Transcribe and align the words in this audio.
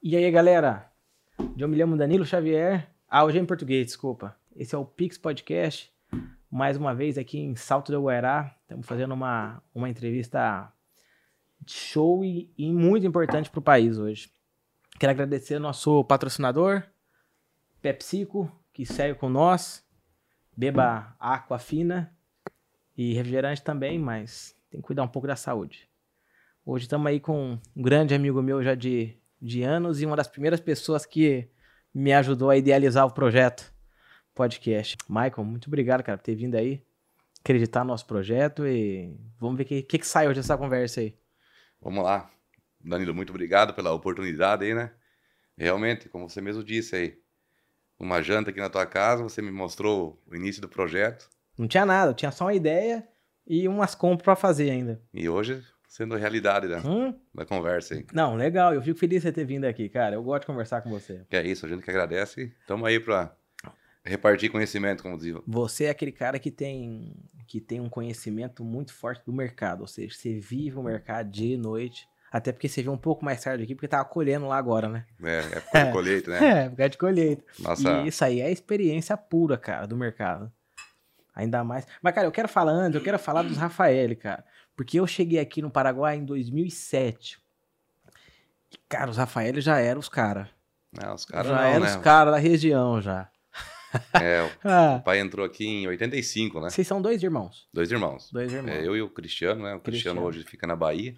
E 0.00 0.14
aí, 0.14 0.30
galera? 0.30 0.92
Eu 1.58 1.66
me 1.66 1.76
chamo 1.76 1.96
Danilo 1.96 2.24
Xavier. 2.24 2.88
Ah, 3.08 3.24
hoje 3.24 3.36
é 3.36 3.40
em 3.40 3.44
português, 3.44 3.84
desculpa. 3.86 4.36
Esse 4.54 4.72
é 4.72 4.78
o 4.78 4.84
Pix 4.84 5.18
Podcast. 5.18 5.92
Mais 6.48 6.76
uma 6.76 6.94
vez 6.94 7.18
aqui 7.18 7.40
em 7.40 7.56
Salto 7.56 7.90
do 7.90 8.02
Guará. 8.02 8.56
Estamos 8.62 8.86
fazendo 8.86 9.12
uma, 9.12 9.60
uma 9.74 9.88
entrevista 9.88 10.72
show 11.66 12.24
e, 12.24 12.48
e 12.56 12.72
muito 12.72 13.08
importante 13.08 13.50
para 13.50 13.58
o 13.58 13.62
país 13.62 13.98
hoje. 13.98 14.30
Quero 15.00 15.10
agradecer 15.10 15.54
ao 15.54 15.60
nosso 15.60 16.04
patrocinador, 16.04 16.84
PepsiCo, 17.82 18.48
que 18.72 18.86
segue 18.86 19.18
com 19.18 19.28
nós. 19.28 19.84
Beba 20.56 21.16
água 21.18 21.58
fina 21.58 22.16
e 22.96 23.14
refrigerante 23.14 23.64
também, 23.64 23.98
mas 23.98 24.56
tem 24.70 24.80
que 24.80 24.86
cuidar 24.86 25.02
um 25.02 25.08
pouco 25.08 25.26
da 25.26 25.34
saúde. 25.34 25.88
Hoje 26.64 26.84
estamos 26.84 27.08
aí 27.08 27.18
com 27.18 27.58
um 27.76 27.82
grande 27.82 28.14
amigo 28.14 28.40
meu 28.40 28.62
já 28.62 28.76
de, 28.76 29.17
de 29.40 29.62
anos 29.62 30.00
e 30.00 30.06
uma 30.06 30.16
das 30.16 30.28
primeiras 30.28 30.60
pessoas 30.60 31.06
que 31.06 31.48
me 31.94 32.12
ajudou 32.12 32.50
a 32.50 32.56
idealizar 32.56 33.06
o 33.06 33.12
projeto 33.12 33.72
podcast. 34.34 34.96
Michael, 35.08 35.44
muito 35.44 35.66
obrigado, 35.66 36.02
cara, 36.02 36.16
por 36.18 36.24
ter 36.24 36.34
vindo 36.34 36.54
aí, 36.54 36.82
acreditar 37.40 37.80
no 37.80 37.88
nosso 37.88 38.06
projeto 38.06 38.66
e 38.66 39.16
vamos 39.38 39.56
ver 39.56 39.64
o 39.64 39.66
que, 39.66 39.82
que, 39.82 39.98
que 39.98 40.06
sai 40.06 40.28
hoje 40.28 40.40
dessa 40.40 40.56
conversa 40.56 41.00
aí. 41.00 41.16
Vamos 41.80 42.04
lá. 42.04 42.30
Danilo, 42.80 43.14
muito 43.14 43.30
obrigado 43.30 43.74
pela 43.74 43.92
oportunidade 43.92 44.64
aí, 44.64 44.74
né? 44.74 44.92
Realmente, 45.56 46.08
como 46.08 46.28
você 46.28 46.40
mesmo 46.40 46.62
disse 46.62 46.94
aí, 46.94 47.18
uma 47.98 48.22
janta 48.22 48.50
aqui 48.50 48.60
na 48.60 48.70
tua 48.70 48.86
casa, 48.86 49.24
você 49.24 49.42
me 49.42 49.50
mostrou 49.50 50.22
o 50.26 50.36
início 50.36 50.62
do 50.62 50.68
projeto. 50.68 51.28
Não 51.58 51.66
tinha 51.66 51.84
nada, 51.84 52.14
tinha 52.14 52.30
só 52.30 52.44
uma 52.44 52.54
ideia 52.54 53.06
e 53.44 53.66
umas 53.66 53.94
compras 53.94 54.24
para 54.24 54.36
fazer 54.36 54.70
ainda. 54.70 55.02
E 55.12 55.28
hoje 55.28 55.64
sendo 55.88 56.14
realidade 56.16 56.68
da, 56.68 56.78
hum? 56.78 57.18
da 57.34 57.46
conversa 57.46 57.94
aí. 57.94 58.04
Não, 58.12 58.36
legal, 58.36 58.74
eu 58.74 58.82
fico 58.82 58.98
feliz 58.98 59.22
de 59.22 59.28
você 59.28 59.32
ter 59.32 59.44
vindo 59.44 59.64
aqui, 59.64 59.88
cara. 59.88 60.14
Eu 60.14 60.22
gosto 60.22 60.42
de 60.42 60.46
conversar 60.46 60.82
com 60.82 60.90
você. 60.90 61.22
Que 61.28 61.36
é 61.36 61.46
isso, 61.46 61.64
a 61.64 61.68
gente 61.68 61.82
que 61.82 61.90
agradece. 61.90 62.52
Estamos 62.60 62.86
aí 62.86 63.00
para 63.00 63.34
repartir 64.04 64.50
conhecimento, 64.50 65.02
como 65.02 65.16
dizia. 65.16 65.40
Você 65.46 65.84
é 65.84 65.90
aquele 65.90 66.12
cara 66.12 66.38
que 66.38 66.50
tem 66.50 67.16
que 67.46 67.62
tem 67.62 67.80
um 67.80 67.88
conhecimento 67.88 68.62
muito 68.62 68.92
forte 68.92 69.24
do 69.24 69.32
mercado, 69.32 69.80
ou 69.80 69.86
seja, 69.86 70.14
você 70.14 70.38
vive 70.38 70.76
o 70.76 70.82
mercado 70.82 71.30
dia 71.30 71.54
e 71.54 71.56
noite. 71.56 72.06
Até 72.30 72.52
porque 72.52 72.68
você 72.68 72.82
veio 72.82 72.92
um 72.92 72.98
pouco 72.98 73.24
mais 73.24 73.42
tarde 73.42 73.64
aqui, 73.64 73.74
porque 73.74 73.88
tava 73.88 74.04
colhendo 74.04 74.46
lá 74.46 74.58
agora, 74.58 74.86
né? 74.86 75.06
É, 75.22 75.38
época 75.56 75.84
de 75.84 75.92
colheita, 75.92 76.30
né? 76.30 76.46
É, 76.46 76.64
época 76.66 76.88
de 76.90 76.98
colheita. 76.98 77.44
Nossa. 77.58 77.90
E 77.90 78.08
isso 78.08 78.22
aí 78.22 78.42
é 78.42 78.52
experiência 78.52 79.16
pura, 79.16 79.56
cara, 79.56 79.86
do 79.86 79.96
mercado. 79.96 80.52
Ainda 81.34 81.64
mais. 81.64 81.86
Mas, 82.02 82.14
cara, 82.14 82.26
eu 82.26 82.32
quero 82.32 82.48
falar 82.48 82.72
antes, 82.72 82.96
eu 82.96 83.02
quero 83.02 83.18
falar 83.18 83.42
dos 83.42 83.56
Rafael, 83.56 84.14
cara. 84.16 84.44
Porque 84.78 85.00
eu 85.00 85.08
cheguei 85.08 85.40
aqui 85.40 85.60
no 85.60 85.72
Paraguai 85.72 86.16
em 86.16 86.24
2007. 86.24 87.36
E, 88.72 88.76
cara, 88.88 89.10
os 89.10 89.16
Rafael 89.16 89.60
já 89.60 89.78
eram 89.80 89.98
os 89.98 90.08
caras. 90.08 90.46
É, 91.02 91.12
os 91.12 91.24
caras 91.24 91.48
Já 91.48 91.56
não, 91.56 91.62
eram 91.64 91.80
né? 91.84 91.90
os 91.90 91.96
caras 91.96 92.32
da 92.32 92.38
região, 92.38 93.02
já. 93.02 93.28
É, 94.14 94.42
o, 94.44 94.50
Ah. 94.68 94.98
o 95.00 95.02
pai 95.02 95.18
entrou 95.18 95.44
aqui 95.44 95.66
em 95.66 95.88
85, 95.88 96.60
né? 96.60 96.70
Vocês 96.70 96.86
são 96.86 97.02
dois 97.02 97.20
irmãos. 97.24 97.68
Dois 97.74 97.90
irmãos. 97.90 98.30
Dois 98.30 98.52
irmãos. 98.52 98.70
É, 98.72 98.86
eu 98.86 98.94
e 98.96 99.02
o 99.02 99.10
Cristiano, 99.10 99.64
né? 99.64 99.74
O 99.74 99.80
Cristiano, 99.80 100.20
Cristiano. 100.20 100.26
hoje 100.26 100.44
fica 100.44 100.64
na 100.64 100.76
Bahia. 100.76 101.16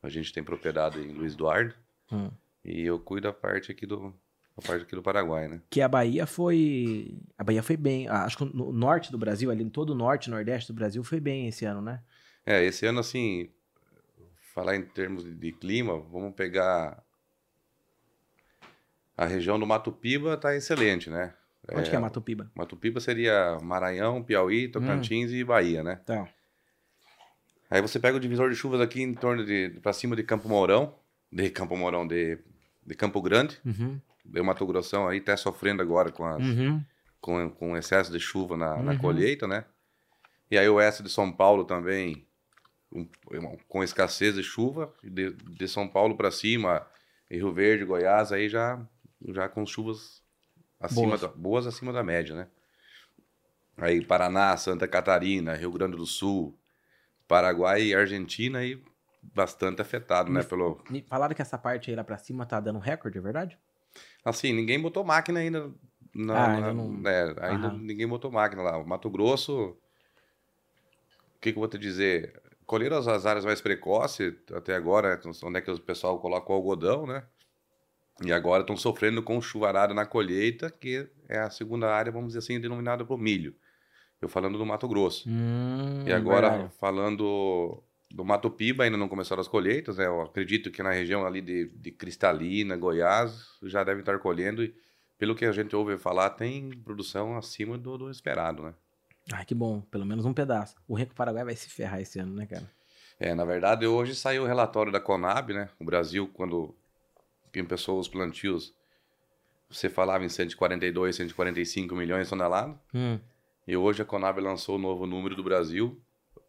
A 0.00 0.08
gente 0.08 0.32
tem 0.32 0.44
propriedade 0.44 1.00
em 1.00 1.10
Luiz 1.12 1.32
Eduardo. 1.34 1.74
Hum. 2.12 2.30
E 2.64 2.82
eu 2.82 3.00
cuido 3.00 3.26
da 3.26 3.32
parte 3.32 3.72
aqui 3.72 3.84
do, 3.84 4.14
da 4.56 4.62
parte 4.64 4.82
aqui 4.82 4.94
do 4.94 5.02
Paraguai, 5.02 5.48
né? 5.48 5.60
Que 5.70 5.80
a 5.80 5.88
Bahia 5.88 6.24
foi. 6.24 7.18
A 7.36 7.42
Bahia 7.42 7.62
foi 7.64 7.76
bem. 7.76 8.06
ah, 8.08 8.22
Acho 8.24 8.36
que 8.38 8.44
no 8.44 8.72
norte 8.72 9.10
do 9.10 9.18
Brasil, 9.18 9.50
ali 9.50 9.64
em 9.64 9.70
todo 9.70 9.90
o 9.90 9.94
norte 9.94 10.26
e 10.26 10.30
nordeste 10.30 10.70
do 10.72 10.76
Brasil, 10.76 11.02
foi 11.02 11.18
bem 11.18 11.48
esse 11.48 11.64
ano, 11.64 11.80
né? 11.80 12.00
É, 12.46 12.64
esse 12.64 12.86
ano, 12.86 13.00
assim, 13.00 13.50
falar 14.54 14.76
em 14.76 14.82
termos 14.82 15.24
de, 15.24 15.52
clima, 15.52 15.98
vamos 15.98 16.32
pegar. 16.34 17.02
A 19.16 19.24
região 19.26 19.58
do 19.58 19.66
Mato 19.66 19.90
Piba 19.90 20.36
tá 20.36 20.54
excelente, 20.54 21.10
né? 21.10 21.34
Onde 21.72 21.90
que 21.90 21.96
é 21.96 21.98
Mato 21.98 22.20
Piba? 22.20 22.48
Mato 22.54 22.76
Piba 22.76 23.00
seria 23.00 23.58
Maranhão, 23.60 24.22
Piauí, 24.22 24.68
Tocantins 24.68 25.32
e 25.32 25.42
Bahia, 25.42 25.82
né? 25.82 25.98
Então. 26.02 26.28
Aí 27.68 27.82
você 27.82 27.98
pega 27.98 28.16
o 28.16 28.20
divisor 28.20 28.48
de 28.48 28.54
chuvas 28.54 28.80
aqui 28.80 29.02
em 29.02 29.12
torno 29.14 29.44
de. 29.44 29.70
pra 29.82 29.92
cima 29.92 30.14
de 30.14 30.22
Campo 30.22 30.48
Mourão, 30.48 30.94
de 31.32 31.50
Campo 31.50 31.76
Mourão, 31.76 32.06
de, 32.06 32.38
de 32.86 32.94
Campo 32.94 33.20
Grande. 33.20 33.58
Uhum. 33.64 34.00
Deu 34.24 34.44
Mato 34.44 34.64
Grossão 34.66 35.08
aí, 35.08 35.20
tá 35.20 35.36
sofrendo 35.36 35.82
agora 35.82 36.12
com, 36.12 36.24
as, 36.24 36.42
Uhum. 36.44 36.84
com, 37.20 37.50
com 37.50 37.76
excesso 37.76 38.12
de 38.12 38.20
chuva 38.20 38.56
na, 38.56 38.76
na 38.82 38.92
Uhum. 38.92 38.98
colheita, 38.98 39.48
né? 39.48 39.64
E 40.50 40.56
aí 40.56 40.68
o 40.68 40.74
oeste 40.74 41.02
de 41.02 41.08
São 41.10 41.32
Paulo 41.32 41.64
também, 41.64 42.25
com 43.68 43.82
escassez 43.82 44.34
de 44.34 44.42
chuva, 44.42 44.92
de, 45.02 45.30
de 45.32 45.68
São 45.68 45.86
Paulo 45.88 46.16
para 46.16 46.30
cima, 46.30 46.86
Rio 47.30 47.52
Verde, 47.52 47.84
Goiás, 47.84 48.32
aí 48.32 48.48
já, 48.48 48.80
já 49.28 49.48
com 49.48 49.66
chuvas 49.66 50.22
acima 50.80 51.08
Boas. 51.08 51.20
da, 51.20 51.28
boas 51.28 51.66
acima 51.66 51.92
da 51.92 52.02
média, 52.02 52.34
né? 52.34 52.48
Aí 53.76 54.04
Paraná, 54.04 54.56
Santa 54.56 54.88
Catarina, 54.88 55.54
Rio 55.54 55.70
Grande 55.70 55.96
do 55.96 56.06
Sul, 56.06 56.58
Paraguai 57.28 57.82
e 57.82 57.94
Argentina 57.94 58.60
aí 58.60 58.82
bastante 59.34 59.82
afetado, 59.82 60.28
né? 60.30 60.36
Mas- 60.40 60.46
Pelo, 60.46 60.82
Me 60.88 61.02
Falaram 61.02 61.34
que 61.34 61.42
essa 61.42 61.58
parte 61.58 61.90
aí 61.90 61.96
lá 61.96 62.04
pra 62.04 62.16
cima 62.16 62.46
tá 62.46 62.58
dando 62.60 62.78
recorde, 62.78 63.18
é 63.18 63.20
verdade? 63.20 63.58
Assim, 64.24 64.52
ninguém 64.52 64.80
botou 64.80 65.04
máquina 65.04 65.40
ainda. 65.40 65.70
Na, 66.14 66.34
Ah, 66.46 66.52
ainda 66.54 66.72
não- 66.72 67.08
é, 67.08 67.34
ainda 67.50 67.70
ninguém 67.72 68.06
botou 68.08 68.30
máquina 68.30 68.62
lá. 68.62 68.78
O 68.78 68.86
Mato 68.86 69.10
Grosso, 69.10 69.70
o 69.70 69.76
que, 71.40 71.52
que 71.52 71.58
eu 71.58 71.60
vou 71.60 71.68
te 71.68 71.76
dizer? 71.78 72.40
Colheram 72.66 72.96
as, 72.98 73.06
as 73.06 73.24
áreas 73.26 73.44
mais 73.44 73.60
precoces 73.60 74.34
até 74.52 74.74
agora, 74.74 75.20
onde 75.44 75.58
é 75.58 75.60
que 75.60 75.70
o 75.70 75.80
pessoal 75.80 76.18
coloca 76.18 76.50
o 76.52 76.54
algodão, 76.54 77.06
né? 77.06 77.24
E 78.24 78.32
agora 78.32 78.62
estão 78.62 78.76
sofrendo 78.76 79.22
com 79.22 79.40
chuvarada 79.40 79.92
na 79.92 80.06
colheita, 80.06 80.70
que 80.70 81.08
é 81.28 81.38
a 81.38 81.50
segunda 81.50 81.90
área, 81.90 82.10
vamos 82.10 82.28
dizer 82.28 82.38
assim, 82.38 82.58
denominada 82.60 83.04
para 83.04 83.14
o 83.14 83.18
milho. 83.18 83.54
Eu 84.20 84.28
falando 84.28 84.56
do 84.56 84.64
Mato 84.64 84.88
Grosso. 84.88 85.28
Hum, 85.28 86.04
E 86.06 86.12
agora, 86.12 86.50
verdade. 86.50 86.72
falando 86.80 87.82
do 88.10 88.24
Mato 88.24 88.50
Piba, 88.50 88.84
ainda 88.84 88.96
não 88.96 89.08
começaram 89.08 89.40
as 89.40 89.48
colheitas, 89.48 89.98
né? 89.98 90.06
Eu 90.06 90.22
acredito 90.22 90.70
que 90.70 90.82
na 90.82 90.90
região 90.92 91.26
ali 91.26 91.42
de, 91.42 91.68
de 91.68 91.90
Cristalina, 91.92 92.76
Goiás, 92.76 93.58
já 93.64 93.84
devem 93.84 94.00
estar 94.00 94.18
colhendo. 94.18 94.64
E 94.64 94.74
pelo 95.18 95.34
que 95.34 95.44
a 95.44 95.52
gente 95.52 95.76
ouve 95.76 95.98
falar, 95.98 96.30
tem 96.30 96.70
produção 96.70 97.36
acima 97.36 97.76
do, 97.76 97.98
do 97.98 98.10
esperado, 98.10 98.62
né? 98.62 98.74
Ai, 99.32 99.44
que 99.44 99.54
bom. 99.54 99.80
Pelo 99.82 100.06
menos 100.06 100.24
um 100.24 100.32
pedaço. 100.32 100.76
O 100.86 100.94
Rico 100.94 101.14
Paraguai 101.14 101.44
vai 101.44 101.56
se 101.56 101.68
ferrar 101.68 102.00
esse 102.00 102.18
ano, 102.18 102.34
né, 102.34 102.46
cara? 102.46 102.70
É, 103.18 103.34
na 103.34 103.44
verdade, 103.44 103.86
hoje 103.86 104.14
saiu 104.14 104.42
o 104.44 104.46
relatório 104.46 104.92
da 104.92 105.00
Conab, 105.00 105.52
né? 105.52 105.68
O 105.80 105.84
Brasil, 105.84 106.28
quando 106.34 106.74
começou 107.52 107.98
os 107.98 108.08
plantios, 108.08 108.74
você 109.70 109.88
falava 109.88 110.24
em 110.24 110.28
142, 110.28 111.16
145 111.16 111.94
milhões 111.96 112.24
de 112.26 112.30
toneladas. 112.30 112.76
Hum. 112.94 113.18
E 113.66 113.76
hoje 113.76 114.02
a 114.02 114.04
Conab 114.04 114.38
lançou 114.40 114.76
o 114.76 114.78
novo 114.78 115.06
número 115.06 115.34
do 115.34 115.42
Brasil. 115.42 116.00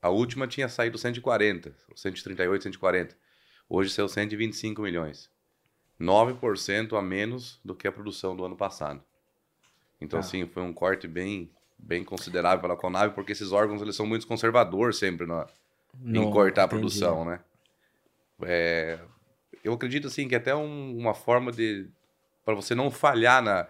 A 0.01 0.09
última 0.09 0.47
tinha 0.47 0.69
saído 0.69 0.97
140, 0.97 1.73
138, 1.95 2.63
140. 2.63 3.17
Hoje 3.67 3.89
saiu 3.89 4.07
125 4.07 4.81
milhões. 4.81 5.31
9% 5.99 6.95
a 6.95 7.01
menos 7.01 7.59
do 7.65 7.73
que 7.73 7.87
a 7.87 7.91
produção 7.91 8.35
do 8.35 8.45
ano 8.45 8.55
passado. 8.55 9.03
Então, 9.99 10.19
Tá. 10.19 10.25
assim, 10.25 10.45
foi 10.45 10.61
um 10.61 10.71
corte 10.71 11.07
bem, 11.07 11.51
bem 11.77 12.03
considerável 12.03 12.59
pela 12.61 12.75
Conab, 12.75 13.13
porque 13.13 13.31
esses 13.31 13.51
órgãos 13.51 13.81
eles 13.81 13.95
são 13.95 14.05
muito 14.05 14.27
conservadores 14.27 14.97
sempre 14.97 15.25
na, 15.25 15.47
em 16.03 16.11
No- 16.13 16.31
cortar 16.31 16.63
a 16.63 16.65
entendi. 16.65 16.79
produção, 16.81 17.23
né? 17.25 17.39
É, 18.43 18.99
eu 19.63 19.73
acredito, 19.73 20.07
assim, 20.07 20.27
que 20.27 20.35
até 20.35 20.55
um- 20.55 20.97
uma 20.97 21.13
forma 21.13 21.51
de... 21.51 21.87
para 22.45 22.53
você 22.55 22.75
não 22.75 22.91
falhar 22.91 23.41
na... 23.41 23.67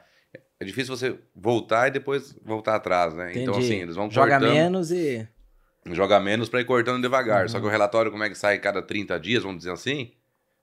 É 0.60 0.66
difícil 0.66 0.96
você 0.98 1.18
voltar 1.36 1.88
e 1.88 1.92
depois 1.92 2.36
voltar 2.44 2.76
atrás, 2.76 3.14
né? 3.14 3.32
Então, 3.32 3.54
Entendi. 3.54 3.66
assim, 3.74 3.82
eles 3.82 3.96
vão 3.96 4.10
Joga 4.10 4.32
cortando... 4.40 4.54
menos 4.54 4.92
e. 4.92 5.28
Joga 5.86 6.20
menos 6.20 6.50
para 6.50 6.60
ir 6.62 6.66
cortando 6.66 7.00
devagar. 7.02 7.44
Uhum. 7.44 7.50
Só 7.50 7.60
que 7.60 7.66
o 7.66 7.70
relatório, 7.70 8.12
como 8.12 8.24
é 8.24 8.30
que 8.30 8.36
sai 8.36 8.58
cada 8.58 8.82
30 8.82 9.20
dias, 9.20 9.44
vamos 9.44 9.60
dizer 9.60 9.72
assim? 9.72 10.12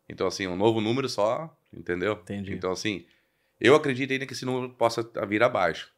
Então, 0.08 0.26
assim, 0.26 0.48
um 0.48 0.56
novo 0.56 0.80
número 0.80 1.08
só, 1.08 1.56
entendeu? 1.72 2.14
Entendi. 2.14 2.52
Então, 2.52 2.72
assim, 2.72 3.06
eu 3.60 3.74
acredito 3.76 4.12
ainda 4.12 4.26
que 4.26 4.32
esse 4.32 4.44
número 4.44 4.70
possa 4.74 5.08
vir 5.28 5.42
abaixo. 5.44 5.92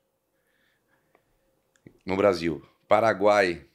No 2.07 2.17
Brasil. 2.17 2.65
Paraguai, 2.89 3.67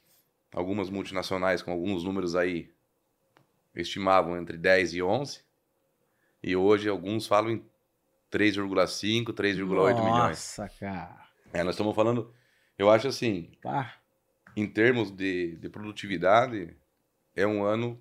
algumas 0.52 0.88
multinacionais 0.88 1.60
com 1.62 1.70
alguns 1.70 2.02
números 2.02 2.34
aí 2.34 2.72
estimavam 3.74 4.36
entre 4.38 4.56
10 4.56 4.94
e 4.94 5.02
11. 5.02 5.44
E 6.42 6.56
hoje 6.56 6.88
alguns 6.88 7.26
falam 7.26 7.50
em 7.50 7.64
3,5, 8.30 9.32
3,8 9.32 10.02
milhões. 10.02 10.28
Nossa, 10.28 10.68
cara. 10.68 11.28
É, 11.52 11.62
nós 11.62 11.74
estamos 11.74 11.94
falando, 11.94 12.34
eu 12.78 12.90
acho 12.90 13.06
assim, 13.06 13.52
Pá. 13.62 13.94
em 14.56 14.66
termos 14.66 15.10
de, 15.10 15.56
de 15.56 15.68
produtividade, 15.68 16.74
é 17.36 17.46
um 17.46 17.62
ano 17.62 18.00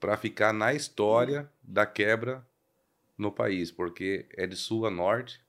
para 0.00 0.16
ficar 0.16 0.52
na 0.52 0.74
história 0.74 1.48
da 1.62 1.86
quebra 1.86 2.44
no 3.16 3.30
país, 3.30 3.70
porque 3.70 4.28
é 4.36 4.46
de 4.46 4.56
sul 4.56 4.84
a 4.86 4.90
norte. 4.90 5.40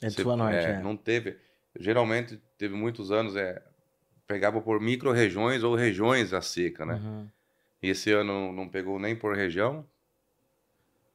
É 0.00 0.08
de 0.08 0.14
Você- 0.14 0.22
sua 0.22 0.36
norte, 0.36 0.56
é, 0.56 0.70
é. 0.72 0.82
Não 0.82 0.96
teve. 0.96 1.38
Geralmente, 1.78 2.40
teve 2.58 2.74
muitos 2.74 3.12
anos, 3.12 3.36
é, 3.36 3.62
pegava 4.26 4.60
por 4.60 4.80
micro-regiões 4.80 5.62
ou 5.62 5.74
regiões 5.74 6.32
a 6.32 6.40
seca, 6.42 6.84
né? 6.84 6.94
Uhum. 6.94 7.28
E 7.82 7.90
esse 7.90 8.10
ano 8.12 8.52
não 8.52 8.68
pegou 8.68 8.98
nem 8.98 9.14
por 9.14 9.34
região. 9.36 9.86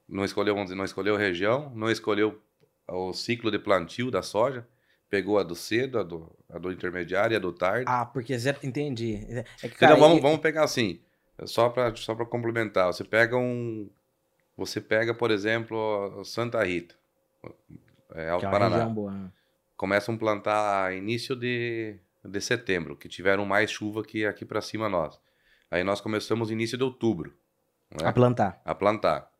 não 0.08 0.24
escolheu, 0.26 0.54
vamos 0.54 0.68
dizer, 0.68 0.78
não 0.78 0.86
escolheu 0.86 1.16
região, 1.16 1.72
não 1.76 1.90
escolheu 1.92 2.42
o 2.88 3.14
ciclo 3.14 3.50
de 3.52 3.60
plantio 3.60 4.10
da 4.12 4.22
soja, 4.22 4.66
pegou 5.10 5.38
a 5.38 5.44
do 5.44 5.56
cedo, 5.56 6.00
a 6.00 6.04
do, 6.04 6.32
a 6.50 6.58
do 6.58 6.72
intermediário 6.72 7.34
e 7.34 7.38
a 7.38 7.40
do 7.40 7.52
tarde. 7.52 7.86
Ah, 7.88 8.06
porque 8.06 8.36
entendi. 8.64 9.16
É 9.30 9.44
que, 9.44 9.68
então 9.68 9.78
cara, 9.78 9.96
vamos, 9.96 10.18
e- 10.18 10.22
vamos 10.22 10.40
pegar 10.40 10.64
assim, 10.64 11.00
só 11.46 11.70
para 11.70 11.96
só 11.96 12.16
para 12.16 12.26
complementar, 12.26 12.88
você 12.88 13.04
pega 13.04 13.38
um 13.38 13.90
você 14.56 14.80
pega, 14.80 15.14
por 15.14 15.32
exemplo, 15.32 16.24
Santa 16.24 16.64
Rita, 16.64 16.96
é, 18.14 18.30
Alto 18.30 18.42
que 18.42 18.46
é 18.46 18.52
Paraná. 18.52 18.86
boa. 18.86 19.12
né? 19.12 19.32
Começam 19.76 20.16
a 20.16 20.18
plantar 20.18 20.96
início 20.96 21.36
de, 21.36 21.96
de 22.24 22.42
setembro, 22.42 22.96
que 22.96 23.10
tiveram 23.10 23.46
mais 23.46 23.72
chuva 23.72 24.04
que 24.04 24.26
aqui 24.26 24.46
para 24.46 24.62
cima 24.62 24.88
nós. 24.88 25.20
Aí 25.70 25.84
nós 25.84 26.00
começamos 26.00 26.52
início 26.52 26.78
de 26.78 26.84
outubro 26.84 27.34
né, 27.92 28.08
A 28.08 28.14
plantar. 28.14 28.62
a 28.64 28.76
plantar. 28.76 29.32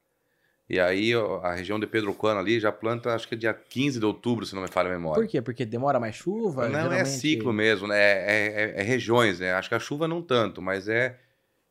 E 0.70 0.80
aí 0.80 1.12
a 1.44 1.54
região 1.54 1.80
de 1.80 1.86
Pedro 1.86 2.14
Cano 2.14 2.40
ali 2.40 2.60
já 2.60 2.72
planta, 2.72 3.14
acho 3.14 3.28
que 3.28 3.36
é 3.36 3.38
dia 3.38 3.54
15 3.54 4.00
de 4.00 4.06
outubro, 4.06 4.46
se 4.46 4.56
não 4.56 4.62
me 4.64 4.68
falha 4.68 4.90
a 4.90 4.94
memória. 4.94 5.22
Por 5.22 5.30
quê? 5.30 5.42
Porque 5.42 5.66
demora 5.66 6.00
mais 6.00 6.16
chuva? 6.16 6.68
Não, 6.70 6.80
é 6.80 6.84
geralmente- 6.84 7.10
ciclo 7.10 7.54
mesmo, 7.54 7.88
né? 7.88 8.00
É, 8.00 8.74
é- 8.78 8.80
é 8.80 8.82
regiões, 8.82 9.40
né? 9.40 9.54
Acho 9.54 9.70
que 9.70 9.76
a 9.76 9.80
chuva 9.80 10.08
não 10.08 10.22
tanto, 10.22 10.62
mas 10.62 10.88
é, 10.88 11.20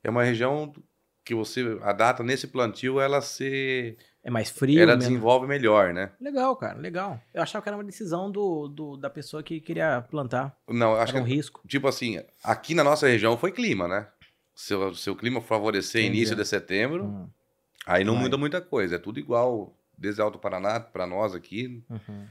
é 0.05 0.11
uma 0.11 0.23
região 0.23 0.73
que 1.25 1.35
você. 1.35 1.79
A 1.83 1.93
data 1.93 2.23
nesse 2.23 2.47
plantio 2.47 3.01
ela 3.01 3.21
se. 3.23 3.97
É 4.25 4.31
mais 4.31 4.51
frio. 4.51 4.79
ela 4.81 4.93
menos- 4.93 5.07
desenvolve 5.07 5.47
melhor, 5.49 5.93
né? 5.93 6.13
Legal, 6.21 6.55
cara, 6.57 6.79
legal. 6.79 7.21
Eu 7.35 7.43
achava 7.43 7.63
que 7.63 7.69
era 7.69 7.77
uma 7.77 7.83
decisão 7.85 8.31
do, 8.31 8.69
do- 8.69 8.97
da 8.97 9.11
pessoa 9.11 9.43
que 9.43 9.61
queria 9.61 10.01
plantar. 10.11 10.57
Não, 10.69 10.93
eu 10.95 11.01
acho 11.01 11.13
era 11.15 11.23
um 11.23 11.27
que, 11.27 11.35
risco. 11.35 11.61
tipo 11.67 11.89
assim, 11.89 12.21
aqui 12.45 12.75
na 12.75 12.85
nossa 12.85 13.09
região 13.09 13.37
foi 13.37 13.51
clima, 13.51 13.89
né? 13.89 14.07
Se, 14.55 14.75
o- 14.75 14.95
se 14.95 15.11
o 15.11 15.17
clima 15.17 15.41
favorecer 15.41 16.03
Entendi. 16.03 16.19
início 16.19 16.37
de 16.37 16.45
setembro, 16.45 17.05
Hum, 17.07 17.29
aí 17.85 18.05
não 18.05 18.15
Vai. 18.15 18.23
muda 18.25 18.37
muita 18.37 18.61
coisa. 18.61 18.95
É 18.95 18.99
tudo 18.99 19.19
igual, 19.19 19.77
desde 19.99 20.21
Alto 20.23 20.39
Paraná 20.39 20.79
para 20.79 21.07
nós 21.07 21.35
aqui, 21.35 21.83
uhum. 21.91 22.27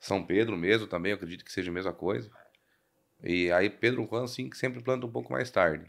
São 0.00 0.24
Pedro 0.24 0.56
mesmo 0.56 0.86
também, 0.86 1.12
eu 1.12 1.16
acredito 1.16 1.44
que 1.44 1.52
seja 1.52 1.70
a 1.70 1.74
mesma 1.74 1.92
coisa. 1.92 2.28
E 3.22 3.50
aí 3.52 3.70
Pedro 3.70 4.06
Juan, 4.10 4.26
sim, 4.26 4.50
que 4.50 4.56
sempre 4.56 4.82
planta 4.82 5.06
um 5.06 5.10
pouco 5.12 5.32
mais 5.32 5.50
tarde. 5.50 5.86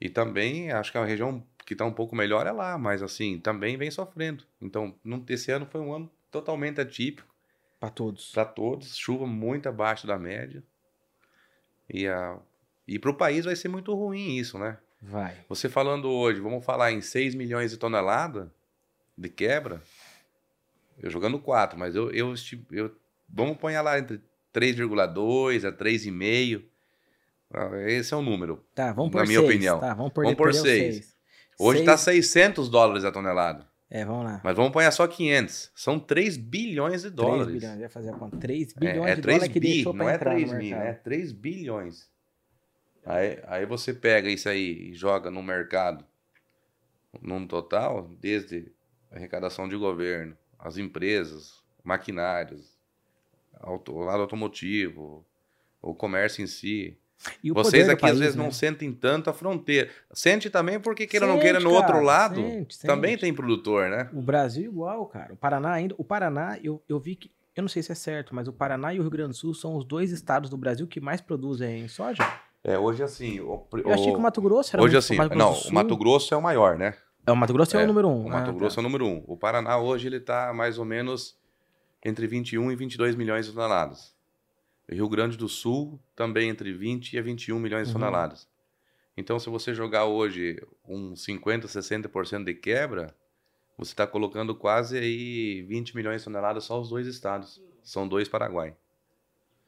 E 0.00 0.08
também, 0.10 0.70
acho 0.70 0.92
que 0.92 0.98
a 0.98 1.04
região 1.04 1.42
que 1.66 1.74
está 1.74 1.84
um 1.84 1.92
pouco 1.92 2.16
melhor 2.16 2.46
é 2.46 2.52
lá, 2.52 2.78
mas 2.78 3.02
assim, 3.02 3.38
também 3.38 3.76
vem 3.76 3.90
sofrendo. 3.90 4.44
Então, 4.62 4.94
não- 5.04 5.22
esse 5.28 5.50
ano 5.50 5.66
foi 5.66 5.80
um 5.82 5.92
ano 5.92 6.10
totalmente 6.30 6.80
atípico 6.80 7.28
Pra 7.78 7.90
todos. 7.90 8.30
para 8.32 8.44
todos, 8.46 8.96
chuva 8.96 9.26
muito 9.26 9.68
abaixo 9.68 10.06
da 10.06 10.18
média. 10.18 10.62
E, 11.92 12.06
a, 12.06 12.38
e 12.86 12.98
para 12.98 13.10
o 13.10 13.14
país 13.14 13.44
vai 13.44 13.54
ser 13.56 13.68
muito 13.68 13.92
ruim 13.94 14.36
isso, 14.36 14.58
né? 14.58 14.78
Vai. 15.02 15.36
Você 15.48 15.68
falando 15.68 16.08
hoje, 16.08 16.40
vamos 16.40 16.64
falar 16.64 16.92
em 16.92 17.00
6 17.00 17.34
milhões 17.34 17.70
de 17.72 17.76
toneladas 17.76 18.48
de 19.18 19.28
quebra, 19.28 19.82
eu 20.98 21.10
jogando 21.10 21.38
4, 21.38 21.78
mas 21.78 21.94
eu, 21.94 22.10
eu, 22.10 22.34
eu 22.70 22.96
vamos 23.28 23.56
pôr 23.58 23.72
lá 23.82 23.98
entre 23.98 24.20
3,2 24.52 25.64
a 25.64 25.72
3,5. 25.72 26.62
Ah, 27.52 27.70
Esse 27.88 28.12
é 28.14 28.16
o 28.16 28.22
número. 28.22 28.64
Tá, 28.74 28.92
vamos 28.92 29.12
Na 29.12 29.20
por 29.20 29.26
minha 29.26 29.38
seis. 29.40 29.50
opinião. 29.50 29.80
Tá, 29.80 29.94
vamos 29.94 30.12
por, 30.12 30.24
Vamos 30.24 30.36
por 30.36 30.44
perdeu 30.52 30.62
seis. 30.62 31.15
Hoje 31.58 31.80
está 31.80 31.96
600 31.96 32.68
dólares 32.68 33.04
a 33.04 33.12
tonelada. 33.12 33.66
É, 33.88 34.04
vamos 34.04 34.24
lá. 34.24 34.40
Mas 34.42 34.56
vamos 34.56 34.72
pôr 34.72 34.90
só 34.92 35.06
500. 35.06 35.70
São 35.74 35.98
3 35.98 36.36
bilhões 36.36 37.02
de 37.02 37.10
3 37.10 37.14
dólares. 37.14 37.52
bilhões, 37.54 37.80
ia 37.80 37.88
fazer 37.88 38.10
a 38.10 38.12
conta. 38.14 38.36
3 38.36 38.74
É, 38.76 38.80
bilhões 38.80 39.10
é 39.10 39.14
de 39.14 39.22
3 39.22 39.36
dólares 39.38 39.52
que 39.52 39.60
bi, 39.60 39.72
deixou 39.74 39.94
pra 39.94 40.04
não 40.04 40.10
é 40.10 40.14
entrar 40.16 40.30
3 40.34 40.50
no 40.52 40.58
mil, 40.58 40.70
mercado. 40.76 40.86
é 40.88 40.92
3 40.92 41.32
bilhões. 41.32 42.10
Aí, 43.04 43.38
aí 43.46 43.64
você 43.66 43.94
pega 43.94 44.28
isso 44.28 44.48
aí 44.48 44.90
e 44.90 44.94
joga 44.94 45.30
no 45.30 45.40
mercado, 45.42 46.04
num 47.22 47.46
total, 47.46 48.10
desde 48.20 48.72
arrecadação 49.12 49.68
de 49.68 49.76
governo, 49.76 50.36
as 50.58 50.76
empresas, 50.76 51.62
maquinários, 51.84 52.76
auto, 53.60 53.92
o 53.94 54.00
lado 54.00 54.22
automotivo, 54.22 55.24
o 55.80 55.94
comércio 55.94 56.42
em 56.42 56.46
si. 56.48 56.98
O 57.50 57.54
Vocês 57.54 57.88
aqui 57.88 58.02
país, 58.02 58.14
às 58.14 58.18
vezes 58.20 58.36
né? 58.36 58.44
não 58.44 58.52
sentem 58.52 58.92
tanto 58.92 59.30
a 59.30 59.32
fronteira. 59.32 59.90
Sente 60.12 60.48
também 60.50 60.78
porque, 60.78 61.06
queira 61.06 61.26
ou 61.26 61.32
não 61.32 61.40
queira, 61.40 61.58
no 61.58 61.70
outro 61.70 61.94
cara, 61.94 62.04
lado, 62.04 62.40
sente, 62.40 62.78
também 62.80 63.12
sente. 63.12 63.20
tem 63.22 63.34
produtor, 63.34 63.88
né? 63.88 64.08
O 64.12 64.20
Brasil 64.22 64.64
igual, 64.64 65.06
cara. 65.06 65.32
O 65.32 65.36
Paraná 65.36 65.72
ainda. 65.72 65.94
O 65.98 66.04
Paraná, 66.04 66.58
eu, 66.62 66.82
eu 66.88 66.98
vi 67.00 67.16
que. 67.16 67.30
Eu 67.54 67.62
não 67.62 67.68
sei 67.70 67.82
se 67.82 67.90
é 67.90 67.94
certo, 67.94 68.34
mas 68.34 68.46
o 68.48 68.52
Paraná 68.52 68.92
e 68.92 68.98
o 68.98 69.02
Rio 69.02 69.10
Grande 69.10 69.30
do 69.30 69.34
Sul 69.34 69.54
são 69.54 69.76
os 69.76 69.84
dois 69.84 70.10
estados 70.12 70.50
do 70.50 70.58
Brasil 70.58 70.86
que 70.86 71.00
mais 71.00 71.20
produzem 71.22 71.88
soja. 71.88 72.22
É, 72.62 72.78
hoje 72.78 73.02
assim, 73.02 73.40
o, 73.40 73.66
Eu 73.72 73.92
achei 73.92 74.10
que 74.12 74.18
o 74.18 74.20
Mato 74.20 74.42
Grosso 74.42 74.76
era 74.76 74.82
hoje 74.82 74.94
muito- 74.94 75.04
assim, 75.04 75.16
Grosso 75.16 75.34
não, 75.36 75.70
o 75.70 75.74
Mato 75.74 75.96
Grosso 75.96 76.34
é 76.34 76.36
o 76.36 76.42
maior, 76.42 76.76
né? 76.76 76.94
É, 77.26 77.32
o 77.32 77.36
Mato 77.36 77.52
Grosso 77.54 77.76
é, 77.76 77.80
É, 77.80 77.84
o 77.84 77.86
número 77.86 78.08
um. 78.08 78.26
O 78.26 78.28
Mato 78.28 78.50
Ah, 78.50 78.52
Grosso 78.52 78.76
tá. 78.76 78.80
é 78.80 78.82
o 78.82 78.84
número 78.84 79.06
um. 79.06 79.24
O 79.26 79.36
Paraná 79.36 79.78
hoje 79.78 80.06
ele 80.06 80.18
está 80.18 80.52
mais 80.52 80.78
ou 80.78 80.84
menos 80.84 81.34
entre 82.04 82.26
21 82.26 82.70
e 82.70 82.76
22 82.76 83.14
milhões 83.14 83.46
de 83.46 83.52
toneladas. 83.52 84.14
Rio 84.88 85.08
Grande 85.08 85.36
do 85.36 85.48
Sul 85.48 85.98
também 86.14 86.48
entre 86.48 86.72
20 86.72 87.14
e 87.16 87.20
21 87.20 87.58
milhões 87.58 87.88
de 87.88 87.94
Uhum. 87.94 88.00
toneladas. 88.00 88.48
Então, 89.16 89.38
se 89.38 89.48
você 89.48 89.74
jogar 89.74 90.04
hoje 90.04 90.62
um 90.86 91.16
50, 91.16 91.66
60% 91.66 92.44
de 92.44 92.54
quebra, 92.54 93.14
você 93.78 93.92
está 93.92 94.06
colocando 94.06 94.54
quase 94.54 94.98
aí 94.98 95.62
20 95.62 95.96
milhões 95.96 96.20
de 96.20 96.24
toneladas 96.24 96.64
só 96.64 96.80
os 96.80 96.88
dois 96.90 97.06
estados. 97.06 97.60
São 97.82 98.06
dois 98.06 98.28
Paraguai. 98.28 98.76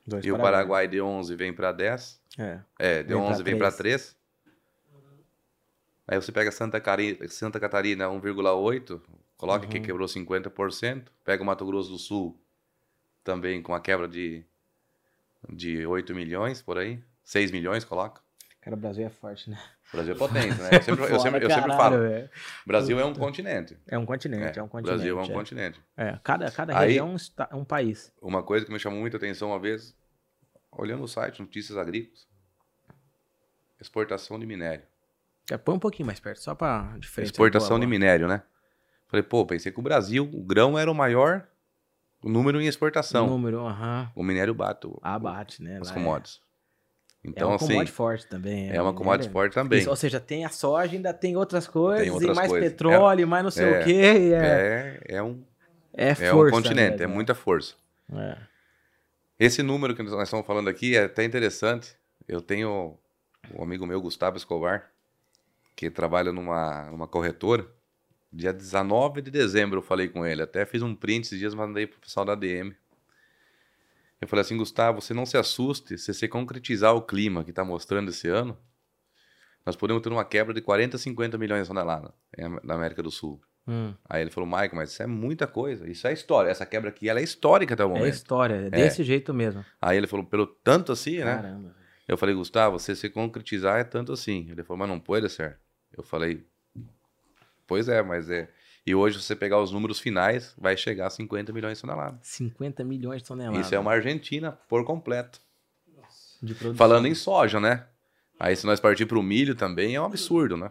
Dois 0.06 0.24
e 0.24 0.30
o 0.32 0.38
Paraguai 0.38 0.86
de 0.88 1.00
11 1.00 1.34
vem 1.36 1.52
para 1.52 1.72
10. 1.72 2.20
É. 2.38 2.60
É, 2.78 3.02
de 3.02 3.08
Vem 3.08 3.16
pra 3.22 3.26
11 3.30 3.42
vem 3.42 3.58
para 3.58 3.72
três. 3.72 4.02
3. 4.14 4.18
Aí 6.06 6.20
você 6.20 6.32
pega 6.32 6.50
Santa, 6.50 6.80
Cari... 6.80 7.18
Santa 7.28 7.60
Catarina 7.60 8.06
1,8, 8.08 9.00
coloca 9.36 9.66
que 9.66 9.76
Uhum. 9.78 9.82
quebrou 9.84 10.08
50%. 10.08 11.10
Pega 11.24 11.42
o 11.42 11.46
Mato 11.46 11.66
Grosso 11.66 11.90
do 11.90 11.98
Sul, 11.98 12.38
também 13.22 13.60
com 13.62 13.74
a 13.74 13.80
quebra 13.80 14.08
de, 14.08 14.42
de 15.48 15.86
8 15.86 16.14
milhões 16.14 16.62
por 16.62 16.78
aí. 16.78 17.02
6 17.24 17.50
milhões, 17.50 17.84
coloca. 17.84 18.22
Cara, 18.60 18.74
o 18.74 18.78
Brasil 18.78 19.06
é 19.06 19.10
forte, 19.10 19.50
né? 19.50 19.58
O 19.92 19.96
Brasil 19.96 20.14
é 20.14 20.18
potente, 20.18 20.60
né? 20.60 20.68
Eu 20.76 20.82
sempre, 20.82 21.04
eu 21.04 21.20
sempre, 21.20 21.44
eu 21.44 21.50
sempre 21.50 21.70
falo, 21.72 21.98
velho. 21.98 22.30
Brasil 22.66 23.00
é 23.00 23.04
um 23.04 23.14
continente. 23.14 23.78
É 23.86 23.96
um 23.96 24.04
continente, 24.04 24.58
é, 24.58 24.62
um 24.62 24.66
o 24.66 24.68
continente. 24.68 24.96
Brasil 24.96 25.18
é 25.18 25.22
um 25.22 25.24
é. 25.24 25.32
continente. 25.32 25.80
É, 25.96 26.18
cada, 26.22 26.50
cada 26.50 26.78
Aí- 26.78 26.88
região 26.88 27.08
é 27.08 27.12
um, 27.12 27.16
é 27.50 27.56
um 27.56 27.64
país. 27.64 28.12
Uma 28.20 28.42
coisa 28.42 28.66
que 28.66 28.72
me 28.72 28.78
chamou 28.78 29.00
muita 29.00 29.16
atenção 29.16 29.48
uma 29.48 29.58
vez, 29.58 29.96
olhando 30.70 31.02
o 31.02 31.08
site 31.08 31.40
Notícias 31.40 31.78
Agrícolas, 31.78 32.28
exportação 33.80 34.38
de 34.38 34.44
minério. 34.44 34.84
É, 35.50 35.56
põe 35.56 35.74
um 35.76 35.78
pouquinho 35.78 36.06
mais 36.06 36.20
perto, 36.20 36.40
só 36.40 36.54
pra 36.54 36.94
diferença. 36.98 37.32
Exportação 37.32 37.80
de 37.80 37.86
minério, 37.86 38.28
né? 38.28 38.42
Falei, 39.06 39.22
pô, 39.22 39.46
pensei 39.46 39.72
que 39.72 39.78
o 39.78 39.82
Brasil, 39.82 40.28
o 40.30 40.42
grão 40.42 40.78
era 40.78 40.90
o 40.90 40.94
maior 40.94 41.48
número 42.22 42.60
em 42.60 42.66
exportação. 42.66 43.26
Número, 43.26 43.60
aham. 43.66 44.10
O 44.14 44.22
minério 44.22 44.54
bate 44.54 44.86
o- 44.86 44.98
Abate, 45.02 45.62
né? 45.62 45.78
as 45.80 45.90
é- 45.90 45.94
commodities. 45.94 46.40
É 47.24 47.28
Então, 47.28 47.48
uma 47.48 47.56
assim, 47.56 47.66
commodity 47.68 47.92
forte 47.92 48.26
também. 48.26 48.70
é 48.70 48.80
uma 48.80 48.94
commodity 48.94 49.28
minério. 49.28 49.32
forte 49.32 49.54
também. 49.54 49.78
Isso, 49.80 49.90
ou 49.90 49.96
seja, 49.96 50.18
tem 50.20 50.44
a 50.44 50.48
soja, 50.48 50.94
ainda 50.94 51.12
tem 51.12 51.36
outras 51.36 51.66
coisas, 51.66 52.02
Tem 52.04 52.10
outras 52.12 52.32
e 52.32 52.36
mais 52.36 52.48
coisas. 52.48 52.70
petróleo, 52.70 53.26
mais 53.28 53.44
não 53.44 53.50
sei 53.50 53.66
é, 53.66 53.80
o 53.80 53.84
quê. 53.84 53.92
e 53.92 54.32
É, 54.32 55.00
É, 55.08 55.16
é 55.16 55.22
um, 55.22 55.42
é, 55.92 56.08
é 56.10 56.14
força. 56.14 56.36
um 56.36 56.50
continente, 56.50 56.98
mesmo, 56.98 57.04
é 57.04 57.06
muita 57.14 57.34
força. 57.34 57.74
É. 58.12 58.36
Esse 59.38 59.62
número 59.62 59.94
que 59.94 60.02
nós 60.02 60.12
estamos 60.22 60.46
falando 60.46 60.68
aqui 60.68 60.96
é 60.96 61.04
até 61.04 61.24
interessante. 61.24 61.96
Eu 62.26 62.40
tenho 62.40 62.96
um 63.54 63.62
amigo 63.62 63.86
meu, 63.86 64.00
Gustavo 64.00 64.36
Escobar, 64.36 64.90
que 65.76 65.90
trabalha 65.90 66.32
numa, 66.32 66.84
numa 66.90 67.06
corretora. 67.06 67.66
Dia 68.32 68.52
19 68.52 69.22
de 69.22 69.30
dezembro 69.30 69.78
eu 69.78 69.82
falei 69.82 70.08
com 70.08 70.24
ele. 70.26 70.42
Até 70.42 70.66
fiz 70.66 70.82
um 70.82 70.94
print 70.94 71.24
esses 71.26 71.38
dias, 71.38 71.54
mandei 71.54 71.86
pro 71.86 71.98
pessoal 72.00 72.26
da 72.26 72.34
DM. 72.34 72.74
Eu 74.20 74.26
falei 74.28 74.40
assim, 74.42 74.56
Gustavo, 74.56 75.00
você 75.00 75.14
não 75.14 75.24
se 75.24 75.36
assuste 75.36 75.96
se 75.96 76.12
você 76.12 76.26
concretizar 76.26 76.94
o 76.94 77.02
clima 77.02 77.44
que 77.44 77.50
está 77.50 77.64
mostrando 77.64 78.10
esse 78.10 78.28
ano. 78.28 78.58
Nós 79.64 79.76
podemos 79.76 80.02
ter 80.02 80.10
uma 80.10 80.24
quebra 80.24 80.52
de 80.52 80.60
40, 80.60 80.98
50 80.98 81.38
milhões 81.38 81.62
de 81.62 81.68
toneladas 81.68 82.10
em- 82.36 82.58
na 82.66 82.74
América 82.74 83.02
do 83.02 83.10
Sul. 83.10 83.40
Hum, 83.66 83.94
Aí 84.08 84.22
ele 84.22 84.30
falou, 84.30 84.48
Michael, 84.48 84.70
mas 84.74 84.90
isso 84.92 85.02
é 85.02 85.06
muita 85.06 85.46
coisa. 85.46 85.88
Isso 85.88 86.06
é 86.06 86.12
história. 86.12 86.48
Essa 86.50 86.64
quebra 86.64 86.88
aqui, 86.88 87.08
ela 87.08 87.20
é 87.20 87.22
histórica 87.22 87.74
até 87.74 87.84
o 87.84 87.90
é 87.90 87.98
momento. 87.98 88.14
história, 88.14 88.54
é 88.54 88.70
desse 88.70 89.04
jeito 89.04 89.32
mesmo. 89.34 89.64
Aí 89.80 89.96
ele 89.96 90.06
falou, 90.06 90.24
pelo 90.24 90.46
tanto 90.46 90.90
assim, 90.90 91.18
né? 91.18 91.36
Caramba. 91.36 91.76
Eu 92.08 92.16
falei, 92.16 92.34
Gustavo, 92.34 92.78
você 92.78 92.96
se 92.96 93.10
concretizar 93.10 93.78
é 93.78 93.84
tanto 93.84 94.10
assim. 94.12 94.48
Ele 94.50 94.62
falou, 94.64 94.78
mas 94.78 94.88
não 94.88 94.98
pode 94.98 95.28
ser. 95.28 95.58
Eu 95.94 96.02
falei, 96.02 96.46
pois 97.68 97.88
é, 97.88 98.02
mas 98.02 98.28
é. 98.28 98.48
E 98.84 98.94
hoje, 98.94 99.18
se 99.18 99.24
você 99.24 99.36
pegar 99.36 99.60
os 99.60 99.70
números 99.70 100.00
finais, 100.00 100.54
vai 100.56 100.74
chegar 100.76 101.06
a 101.06 101.10
50 101.10 101.52
milhões 101.52 101.76
de 101.76 101.82
toneladas. 101.82 102.18
50 102.22 102.82
milhões 102.82 103.22
de 103.22 103.28
toneladas. 103.28 103.66
Isso 103.66 103.74
é 103.74 103.78
uma 103.78 103.92
Argentina 103.92 104.52
por 104.66 104.82
completo. 104.84 105.38
de. 106.42 106.54
Falando 106.74 107.06
em 107.06 107.14
soja, 107.14 107.60
né? 107.60 107.86
Aí 108.40 108.56
se 108.56 108.64
nós 108.64 108.80
partir 108.80 109.04
para 109.04 109.18
o 109.18 109.22
milho 109.22 109.54
também 109.54 109.94
é 109.94 110.00
um 110.00 110.04
absurdo, 110.04 110.56
né? 110.56 110.70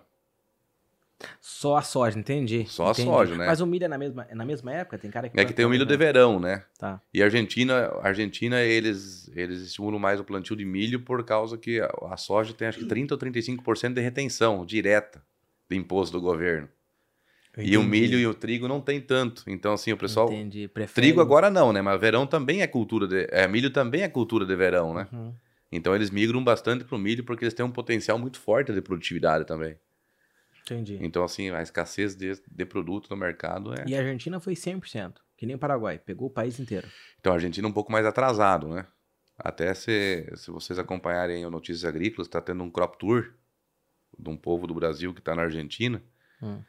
Só 1.41 1.77
a 1.77 1.81
soja, 1.81 2.17
entendi. 2.17 2.65
Só 2.67 2.87
a 2.87 2.91
entendi. 2.91 3.07
soja, 3.07 3.35
né? 3.35 3.47
Mas 3.47 3.59
o 3.59 3.65
milho 3.65 3.85
é 3.85 3.87
na 3.87 3.97
mesma, 3.97 4.27
é 4.29 4.35
na 4.35 4.45
mesma 4.45 4.71
época? 4.71 4.97
Tem 4.97 5.09
cara 5.09 5.29
que 5.29 5.39
É 5.39 5.45
que 5.45 5.53
tem 5.53 5.65
o 5.65 5.69
milho 5.69 5.85
de 5.85 5.93
também, 5.93 6.07
né? 6.07 6.13
verão, 6.13 6.39
né? 6.39 6.63
Tá. 6.77 7.01
E 7.13 7.21
a 7.21 7.25
Argentina, 7.25 7.87
a 8.01 8.07
Argentina 8.07 8.61
eles, 8.61 9.29
eles 9.35 9.61
estimulam 9.61 9.99
mais 9.99 10.19
o 10.19 10.23
plantio 10.23 10.55
de 10.55 10.63
milho 10.63 11.01
por 11.01 11.23
causa 11.23 11.57
que 11.57 11.79
a, 11.79 11.89
a 12.11 12.17
soja 12.17 12.53
tem 12.53 12.67
acho 12.67 12.79
que 12.79 12.85
30 12.85 13.15
ou 13.15 13.19
35% 13.19 13.93
de 13.93 14.01
retenção 14.01 14.65
direta 14.65 15.21
de 15.69 15.75
imposto 15.75 16.17
do 16.17 16.21
governo. 16.21 16.69
E 17.57 17.77
o 17.77 17.83
milho 17.83 18.19
e 18.19 18.27
o 18.27 18.33
trigo 18.33 18.67
não 18.67 18.79
tem 18.79 19.01
tanto. 19.01 19.43
Então, 19.47 19.73
assim, 19.73 19.91
o 19.91 19.97
pessoal. 19.97 20.27
Entendi. 20.31 20.67
Prefere... 20.67 21.07
Trigo 21.07 21.21
agora 21.21 21.49
não, 21.49 21.73
né? 21.73 21.81
Mas 21.81 21.99
verão 21.99 22.27
também 22.27 22.61
é 22.61 22.67
cultura 22.67 23.07
de. 23.07 23.27
É, 23.31 23.47
milho 23.47 23.71
também 23.71 24.03
é 24.03 24.09
cultura 24.09 24.45
de 24.45 24.55
verão, 24.55 24.93
né? 24.93 25.07
Uhum. 25.11 25.33
Então 25.71 25.95
eles 25.95 26.09
migram 26.09 26.43
bastante 26.43 26.85
pro 26.85 26.97
milho 26.97 27.23
porque 27.23 27.43
eles 27.43 27.53
têm 27.53 27.65
um 27.65 27.71
potencial 27.71 28.17
muito 28.17 28.39
forte 28.39 28.71
de 28.71 28.81
produtividade 28.81 29.45
também. 29.45 29.77
Entendi. 30.61 30.99
Então, 31.01 31.23
assim, 31.23 31.49
a 31.49 31.61
escassez 31.61 32.15
de, 32.15 32.33
de 32.49 32.65
produto 32.65 33.09
no 33.09 33.15
mercado 33.15 33.73
é. 33.73 33.85
E 33.87 33.95
a 33.95 33.99
Argentina 33.99 34.39
foi 34.39 34.53
100%, 34.53 35.15
que 35.37 35.45
nem 35.45 35.55
o 35.55 35.59
Paraguai, 35.59 35.97
pegou 35.97 36.27
o 36.27 36.31
país 36.31 36.59
inteiro. 36.59 36.87
Então 37.19 37.31
a 37.31 37.35
Argentina 37.35 37.67
é 37.67 37.69
um 37.69 37.73
pouco 37.73 37.91
mais 37.91 38.05
atrasado, 38.05 38.67
né? 38.67 38.85
Até 39.37 39.73
se, 39.73 40.29
se 40.35 40.51
vocês 40.51 40.77
acompanharem 40.77 41.45
o 41.45 41.49
Notícias 41.49 41.85
Agrícolas, 41.85 42.27
está 42.27 42.41
tendo 42.41 42.63
um 42.63 42.71
crop 42.71 42.97
tour 42.97 43.33
de 44.17 44.29
um 44.29 44.35
povo 44.35 44.65
do 44.67 44.73
Brasil 44.73 45.13
que 45.13 45.19
está 45.19 45.35
na 45.35 45.43
Argentina. 45.43 46.01
Hum. 46.41 46.61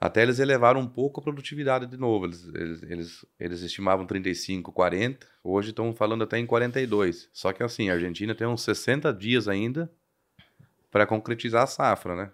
Até 0.00 0.22
eles 0.22 0.38
elevaram 0.38 0.80
um 0.80 0.86
pouco 0.86 1.20
a 1.20 1.22
produtividade 1.22 1.86
de 1.86 1.96
novo. 1.98 2.24
Eles, 2.24 2.48
eles, 2.54 2.82
eles, 2.84 3.26
eles 3.38 3.60
estimavam 3.60 4.06
35, 4.06 4.72
40. 4.72 5.26
Hoje 5.44 5.70
estão 5.70 5.94
falando 5.94 6.24
até 6.24 6.38
em 6.38 6.46
42. 6.46 7.28
Só 7.32 7.52
que 7.52 7.62
assim, 7.62 7.90
a 7.90 7.94
Argentina 7.94 8.34
tem 8.34 8.46
uns 8.46 8.62
60 8.62 9.12
dias 9.12 9.46
ainda 9.46 9.92
para 10.90 11.06
concretizar 11.06 11.64
a 11.64 11.66
safra, 11.66 12.16
né? 12.16 12.30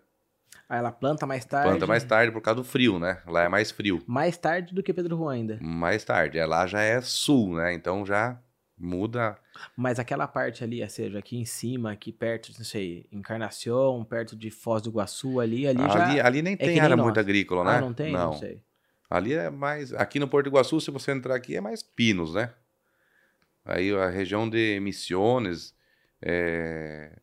Aí 0.68 0.78
ela 0.78 0.92
planta 0.92 1.26
mais 1.26 1.44
tarde. 1.44 1.68
Planta 1.68 1.86
mais 1.86 2.04
tarde 2.04 2.32
por 2.32 2.40
causa 2.40 2.60
do 2.60 2.64
frio, 2.64 2.98
né? 2.98 3.20
Lá 3.26 3.42
é 3.42 3.48
mais 3.48 3.70
frio. 3.70 4.02
Mais 4.06 4.36
tarde 4.36 4.72
do 4.72 4.82
que 4.82 4.92
Pedro 4.92 5.16
Juan 5.16 5.34
ainda. 5.34 5.58
Mais 5.60 6.04
tarde. 6.04 6.38
É, 6.38 6.46
Lá 6.46 6.66
já 6.66 6.82
é 6.82 7.00
sul, 7.00 7.56
né? 7.56 7.72
Então 7.72 8.06
já 8.06 8.38
muda 8.78 9.38
Mas 9.76 9.98
aquela 9.98 10.26
parte 10.26 10.62
ali, 10.62 10.82
ou 10.82 10.88
seja, 10.88 11.18
aqui 11.18 11.36
em 11.36 11.44
cima, 11.44 11.92
aqui 11.92 12.12
perto, 12.12 12.52
não 12.56 12.64
sei, 12.64 13.06
Encarnação, 13.10 14.04
perto 14.04 14.36
de 14.36 14.50
Foz 14.50 14.82
do 14.82 14.90
Iguaçu, 14.90 15.40
ali, 15.40 15.66
ali, 15.66 15.82
já... 15.82 16.08
Ali, 16.08 16.20
ali 16.20 16.42
nem 16.42 16.54
é 16.54 16.56
tem 16.56 16.80
área 16.80 16.96
muito 16.96 17.18
agrícola, 17.18 17.64
né? 17.64 17.78
Ah, 17.78 17.80
não 17.80 17.94
tem? 17.94 18.12
Não. 18.12 18.34
sei. 18.34 18.62
Ali 19.08 19.34
é 19.34 19.50
mais. 19.50 19.94
Aqui 19.94 20.18
no 20.18 20.28
Porto 20.28 20.48
Iguaçu, 20.48 20.80
se 20.80 20.90
você 20.90 21.12
entrar 21.12 21.34
aqui, 21.34 21.56
é 21.56 21.60
mais 21.60 21.82
pinos, 21.82 22.34
né? 22.34 22.52
Aí 23.64 23.94
a 23.94 24.08
região 24.08 24.48
de 24.48 24.78
Misiones, 24.80 25.74
é, 26.20 27.18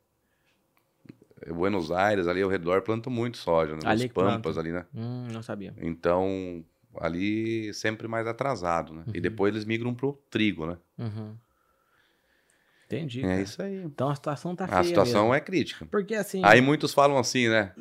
Buenos 1.47 1.91
Aires, 1.91 2.27
ali 2.27 2.41
ao 2.41 2.49
redor, 2.49 2.81
plantam 2.81 3.11
muito 3.11 3.37
soja, 3.37 3.75
né? 3.75 3.81
Ali 3.85 4.05
Os 4.05 4.11
Pampas 4.11 4.41
planta. 4.41 4.59
ali, 4.59 4.71
né? 4.71 4.85
Hum, 4.93 5.27
não 5.31 5.41
sabia. 5.41 5.73
Então, 5.77 6.63
ali 6.99 7.73
sempre 7.73 8.07
mais 8.07 8.27
atrasado, 8.27 8.93
né? 8.93 9.03
E 9.07 9.17
Uhum. 9.17 9.21
depois 9.21 9.53
eles 9.53 9.65
migram 9.65 9.93
pro 9.93 10.13
trigo, 10.29 10.65
né? 10.65 10.77
Uhum. 10.97 11.35
Entendi. 12.85 13.19
É 13.21 13.27
cara. 13.27 13.41
isso 13.41 13.61
aí. 13.61 13.83
Então 13.83 14.09
a 14.09 14.15
situação 14.15 14.55
tá 14.55 14.67
feia 14.67 14.79
A 14.79 14.83
situação 14.83 15.21
mesmo. 15.23 15.33
é 15.35 15.39
crítica. 15.39 15.85
Porque 15.87 16.13
assim... 16.15 16.41
Aí 16.43 16.61
muitos 16.61 16.93
falam 16.93 17.17
assim, 17.17 17.47
né? 17.49 17.73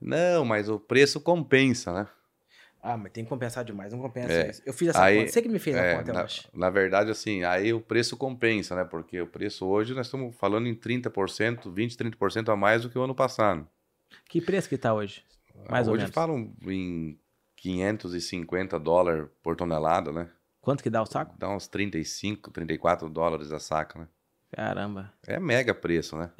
Não, 0.00 0.44
mas 0.44 0.68
o 0.68 0.78
preço 0.78 1.20
compensa, 1.20 1.92
né? 1.92 2.06
Ah, 2.82 2.96
mas 2.96 3.12
tem 3.12 3.24
que 3.24 3.28
compensar 3.28 3.62
demais, 3.62 3.92
não 3.92 4.00
compensa 4.00 4.32
É. 4.32 4.50
isso. 4.50 4.62
Eu 4.64 4.72
fiz 4.72 4.88
essa 4.88 5.02
Aí- 5.04 5.18
conta, 5.18 5.32
você 5.32 5.42
que 5.42 5.48
me 5.50 5.58
fez 5.58 5.76
a 5.76 5.80
É, 5.82 5.96
conta, 5.96 6.10
eu 6.10 6.14
na, 6.14 6.22
acho. 6.22 6.48
na 6.54 6.70
verdade, 6.70 7.10
assim, 7.10 7.44
aí 7.44 7.74
o 7.74 7.80
preço 7.80 8.16
compensa, 8.16 8.74
né? 8.74 8.84
Porque 8.84 9.20
o 9.20 9.26
preço 9.26 9.66
hoje 9.66 9.92
nós 9.92 10.06
estamos 10.06 10.34
falando 10.36 10.66
em 10.66 10.74
30%, 10.74 11.70
20%, 11.70 11.96
30% 11.98 12.48
a 12.50 12.56
mais 12.56 12.82
do 12.82 12.88
que 12.90 12.98
o 12.98 13.02
ano 13.02 13.14
passado. 13.14 13.68
Que 14.30 14.40
preço 14.40 14.66
que 14.68 14.78
tá 14.78 14.94
hoje? 14.94 15.22
Mais 15.68 15.86
ou 15.88 15.92
hoje 15.94 16.04
menos. 16.04 16.14
falam 16.14 16.54
em 16.66 17.18
550 17.60 18.80
dólares 18.80 19.28
por 19.42 19.54
tonelada, 19.54 20.10
né? 20.10 20.30
Quanto 20.60 20.82
que 20.82 20.90
dá 20.90 21.02
o 21.02 21.06
saco? 21.06 21.34
Dá 21.38 21.48
uns 21.48 21.68
35, 21.68 22.50
34 22.50 23.08
dólares 23.08 23.52
a 23.52 23.58
saca, 23.58 23.98
né? 23.98 24.08
Caramba. 24.50 25.12
É 25.26 25.38
mega 25.38 25.74
preço, 25.74 26.16
né? 26.16 26.32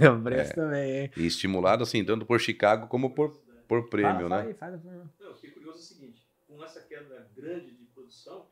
o 0.00 0.22
preço 0.22 0.54
também, 0.54 0.96
hein? 0.96 1.10
E 1.16 1.26
estimulado, 1.26 1.82
assim, 1.82 2.04
tanto 2.04 2.26
por 2.26 2.40
Chicago 2.40 2.88
como 2.88 3.14
por, 3.14 3.30
por 3.68 3.88
prêmio, 3.88 4.28
Fala, 4.28 4.44
né? 4.44 4.54
fala 4.54 4.72
aí, 4.74 4.80
fala. 4.82 5.10
Não, 5.20 5.28
eu 5.28 5.34
fiquei 5.36 5.50
curioso 5.52 5.78
é 5.78 5.80
o 5.80 5.84
seguinte: 5.84 6.26
com 6.46 6.62
essa 6.62 6.80
queda 6.82 7.28
grande 7.34 7.70
de 7.72 7.84
produção, 7.86 8.46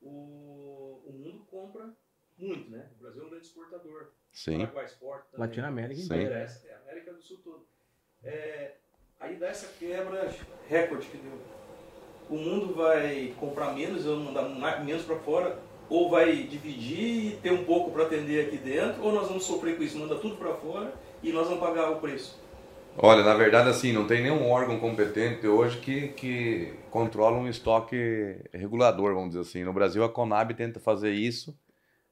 o, 0.00 1.02
o 1.06 1.12
mundo 1.12 1.44
compra 1.50 1.94
muito, 2.38 2.70
né? 2.70 2.88
O 2.98 3.02
Brasil 3.02 3.22
é 3.22 3.26
um 3.26 3.30
grande 3.30 3.46
exportador. 3.46 4.02
O 4.02 4.36
Sim. 4.36 4.60
Paraguai 4.60 4.84
exporta. 4.86 5.38
Latinoamérica 5.38 6.00
Sim. 6.00 6.06
inteira. 6.06 6.34
É, 6.36 6.68
é, 6.68 6.74
a 6.74 6.78
América 6.80 7.12
do 7.12 7.22
Sul 7.22 7.38
toda. 7.44 7.64
É, 8.22 8.76
aí 9.20 9.36
dá 9.36 9.48
essa 9.48 9.68
quebra 9.78 10.34
recorde 10.68 11.06
que 11.06 11.18
deu. 11.18 11.32
O 12.28 12.36
mundo 12.36 12.74
vai 12.74 13.34
comprar 13.38 13.74
menos 13.74 14.06
ou 14.06 14.16
mandar 14.16 14.82
menos 14.84 15.02
para 15.02 15.16
fora, 15.16 15.58
ou 15.88 16.08
vai 16.08 16.44
dividir 16.44 17.32
e 17.32 17.38
ter 17.42 17.52
um 17.52 17.64
pouco 17.64 17.90
para 17.90 18.04
atender 18.04 18.46
aqui 18.46 18.56
dentro, 18.56 19.02
ou 19.02 19.12
nós 19.12 19.28
vamos 19.28 19.44
sofrer 19.44 19.76
com 19.76 19.82
isso, 19.82 19.98
manda 19.98 20.16
tudo 20.16 20.36
para 20.36 20.54
fora 20.54 20.94
e 21.22 21.32
nós 21.32 21.48
vamos 21.48 21.60
pagar 21.60 21.90
o 21.90 21.96
preço. 21.96 22.40
Olha, 22.96 23.22
na 23.22 23.34
verdade, 23.34 23.68
assim, 23.68 23.92
não 23.92 24.06
tem 24.06 24.22
nenhum 24.22 24.48
órgão 24.48 24.78
competente 24.78 25.46
hoje 25.46 25.78
que, 25.78 26.08
que 26.08 26.74
controla 26.90 27.36
um 27.36 27.48
estoque 27.48 28.36
regulador, 28.52 29.14
vamos 29.14 29.30
dizer 29.30 29.40
assim. 29.40 29.64
No 29.64 29.72
Brasil, 29.72 30.04
a 30.04 30.08
Conab 30.08 30.54
tenta 30.54 30.80
fazer 30.80 31.12
isso, 31.12 31.56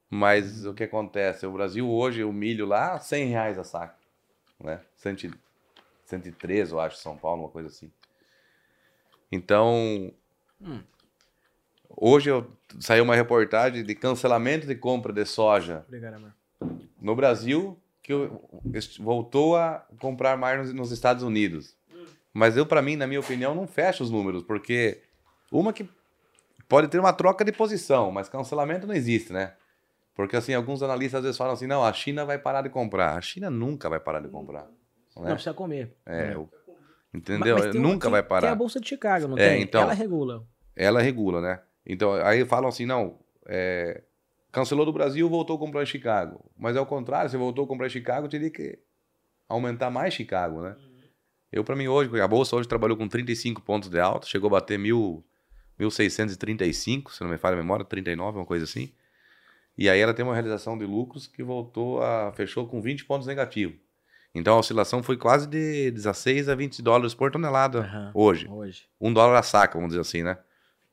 mas 0.09 0.65
o 0.65 0.73
que 0.73 0.83
acontece? 0.83 1.45
O 1.45 1.51
Brasil 1.51 1.89
hoje, 1.89 2.23
o 2.23 2.33
milho 2.33 2.65
lá, 2.65 2.99
100 2.99 3.27
reais 3.27 3.59
a 3.59 3.63
saca, 3.63 3.95
né? 4.59 4.81
100, 4.95 5.31
113, 6.09 6.71
eu 6.71 6.79
acho, 6.79 6.97
São 6.97 7.17
Paulo, 7.17 7.43
uma 7.43 7.49
coisa 7.49 7.69
assim. 7.69 7.91
Então, 9.31 10.11
Hum. 10.61 10.81
hoje 11.89 12.29
eu, 12.29 12.51
saiu 12.79 13.03
uma 13.03 13.15
reportagem 13.15 13.83
de 13.83 13.95
cancelamento 13.95 14.67
de 14.67 14.75
compra 14.75 15.13
de 15.13 15.23
soja 15.25 15.85
Obrigado, 15.87 16.33
no 16.99 17.15
Brasil 17.15 17.79
que 18.01 18.13
voltou 18.99 19.55
a 19.55 19.85
comprar 19.99 20.35
mais 20.35 20.59
nos, 20.59 20.73
nos 20.73 20.91
Estados 20.91 21.23
Unidos. 21.23 21.77
Mas 22.33 22.57
eu, 22.57 22.65
para 22.65 22.81
mim, 22.81 22.95
na 22.95 23.05
minha 23.05 23.19
opinião, 23.19 23.53
não 23.53 23.67
fecha 23.67 24.03
os 24.03 24.09
números, 24.09 24.43
porque 24.43 25.01
uma 25.51 25.71
que 25.71 25.87
pode 26.67 26.87
ter 26.87 26.99
uma 26.99 27.13
troca 27.13 27.45
de 27.45 27.51
posição, 27.51 28.11
mas 28.11 28.27
cancelamento 28.29 28.87
não 28.87 28.95
existe, 28.95 29.31
né? 29.31 29.53
Porque 30.15 30.35
assim, 30.35 30.53
alguns 30.53 30.83
analistas 30.83 31.19
às 31.19 31.23
vezes 31.23 31.37
falam 31.37 31.53
assim, 31.53 31.67
não, 31.67 31.83
a 31.83 31.93
China 31.93 32.25
vai 32.25 32.37
parar 32.37 32.61
de 32.61 32.69
comprar. 32.69 33.17
A 33.17 33.21
China 33.21 33.49
nunca 33.49 33.87
vai 33.89 33.99
parar 33.99 34.19
de 34.19 34.27
comprar. 34.27 34.67
Não 35.19 35.25
Né? 35.29 35.33
precisa 35.33 35.53
comer. 35.53 35.95
É, 36.05 36.31
É. 36.33 36.37
o- 36.37 36.49
entendeu? 37.13 37.57
Mas 37.57 37.71
tem 37.71 37.79
uma- 37.81 37.89
nunca 37.89 38.03
tem- 38.07 38.11
vai 38.11 38.21
Tem 38.21 38.29
parar. 38.29 38.51
a 38.51 38.55
Bolsa 38.55 38.79
de 38.79 38.87
Chicago, 38.87 39.27
não 39.27 39.37
É, 39.37 39.49
tem? 39.49 39.61
então. 39.63 39.81
Ela 39.81 39.93
regula. 39.93 40.47
ela 40.75 41.01
regula, 41.01 41.41
né? 41.41 41.59
Então, 41.85 42.13
aí 42.13 42.45
falam 42.45 42.69
assim, 42.69 42.85
não, 42.85 43.19
é, 43.47 44.03
cancelou 44.51 44.85
do 44.85 44.93
Brasil, 44.93 45.27
voltou 45.29 45.55
a 45.55 45.59
comprar 45.59 45.83
em 45.83 45.85
Chicago. 45.85 46.49
Mas 46.57 46.75
é 46.75 46.81
o 46.81 46.85
contrário, 46.85 47.29
você 47.29 47.37
voltou 47.37 47.65
a 47.65 47.67
comprar 47.67 47.87
em 47.87 47.89
Chicago, 47.89 48.27
teria 48.29 48.49
que 48.49 48.79
aumentar 49.47 49.89
mais 49.89 50.13
Chicago, 50.13 50.61
né? 50.61 50.75
Eu, 51.51 51.63
para 51.63 51.75
mim, 51.75 51.87
hoje, 51.87 52.21
a 52.21 52.27
Bolsa 52.27 52.55
hoje 52.55 52.67
trabalhou 52.67 52.95
com 52.95 53.07
35 53.07 53.59
pontos 53.61 53.89
de 53.89 53.99
alta, 53.99 54.27
chegou 54.27 54.47
a 54.47 54.51
bater 54.51 54.77
mil, 54.77 55.25
1.635, 55.79 57.11
se 57.13 57.21
não 57.21 57.29
me 57.29 57.37
falha 57.37 57.55
a 57.55 57.57
memória, 57.57 57.83
39, 57.85 58.37
uma 58.37 58.45
coisa 58.45 58.65
assim. 58.65 58.91
E 59.77 59.89
aí 59.89 59.99
ela 59.99 60.13
tem 60.13 60.23
uma 60.23 60.33
realização 60.33 60.77
de 60.77 60.85
lucros 60.85 61.25
que 61.25 61.41
voltou 61.41 62.03
a, 62.03 62.31
fechou 62.33 62.67
com 62.67 62.81
20 62.81 63.05
pontos 63.05 63.25
negativos. 63.27 63.77
Então 64.33 64.55
a 64.55 64.59
oscilação 64.59 65.01
foi 65.01 65.17
quase 65.17 65.47
de 65.47 65.91
16 65.91 66.49
a 66.49 66.55
20 66.55 66.81
dólares 66.81 67.13
por 67.13 67.31
tonelada 67.31 67.79
Aham. 67.79 68.11
hoje 68.13 68.47
Hoje. 68.47 68.85
um 69.01 69.11
dólar 69.11 69.37
a 69.39 69.43
saca, 69.43 69.73
vamos 69.75 69.89
dizer 69.89 70.01
assim, 70.01 70.23
né? 70.23 70.37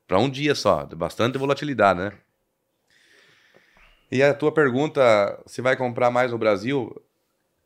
Para 0.06 0.18
um 0.18 0.30
dia 0.30 0.54
só, 0.54 0.86
bastante 0.86 1.36
volatilidade, 1.36 2.00
né? 2.00 2.12
E 4.10 4.22
a 4.22 4.32
tua 4.32 4.52
pergunta, 4.52 5.42
se 5.46 5.60
vai 5.60 5.76
comprar 5.76 6.10
mais 6.10 6.30
no 6.30 6.38
Brasil, 6.38 6.94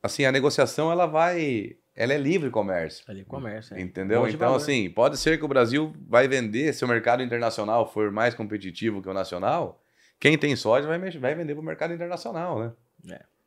assim, 0.02 0.24
a 0.24 0.32
negociação 0.32 0.90
ela 0.90 1.04
vai, 1.04 1.76
ela 1.94 2.14
é 2.14 2.18
livre 2.18 2.48
comércio, 2.50 3.04
Ali 3.06 3.24
comércio. 3.26 3.76
é. 3.76 3.80
entendeu? 3.80 4.26
Então, 4.26 4.48
valor. 4.48 4.56
assim, 4.56 4.88
pode 4.88 5.18
ser 5.18 5.38
que 5.38 5.44
o 5.44 5.48
Brasil 5.48 5.94
vai 6.08 6.26
vender, 6.26 6.72
se 6.72 6.82
o 6.82 6.88
mercado 6.88 7.22
internacional 7.22 7.92
for 7.92 8.10
mais 8.10 8.34
competitivo 8.34 9.02
que 9.02 9.08
o 9.08 9.12
nacional, 9.12 9.82
quem 10.18 10.38
tem 10.38 10.56
soja 10.56 10.88
vai, 10.88 10.98
vai 10.98 11.34
vender 11.34 11.54
para 11.54 11.62
o 11.62 11.64
mercado 11.64 11.92
internacional, 11.92 12.58
né? 12.58 12.72
É 13.14 13.39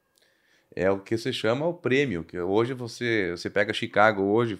o 0.92 1.00
que 1.00 1.18
se 1.18 1.32
chama 1.32 1.65
o 1.68 1.74
prêmio, 1.74 2.24
que 2.24 2.39
hoje 2.39 2.74
você, 2.74 3.32
você 3.32 3.50
pega 3.50 3.74
Chicago 3.74 4.24
hoje, 4.24 4.60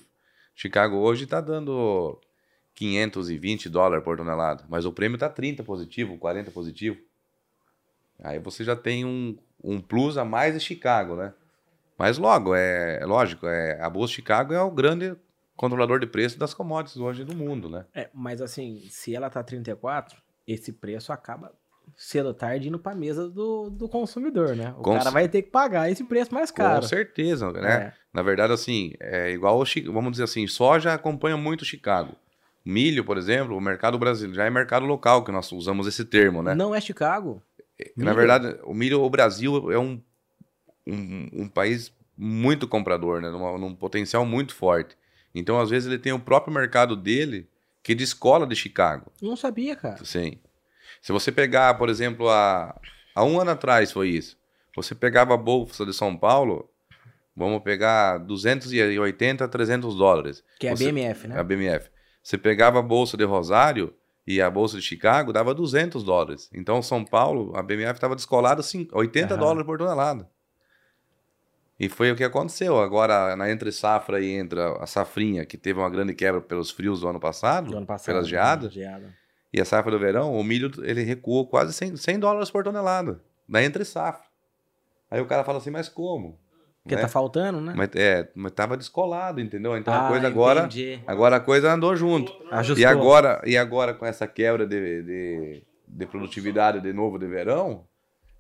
Chicago 0.56 0.98
hoje 0.98 1.24
está 1.24 1.42
dando 1.42 2.20
520 2.76 3.70
dólares 3.70 4.04
por 4.04 4.18
tonelada, 4.18 4.64
mas 4.70 4.86
o 4.86 4.92
prêmio 4.92 5.16
está 5.16 5.30
30 5.30 5.64
positivo, 5.64 6.18
40 6.18 6.52
positivo. 6.52 7.00
Aí 8.24 8.40
você 8.40 8.64
já 8.64 8.76
tem 8.76 9.06
um, 9.06 9.38
um 9.64 9.82
plus 9.82 10.18
a 10.18 10.24
mais 10.24 10.54
de 10.54 10.60
Chicago, 10.60 11.16
né? 11.16 11.34
Mas 11.98 12.18
logo, 12.18 12.56
é, 12.56 13.00
é 13.02 13.06
lógico, 13.06 13.48
é, 13.48 13.80
a 13.82 13.90
Bolsa 13.90 14.12
de 14.12 14.16
Chicago 14.16 14.54
é 14.54 14.62
o 14.62 14.72
grande 14.72 15.16
controlador 15.56 16.00
de 16.00 16.08
preço 16.08 16.38
das 16.38 16.54
commodities 16.54 16.98
hoje 16.98 17.24
do 17.24 17.36
mundo, 17.36 17.70
né? 17.70 17.86
É, 17.94 18.10
mas 18.14 18.42
assim, 18.42 18.80
se 18.90 19.16
ela 19.16 19.30
tá 19.30 19.44
34, 19.44 20.22
esse 20.48 20.74
preço 20.74 21.14
acaba 21.14 21.54
cedo 21.96 22.28
ou 22.28 22.34
tarde 22.34 22.68
indo 22.70 22.80
pra 22.80 22.96
mesa 22.96 23.30
do, 23.30 23.70
do 23.70 23.88
consumidor, 23.88 24.56
né? 24.56 24.74
O 24.78 24.82
cara 24.84 25.10
vai 25.12 25.28
ter 25.28 25.42
que 25.44 25.50
pagar 25.52 25.90
esse 25.92 26.04
preço 26.04 26.34
mais 26.34 26.50
caro. 26.52 26.82
Com 26.82 26.88
certeza, 26.88 27.52
né? 27.52 27.74
É. 27.74 27.94
Na 28.14 28.22
verdade, 28.22 28.54
assim, 28.54 28.94
é 29.00 29.32
igual, 29.32 29.64
vamos 29.92 30.12
dizer 30.12 30.24
assim, 30.24 30.46
soja 30.48 30.94
acompanha 30.94 31.38
muito 31.38 31.66
Chicago. 31.66 32.16
Milho, 32.66 33.04
por 33.04 33.18
exemplo, 33.18 33.58
o 33.58 33.62
mercado 33.62 33.98
brasileiro 34.00 34.36
já 34.36 34.46
é 34.46 34.50
mercado 34.50 34.86
local, 34.86 35.24
que 35.24 35.32
nós 35.32 35.52
usamos 35.52 35.86
esse 35.88 36.06
termo, 36.06 36.42
né? 36.42 36.56
Não 36.56 36.74
é 36.74 36.80
Chicago. 36.80 37.42
Na 37.98 38.06
milho? 38.06 38.16
verdade, 38.16 38.60
o 38.64 38.74
milho, 38.74 39.02
o 39.02 39.10
Brasil 39.10 39.72
é 39.72 39.78
um, 39.78 40.02
um, 40.88 41.30
um 41.34 41.48
país 41.48 41.92
muito 42.18 42.68
comprador, 42.68 43.22
né? 43.22 43.30
Numa- 43.30 43.58
num 43.58 43.76
potencial 43.76 44.26
muito 44.26 44.54
forte. 44.56 44.96
Então, 45.36 45.60
às 45.60 45.70
vezes, 45.70 45.88
ele 45.90 46.00
tem 46.00 46.14
o 46.14 46.20
próprio 46.20 46.54
mercado 46.54 46.96
dele 46.96 47.48
que 47.82 47.94
descola 47.96 48.46
de 48.48 48.56
Chicago. 48.56 49.12
Não 49.22 49.36
sabia, 49.36 49.76
cara. 49.76 50.04
Sim. 50.06 50.38
Se 51.04 51.12
você 51.12 51.34
pegar, 51.34 51.74
por 51.76 51.90
exemplo, 51.90 52.30
há, 52.30 52.74
há 53.14 53.24
um 53.26 53.38
ano 53.40 53.52
atrás 53.52 53.92
foi 53.92 54.08
isso. 54.08 54.38
Você 54.74 54.96
pegava 54.96 55.34
a 55.34 55.38
bolsa 55.38 55.86
de 55.86 55.94
São 55.94 56.16
Paulo, 56.18 56.70
vamos 57.36 57.62
pegar 57.62 58.18
280, 58.20 59.46
300 59.50 59.96
dólares. 59.98 60.42
Que 60.58 60.68
é 60.68 60.76
Você- 60.76 60.86
a 60.86 60.88
BMF, 60.88 61.28
né? 61.28 61.38
A 61.38 61.44
BMF. 61.44 61.90
Você 62.24 62.38
pegava 62.38 62.80
a 62.80 62.82
bolsa 62.82 63.18
de 63.18 63.26
Rosário 63.26 63.94
e 64.26 64.42
a 64.42 64.50
bolsa 64.50 64.78
de 64.78 64.82
Chicago 64.82 65.34
dava 65.34 65.54
200 65.54 66.06
dólares. 66.06 66.50
Então, 66.54 66.82
São 66.82 67.04
Paulo, 67.04 67.52
a 67.54 67.62
BMF 67.62 67.96
estava 67.98 68.16
descolada 68.16 68.64
cin- 68.64 68.88
80 68.94 69.34
Aham. 69.34 69.42
dólares 69.44 69.66
por 69.66 69.78
tonelada. 69.78 70.30
E 71.78 71.90
foi 71.90 72.12
o 72.12 72.16
que 72.16 72.24
aconteceu. 72.24 72.80
Agora, 72.80 73.36
na 73.36 73.52
entre 73.52 73.74
safra 73.74 74.22
e 74.22 74.30
entre 74.32 74.58
a 74.62 74.86
safrinha, 74.88 75.46
que 75.46 75.58
teve 75.58 75.80
uma 75.80 75.90
grande 75.90 76.14
quebra 76.14 76.40
pelos 76.40 76.72
frios 76.72 77.02
do 77.02 77.10
ano 77.10 77.20
passado, 77.20 77.72
Do 77.72 77.78
ano 77.78 77.86
passado. 77.86 78.06
pelas 78.06 78.28
geadas, 78.30 78.72
Geada. 78.72 79.14
E 79.54 79.62
a 79.62 79.66
safra 79.66 79.92
do 79.92 80.00
verão, 80.00 80.34
o 80.34 80.44
milho 80.44 80.72
ele 80.84 81.04
recuou 81.04 81.46
quase 81.48 81.74
100, 81.74 81.96
100 81.98 82.20
dólares 82.20 82.50
por 82.50 82.64
tonelada, 82.64 83.22
na 83.48 83.64
entre 83.64 83.86
safra. 83.86 84.26
Aí 85.12 85.22
o 85.22 85.26
cara 85.28 85.44
fala 85.44 85.60
assim, 85.60 85.70
mas 85.70 85.88
como? 85.88 86.40
Porque 86.84 86.96
Né? 86.96 87.02
tá 87.02 87.08
faltando, 87.08 87.62
né? 87.62 87.74
Mas, 87.78 87.90
é, 87.96 88.30
mas 88.36 88.52
tava 88.52 88.76
descolado, 88.76 89.40
entendeu? 89.40 89.78
Então 89.78 89.94
a 89.94 90.06
Ah, 90.06 90.10
coisa 90.10 90.28
agora, 90.28 90.60
entendi. 90.62 91.00
agora 91.08 91.36
a 91.38 91.40
coisa 91.40 91.72
andou 91.72 91.96
junto. 91.96 92.34
Ajustou. 92.52 92.82
E 92.82 92.86
agora, 92.86 93.42
e 93.46 93.56
agora 93.56 93.94
com 93.94 94.06
essa 94.06 94.28
quebra 94.28 94.66
de, 94.68 95.02
de, 95.04 95.64
de 95.88 96.06
produtividade 96.08 96.82
de 96.82 96.92
novo 96.92 97.18
de 97.18 97.28
verão, 97.28 97.86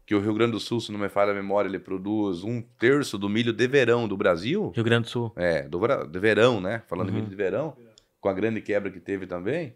que 0.05 0.13
o 0.13 0.20
Rio 0.20 0.34
Grande 0.34 0.51
do 0.53 0.60
Sul, 0.60 0.82
se 0.82 0.91
não 0.91 1.00
me 1.00 1.08
falha 1.08 1.32
a 1.32 1.36
memória, 1.36 1.70
ele 1.70 1.79
produz 1.79 2.43
um 2.43 2.62
terço 2.62 3.17
do 3.17 3.29
milho 3.29 3.53
de 3.53 3.65
verão 3.67 4.05
do 4.10 4.17
Brasil, 4.17 4.74
Rio 4.75 4.84
Grande 4.84 5.03
do 5.03 5.10
Sul. 5.10 5.32
é, 5.38 5.62
do, 5.62 5.79
de 6.05 6.20
verão, 6.20 6.60
né? 6.60 6.82
Falando 6.88 7.08
de 7.08 7.12
Uhum. 7.13 7.20
milho 7.20 7.29
de 7.29 7.36
verão, 7.38 7.77
com 8.20 8.27
a 8.27 8.34
grande 8.34 8.60
quebra 8.60 8.91
que 8.91 9.00
teve 9.00 9.25
também. 9.25 9.74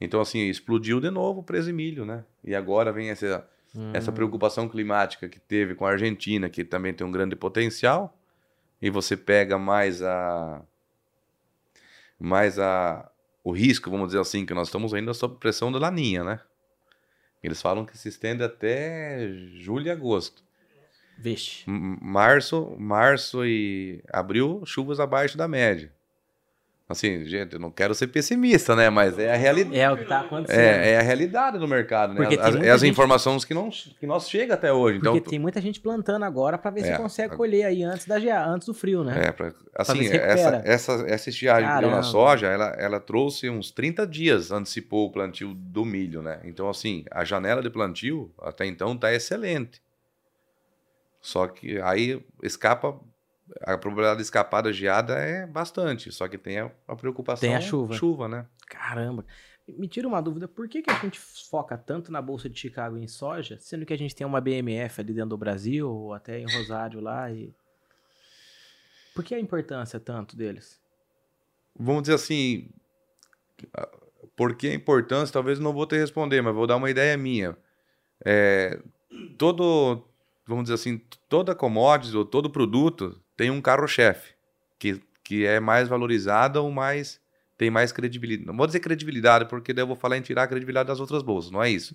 Então, 0.00 0.20
assim, 0.20 0.40
explodiu 0.48 1.00
de 1.00 1.10
novo 1.10 1.40
o 1.40 1.42
preço 1.42 1.66
de 1.66 1.72
milho, 1.72 2.04
né? 2.04 2.24
E 2.44 2.54
agora 2.54 2.92
vem 2.92 3.10
essa, 3.10 3.48
essa 3.92 4.10
Hum. 4.10 4.14
preocupação 4.14 4.68
climática 4.68 5.28
que 5.28 5.40
teve 5.40 5.74
com 5.74 5.86
a 5.86 5.90
Argentina, 5.90 6.48
que 6.50 6.64
também 6.64 6.92
tem 6.92 7.06
um 7.06 7.10
grande 7.10 7.34
potencial, 7.34 8.16
e 8.80 8.90
você 8.90 9.16
pega 9.16 9.58
mais 9.58 10.02
a 10.02 10.62
mais 12.18 12.58
a 12.58 13.10
o 13.42 13.52
risco, 13.52 13.88
vamos 13.90 14.08
dizer 14.08 14.18
assim, 14.20 14.44
que 14.44 14.52
nós 14.52 14.68
estamos 14.68 14.92
ainda 14.92 15.14
sob 15.14 15.38
pressão 15.38 15.70
da 15.70 15.78
laninha, 15.78 16.24
né? 16.24 16.40
Eles 17.42 17.62
falam 17.62 17.86
que 17.86 17.96
se 17.96 18.08
estende 18.08 18.42
até 18.42 19.28
julho 19.54 19.86
e 19.86 19.90
agosto. 19.90 20.42
Vixe. 21.16 21.62
Março, 21.68 22.74
março 22.76 23.44
e 23.44 24.02
abril, 24.12 24.62
chuvas 24.66 24.98
abaixo 24.98 25.38
da 25.38 25.46
média. 25.46 25.92
Assim, 26.88 27.24
gente, 27.24 27.54
eu 27.54 27.58
não 27.58 27.68
quero 27.72 27.92
ser 27.96 28.06
pessimista, 28.06 28.76
né? 28.76 28.88
Mas 28.88 29.18
é 29.18 29.32
a 29.32 29.36
realidade. 29.36 29.76
É 29.76 29.90
o 29.90 29.96
que 29.96 30.04
tá 30.04 30.20
acontecendo. 30.20 30.60
É, 30.60 30.92
é 30.92 30.98
a 30.98 31.02
realidade 31.02 31.58
do 31.58 31.66
mercado, 31.66 32.14
né? 32.14 32.20
Porque 32.20 32.38
As, 32.40 32.54
é 32.54 32.70
as 32.70 32.80
gente- 32.80 32.92
informações 32.92 33.44
que 33.44 33.52
não 33.52 33.70
que 33.70 34.06
nós 34.06 34.30
chega 34.30 34.54
até 34.54 34.72
hoje. 34.72 35.00
Porque 35.00 35.18
Então, 35.18 35.30
tem 35.30 35.38
muita 35.40 35.60
gente 35.60 35.80
plantando 35.80 36.24
agora 36.24 36.56
pra 36.56 36.70
ver 36.70 36.82
se 36.84 36.90
É. 36.90 36.96
consegue 36.96 37.34
colher 37.34 37.64
aí 37.64 37.82
antes, 37.82 38.06
da, 38.06 38.16
antes 38.46 38.68
do 38.68 38.72
frio, 38.74 39.02
né? 39.02 39.20
é, 39.26 39.32
pra, 39.32 39.52
assim, 39.74 40.04
se 40.04 40.16
essa, 40.16 40.62
essa, 40.64 40.92
essa 41.08 41.28
estiagem 41.28 41.68
que 41.68 41.80
deu 41.80 41.90
na 41.90 41.96
Caramba. 41.96 42.02
soja, 42.04 42.46
ela, 42.46 42.66
ela 42.78 43.00
trouxe 43.00 43.50
uns 43.50 43.72
30 43.72 44.06
dias, 44.06 44.52
antecipou 44.52 45.08
o 45.08 45.10
plantio 45.10 45.54
do 45.54 45.84
milho, 45.84 46.22
né? 46.22 46.38
Então, 46.44 46.70
assim, 46.70 47.04
a 47.10 47.24
janela 47.24 47.60
de 47.62 47.68
plantio 47.68 48.32
até 48.40 48.64
então 48.64 48.96
tá 48.96 49.12
excelente. 49.12 49.82
Só 51.20 51.48
que 51.48 51.80
aí 51.80 52.24
escapa, 52.44 52.96
a 53.62 53.78
probabilidade 53.78 54.18
de 54.18 54.22
escapar 54.22 54.62
da 54.62 54.72
geada 54.72 55.14
é 55.14 55.46
bastante, 55.46 56.10
só 56.12 56.26
que 56.28 56.38
tem 56.38 56.58
a, 56.58 56.70
a 56.88 56.96
preocupação 56.96 57.48
Tem 57.48 57.54
a 57.54 57.60
chuva. 57.60 57.94
chuva, 57.94 58.28
né? 58.28 58.46
Caramba. 58.66 59.24
Me 59.68 59.88
tira 59.88 60.06
uma 60.06 60.20
dúvida, 60.20 60.46
por 60.46 60.68
que, 60.68 60.82
que 60.82 60.90
a 60.90 60.98
gente 61.00 61.18
foca 61.18 61.76
tanto 61.76 62.12
na 62.12 62.22
Bolsa 62.22 62.48
de 62.48 62.58
Chicago 62.58 62.96
em 62.96 63.08
soja, 63.08 63.58
sendo 63.60 63.84
que 63.84 63.92
a 63.92 63.98
gente 63.98 64.14
tem 64.14 64.26
uma 64.26 64.40
BMF 64.40 65.00
ali 65.00 65.12
dentro 65.12 65.30
do 65.30 65.38
Brasil, 65.38 65.90
ou 65.90 66.14
até 66.14 66.38
em 66.38 66.46
Rosário 66.46 67.00
lá, 67.00 67.30
e... 67.32 67.52
Por 69.14 69.24
que 69.24 69.34
a 69.34 69.40
importância 69.40 69.98
tanto 69.98 70.36
deles? 70.36 70.80
vamos 71.78 72.02
dizer 72.02 72.14
assim, 72.14 72.68
por 74.36 74.54
que 74.54 74.68
a 74.68 74.74
importância, 74.74 75.32
talvez 75.32 75.58
não 75.58 75.72
vou 75.72 75.86
te 75.86 75.96
responder, 75.96 76.40
mas 76.40 76.54
vou 76.54 76.66
dar 76.66 76.76
uma 76.76 76.90
ideia 76.90 77.16
minha. 77.16 77.56
É, 78.24 78.80
todo, 79.36 80.06
vamos 80.46 80.64
dizer 80.64 80.74
assim, 80.74 81.00
toda 81.28 81.54
commodity 81.54 82.16
ou 82.16 82.24
todo 82.24 82.50
produto 82.50 83.20
tem 83.36 83.50
um 83.50 83.60
carro-chefe, 83.60 84.34
que, 84.78 85.00
que 85.22 85.44
é 85.44 85.60
mais 85.60 85.88
valorizado 85.88 86.62
ou 86.62 86.70
mais 86.70 87.20
tem 87.58 87.70
mais 87.70 87.90
credibilidade. 87.90 88.46
Não 88.46 88.56
vou 88.56 88.66
dizer 88.66 88.80
credibilidade, 88.80 89.46
porque 89.46 89.72
daí 89.72 89.82
eu 89.82 89.86
vou 89.86 89.96
falar 89.96 90.18
em 90.18 90.20
tirar 90.20 90.42
a 90.42 90.46
credibilidade 90.46 90.88
das 90.88 91.00
outras 91.00 91.22
bolsas, 91.22 91.50
não 91.50 91.62
é 91.62 91.70
isso. 91.70 91.94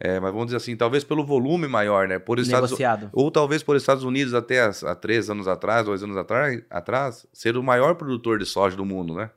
É, 0.00 0.20
mas 0.20 0.30
vamos 0.30 0.46
dizer 0.46 0.58
assim, 0.58 0.76
talvez 0.76 1.02
pelo 1.02 1.24
volume 1.24 1.66
maior, 1.66 2.06
né? 2.06 2.20
Por 2.20 2.38
Estados, 2.38 2.70
Negociado. 2.70 3.10
ou 3.12 3.30
talvez 3.32 3.64
por 3.64 3.74
Estados 3.74 4.04
Unidos 4.04 4.32
até 4.32 4.60
há 4.60 4.94
três 4.94 5.28
anos 5.28 5.48
atrás, 5.48 5.84
dois 5.84 6.04
anos 6.04 6.16
atrás, 6.16 6.62
atrás, 6.70 7.26
ser 7.32 7.56
o 7.56 7.62
maior 7.62 7.96
produtor 7.96 8.38
de 8.38 8.46
soja 8.46 8.76
do 8.76 8.84
mundo, 8.84 9.14
né? 9.16 9.30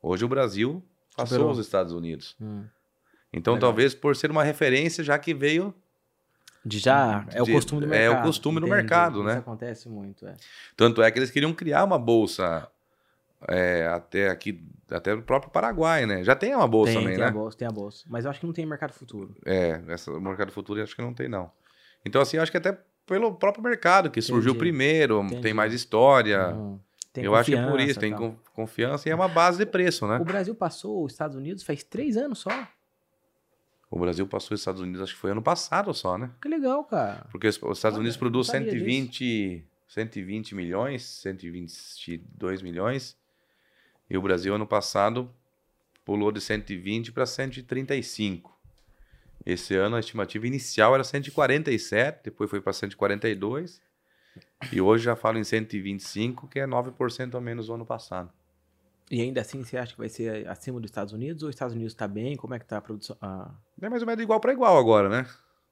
Hoje 0.00 0.24
o 0.24 0.28
Brasil 0.28 0.84
passou 1.16 1.38
Superou. 1.38 1.50
os 1.50 1.58
Estados 1.58 1.92
Unidos. 1.92 2.36
Hum. 2.40 2.64
Então 3.32 3.54
Legal. 3.54 3.68
talvez 3.68 3.94
por 3.94 4.14
ser 4.14 4.30
uma 4.30 4.44
referência, 4.44 5.02
já 5.02 5.18
que 5.18 5.34
veio... 5.34 5.74
De 6.66 6.80
já, 6.80 7.24
é 7.30 7.40
o 7.40 7.46
costume 7.46 7.80
do 7.80 7.86
é 7.86 7.90
mercado. 8.08 8.18
o 8.18 8.26
costume 8.26 8.60
do 8.60 8.66
mercado, 8.66 9.22
né? 9.22 9.30
Isso 9.30 9.38
acontece 9.38 9.88
muito, 9.88 10.26
é. 10.26 10.34
Tanto 10.76 11.00
é 11.00 11.08
que 11.12 11.18
eles 11.18 11.30
queriam 11.30 11.54
criar 11.54 11.84
uma 11.84 11.96
bolsa 11.96 12.68
é, 13.48 13.86
até 13.86 14.28
aqui, 14.28 14.60
até 14.90 15.14
no 15.14 15.22
próprio 15.22 15.52
Paraguai, 15.52 16.06
né? 16.06 16.24
Já 16.24 16.34
tem 16.34 16.56
uma 16.56 16.66
bolsa 16.66 16.92
tem, 16.92 17.00
também, 17.00 17.14
tem 17.14 17.24
né? 17.24 17.30
a 17.30 17.32
bolsa, 17.32 17.56
tem 17.56 17.68
a 17.68 17.70
bolsa. 17.70 18.04
Mas 18.08 18.24
eu 18.24 18.30
acho 18.32 18.40
que 18.40 18.46
não 18.46 18.52
tem 18.52 18.66
mercado 18.66 18.92
futuro. 18.92 19.36
É, 19.44 19.80
essa, 19.86 20.10
o 20.10 20.20
mercado 20.20 20.50
futuro 20.50 20.80
eu 20.80 20.84
acho 20.84 20.96
que 20.96 21.02
não 21.02 21.14
tem, 21.14 21.28
não. 21.28 21.50
Então, 22.04 22.20
assim, 22.20 22.36
eu 22.36 22.42
acho 22.42 22.50
que 22.50 22.58
até 22.58 22.76
pelo 23.06 23.32
próprio 23.36 23.62
mercado, 23.62 24.10
que 24.10 24.20
surgiu 24.20 24.50
Entendi. 24.50 24.58
primeiro, 24.58 25.22
Entendi. 25.22 25.42
tem 25.42 25.54
mais 25.54 25.72
história. 25.72 26.48
Hum, 26.48 26.80
tem 27.12 27.24
eu 27.24 27.36
acho 27.36 27.52
que 27.52 27.56
é 27.56 27.64
por 27.64 27.78
isso, 27.78 28.00
tem 28.00 28.10
tal. 28.10 28.18
con- 28.18 28.36
confiança 28.52 29.08
e 29.08 29.12
é 29.12 29.14
uma 29.14 29.28
base 29.28 29.58
de 29.58 29.66
preço, 29.66 30.06
né? 30.08 30.18
O 30.18 30.24
Brasil 30.24 30.54
passou 30.54 31.04
os 31.04 31.12
Estados 31.12 31.36
Unidos 31.36 31.62
faz 31.62 31.84
três 31.84 32.16
anos 32.16 32.40
só. 32.40 32.50
O 33.96 33.98
Brasil 33.98 34.26
passou 34.26 34.54
os 34.54 34.60
Estados 34.60 34.82
Unidos, 34.82 35.00
acho 35.00 35.14
que 35.14 35.18
foi 35.18 35.30
ano 35.30 35.40
passado 35.40 35.94
só, 35.94 36.18
né? 36.18 36.30
Que 36.42 36.48
legal, 36.48 36.84
cara. 36.84 37.26
Porque 37.30 37.48
os 37.48 37.56
os 37.62 37.78
Estados 37.78 37.96
Olha, 37.96 38.02
Unidos 38.02 38.18
produz 38.18 38.46
não 38.48 38.52
sabia 38.52 38.70
120, 38.72 39.64
120 39.88 40.54
milhões, 40.54 41.02
122 41.02 42.60
milhões. 42.60 43.16
E 44.10 44.18
o 44.18 44.20
Brasil, 44.20 44.54
ano 44.54 44.66
passado, 44.66 45.30
pulou 46.04 46.30
de 46.30 46.42
120 46.42 47.10
para 47.10 47.24
135. 47.24 48.54
Esse 49.46 49.74
ano 49.74 49.96
a 49.96 50.00
estimativa 50.00 50.46
inicial 50.46 50.94
era 50.94 51.02
147, 51.02 52.20
depois 52.24 52.50
foi 52.50 52.60
para 52.60 52.74
142. 52.74 53.80
E 54.70 54.78
hoje 54.78 55.04
já 55.04 55.16
falo 55.16 55.38
em 55.38 55.44
125, 55.44 56.48
que 56.48 56.60
é 56.60 56.66
9% 56.66 57.34
a 57.34 57.40
menos 57.40 57.68
do 57.68 57.72
ano 57.72 57.86
passado. 57.86 58.30
E 59.10 59.20
ainda 59.20 59.40
assim, 59.40 59.62
você 59.62 59.76
acha 59.76 59.92
que 59.92 59.98
vai 59.98 60.08
ser 60.08 60.48
acima 60.48 60.80
dos 60.80 60.90
Estados 60.90 61.12
Unidos? 61.12 61.42
Ou 61.42 61.48
os 61.48 61.54
Estados 61.54 61.74
Unidos 61.74 61.92
está 61.92 62.08
bem? 62.08 62.36
Como 62.36 62.54
é 62.54 62.58
que 62.58 62.66
tá 62.66 62.78
a 62.78 62.80
produção? 62.80 63.16
Ah, 63.20 63.52
É 63.80 63.88
mais 63.88 64.02
ou 64.02 64.06
menos 64.06 64.22
igual 64.22 64.40
para 64.40 64.52
igual 64.52 64.76
agora, 64.78 65.08
né? 65.08 65.26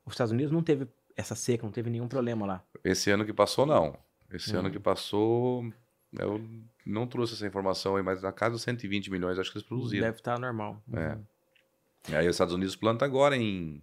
os 0.06 0.12
Estados 0.12 0.32
Unidos 0.32 0.52
não 0.52 0.62
teve 0.62 0.86
essa 1.16 1.34
seca, 1.34 1.64
não 1.64 1.72
teve 1.72 1.88
nenhum 1.90 2.06
problema 2.06 2.44
lá. 2.46 2.62
Esse 2.84 3.10
ano 3.10 3.24
que 3.24 3.32
passou, 3.32 3.64
não. 3.66 3.96
Esse 4.30 4.54
Hum. 4.54 4.60
ano 4.60 4.70
que 4.70 4.78
passou, 4.78 5.64
eu 6.18 6.40
não 6.84 7.06
trouxe 7.06 7.34
essa 7.34 7.46
informação 7.46 7.96
aí, 7.96 8.02
mas 8.02 8.22
na 8.22 8.30
casa 8.32 8.52
dos 8.52 8.62
120 8.62 9.10
milhões 9.10 9.38
acho 9.38 9.50
que 9.50 9.58
eles 9.58 9.66
produziram. 9.66 10.04
Deve 10.06 10.18
estar 10.18 10.38
normal. 10.38 10.82
É. 10.92 11.14
Uhum. 11.14 11.24
E 12.10 12.16
aí 12.16 12.28
os 12.28 12.34
Estados 12.34 12.52
Unidos 12.54 12.76
planta 12.76 13.04
agora 13.04 13.36
em. 13.36 13.82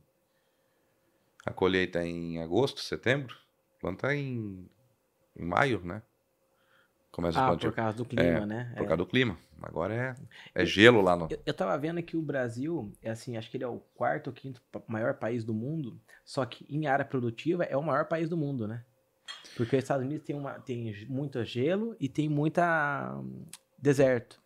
A 1.46 1.52
colheita 1.52 2.00
é 2.00 2.06
em 2.06 2.40
agosto, 2.42 2.80
setembro. 2.82 3.36
Planta 3.80 4.14
em, 4.14 4.70
em 5.36 5.44
maio, 5.46 5.82
né? 5.84 6.04
Começa 7.12 7.46
Ah, 7.46 7.58
por 7.58 7.74
causa 7.74 7.98
do 7.98 8.06
clima, 8.06 8.24
É, 8.24 8.46
né? 8.46 8.74
Por 8.78 8.84
É. 8.84 8.88
causa 8.88 8.98
do 8.98 9.06
clima. 9.06 9.38
Agora 9.62 9.94
é, 9.94 10.16
é 10.56 10.66
gelo 10.66 11.02
lá 11.02 11.16
no. 11.16 11.28
Eu, 11.30 11.40
eu 11.46 11.54
tava 11.54 11.78
vendo 11.78 12.02
que 12.02 12.16
o 12.16 12.22
Brasil, 12.22 12.92
é 13.02 13.10
assim, 13.12 13.36
acho 13.36 13.52
que 13.52 13.58
ele 13.58 13.66
é 13.66 13.68
o 13.68 13.80
quarto 13.94 14.28
ou 14.28 14.34
quinto 14.34 14.62
maior 14.88 15.16
país 15.16 15.44
do 15.44 15.54
mundo, 15.54 16.00
só 16.24 16.46
que 16.46 16.66
em 16.70 16.88
área 16.88 17.04
produtiva 17.04 17.64
é 17.66 17.76
o 17.76 17.84
maior 17.84 18.06
país 18.06 18.30
do 18.30 18.38
mundo, 18.38 18.68
né? 18.68 18.84
Porque 19.56 19.76
os 19.76 19.84
Estados 19.84 20.06
Unidos 20.06 20.26
tem, 20.26 20.36
uma, 20.36 20.54
tem 20.60 21.06
muito 21.08 21.44
gelo 21.44 21.96
e 22.00 22.08
tem 22.08 22.30
muita 22.30 23.18
hum, 23.20 23.46
deserto. 23.78 24.42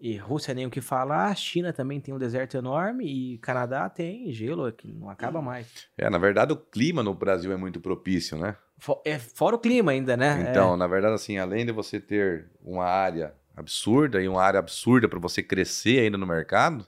E 0.00 0.16
Rússia 0.16 0.54
nem 0.54 0.64
o 0.64 0.70
que 0.70 0.80
falar, 0.80 1.26
a 1.26 1.34
China 1.34 1.72
também 1.72 2.00
tem 2.00 2.14
um 2.14 2.18
deserto 2.18 2.56
enorme 2.56 3.04
e 3.04 3.38
Canadá 3.38 3.90
tem 3.90 4.32
gelo 4.32 4.70
que 4.70 4.92
não 4.92 5.10
acaba 5.10 5.42
mais. 5.42 5.88
É, 5.96 6.08
na 6.08 6.18
verdade, 6.18 6.52
o 6.52 6.56
clima 6.56 7.02
no 7.02 7.12
Brasil 7.12 7.50
é 7.52 7.56
muito 7.56 7.80
propício, 7.80 8.38
né? 8.38 8.56
É, 9.04 9.18
fora 9.18 9.56
o 9.56 9.58
clima 9.58 9.90
ainda, 9.90 10.16
né? 10.16 10.46
Então, 10.48 10.76
na 10.76 10.86
verdade, 10.86 11.14
assim, 11.14 11.36
além 11.36 11.66
de 11.66 11.72
você 11.72 11.98
ter 12.00 12.48
uma 12.62 12.84
área 12.84 13.34
absurda 13.56 14.22
e 14.22 14.28
uma 14.28 14.40
área 14.40 14.60
absurda 14.60 15.08
para 15.08 15.18
você 15.18 15.42
crescer 15.42 15.98
ainda 15.98 16.16
no 16.16 16.26
mercado, 16.26 16.86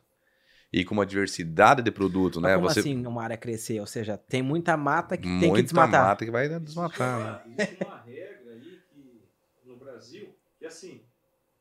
e 0.72 0.84
com 0.84 0.94
uma 0.94 1.04
diversidade 1.04 1.82
de 1.82 1.90
produto, 1.90 2.40
Mas 2.40 2.50
né? 2.50 2.56
como 2.56 2.68
você 2.68 2.80
assim 2.80 3.04
uma 3.04 3.22
área 3.24 3.36
crescer? 3.36 3.80
Ou 3.80 3.86
seja, 3.86 4.16
tem 4.16 4.40
muita 4.40 4.76
mata 4.76 5.16
que 5.16 5.24
tem 5.24 5.40
que 5.40 5.46
muita 5.48 5.62
desmatar. 5.64 6.06
mata 6.06 6.24
que 6.24 6.30
vai 6.30 6.48
desmatar, 6.60 7.18
né? 7.18 7.40
Existe 7.58 7.84
uma 7.84 8.02
regra 8.02 8.52
aí 8.52 8.80
que 8.92 9.20
no 9.64 9.76
Brasil, 9.76 10.32
que 10.58 10.64
assim, 10.64 11.02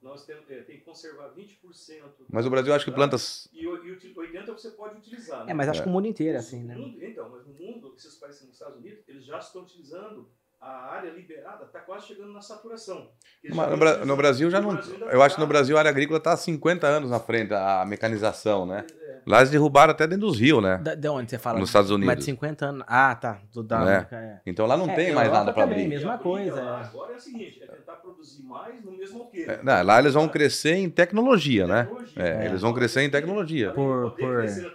nós 0.10 0.26
temos, 0.26 0.50
é, 0.50 0.62
tem 0.63 0.78
que 0.80 0.84
conservar 0.84 1.30
20%. 1.30 2.26
Mas 2.30 2.45
o 2.45 2.50
Brasil 2.50 2.74
acho 2.74 2.86
que 2.86 2.91
plantas. 2.91 3.48
E, 3.54 3.63
e 3.63 3.67
o 3.67 3.78
80% 4.00 4.45
você 4.48 4.72
pode 4.72 4.98
utilizar. 4.98 5.45
né? 5.45 5.52
É, 5.52 5.54
mas 5.54 5.69
acho 5.69 5.80
É. 5.80 5.84
que 5.84 5.89
o 5.89 5.91
mundo 5.91 6.08
inteiro 6.08 6.36
é 6.36 6.39
assim, 6.39 6.63
né? 6.63 6.76
mundo- 6.76 7.02
então, 7.04 7.30
mas 7.30 7.45
no 7.48 7.54
mundo, 7.54 7.93
esses 7.95 8.15
países 8.15 8.41
nos 8.43 8.54
Estados 8.54 8.78
Unidos, 8.78 9.04
eles 9.08 9.24
já 9.26 9.38
estão 9.39 9.62
utilizando 9.62 10.30
a 10.62 10.93
área 10.93 11.10
liberada, 11.12 11.63
está 11.65 11.80
quase 11.80 12.08
chegando 12.08 12.34
na 12.34 12.41
saturação. 12.41 13.10
Mas 13.50 13.69
no, 13.72 13.78
Bra- 13.78 14.06
no 14.06 14.15
Brasil 14.17 14.52
já 14.52 14.60
o 14.60 14.62
não. 14.62 14.74
Brasil 14.76 14.95
Eu 15.10 15.22
acho 15.22 15.36
que 15.36 15.41
tá- 15.41 15.45
no 15.45 15.48
Brasil 15.48 15.76
a 15.78 15.80
área 15.80 15.89
agrícola 15.89 16.17
está 16.17 16.34
há 16.34 16.38
50 16.38 16.86
anos 16.88 17.10
na 17.10 17.19
frente, 17.19 17.54
a 17.54 17.86
mecanização, 17.88 18.65
né? 18.65 18.86
É, 19.02 19.19
Lá 19.26 19.38
eles 19.39 19.50
derrubaram 19.50 19.91
até 19.91 20.06
dentro 20.08 20.28
dos 20.28 20.39
rios, 20.39 20.62
né? 20.62 20.78
Da- 20.78 20.95
de 20.95 21.08
onde 21.08 21.30
você 21.30 21.38
fala? 21.38 21.60
Nos 21.60 21.69
Estados 21.69 21.89
Mais 21.91 22.00
de 22.02 22.08
Unidos. 22.08 22.26
50 22.26 22.65
anos. 22.65 22.84
Ah, 22.88 23.15
tá. 23.15 23.39
Do 23.54 23.62
da 23.63 23.78
É. 23.78 23.82
América, 23.82 24.15
é. 24.17 24.41
Então 24.45 24.65
lá 24.65 24.76
não 24.76 24.89
É, 24.89 24.95
tem 24.95 25.13
mais 25.13 25.32
nada 25.32 25.54
para 25.54 25.63
abrir. 25.63 25.88
mesma 25.88 26.17
coisa, 26.17 26.60
é. 26.60 26.63
Agora 26.86 27.13
é 27.13 27.15
o 27.15 27.19
seguinte, 27.19 27.62
é 27.63 27.67
tentar 27.67 27.93
produzir 27.93 28.43
mais 28.43 28.84
no 28.84 28.91
mesmo 28.98 29.19
alqueire. 29.24 29.52
É, 29.52 29.60
não, 29.63 29.84
lá 29.84 30.00
eles 30.00 30.13
vão 30.13 30.28
crescer 30.28 30.76
em 30.76 30.89
tecnologia, 30.89 31.67
né? 31.67 31.84
Tecnologia. 31.84 32.24
É, 32.24 32.43
É. 32.43 32.45
eles 32.48 32.62
vão 32.62 32.74
crescer 32.74 33.02
em 33.02 33.10
tecnologia. 33.10 33.72
Por- 33.72 34.12
por- 34.12 34.38
crescer 34.39 34.65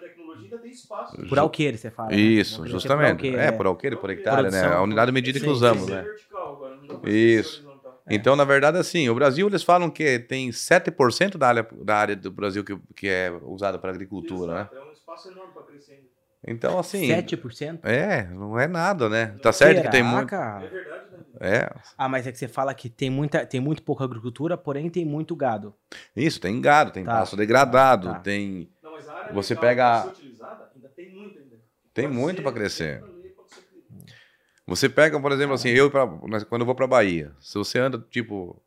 ainda 0.54 0.62
tem 0.62 0.72
espaço. 0.72 1.16
Por 1.28 1.38
alqueire, 1.38 1.76
você 1.78 1.90
fala. 1.90 2.10
né? 2.10 2.16
Isso, 2.16 2.62
crescer 2.62 2.72
justamente. 2.72 3.16
por 3.16 3.24
alqueire, 3.26 3.36
É, 3.42 3.52
por 3.52 3.66
alqueire, 3.66 3.96
por 3.96 4.10
hectare, 4.10 4.50
né? 4.50 4.62
A 4.66 4.82
unidade 4.82 5.06
de 5.06 5.12
medida 5.12 5.40
que 5.40 5.46
usamos, 5.46 5.88
né? 5.90 6.02
vertical 6.02 6.60
não 6.88 7.08
Isso. 7.10 7.60
ser 7.60 7.66
horizontal. 7.66 8.02
Então, 8.10 8.36
na 8.36 8.44
verdade, 8.44 8.76
assim, 8.78 9.08
o 9.08 9.14
Brasil, 9.14 9.46
eles 9.46 9.62
falam 9.62 9.90
que 9.90 10.18
tem 10.18 10.52
7% 10.52 11.38
da 11.38 11.48
área, 11.48 11.66
da 11.82 11.96
área 11.96 12.14
do 12.16 12.30
Brasil 12.30 12.62
que, 12.62 12.78
que 12.94 13.08
é 13.08 13.30
usada 13.42 13.78
para 13.78 13.90
agricultura, 13.90 14.52
né? 14.54 14.60
Exato, 14.60 14.76
É 14.76 14.80
um 14.88 14.92
espaço 14.92 15.28
enorme 15.28 15.52
para 15.54 15.62
crescer. 15.62 16.10
Então, 16.46 16.78
assim... 16.78 17.06
7%? 17.06 17.84
É, 17.86 18.24
não 18.24 18.58
é 18.60 18.66
nada, 18.66 19.08
né? 19.08 19.34
Tá 19.40 19.50
certo 19.52 19.80
que 19.82 19.88
tem 19.90 20.02
Será, 20.02 20.14
muito... 20.16 20.28
cara? 20.28 20.66
É 20.66 20.70
verdade, 20.70 21.04
né? 21.12 21.18
É, 21.40 21.70
Ah, 21.96 22.08
mas 22.08 22.26
é 22.26 22.32
que 22.32 22.38
você 22.38 22.46
fala 22.48 22.74
que 22.74 22.90
tem, 22.90 23.08
muita, 23.08 23.46
tem 23.46 23.60
muito 23.60 23.82
pouca 23.82 24.04
agricultura, 24.04 24.56
porém 24.58 24.90
tem 24.90 25.04
muito 25.06 25.34
gado. 25.34 25.74
isso, 26.14 26.38
tem 26.38 26.60
gado, 26.60 26.90
tem 26.90 27.04
Tá, 27.04 27.12
pasto 27.20 27.36
degradado, 27.36 28.08
tá. 28.12 28.20
tem, 28.20 28.68
Não, 28.82 28.92
mas 28.92 29.08
a 29.08 29.14
área 29.14 29.32
Você 29.32 29.56
pega- 29.56 30.02
ser 30.02 30.18
utilizada, 30.20 30.70
ainda 30.74 30.88
tem 30.90 31.10
muito 31.14 31.38
ainda. 31.38 31.56
Tem 31.94 32.06
Pode 32.06 32.18
muito 32.18 32.42
para 32.42 32.52
crescer. 32.52 33.02
Você 34.66 34.88
pega, 34.88 35.20
por 35.20 35.30
exemplo, 35.32 35.54
assim, 35.54 35.68
eu 35.68 35.90
pra, 35.90 36.06
quando 36.48 36.62
eu 36.62 36.66
vou 36.66 36.74
para 36.74 36.86
Bahia, 36.86 37.32
se 37.40 37.54
você 37.58 37.78
anda, 37.78 37.98
tipo, 38.10 38.60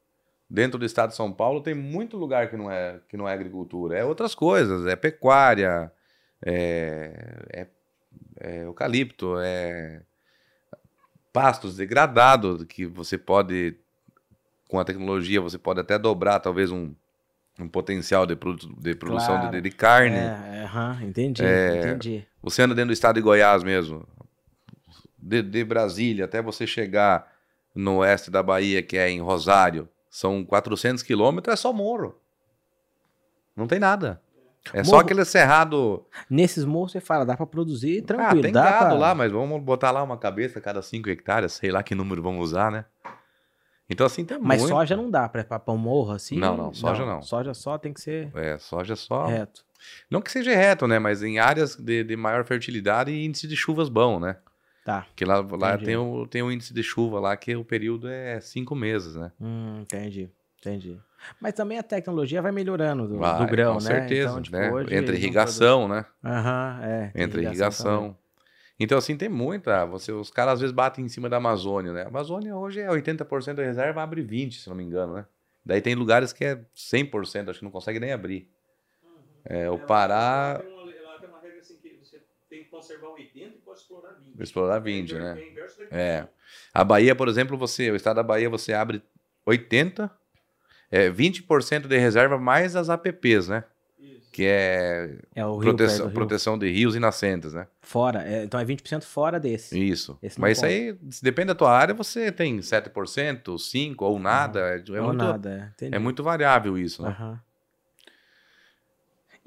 dentro 0.50 0.78
do 0.78 0.86
estado 0.86 1.10
de 1.10 1.16
São 1.16 1.32
Paulo, 1.32 1.62
tem 1.62 1.74
muito 1.74 2.18
lugar 2.18 2.50
que 2.50 2.56
não 2.56 2.72
é, 2.72 3.00
que 3.10 3.18
não 3.18 3.28
é 3.28 3.34
agricultura. 3.34 3.98
É 3.98 4.06
outras 4.06 4.36
coisas, 4.36 4.86
é 4.86 4.96
pecuária, 4.96 5.92
é, 6.46 7.46
é, 7.52 7.68
é 8.40 8.64
eucalipto, 8.66 9.40
é 9.40 10.02
pastos 11.34 11.76
degradados 11.78 12.64
que 12.66 12.86
você 12.86 13.18
pode, 13.18 13.76
com 14.70 14.80
a 14.80 14.86
tecnologia, 14.86 15.42
você 15.42 15.58
pode 15.58 15.80
até 15.80 15.98
dobrar 15.98 16.40
talvez 16.40 16.72
um, 16.72 16.94
um 17.60 17.68
potencial 17.68 18.26
de, 18.28 18.36
produ- 18.36 18.76
de 18.80 18.94
produção 18.96 19.36
Claro. 19.36 19.52
de, 19.52 19.62
de 19.62 19.72
carne. 19.72 20.16
É, 20.18 20.68
entendi, 21.04 21.44
É. 21.44 21.78
entendi. 21.80 22.28
Você 22.50 22.62
anda 22.62 22.74
dentro 22.76 22.88
do 22.90 22.94
estado 22.94 23.16
de 23.16 23.22
Goiás 23.22 23.64
mesmo, 23.64 24.08
de, 25.18 25.42
de 25.42 25.64
Brasília 25.64 26.26
até 26.26 26.42
você 26.42 26.66
chegar 26.68 27.32
no 27.76 27.98
oeste 27.98 28.32
da 28.32 28.42
Bahia, 28.42 28.82
que 28.82 28.98
é 28.98 29.10
em 29.10 29.20
Rosário, 29.22 29.88
são 30.10 30.44
400 30.46 31.04
quilômetros, 31.04 31.54
é 31.54 31.56
só 31.56 31.72
morro. 31.74 32.16
Não 33.56 33.68
tem 33.68 33.80
nada. 33.80 34.22
É 34.74 34.84
só 34.84 34.92
Morro. 34.92 35.04
aquele 35.04 35.24
cerrado. 35.24 36.06
Nesses 36.30 36.66
morros 36.66 36.92
você 36.92 37.00
fala, 37.00 37.26
dá 37.26 37.38
pra 37.38 37.46
produzir 37.46 38.00
Ah, 38.04 38.06
tranquilo. 38.06 38.42
tem 38.42 38.52
dá 38.52 38.64
gado 38.64 38.86
pra... 38.88 38.94
lá, 38.96 39.16
mas 39.16 39.32
vamos 39.32 39.62
botar 39.64 39.92
lá 39.92 40.04
uma 40.04 40.18
cabeça 40.18 40.60
cada 40.60 40.82
5 40.82 41.10
hectares, 41.10 41.54
sei 41.54 41.72
lá 41.72 41.82
que 41.82 41.96
número 41.96 42.22
vamos 42.22 42.44
usar, 42.44 42.70
né? 42.72 42.84
Então, 43.90 44.06
assim, 44.06 44.26
tem 44.26 44.38
Mas 44.38 44.60
muito. 44.62 44.74
soja 44.74 44.98
não 44.98 45.10
dá 45.10 45.30
pra 45.30 45.46
um 45.70 45.78
morro 45.78 46.12
assim? 46.12 46.38
Não, 46.38 46.58
não, 46.58 46.74
soja 46.74 47.06
não. 47.06 47.22
Soja 47.22 47.54
só 47.54 47.78
tem 47.78 47.94
que 47.94 48.02
ser 48.02 48.30
É, 48.36 48.58
soja 48.58 48.98
só. 48.98 49.26
reto. 49.28 49.66
Não 50.10 50.22
que 50.22 50.32
seja 50.32 50.56
reto, 50.56 50.88
né? 50.88 51.00
Mas 51.00 51.22
em 51.24 51.40
áreas 51.40 51.76
de, 51.76 52.04
de 52.04 52.16
maior 52.16 52.46
fertilidade 52.46 53.12
e 53.12 53.26
índice 53.26 53.48
de 53.48 53.56
chuvas 53.56 53.90
bom, 53.90 54.20
né? 54.20 54.38
Tá. 54.86 55.02
Porque 55.02 55.26
lá, 55.26 55.40
lá 55.40 55.74
Entendi. 55.74 55.86
tem, 55.86 55.98
o, 55.98 56.28
tem 56.28 56.42
um 56.42 56.52
índice 56.52 56.74
de 56.74 56.82
chuva 56.82 57.20
lá 57.20 57.36
que 57.36 57.56
o 57.56 57.66
período 57.66 58.08
é 58.08 58.40
cinco 58.40 58.74
meses, 58.74 59.16
né? 59.16 59.32
Hum, 59.40 59.80
entendi, 59.82 60.30
entendi. 60.60 60.98
Mas 61.42 61.54
também 61.54 61.78
a 61.78 61.84
tecnologia 61.84 62.42
vai 62.42 62.52
melhorando 62.52 63.08
do, 63.08 63.18
Vai, 63.18 63.38
do 63.40 63.48
grão, 63.48 63.74
com 63.74 63.80
né? 63.82 63.86
certeza, 63.86 64.30
Então, 64.30 64.42
tipo, 64.42 64.58
né? 64.58 64.72
hoje 64.72 64.96
Entre 64.96 65.16
irrigação, 65.18 65.88
né? 65.88 66.06
Aham, 66.24 66.80
é. 66.84 67.12
Entre 67.16 67.32
também. 67.32 67.46
irrigação. 67.48 68.18
Então, 68.80 68.98
assim, 68.98 69.18
tem 69.18 69.28
muita. 69.28 69.86
Você, 69.86 70.12
os 70.12 70.30
caras 70.30 70.54
às 70.54 70.60
vezes 70.62 70.74
batem 70.74 71.04
em 71.04 71.10
cima 71.10 71.28
da 71.28 71.38
Amazônia, 71.38 71.92
né? 71.92 72.04
A 72.04 72.08
Amazônia 72.08 72.56
hoje 72.56 72.80
é 72.80 72.88
80% 72.88 73.56
da 73.56 73.64
reserva, 73.64 74.04
abre 74.04 74.24
20%, 74.24 74.52
se 74.52 74.70
não 74.70 74.76
me 74.76 74.84
engano, 74.84 75.16
né? 75.16 75.26
Daí 75.66 75.82
tem 75.82 75.96
lugares 75.96 76.32
que 76.32 76.46
é 76.46 76.64
100%, 76.76 77.50
acho 77.50 77.60
que 77.60 77.66
não 77.66 77.72
consegue 77.72 78.00
nem 78.00 78.14
abrir. 78.14 78.50
É, 79.50 79.70
o 79.70 79.80
Pará, 79.80 80.62
Ela 80.62 80.64
tem 80.64 81.02
uma, 81.02 81.10
ela 81.10 81.20
tem 81.20 81.30
uma 81.30 81.40
regra 81.40 81.60
assim 81.60 81.78
que 81.78 81.96
você 81.98 82.22
tem 82.50 82.64
que 82.64 82.70
conservar 82.70 83.08
80 83.10 83.56
e 83.56 83.60
pode 83.62 83.80
explorar 83.80 84.14
20. 84.14 84.42
explorar 84.44 84.80
20, 84.80 85.16
É 85.16 85.20
né? 85.20 85.44
É. 85.90 86.00
É. 86.00 86.28
A 86.74 86.84
Bahia, 86.84 87.16
por 87.16 87.28
exemplo, 87.28 87.58
você, 87.58 87.90
o 87.90 87.96
estado 87.96 88.18
da 88.18 88.24
Bahia, 88.24 88.50
você 88.50 88.74
abre 88.74 89.02
80%, 89.48 90.10
é 90.92 91.10
20% 91.10 91.88
de 91.88 91.98
reserva 91.98 92.38
mais 92.38 92.76
as 92.76 92.90
APPs, 92.90 93.48
né? 93.48 93.64
Isso. 94.00 94.30
Que 94.32 94.46
é 94.46 95.18
É 95.34 95.46
o 95.46 95.58
rio, 95.58 95.76
proteção, 95.76 96.10
proteção 96.12 96.58
de 96.58 96.70
rios 96.70 96.96
e 96.96 97.00
nascentes, 97.00 97.54
né? 97.54 97.68
Fora, 97.82 98.28
é, 98.28 98.44
então 98.44 98.60
é 98.60 98.66
20% 98.66 99.04
fora 99.04 99.40
desse. 99.40 99.80
Isso. 99.80 100.18
Esse 100.22 100.40
Mas 100.40 100.58
isso 100.58 100.62
pode. 100.62 100.74
aí, 100.74 100.98
se 101.10 101.24
depende 101.24 101.48
da 101.48 101.56
tua 101.56 101.72
área, 101.72 101.94
você 101.94 102.32
tem 102.32 102.60
7%, 102.60 103.58
5% 103.58 103.96
ou 104.02 104.20
nada. 104.20 104.60
É, 104.76 104.84
é 104.96 105.02
Ou 105.02 105.08
muito, 105.08 105.18
nada, 105.24 105.74
é. 105.82 105.88
É 105.96 106.00
muito 106.00 106.22
variável 106.22 106.78
isso, 106.78 107.02
né? 107.02 107.10
Aham. 107.10 107.47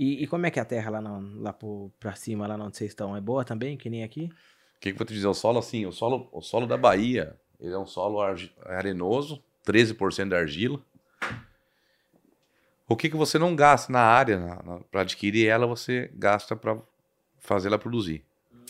E, 0.02 0.22
e 0.22 0.26
como 0.26 0.46
é 0.46 0.50
que 0.50 0.58
é 0.58 0.62
a 0.62 0.64
terra 0.64 0.90
lá, 0.98 1.20
lá 1.36 1.52
pro, 1.52 1.92
pra 2.00 2.14
cima, 2.14 2.46
lá 2.46 2.54
onde 2.54 2.74
vocês 2.74 2.90
estão? 2.90 3.14
É 3.14 3.20
boa 3.20 3.44
também, 3.44 3.76
que 3.76 3.90
nem 3.90 4.02
aqui? 4.02 4.30
O 4.76 4.80
que, 4.80 4.88
que 4.88 4.94
eu 4.94 4.96
vou 4.96 5.06
te 5.06 5.12
dizer? 5.12 5.26
O 5.26 5.34
solo, 5.34 5.58
assim, 5.58 5.84
o 5.84 5.92
solo, 5.92 6.26
o 6.32 6.40
solo 6.40 6.66
da 6.66 6.78
Bahia, 6.78 7.36
ele 7.60 7.74
é 7.74 7.78
um 7.78 7.84
solo 7.86 8.18
arenoso, 8.64 9.44
13% 9.66 10.30
de 10.30 10.34
argila. 10.34 10.80
O 12.88 12.96
que, 12.96 13.10
que 13.10 13.16
você 13.16 13.38
não 13.38 13.54
gasta 13.54 13.92
na 13.92 14.00
área, 14.00 14.40
para 14.90 15.02
adquirir 15.02 15.46
ela, 15.46 15.66
você 15.66 16.10
gasta 16.14 16.56
para 16.56 16.78
fazer 17.38 17.68
ela 17.68 17.78
produzir. 17.78 18.24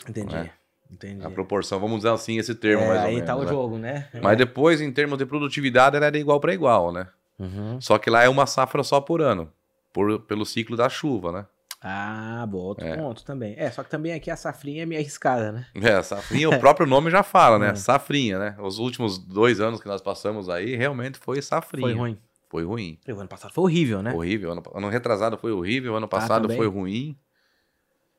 Entendi. 0.09 0.35
É. 0.35 0.51
Entendi. 0.91 1.25
A 1.25 1.31
proporção, 1.31 1.79
vamos 1.79 1.99
usar 1.99 2.15
assim 2.15 2.39
esse 2.39 2.57
termo 2.57 2.83
É, 2.83 2.89
mais 2.89 3.01
ou 3.03 3.07
aí 3.07 3.15
menos. 3.15 3.27
tá 3.29 3.37
o 3.37 3.45
né? 3.45 3.49
jogo, 3.49 3.79
né? 3.79 4.09
Mas 4.21 4.37
depois, 4.37 4.81
em 4.81 4.91
termos 4.91 5.17
de 5.17 5.25
produtividade, 5.25 5.97
ela 5.97 6.07
era 6.07 6.19
igual 6.19 6.41
para 6.41 6.53
igual, 6.53 6.93
né? 6.93 7.07
Uhum. 7.39 7.81
Só 7.81 7.99
que 7.99 8.11
lá 8.11 8.25
é 8.25 8.29
uma 8.29 8.47
safra 8.47 8.83
só 8.83 9.01
por 9.01 9.23
ano, 9.23 9.49
por, 9.93 10.21
pelo 10.23 10.45
ciclo 10.45 10.77
da 10.77 10.89
chuva, 10.89 11.33
né? 11.33 11.47
Ah, 11.83 12.45
bom, 12.47 12.59
outro 12.59 12.87
É. 12.87 12.95
ponto 12.95 13.25
também. 13.25 13.55
É, 13.57 13.71
só 13.71 13.83
que 13.83 13.89
também 13.89 14.13
aqui 14.13 14.31
a 14.31 14.37
safrinha 14.37 14.83
é 14.83 14.87
meio 14.87 15.01
arriscada, 15.01 15.51
né? 15.51 15.67
É, 15.75 16.03
safrinha, 16.03 16.51
o 16.51 16.59
próprio 16.61 16.87
nome 16.87 17.11
já 17.11 17.23
fala, 17.23 17.59
né? 17.59 17.71
É. 17.73 17.75
Safrinha, 17.75 18.39
né? 18.39 18.57
Os 18.61 18.79
últimos 18.79 19.17
dois 19.17 19.61
anos 19.61 19.81
que 19.81 19.89
nós 19.89 20.03
passamos 20.03 20.49
aí, 20.51 20.77
realmente 20.77 21.19
foi 21.19 21.41
safrinha. 21.41 21.89
Foi 21.89 21.95
ruim. 21.97 22.19
Foi 22.51 22.65
ruim. 22.65 22.99
O 23.09 23.13
ano 23.13 23.29
passado 23.29 23.53
foi 23.55 23.65
horrível, 23.65 24.03
né? 24.03 24.13
Horrível. 24.13 24.53
Ano, 24.53 24.63
ano 24.75 24.89
retrasado 24.89 25.39
foi 25.39 25.53
horrível, 25.53 25.97
ano 25.97 26.09
passado 26.09 26.43
também? 26.43 26.57
foi 26.59 26.67
ruim. 26.67 27.17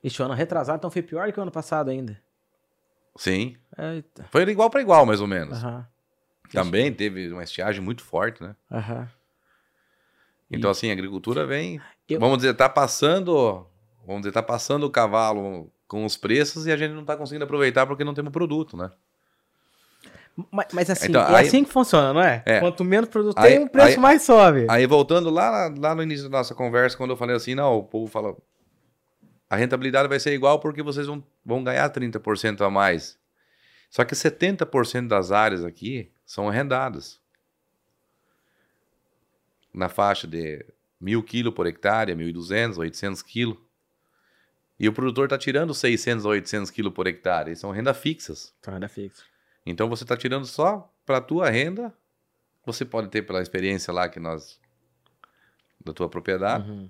Este 0.04 0.24
ano 0.24 0.34
retrasado, 0.34 0.78
então 0.78 0.90
foi 0.90 1.04
pior 1.04 1.32
que 1.32 1.40
o 1.40 1.44
ano 1.44 1.52
passado 1.52 1.92
ainda. 1.92 2.20
Sim. 3.16 3.56
Eita. 3.78 4.26
Foi 4.32 4.42
igual 4.44 4.70
para 4.70 4.82
igual, 4.82 5.06
mais 5.06 5.22
ou 5.22 5.28
menos. 5.28 5.64
Aham. 5.64 5.86
Também 6.52 6.92
teve 6.92 7.32
uma 7.32 7.44
estiagem 7.44 7.82
muito 7.82 8.04
forte, 8.04 8.42
né? 8.42 8.56
Aham. 8.72 9.08
Então, 10.52 10.70
assim, 10.70 10.90
a 10.90 10.94
agricultura 10.94 11.46
vem. 11.46 11.80
Eu- 12.10 12.20
Vamos 12.20 12.38
dizer, 12.38 12.54
tá 12.56 12.68
passando. 12.68 13.66
Vamos 14.06 14.22
dizer, 14.24 14.32
tá 14.34 14.44
passando 14.44 14.84
o 14.86 14.90
cavalo 14.90 15.72
com 15.88 16.04
os 16.06 16.18
preços 16.18 16.66
e 16.68 16.72
a 16.72 16.78
gente 16.78 16.92
não 16.94 17.06
tá 17.06 17.16
conseguindo 17.16 17.46
aproveitar 17.46 17.86
porque 17.86 18.04
não 18.04 18.14
temos 18.14 18.32
produto, 18.32 18.76
né? 18.76 18.90
Mas, 20.52 20.68
mas 20.74 20.90
assim, 20.90 21.10
Então, 21.10 21.22
é 21.22 21.36
aí- 21.36 21.48
assim 21.48 21.64
que 21.64 21.72
funciona, 21.72 22.14
não 22.14 22.22
é? 22.22 22.42
É. 22.46 22.60
Quanto 22.60 22.84
menos 22.84 23.10
produto 23.10 23.38
Aí- 23.38 23.56
tem, 23.58 23.66
o 23.66 23.70
preço 23.70 23.88
aí- 23.90 23.98
mais 23.98 24.22
sobe. 24.24 24.66
Aí 24.70 24.86
voltando 24.86 25.30
lá, 25.30 25.72
lá 25.78 25.94
no 25.94 26.02
início 26.02 26.30
da 26.30 26.38
nossa 26.38 26.56
conversa, 26.56 26.96
quando 26.98 27.12
eu 27.12 27.18
falei 27.18 27.36
assim, 27.36 27.54
não, 27.54 27.78
o 27.78 27.84
povo 27.84 28.08
fala, 28.08 28.36
a 29.50 29.56
rentabilidade 29.58 30.08
vai 30.08 30.20
ser 30.20 30.34
igual 30.34 30.60
porque 30.60 30.82
vocês 30.82 31.06
vão, 31.06 31.22
vão 31.46 31.64
ganhar 31.64 31.88
30% 31.90 32.62
a 32.66 32.70
mais. 32.70 33.20
Só 33.90 34.06
que 34.06 34.16
70% 34.16 35.10
das 35.10 35.32
áreas 35.34 35.66
aqui 35.66 36.10
são 36.26 36.48
arrendadas. 36.48 37.20
Na 39.74 39.90
faixa 39.90 40.28
de 40.28 40.66
mil 41.00 41.24
quilos 41.24 41.54
por 41.54 41.66
hectare, 41.66 42.14
1.200, 42.14 42.78
800 42.78 43.22
quilos. 43.24 43.58
E 44.80 44.88
o 44.88 44.94
produtor 44.94 45.26
está 45.26 45.38
tirando 45.38 45.74
600 45.74 46.26
a 46.26 46.30
800 46.30 46.72
quilos 46.72 46.94
por 46.94 47.08
hectare. 47.08 47.56
São 47.56 47.72
rendas 47.72 47.98
fixas. 47.98 48.54
Então, 48.60 48.74
renda 48.74 48.88
fixa. 48.88 49.24
Então 49.66 49.90
você 49.90 50.04
está 50.04 50.18
tirando 50.18 50.46
só 50.46 50.92
para 51.06 51.18
a 51.18 51.22
tua 51.22 51.50
renda. 51.50 51.94
Você 52.66 52.86
pode 52.86 53.10
ter 53.10 53.22
pela 53.24 53.42
experiência 53.42 53.94
lá 53.94 54.10
que 54.10 54.20
nós 54.20 54.60
da 55.84 55.94
tua 55.94 56.10
propriedade. 56.10 56.70
Uhum. 56.70 56.90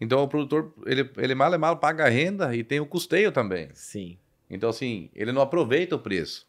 Então 0.00 0.22
o 0.22 0.28
produtor 0.28 0.72
ele 0.86 1.10
ele 1.16 1.34
mal 1.34 1.52
e 1.52 1.58
mal 1.58 1.76
paga 1.76 2.06
a 2.06 2.08
renda 2.08 2.54
e 2.54 2.62
tem 2.62 2.80
o 2.80 2.86
custeio 2.86 3.32
também. 3.32 3.68
Sim. 3.74 4.18
Então 4.48 4.70
assim 4.70 5.10
ele 5.14 5.32
não 5.32 5.42
aproveita 5.42 5.96
o 5.96 5.98
preço. 5.98 6.46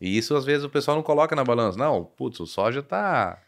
E 0.00 0.16
isso 0.16 0.34
às 0.36 0.44
vezes 0.44 0.64
o 0.64 0.70
pessoal 0.70 0.96
não 0.96 1.02
coloca 1.02 1.36
na 1.36 1.44
balança. 1.44 1.78
Não, 1.78 2.04
putz, 2.04 2.40
o 2.40 2.46
soja 2.46 2.82
tá 2.82 3.42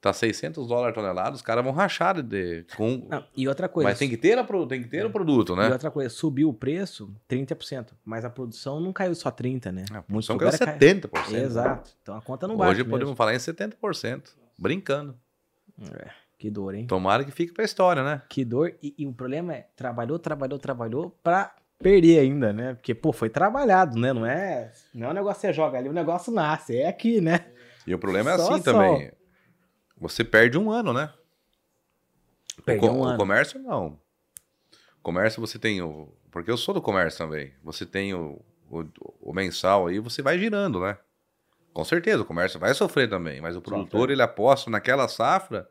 tá 0.00 0.12
600 0.12 0.68
dólares 0.68 0.92
a 0.96 1.00
tonelada, 1.00 1.34
os 1.34 1.42
caras 1.42 1.64
vão 1.64 1.72
rachar 1.72 2.22
de, 2.22 2.64
com... 2.76 3.06
Não, 3.08 3.24
e 3.36 3.48
outra 3.48 3.68
coisa. 3.68 3.88
Mas 3.88 3.98
tem 3.98 4.08
que 4.08 4.16
ter, 4.16 4.38
a, 4.38 4.44
tem 4.68 4.82
que 4.82 4.88
ter 4.88 5.04
o 5.04 5.10
produto, 5.10 5.54
E 5.54 5.56
né? 5.56 5.68
outra 5.70 5.90
coisa, 5.90 6.08
subiu 6.10 6.48
o 6.48 6.54
preço 6.54 7.12
30%, 7.28 7.88
mas 8.04 8.24
a 8.24 8.30
produção 8.30 8.78
não 8.78 8.92
caiu 8.92 9.14
só 9.14 9.30
30%, 9.30 9.72
né? 9.72 9.84
A 9.90 9.94
Muito 9.94 10.06
produção 10.06 10.38
caiu 10.38 10.52
lugar 10.52 10.78
70%. 10.78 11.32
né? 11.32 11.40
Exato. 11.42 11.90
Então 12.02 12.16
a 12.16 12.22
conta 12.22 12.46
não 12.46 12.56
bate. 12.56 12.70
Hoje 12.70 12.80
mesmo. 12.80 12.90
podemos 12.90 13.16
falar 13.16 13.34
em 13.34 13.38
70%. 13.38 14.22
Brincando. 14.58 15.16
É, 15.92 16.08
que 16.38 16.50
dor, 16.50 16.74
hein? 16.74 16.86
Tomara 16.86 17.24
que 17.24 17.30
fique 17.30 17.52
pra 17.52 17.64
história, 17.64 18.02
né? 18.02 18.22
Que 18.28 18.44
dor. 18.44 18.74
E, 18.82 18.94
e 18.98 19.06
o 19.06 19.12
problema 19.12 19.54
é, 19.54 19.66
trabalhou, 19.74 20.18
trabalhou, 20.18 20.58
trabalhou 20.58 21.18
pra 21.22 21.54
perder 21.78 22.20
ainda, 22.20 22.52
né? 22.52 22.74
Porque, 22.74 22.94
pô, 22.94 23.12
foi 23.12 23.28
trabalhado, 23.28 23.98
né? 23.98 24.12
Não 24.12 24.24
é, 24.24 24.70
não 24.94 25.08
é 25.08 25.10
um 25.10 25.14
negócio 25.14 25.40
que 25.40 25.46
você 25.48 25.52
joga 25.52 25.78
ali, 25.78 25.88
o 25.88 25.92
negócio 25.92 26.32
nasce. 26.32 26.76
É 26.76 26.88
aqui, 26.88 27.20
né? 27.20 27.46
E 27.86 27.94
o 27.94 27.98
problema 27.98 28.32
é 28.32 28.36
Só 28.38 28.54
assim 28.54 28.62
sol. 28.62 28.72
também. 28.72 29.12
Você 29.98 30.22
perde 30.24 30.58
um 30.58 30.70
ano, 30.70 30.92
né? 30.92 31.12
O, 32.58 32.62
Perdeu 32.62 32.90
co- 32.90 32.96
um 32.96 33.00
o 33.00 33.04
ano. 33.04 33.16
comércio 33.18 33.58
não. 33.60 33.98
O 34.98 35.02
comércio 35.02 35.40
você 35.40 35.58
tem 35.58 35.80
o. 35.82 36.12
Porque 36.30 36.50
eu 36.50 36.56
sou 36.56 36.74
do 36.74 36.82
comércio 36.82 37.18
também. 37.18 37.52
Você 37.62 37.86
tem 37.86 38.12
o, 38.14 38.40
o, 38.70 38.84
o 39.20 39.32
mensal 39.32 39.86
aí, 39.86 39.98
você 39.98 40.20
vai 40.22 40.38
girando, 40.38 40.80
né? 40.80 40.98
Com 41.72 41.84
certeza, 41.84 42.22
o 42.22 42.26
comércio 42.26 42.58
vai 42.58 42.74
sofrer 42.74 43.08
também. 43.08 43.40
Mas 43.40 43.54
o 43.56 43.60
produtor, 43.62 44.10
ele 44.10 44.22
aposta 44.22 44.70
naquela 44.70 45.08
safra, 45.08 45.68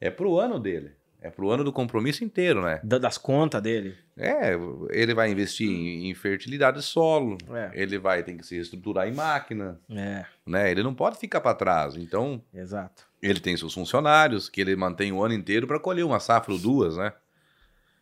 é 0.00 0.10
pro 0.10 0.38
ano 0.38 0.58
dele. 0.60 0.96
É 1.20 1.30
pro 1.30 1.50
ano 1.50 1.64
do 1.64 1.72
compromisso 1.72 2.22
inteiro, 2.22 2.62
né? 2.62 2.80
Da- 2.84 2.98
Das 2.98 3.18
contas 3.18 3.60
dele. 3.60 3.96
É, 4.16 4.52
ele 4.90 5.14
vai 5.14 5.30
investir 5.30 5.68
em, 5.68 6.08
em 6.10 6.14
fertilidade 6.14 6.78
de 6.78 6.82
solo. 6.84 7.36
É. 7.50 7.70
Ele 7.74 7.98
vai 7.98 8.22
ter 8.22 8.34
que 8.34 8.44
se 8.46 8.54
reestruturar 8.54 9.08
em 9.08 9.12
máquina, 9.14 9.80
É, 9.90 10.24
né? 10.46 10.70
Ele 10.70 10.82
não 10.82 10.94
pode 10.94 11.18
ficar 11.18 11.40
para 11.40 11.54
trás. 11.56 11.96
Então, 11.96 12.40
exato. 12.54 13.07
Ele 13.22 13.40
tem 13.40 13.56
seus 13.56 13.74
funcionários, 13.74 14.48
que 14.48 14.60
ele 14.60 14.74
mantém 14.76 15.12
o 15.12 15.22
ano 15.24 15.34
inteiro 15.34 15.66
para 15.66 15.80
colher 15.80 16.04
uma 16.04 16.20
safra 16.20 16.52
ou 16.52 16.58
duas, 16.58 16.96
né? 16.96 17.12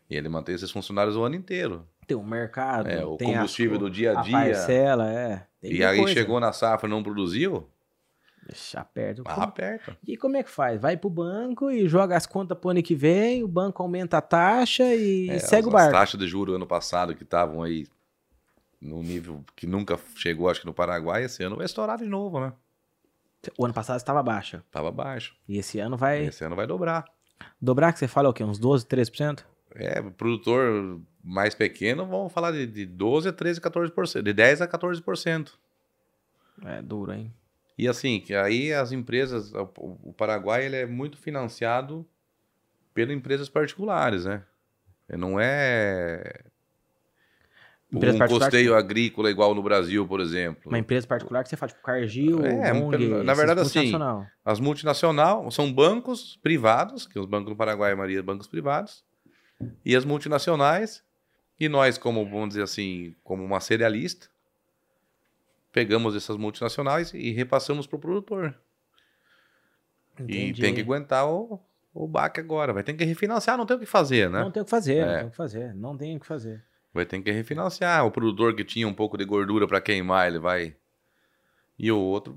E 0.08 0.16
ele 0.16 0.28
mantém 0.28 0.54
esses 0.54 0.70
funcionários 0.70 1.16
o 1.16 1.24
ano 1.24 1.34
inteiro. 1.34 1.86
Tem 2.06 2.16
o 2.16 2.22
mercado, 2.22 2.88
É, 2.88 3.04
o 3.04 3.16
combustível 3.16 3.78
co- 3.78 3.84
do 3.86 3.90
dia 3.90 4.12
a 4.16 4.20
A 4.20 4.22
dia. 4.22 4.32
parcela, 4.32 5.10
é. 5.12 5.46
E 5.62 5.84
aí 5.84 5.98
coisa. 5.98 6.12
chegou 6.14 6.38
na 6.38 6.52
safra 6.52 6.86
e 6.88 6.90
não 6.90 7.02
produziu, 7.02 7.68
Deixa 8.46 8.84
perto. 8.84 9.24
ah, 9.26 9.42
aperta. 9.42 9.96
E 10.06 10.16
como 10.16 10.36
é 10.36 10.42
que 10.44 10.50
faz? 10.50 10.80
Vai 10.80 10.96
pro 10.96 11.10
banco 11.10 11.68
e 11.68 11.88
joga 11.88 12.16
as 12.16 12.26
contas 12.26 12.56
pro 12.56 12.70
ano 12.70 12.80
que 12.80 12.94
vem, 12.94 13.42
o 13.42 13.48
banco 13.48 13.82
aumenta 13.82 14.18
a 14.18 14.20
taxa 14.20 14.94
e 14.94 15.30
É, 15.30 15.38
segue 15.40 15.62
as, 15.62 15.66
o 15.66 15.70
barco. 15.72 15.86
As 15.96 16.00
taxas 16.00 16.20
de 16.20 16.28
juros 16.28 16.54
ano 16.54 16.66
passado 16.66 17.16
que 17.16 17.24
estavam 17.24 17.64
aí 17.64 17.88
no 18.80 19.02
nível 19.02 19.44
que 19.56 19.66
nunca 19.66 19.98
chegou, 20.14 20.48
acho 20.48 20.60
que 20.60 20.66
no 20.66 20.74
Paraguai, 20.74 21.24
esse 21.24 21.42
ano 21.42 21.56
vai 21.56 21.66
estourar 21.66 21.98
de 21.98 22.06
novo, 22.06 22.38
né? 22.38 22.52
O 23.56 23.64
ano 23.64 23.74
passado 23.74 23.96
estava 23.96 24.22
baixa. 24.22 24.64
Tava 24.70 24.90
baixo. 24.90 25.34
E 25.48 25.58
esse 25.58 25.78
ano 25.78 25.96
vai 25.96 26.24
Esse 26.26 26.44
ano 26.44 26.56
vai 26.56 26.66
dobrar. 26.66 27.04
dobrar, 27.60 27.92
que 27.92 27.98
você 27.98 28.08
fala 28.08 28.28
o 28.28 28.32
quê? 28.32 28.44
Uns 28.44 28.58
12, 28.58 28.86
13%? 28.86 29.44
É, 29.74 30.00
produtor 30.02 31.00
mais 31.22 31.54
pequeno, 31.54 32.06
vamos 32.06 32.32
falar 32.32 32.52
de, 32.52 32.66
de 32.66 32.86
12 32.86 33.28
a 33.28 33.32
13, 33.32 33.60
14%. 33.60 34.22
De 34.22 34.32
10 34.32 34.62
a 34.62 34.68
14%. 34.68 35.52
É 36.64 36.80
duro, 36.80 37.12
hein? 37.12 37.32
E 37.76 37.86
assim, 37.86 38.20
que 38.20 38.34
aí 38.34 38.72
as 38.72 38.90
empresas, 38.92 39.52
o, 39.52 39.98
o 40.04 40.12
Paraguai 40.14 40.64
ele 40.64 40.76
é 40.76 40.86
muito 40.86 41.18
financiado 41.18 42.06
pelas 42.94 43.14
empresas 43.14 43.50
particulares, 43.50 44.24
né? 44.24 44.42
Não 45.10 45.38
é 45.38 46.42
Empresa 47.92 48.16
um 48.16 48.18
particular 48.18 48.46
custeio 48.50 48.74
agrícola 48.74 49.30
igual 49.30 49.54
no 49.54 49.62
Brasil, 49.62 50.06
por 50.08 50.20
exemplo. 50.20 50.62
Uma 50.66 50.78
empresa 50.78 51.06
particular 51.06 51.44
que 51.44 51.48
você 51.48 51.56
fala, 51.56 51.70
tipo 51.70 51.82
Cargill, 51.82 52.44
É, 52.44 52.74
Bong, 52.74 53.22
na 53.22 53.32
verdade, 53.32 53.60
assim. 53.60 53.92
As 54.44 54.58
multinacionais 54.58 55.54
são 55.54 55.72
bancos 55.72 56.36
privados, 56.42 57.06
que 57.06 57.18
os 57.18 57.26
bancos 57.26 57.50
no 57.50 57.56
Paraguai, 57.56 57.92
a 57.92 57.96
maioria 57.96 58.22
bancos 58.22 58.48
privados, 58.48 59.04
e 59.84 59.94
as 59.94 60.04
multinacionais, 60.04 61.04
e 61.60 61.68
nós, 61.68 61.96
como, 61.96 62.24
vamos 62.28 62.48
dizer 62.48 62.62
assim, 62.62 63.14
como 63.22 63.44
uma 63.44 63.60
cerealista, 63.60 64.28
pegamos 65.72 66.16
essas 66.16 66.36
multinacionais 66.36 67.14
e 67.14 67.30
repassamos 67.30 67.86
para 67.86 67.96
o 67.96 68.00
produtor. 68.00 68.58
E 70.18 70.22
Entendi. 70.22 70.60
tem 70.60 70.74
que 70.74 70.80
aguentar 70.80 71.28
o, 71.28 71.60
o 71.94 72.08
baque 72.08 72.40
agora. 72.40 72.72
Vai 72.72 72.82
ter 72.82 72.94
que 72.94 73.04
refinanciar, 73.04 73.56
não 73.56 73.66
tem 73.66 73.76
o 73.76 73.80
que 73.80 73.86
fazer, 73.86 74.28
né? 74.28 74.40
Não 74.40 74.50
tem 74.50 74.62
o 74.62 74.64
que 74.64 74.70
fazer, 74.70 75.04
não 75.04 75.12
É. 75.12 75.18
tem 75.18 75.26
o 75.26 75.30
que 75.30 75.36
fazer. 75.36 75.74
Não 75.74 75.96
tem 75.96 76.16
o 76.16 76.20
que 76.20 76.26
fazer. 76.26 76.64
Vai 76.96 77.06
ter 77.06 77.20
que 77.22 77.30
refinanciar. 77.30 78.04
O 78.06 78.10
produtor 78.10 78.54
que 78.56 78.64
tinha 78.64 78.88
um 78.88 78.94
pouco 78.94 79.16
de 79.16 79.24
gordura 79.24 79.66
para 79.68 79.80
queimar, 79.80 80.26
ele 80.26 80.38
vai. 80.38 80.74
E 81.78 81.92
o 81.92 81.98
outro 81.98 82.36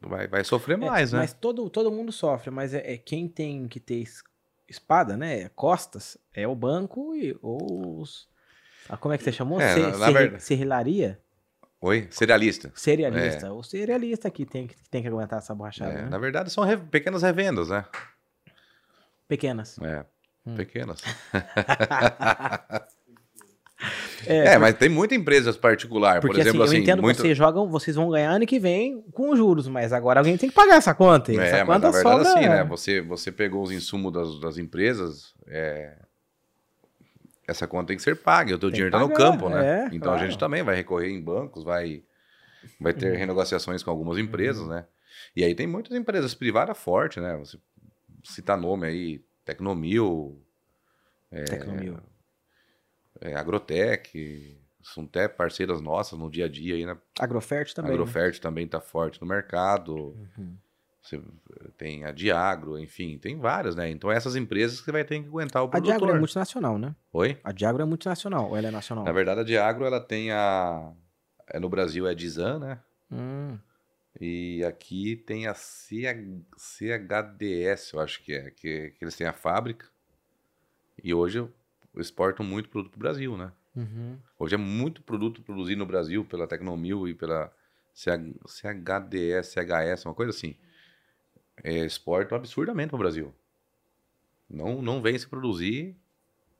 vai, 0.00 0.26
vai 0.28 0.44
sofrer 0.44 0.74
É, 0.76 0.80
mais, 0.80 1.12
né? 1.12 1.20
Mas 1.20 1.32
todo, 1.32 1.70
todo 1.70 1.90
mundo 1.90 2.12
sofre, 2.12 2.50
mas 2.50 2.74
é, 2.74 2.94
é 2.94 2.98
quem 2.98 3.28
tem 3.28 3.66
que 3.68 3.78
ter 3.80 3.96
es- 3.96 4.22
espada, 4.68 5.16
né? 5.16 5.48
Costas, 5.50 6.18
é 6.34 6.46
o 6.46 6.54
banco 6.54 7.14
e 7.14 7.36
ou 7.40 8.00
os. 8.00 8.28
ah, 8.88 8.96
como 8.96 9.14
é 9.14 9.18
que 9.18 9.24
você 9.24 9.32
chamou? 9.32 9.60
É, 9.60 9.74
Se- 9.74 9.98
na-? 9.98 11.16
Oi? 11.80 12.08
Cerealista. 12.10 12.72
Cerealista. 12.74 13.52
O 13.52 13.62
cerealista 13.62 14.30
que 14.30 14.46
tem, 14.46 14.66
que 14.66 14.74
tem 14.88 15.02
que 15.02 15.08
aguentar 15.08 15.38
essa 15.38 15.54
borrachada, 15.54 15.92
É, 15.92 16.02
né? 16.04 16.08
Na 16.08 16.18
verdade, 16.18 16.50
são 16.50 16.64
re- 16.64 16.76
pequenas 16.78 17.22
revendas, 17.22 17.68
né? 17.68 17.84
Pequenas. 19.28 19.78
É, 19.80 20.04
Hum. 20.46 20.56
pequenas. 20.56 21.00
É, 24.26 24.54
É, 24.54 24.58
mas 24.58 24.74
tem 24.74 24.88
muita 24.88 25.14
empresas 25.14 25.56
particular, 25.56 26.20
por 26.20 26.28
Porque 26.28 26.40
exemplo, 26.40 26.62
assim, 26.62 26.70
assim, 26.70 26.76
eu 26.78 26.82
entendo 26.82 27.02
muito... 27.02 27.20
vocês 27.20 27.36
jogam, 27.36 27.68
vocês 27.68 27.96
vão 27.96 28.10
ganhar 28.10 28.30
ano 28.30 28.46
que 28.46 28.58
vem 28.58 29.02
com 29.12 29.34
juros, 29.36 29.68
mas 29.68 29.92
agora 29.92 30.20
alguém 30.20 30.36
tem 30.36 30.48
que 30.48 30.54
pagar 30.54 30.76
essa 30.76 30.94
conta. 30.94 31.32
e 31.32 31.38
essa 31.38 31.56
É, 31.58 31.64
mas 31.64 31.76
conta 31.76 31.86
na 31.86 31.92
verdade, 31.92 32.24
sobra... 32.24 32.40
assim, 32.40 32.48
né? 32.48 32.64
Você, 32.64 33.00
você 33.00 33.32
pegou 33.32 33.62
os 33.62 33.70
insumos 33.70 34.12
das, 34.12 34.40
das 34.40 34.58
empresas, 34.58 35.34
é, 35.46 35.96
essa 37.46 37.66
conta 37.66 37.88
tem 37.88 37.96
que 37.96 38.02
ser 38.02 38.16
paga, 38.16 38.54
o 38.54 38.58
teu 38.58 38.70
Tem 38.70 38.76
dinheiro 38.76 38.96
está 38.96 39.06
no 39.06 39.12
campo, 39.12 39.48
né? 39.48 39.84
é, 39.84 39.94
então 39.94 40.12
a 40.12 40.16
claro. 40.16 40.30
gente 40.30 40.38
também 40.38 40.62
vai 40.62 40.74
recorrer 40.76 41.10
em 41.10 41.20
bancos, 41.20 41.62
vai, 41.62 42.02
vai 42.80 42.92
ter 42.92 43.16
renegociações 43.16 43.82
com 43.82 43.90
algumas 43.90 44.18
empresas, 44.18 44.62
Uhum. 44.62 44.68
né? 44.70 44.84
E 45.36 45.44
aí 45.44 45.54
tem 45.54 45.66
muitas 45.66 45.96
empresas 45.96 46.34
privadas 46.34 46.76
fortes, 46.78 47.22
né? 47.22 47.36
Você 47.36 47.58
citar 48.24 48.56
nome 48.56 48.86
aí, 48.86 49.20
Tecnomil, 49.44 50.40
Tecnomil. 51.46 51.98
É, 53.20 53.34
Agrotec, 53.34 54.58
são 54.82 55.04
até 55.04 55.28
parceiras 55.28 55.80
nossas 55.80 56.18
no 56.18 56.30
dia 56.30 56.44
a 56.44 56.48
dia 56.48 56.74
aí, 56.74 56.84
né? 56.84 56.96
Agrofert 57.18 57.72
também. 57.72 57.92
a 57.92 57.94
né? 57.94 58.00
Agrofert 58.00 58.38
também 58.38 58.64
está 58.66 58.80
forte 58.80 59.20
no 59.20 59.26
mercado. 59.26 60.16
Uhum. 60.36 60.56
Você 61.00 61.20
tem 61.76 62.04
a 62.04 62.10
Diagro, 62.10 62.78
enfim, 62.78 63.18
tem 63.18 63.38
várias, 63.38 63.76
né? 63.76 63.90
Então 63.90 64.10
essas 64.10 64.36
empresas 64.36 64.78
que 64.78 64.86
você 64.86 64.92
vai 64.92 65.04
ter 65.04 65.20
que 65.20 65.28
aguentar 65.28 65.62
o 65.62 65.66
A 65.66 65.68
produtor. 65.68 65.98
Diagro 65.98 66.16
é 66.16 66.18
multinacional, 66.18 66.78
né? 66.78 66.94
Oi? 67.12 67.38
A 67.44 67.52
Diagro 67.52 67.82
é 67.82 67.84
multinacional, 67.84 68.48
ou 68.48 68.56
ela 68.56 68.68
é 68.68 68.70
nacional? 68.70 69.04
Na 69.04 69.12
verdade, 69.12 69.40
a 69.40 69.44
Diagro, 69.44 69.84
ela 69.84 70.00
tem 70.00 70.30
a... 70.30 70.92
é, 71.46 71.60
no 71.60 71.68
Brasil 71.68 72.06
é 72.06 72.12
a 72.12 72.14
Dizan, 72.14 72.58
né? 72.58 72.80
Hum, 73.12 73.58
E 74.18 74.64
aqui 74.64 75.14
tem 75.16 75.46
a 75.46 75.52
CH... 75.52 76.42
CHDS, 76.56 77.92
eu 77.92 78.00
acho 78.00 78.22
que 78.22 78.32
é, 78.32 78.50
que, 78.50 78.90
que 78.90 79.04
eles 79.04 79.14
têm 79.14 79.26
a 79.26 79.32
fábrica. 79.34 79.86
E 81.02 81.12
hoje 81.12 81.46
exportam 81.96 82.44
muito 82.44 82.68
produto 82.68 82.90
para 82.92 82.98
o 82.98 83.00
Brasil, 83.00 83.36
né? 83.36 83.52
uhum. 83.76 84.18
Hoje 84.38 84.54
é 84.54 84.58
muito 84.58 85.02
produto 85.02 85.42
produzido 85.42 85.78
no 85.78 85.86
Brasil 85.86 86.24
pela 86.24 86.46
Tecnomil 86.46 87.08
e 87.08 87.14
pela 87.14 87.52
CH, 87.92 88.34
CHDS, 88.46 89.48
CHS, 89.48 90.04
uma 90.04 90.14
coisa 90.14 90.30
assim. 90.30 90.56
É, 91.62 91.84
exportam 91.84 92.36
absurdamente 92.36 92.88
para 92.88 92.96
o 92.96 92.98
Brasil. 92.98 93.34
Não, 94.48 94.82
não 94.82 95.00
vem 95.00 95.18
se 95.18 95.26
produzir 95.26 95.96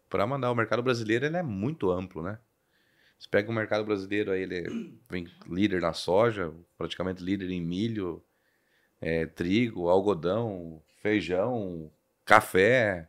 para 0.09 0.27
mandar. 0.27 0.51
O 0.51 0.55
mercado 0.55 0.83
brasileiro 0.83 1.27
ele 1.27 1.37
é 1.37 1.43
muito 1.43 1.91
amplo, 1.91 2.23
né? 2.23 2.39
Você 3.19 3.29
pega 3.29 3.51
o 3.51 3.55
mercado 3.55 3.85
brasileiro, 3.85 4.33
aí 4.33 4.43
ele 4.43 4.99
vem 5.09 5.27
líder 5.49 5.81
na 5.81 5.93
soja, 5.93 6.53
praticamente 6.77 7.23
líder 7.23 7.51
em 7.51 7.61
milho, 7.61 8.23
é, 9.01 9.27
trigo, 9.27 9.89
algodão, 9.89 10.83
feijão, 11.03 11.91
café, 12.25 13.09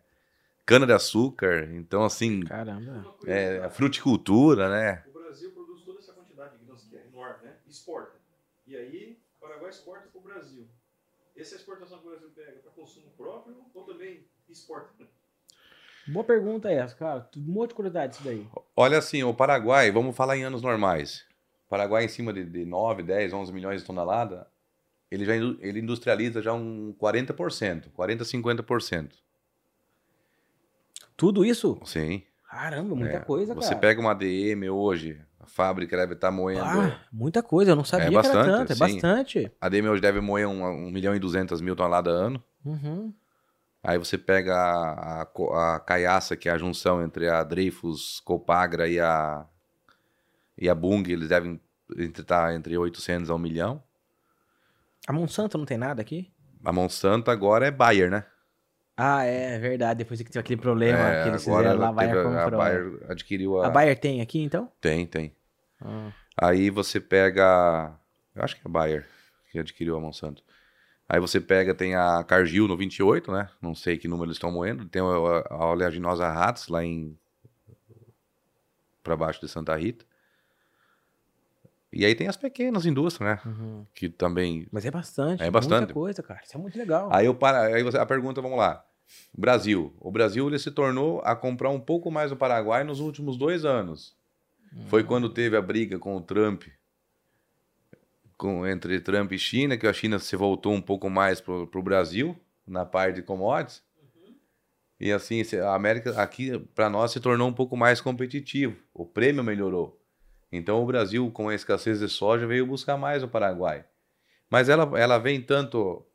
cana-de-açúcar. 0.66 1.70
Então, 1.74 2.04
assim, 2.04 2.42
Caramba. 2.42 3.16
é, 3.26 3.60
a 3.60 3.70
fruticultura, 3.70 4.70
né? 4.70 5.04
O 5.08 5.20
Brasil 5.20 5.52
produz 5.52 5.84
toda 5.84 6.00
essa 6.00 6.14
quantidade 6.14 6.58
de 6.58 6.66
grãos 6.66 6.84
que 6.84 6.98
é 6.98 7.06
enorme, 7.06 7.46
né? 7.46 7.54
Exporta. 7.68 8.16
E 8.66 8.76
aí, 8.76 9.20
o 9.38 9.40
Paraguai 9.40 9.70
exporta 9.70 10.08
para 10.10 10.20
o 10.20 10.24
Brasil. 10.24 10.68
Essa 11.36 11.56
exportação 11.56 12.00
que 12.00 12.08
o 12.08 12.10
Brasil 12.10 12.30
pega 12.34 12.60
para 12.60 12.72
consumo 12.72 13.12
próprio 13.16 13.58
ou 13.74 13.84
também 13.84 14.26
exporta? 14.50 15.06
Boa 16.08 16.24
pergunta 16.24 16.72
essa, 16.72 16.96
cara. 16.96 17.30
Um 17.36 17.52
monte 17.52 17.70
de 17.70 17.76
curiosidade 17.76 18.16
isso 18.16 18.24
daí. 18.24 18.48
Olha 18.76 18.98
assim, 18.98 19.24
o 19.24 19.34
Paraguai, 19.34 19.92
vamos 19.92 20.16
falar 20.16 20.38
em 20.38 20.44
anos 20.44 20.62
normais. 20.62 21.26
O 21.66 21.70
Paraguai 21.70 22.06
em 22.06 22.08
cima 22.08 22.32
de, 22.32 22.46
de 22.46 22.64
9, 22.64 23.04
10, 23.04 23.34
11 23.34 23.52
milhões 23.52 23.82
de 23.82 23.88
toneladas, 23.88 24.46
ele 25.12 25.26
já 25.26 25.36
ele 25.36 25.80
industrializa 25.80 26.42
já 26.42 26.54
um 26.54 26.96
40%, 27.00 27.92
40, 27.92 28.24
50%. 28.24 29.25
Tudo 31.18 31.46
isso? 31.46 31.80
Sim. 31.86 32.24
Caramba, 32.50 32.96
muita 32.96 33.18
É, 33.18 33.20
coisa, 33.20 33.54
Você 33.54 33.70
cara. 33.70 33.80
pega 33.82 34.00
uma 34.02 34.12
ADM 34.12 34.70
hoje, 34.72 35.22
A 35.40 35.48
fábrica 35.48 35.96
deve 35.96 36.14
estar 36.14 36.32
moendo. 36.32 36.64
Ah, 36.64 37.00
muita 37.12 37.44
coisa, 37.44 37.72
eu 37.72 37.76
não 37.76 37.84
sabia 37.84 38.08
É 38.08 38.10
que 38.10 38.16
era 38.16 38.24
bastante, 38.24 38.46
tanto, 38.46 38.72
é 38.72 38.76
sim. 38.76 38.80
bastante. 38.80 39.52
A 39.62 39.70
DM 39.70 39.88
hoje 39.90 40.02
deve 40.02 40.20
moer 40.20 40.48
um, 40.48 40.64
um 40.66 40.90
milhão 40.92 41.16
e 41.16 41.20
duzentas 41.20 41.62
mil 41.62 41.76
toneladas 41.76 42.14
ano. 42.14 42.44
Uhum. 42.66 43.14
Aí 43.84 43.98
você 44.00 44.18
pega 44.18 44.56
a, 44.56 45.22
a, 45.22 45.76
a 45.76 45.80
caiaça, 45.80 46.36
que 46.36 46.50
é 46.50 46.52
a 46.52 46.58
junção 46.58 47.04
entre 47.04 47.30
a 47.30 47.44
Dreyfus, 47.44 48.20
Copagra 48.22 48.88
e 48.88 49.00
a, 49.00 49.46
e 50.58 50.68
a 50.68 50.74
Bung, 50.74 51.04
eles 51.08 51.30
devem 51.30 51.62
estar 51.96 52.56
entre 52.56 52.76
800 52.76 53.30
a 53.30 53.36
1 53.36 53.38
milhão. 53.38 53.84
A 55.08 55.14
Monsanto 55.14 55.58
não 55.60 55.66
tem 55.66 55.78
nada 55.78 56.02
aqui? 56.02 56.32
A 56.64 56.72
Monsanto 56.74 57.30
agora 57.30 57.68
é 57.68 57.72
Bayer, 57.72 58.10
né? 58.10 58.26
Ah, 58.98 59.24
é 59.24 59.60
verdade. 59.60 59.98
Depois 59.98 60.22
que 60.22 60.30
teve 60.30 60.40
aquele 60.40 60.62
problema 60.62 60.98
É, 60.98 61.24
que 61.24 61.30
eles 61.30 61.48
agora 61.48 61.64
fizeram 61.64 61.82
lá, 61.82 61.90
a 61.90 61.92
Bayer 61.92 62.14
teve 62.16 62.28
a- 62.28 62.44
comprou. 62.44 62.60
Bayer 62.60 63.00
adquiriu 63.10 63.62
a... 63.62 63.68
A 63.68 63.70
Bayer 63.70 64.00
tem 64.00 64.22
aqui, 64.22 64.42
então? 64.42 64.72
Tem, 64.80 65.06
tem. 65.06 65.36
Ah. 65.82 66.12
Aí 66.38 66.70
você 66.70 67.00
pega. 67.00 67.94
Eu 68.34 68.44
acho 68.44 68.56
que 68.56 68.62
é 68.62 68.68
a 68.68 68.72
Bayer 68.72 69.06
que 69.52 69.60
adquiriu 69.60 69.96
a 69.98 70.00
Monsanto. 70.00 70.44
Aí 71.08 71.20
você 71.20 71.40
pega, 71.40 71.76
tem 71.76 71.94
a 71.96 72.24
Cargill 72.24 72.68
no 72.68 72.76
28, 72.76 73.32
né? 73.32 73.50
Não 73.62 73.76
sei 73.76 73.98
que 73.98 74.08
número 74.08 74.26
eles 74.28 74.38
estão 74.38 74.52
moendo. 74.52 74.86
Tem 74.86 75.02
a, 75.02 75.66
oleaginosa 75.66 76.28
Ratz 76.28 76.68
lá 76.68 76.84
em. 76.84 77.18
pra 79.04 79.16
baixo 79.16 79.40
de 79.40 79.48
Santa 79.48 79.76
Rita. 79.76 80.06
E 81.94 82.04
aí 82.06 82.14
tem 82.14 82.28
as 82.28 82.36
pequenas 82.36 82.86
indústrias, 82.86 83.30
né? 83.38 83.42
Uhum. 83.46 83.86
Que 83.94 84.10
também. 84.10 84.68
Mas 84.72 84.86
é 84.86 84.92
bastante. 84.92 85.42
É 85.42 85.50
bastante. 85.50 85.80
Muita 85.80 85.94
coisa, 85.94 86.24
cara. 86.24 86.42
Isso 86.44 86.58
é 86.58 86.60
muito 86.60 86.78
legal. 86.78 87.08
Aí, 87.12 87.26
eu 87.26 87.34
para... 87.34 87.62
aí 87.74 87.84
você... 87.84 87.98
a 87.98 88.06
pergunta, 88.06 88.42
vamos 88.42 88.58
lá. 88.58 88.85
Brasil. 89.38 89.94
O 90.00 90.12
Brasil 90.12 90.48
ele 90.48 90.60
se 90.60 90.72
tornou 90.72 91.22
a 91.22 91.36
comprar 91.36 91.70
um 91.70 91.80
pouco 91.80 92.10
mais 92.10 92.30
do 92.32 92.38
Paraguai 92.38 92.84
nos 92.84 93.00
últimos 93.00 93.38
dois 93.38 93.66
anos. 93.66 94.16
Foi 94.88 95.04
Hum. 95.04 95.06
quando 95.06 95.30
teve 95.30 95.56
a 95.56 95.62
briga 95.62 95.98
com 95.98 96.16
o 96.16 96.22
Trump, 96.22 96.64
com, 98.38 98.68
entre 98.68 99.00
Trump 99.00 99.32
e 99.32 99.40
China, 99.40 99.78
que 99.78 99.88
a 99.88 99.94
China 99.94 100.20
se 100.20 100.36
voltou 100.36 100.74
um 100.74 100.82
pouco 100.82 101.10
mais 101.10 101.40
para 101.40 101.54
o 101.54 101.84
Brasil, 101.84 102.38
na 102.68 102.86
parte 102.86 103.18
de 103.18 103.22
commodities. 103.22 103.84
E 105.00 105.12
assim, 105.12 105.44
a 105.58 105.76
América 105.76 106.22
aqui, 106.22 106.58
para 106.74 106.90
nós, 106.90 107.12
se 107.12 107.20
tornou 107.20 107.48
um 107.48 107.54
pouco 107.54 107.76
mais 107.76 108.00
competitivo. 108.00 108.76
O 108.94 109.06
prêmio 109.06 109.44
melhorou. 109.44 110.02
Então 110.52 110.82
o 110.82 110.86
Brasil, 110.86 111.30
com 111.32 111.50
a 111.50 111.56
escassez 111.56 112.00
de 112.00 112.08
soja, 112.08 112.48
veio 112.48 112.66
buscar 112.66 112.98
mais 112.98 113.22
o 113.22 113.28
Paraguai. 113.28 113.86
Mas 114.50 114.70
ela, 114.70 114.90
ela 114.98 115.18
vem 115.18 115.42
tanto. 115.42 116.06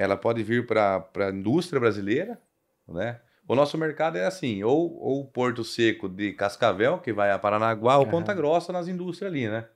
Ela 0.00 0.16
pode 0.16 0.42
vir 0.42 0.66
para 0.66 1.06
a 1.14 1.28
indústria 1.28 1.78
brasileira, 1.78 2.40
né? 2.88 3.20
O 3.46 3.54
nosso 3.54 3.76
mercado 3.76 4.16
é 4.16 4.24
assim, 4.24 4.64
ou, 4.64 4.98
ou 4.98 5.26
Porto 5.26 5.62
Seco 5.62 6.08
de 6.08 6.32
Cascavel, 6.32 7.00
que 7.00 7.12
vai 7.12 7.30
a 7.30 7.38
Paranaguá, 7.38 7.98
ou. 7.98 8.06
Ponta 8.06 8.32
Grossa 8.32 8.72
nas 8.72 8.88
indústrias 8.88 9.30
ali, 9.30 9.46
né? 9.46 9.68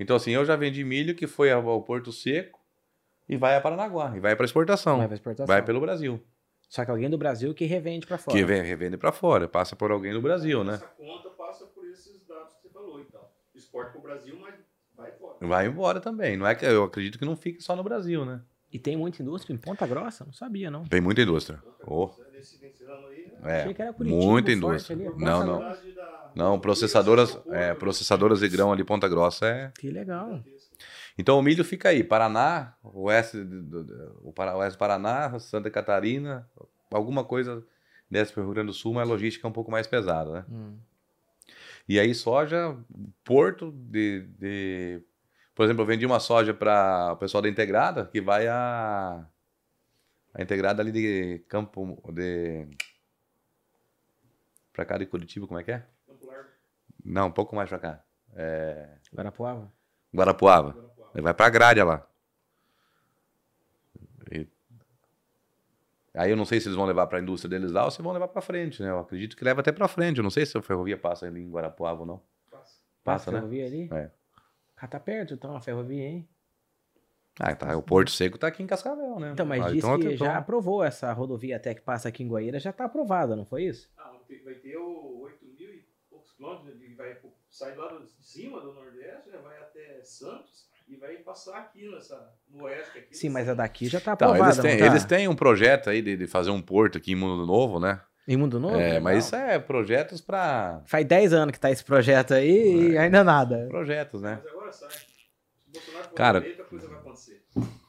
Então, 0.00 0.16
assim, 0.16 0.32
eu 0.32 0.44
já 0.44 0.56
vendi 0.56 0.82
milho 0.82 1.14
que 1.14 1.28
foi 1.28 1.52
ao 1.52 1.80
Porto 1.82 2.10
Seco 2.10 2.58
e 3.28 3.36
vai 3.36 3.54
a 3.54 3.60
Paranaguá, 3.60 4.12
e 4.16 4.18
vai 4.18 4.34
para 4.34 4.44
exportação, 4.44 4.98
Vai 4.98 5.06
vai, 5.06 5.08
pra 5.08 5.32
exportação. 5.32 5.64
pelo 5.64 5.80
Brasil. 5.80 6.20
Só 6.68 6.84
que 6.84 6.90
alguém 6.90 7.08
do 7.08 7.16
Brasil 7.16 7.54
que 7.54 7.64
revende 7.64 8.04
pra 8.04 8.18
fora. 8.18 8.36
Que 8.36 8.44
vem, 8.44 8.62
revende 8.62 8.96
para 8.96 9.12
fora, 9.12 9.46
passa 9.46 9.76
por 9.76 9.92
alguém 9.92 10.12
do 10.12 10.20
Brasil, 10.20 10.64
né? 10.64 10.74
Essa 10.74 10.86
conta 10.88 11.30
passa 11.30 11.66
por 11.66 11.86
esses 11.86 12.26
dados 12.26 12.52
que 12.54 12.62
você 12.62 12.68
falou 12.68 13.00
e 13.00 13.04
tal. 13.04 13.32
Exporta 13.54 13.92
para 13.92 14.00
o 14.00 14.02
Brasil, 14.02 14.36
mas 14.40 14.54
vai 14.96 15.12
fora. 15.12 15.36
Vai 15.40 15.66
embora 15.68 16.00
também. 16.00 16.36
Não 16.36 16.48
é 16.48 16.56
que 16.56 16.64
eu 16.64 16.82
acredito 16.82 17.16
que 17.16 17.24
não 17.24 17.36
fique 17.36 17.62
só 17.62 17.76
no 17.76 17.84
Brasil, 17.84 18.24
né? 18.24 18.40
E 18.72 18.78
tem 18.78 18.96
muita 18.96 19.22
indústria 19.22 19.54
em 19.54 19.58
Ponta 19.58 19.86
Grossa? 19.86 20.24
Não 20.24 20.32
sabia, 20.32 20.70
não. 20.70 20.84
Tem 20.84 21.00
muita 21.00 21.20
indústria. 21.20 21.62
Oh, 21.82 22.10
é, 23.44 23.72
que 23.72 23.82
era 23.82 23.92
Curitiba, 23.92 24.22
muita 24.24 24.52
indústria. 24.52 24.96
ali. 24.96 25.22
Não, 25.22 25.44
não. 25.44 25.64
Não, 26.34 26.58
processadoras, 26.58 27.38
é, 27.50 27.74
processadoras 27.74 28.40
de 28.40 28.48
grão 28.48 28.72
ali, 28.72 28.82
Ponta 28.82 29.08
Grossa 29.08 29.46
é 29.46 29.72
Que 29.78 29.90
legal. 29.90 30.42
Então 31.18 31.38
o 31.38 31.42
milho 31.42 31.62
fica 31.64 31.90
aí, 31.90 32.02
Paraná, 32.02 32.74
oeste 32.82 33.36
o 33.36 34.32
oeste 34.56 34.76
do 34.76 34.78
Paraná, 34.78 35.38
Santa 35.38 35.70
Catarina, 35.70 36.48
alguma 36.90 37.22
coisa 37.24 37.62
desce 38.10 38.32
para 38.32 38.42
o 38.42 38.44
Rio 38.44 38.54
Grande 38.54 38.68
do 38.68 38.72
Sul, 38.72 38.94
mas 38.94 39.06
a 39.08 39.12
logística 39.12 39.46
é 39.46 39.50
um 39.50 39.52
pouco 39.52 39.70
mais 39.70 39.86
pesada, 39.86 40.32
né? 40.32 40.44
Hum. 40.50 40.78
E 41.88 41.98
aí 41.98 42.14
soja, 42.14 42.76
porto 43.24 43.72
de, 43.72 44.20
de- 44.38 45.02
Por 45.62 45.66
exemplo, 45.66 45.82
eu 45.82 45.86
vendi 45.86 46.04
uma 46.04 46.18
soja 46.18 46.52
para 46.52 47.12
o 47.12 47.16
pessoal 47.18 47.40
da 47.40 47.48
Integrada, 47.48 48.06
que 48.06 48.20
vai 48.20 48.48
a... 48.48 49.24
A 50.34 50.42
Integrada 50.42 50.82
ali 50.82 50.90
de 50.90 51.38
Campo... 51.48 52.02
de 52.12 52.66
Pra 54.72 54.84
cá 54.84 54.98
de 54.98 55.06
Curitiba, 55.06 55.46
como 55.46 55.60
é 55.60 55.62
que 55.62 55.70
é? 55.70 55.86
Campo 56.04 56.26
Largo, 56.26 56.48
Não, 57.04 57.28
um 57.28 57.30
pouco 57.30 57.54
mais 57.54 57.68
pra 57.68 57.78
cá. 57.78 58.02
Guarapuava? 59.14 59.72
Guarapuava. 60.12 60.70
Guarapuava. 60.72 61.10
Ele 61.14 61.22
vai 61.22 61.32
pra 61.32 61.46
Agrária 61.46 61.84
lá. 61.84 62.08
E- 64.32 64.48
Aí 66.12 66.28
eu 66.32 66.36
não 66.36 66.44
sei 66.44 66.58
se 66.60 66.66
eles 66.66 66.76
vão 66.76 66.86
levar 66.86 67.06
pra 67.06 67.20
indústria 67.20 67.48
deles 67.48 67.70
lá 67.70 67.84
ou 67.84 67.90
se 67.92 68.02
vão 68.02 68.12
levar 68.12 68.26
pra 68.26 68.42
frente, 68.42 68.82
né? 68.82 68.90
Eu 68.90 68.98
acredito 68.98 69.36
que 69.36 69.44
leva 69.44 69.60
até 69.60 69.70
pra 69.70 69.86
frente. 69.86 70.16
Eu 70.18 70.24
não 70.24 70.30
sei 70.30 70.44
se 70.44 70.58
a 70.58 70.60
ferrovia 70.62 70.98
passa 70.98 71.24
ali 71.26 71.40
em 71.40 71.48
Guarapuava 71.48 72.00
ou 72.00 72.06
não. 72.06 72.20
Passa. 72.50 72.80
Passa, 73.04 73.30
a 73.30 73.32
né? 73.34 73.38
ferrovia 73.38 73.64
ali? 73.66 73.88
É. 73.92 74.10
Ah, 74.82 74.88
tá 74.88 74.98
perto 74.98 75.32
então 75.32 75.54
a 75.54 75.60
ferrovia, 75.60 76.02
hein? 76.02 76.28
Ah, 77.38 77.54
tá. 77.54 77.76
O 77.76 77.82
Porto 77.82 78.10
Seco 78.10 78.36
tá 78.36 78.48
aqui 78.48 78.64
em 78.64 78.66
Cascavel, 78.66 79.20
né? 79.20 79.30
Então, 79.32 79.46
mas 79.46 79.64
Ah, 79.64 79.70
diz 79.70 79.78
então 79.84 79.96
que 79.96 80.16
já 80.16 80.36
aprovou 80.36 80.82
essa 80.82 81.12
rodovia 81.12 81.56
até 81.56 81.72
que 81.72 81.80
passa 81.80 82.08
aqui 82.08 82.24
em 82.24 82.28
Guaíra, 82.28 82.58
já 82.58 82.72
tá 82.72 82.86
aprovada, 82.86 83.36
não 83.36 83.44
foi 83.44 83.62
isso? 83.62 83.88
Ah, 83.96 84.10
vai 84.44 84.54
ter 84.54 84.76
o 84.76 85.20
8 85.20 85.46
mil 85.46 85.72
e 85.72 85.86
poucos 86.10 86.32
quilômetros, 86.32 86.82
ele 86.82 86.96
vai 86.96 87.16
sair 87.48 87.76
lá 87.76 87.96
de 87.96 88.10
cima 88.24 88.60
do 88.60 88.72
Nordeste, 88.72 89.30
né, 89.30 89.38
vai 89.40 89.56
até 89.58 90.02
Santos 90.02 90.66
e 90.88 90.96
vai 90.96 91.14
passar 91.18 91.58
aqui 91.58 91.88
nessa, 91.88 92.34
no 92.50 92.64
Oeste. 92.64 92.98
Aqui 92.98 93.06
Sim, 93.12 93.28
mas 93.28 93.48
a 93.48 93.54
daqui 93.54 93.86
já 93.86 94.00
tá 94.00 94.14
Então, 94.14 94.30
aprovada, 94.30 94.52
eles, 94.52 94.62
têm, 94.62 94.72
não 94.72 94.78
tá? 94.80 94.86
eles 94.86 95.04
têm 95.04 95.28
um 95.28 95.36
projeto 95.36 95.90
aí 95.90 96.02
de, 96.02 96.16
de 96.16 96.26
fazer 96.26 96.50
um 96.50 96.60
porto 96.60 96.98
aqui 96.98 97.12
em 97.12 97.16
Mundo 97.16 97.46
Novo, 97.46 97.78
né? 97.78 98.00
Em 98.26 98.36
Mundo 98.36 98.60
Novo? 98.60 98.76
é, 98.76 99.00
mas 99.00 99.24
isso 99.24 99.34
é 99.34 99.58
projetos 99.58 100.20
pra. 100.20 100.80
Faz 100.86 101.04
10 101.04 101.32
anos 101.32 101.50
que 101.52 101.58
tá 101.58 101.72
esse 101.72 101.82
projeto 101.84 102.34
aí 102.34 102.92
e 102.92 102.96
ainda 102.98 103.24
nada. 103.24 103.66
Projetos, 103.68 104.22
né? 104.22 104.38
Mas 104.40 104.52
agora 104.52 104.61
sai. 104.72 104.90
Se 104.90 105.68
o 105.68 105.72
Bolsonaro 105.72 106.04
for 106.08 106.14
Cara- 106.14 106.38
eleito, 106.38 106.62
a 106.62 106.64
coisa 106.64 106.88
vai 106.88 106.98
acontecer. 106.98 107.44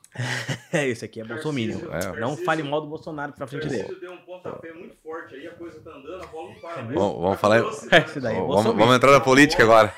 É, 0.72 0.88
isso 0.88 1.04
aqui 1.04 1.22
é. 1.22 1.26
Tarcísio- 1.26 1.92
É. 1.92 2.20
Não 2.20 2.38
fale 2.38 2.62
mal 2.62 2.80
do 2.82 2.86
Bolsonaro 2.88 3.34
pra 3.34 3.48
frente 3.48 3.68
dele. 3.68 3.80
Tarcísio 3.84 4.00
deu 4.00 4.12
um 4.12 4.18
pontapé 4.20 4.72
muito 4.72 4.96
forte 4.98 5.34
aí, 5.34 5.48
a 5.48 5.52
coisa 5.56 5.80
tá 5.82 5.90
andando, 5.90 6.24
a 6.24 6.28
bola 6.28 6.54
não 6.54 6.62
para. 6.62 6.84
mais. 6.84 6.94
Vamos- 6.96 7.40
falar- 7.40 7.58
velocidade. 7.62 8.06
Esse 8.06 8.20
daí 8.20 8.34
é 8.34 8.36
vamos, 8.36 8.48
Bolsonaro. 8.54 8.78
vamos 8.78 8.96
entrar 8.96 9.12
na 9.12 9.20
política 9.20 9.64
agora. 9.64 9.92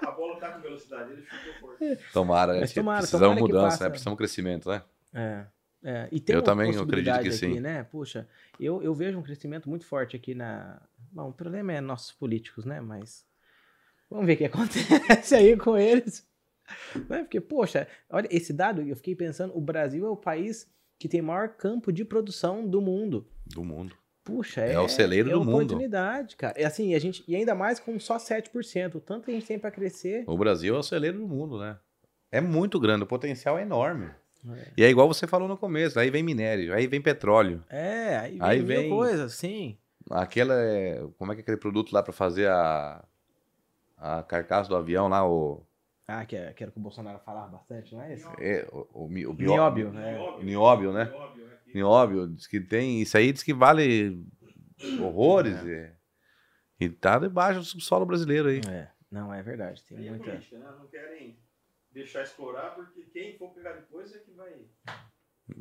A 0.00 0.10
bola 0.10 0.36
tá 0.40 0.50
com 0.50 0.60
velocidade, 0.62 1.12
ele 1.12 1.22
forte. 1.60 1.98
Tomara, 2.12 2.66
que 2.66 2.74
tomara, 2.74 2.98
precisamos 2.98 3.36
tomara 3.38 3.40
mudança, 3.40 3.84
né? 3.84 3.90
Precisamos 3.90 4.16
crescimento, 4.18 4.68
né? 4.68 4.82
É. 5.14 5.44
é. 5.84 6.08
E 6.10 6.18
tem 6.18 6.34
Eu 6.34 6.40
uma 6.40 6.44
também 6.44 6.70
acredito 6.76 7.12
que 7.14 7.28
aqui, 7.28 7.32
sim. 7.32 7.60
né? 7.60 7.84
Puxa, 7.84 8.28
eu, 8.58 8.82
eu 8.82 8.92
vejo 8.94 9.16
um 9.16 9.22
crescimento 9.22 9.68
muito 9.70 9.86
forte 9.86 10.16
aqui 10.16 10.34
na. 10.34 10.80
Bom, 11.12 11.28
o 11.28 11.32
problema 11.32 11.72
é 11.72 11.80
nossos 11.80 12.10
políticos, 12.10 12.64
né? 12.64 12.80
Mas 12.80 13.24
vamos 14.12 14.26
ver 14.26 14.34
o 14.34 14.36
que 14.36 14.44
acontece 14.44 15.34
aí 15.34 15.56
com 15.56 15.76
eles. 15.76 16.26
Né? 17.08 17.18
Porque, 17.18 17.40
poxa, 17.40 17.86
olha, 18.08 18.28
esse 18.30 18.52
dado, 18.52 18.82
eu 18.82 18.96
fiquei 18.96 19.14
pensando, 19.14 19.56
o 19.56 19.60
Brasil 19.60 20.06
é 20.06 20.08
o 20.10 20.16
país 20.16 20.70
que 20.98 21.08
tem 21.08 21.20
maior 21.20 21.48
campo 21.50 21.92
de 21.92 22.04
produção 22.04 22.66
do 22.66 22.80
mundo. 22.80 23.26
Do 23.46 23.64
mundo. 23.64 23.96
Puxa, 24.24 24.60
É 24.60 24.74
é, 24.74 24.78
o 24.80 24.88
celeiro 24.88 25.28
é 25.30 25.32
do 25.32 25.40
mundo. 25.44 25.56
oportunidade, 25.56 26.36
cara. 26.36 26.54
É 26.56 26.64
assim, 26.64 26.94
a 26.94 26.98
gente, 27.00 27.24
e 27.26 27.34
ainda 27.34 27.54
mais 27.56 27.80
com 27.80 27.98
só 27.98 28.16
7%. 28.18 28.94
O 28.94 29.00
tanto 29.00 29.24
que 29.24 29.32
a 29.32 29.34
gente 29.34 29.46
tem 29.46 29.58
pra 29.58 29.70
crescer. 29.72 30.22
O 30.28 30.38
Brasil 30.38 30.76
é 30.76 30.78
o 30.78 30.82
celeiro 30.82 31.18
do 31.18 31.26
mundo, 31.26 31.58
né? 31.58 31.76
É 32.30 32.40
muito 32.40 32.78
grande, 32.78 33.02
o 33.02 33.06
potencial 33.06 33.58
é 33.58 33.62
enorme. 33.62 34.10
É. 34.48 34.66
E 34.76 34.84
é 34.84 34.88
igual 34.88 35.08
você 35.08 35.26
falou 35.26 35.48
no 35.48 35.56
começo, 35.56 35.98
aí 35.98 36.08
vem 36.10 36.22
minério, 36.22 36.72
aí 36.72 36.86
vem 36.86 37.00
petróleo. 37.02 37.64
É, 37.68 38.16
aí 38.16 38.32
vem, 38.38 38.42
Aí 38.42 38.60
vem- 38.62 38.88
coisas, 38.90 39.34
sim. 39.34 39.76
Aquela, 40.10 40.54
é- 40.54 41.02
como 41.18 41.32
é 41.32 41.34
que 41.34 41.40
é 41.40 41.42
aquele 41.42 41.56
produto 41.58 41.92
lá 41.92 42.02
para 42.02 42.12
fazer 42.12 42.48
a, 42.48 43.04
a 44.02 44.22
carcaça 44.22 44.68
do 44.68 44.76
avião 44.76 45.06
lá, 45.08 45.24
o, 45.28 45.64
Ah, 46.08 46.26
que, 46.26 46.34
é- 46.36 46.52
que 46.52 46.62
era 46.64 46.70
o 46.70 46.72
que 46.72 46.78
o 46.78 46.82
Bolsonaro 46.82 47.20
falava 47.20 47.52
bastante, 47.52 47.94
não 47.94 48.02
é 48.02 48.12
esse? 48.14 48.26
é, 48.38 48.66
o, 48.72 49.04
o, 49.04 49.08
mi- 49.08 49.26
o 49.26 49.32
bio- 49.32 49.52
Nióbio, 49.52 49.88
é. 49.96 50.42
Nióbio, 50.42 50.42
né? 50.42 50.44
Nióbio, 50.44 50.92
né? 50.92 51.14
Nióbio, 51.74 52.28
diz 52.28 52.46
que 52.46 52.60
tem, 52.60 53.00
isso 53.00 53.16
aí 53.16 53.32
diz 53.32 53.42
que 53.42 53.54
vale 53.54 54.22
horrores. 55.00 55.64
É. 55.64 55.96
E, 56.80 56.84
e 56.86 56.90
tá 56.90 57.18
debaixo 57.18 57.60
do 57.60 57.64
subsolo 57.64 58.04
brasileiro 58.04 58.48
aí. 58.48 58.60
É, 58.68 58.88
não, 59.10 59.32
é 59.32 59.42
verdade. 59.42 59.82
Tem 59.84 59.96
Aí 59.98 60.06
é 60.06 60.10
muita. 60.10 60.30
política, 60.32 60.58
né? 60.58 60.66
Não 60.78 60.86
querem 60.88 61.38
deixar 61.92 62.22
explorar, 62.24 62.74
porque 62.74 63.02
quem 63.12 63.38
for 63.38 63.54
pegar 63.54 63.72
depois 63.74 64.12
é 64.14 64.18
que 64.18 64.32
vai 64.32 64.52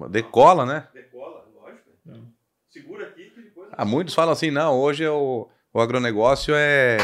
Decola, 0.10 0.66
né? 0.66 0.88
decola, 0.94 1.48
lógico. 1.54 1.92
Hum. 2.08 2.32
Segura 2.70 3.08
aqui 3.10 3.30
que 3.30 3.42
depois. 3.42 3.70
Ah, 3.72 3.86
muitos 3.86 4.14
falam 4.14 4.32
assim, 4.34 4.50
não, 4.52 4.80
hoje 4.80 5.04
é 5.04 5.10
o, 5.12 5.50
o 5.74 5.80
agronegócio 5.82 6.54
é, 6.56 6.98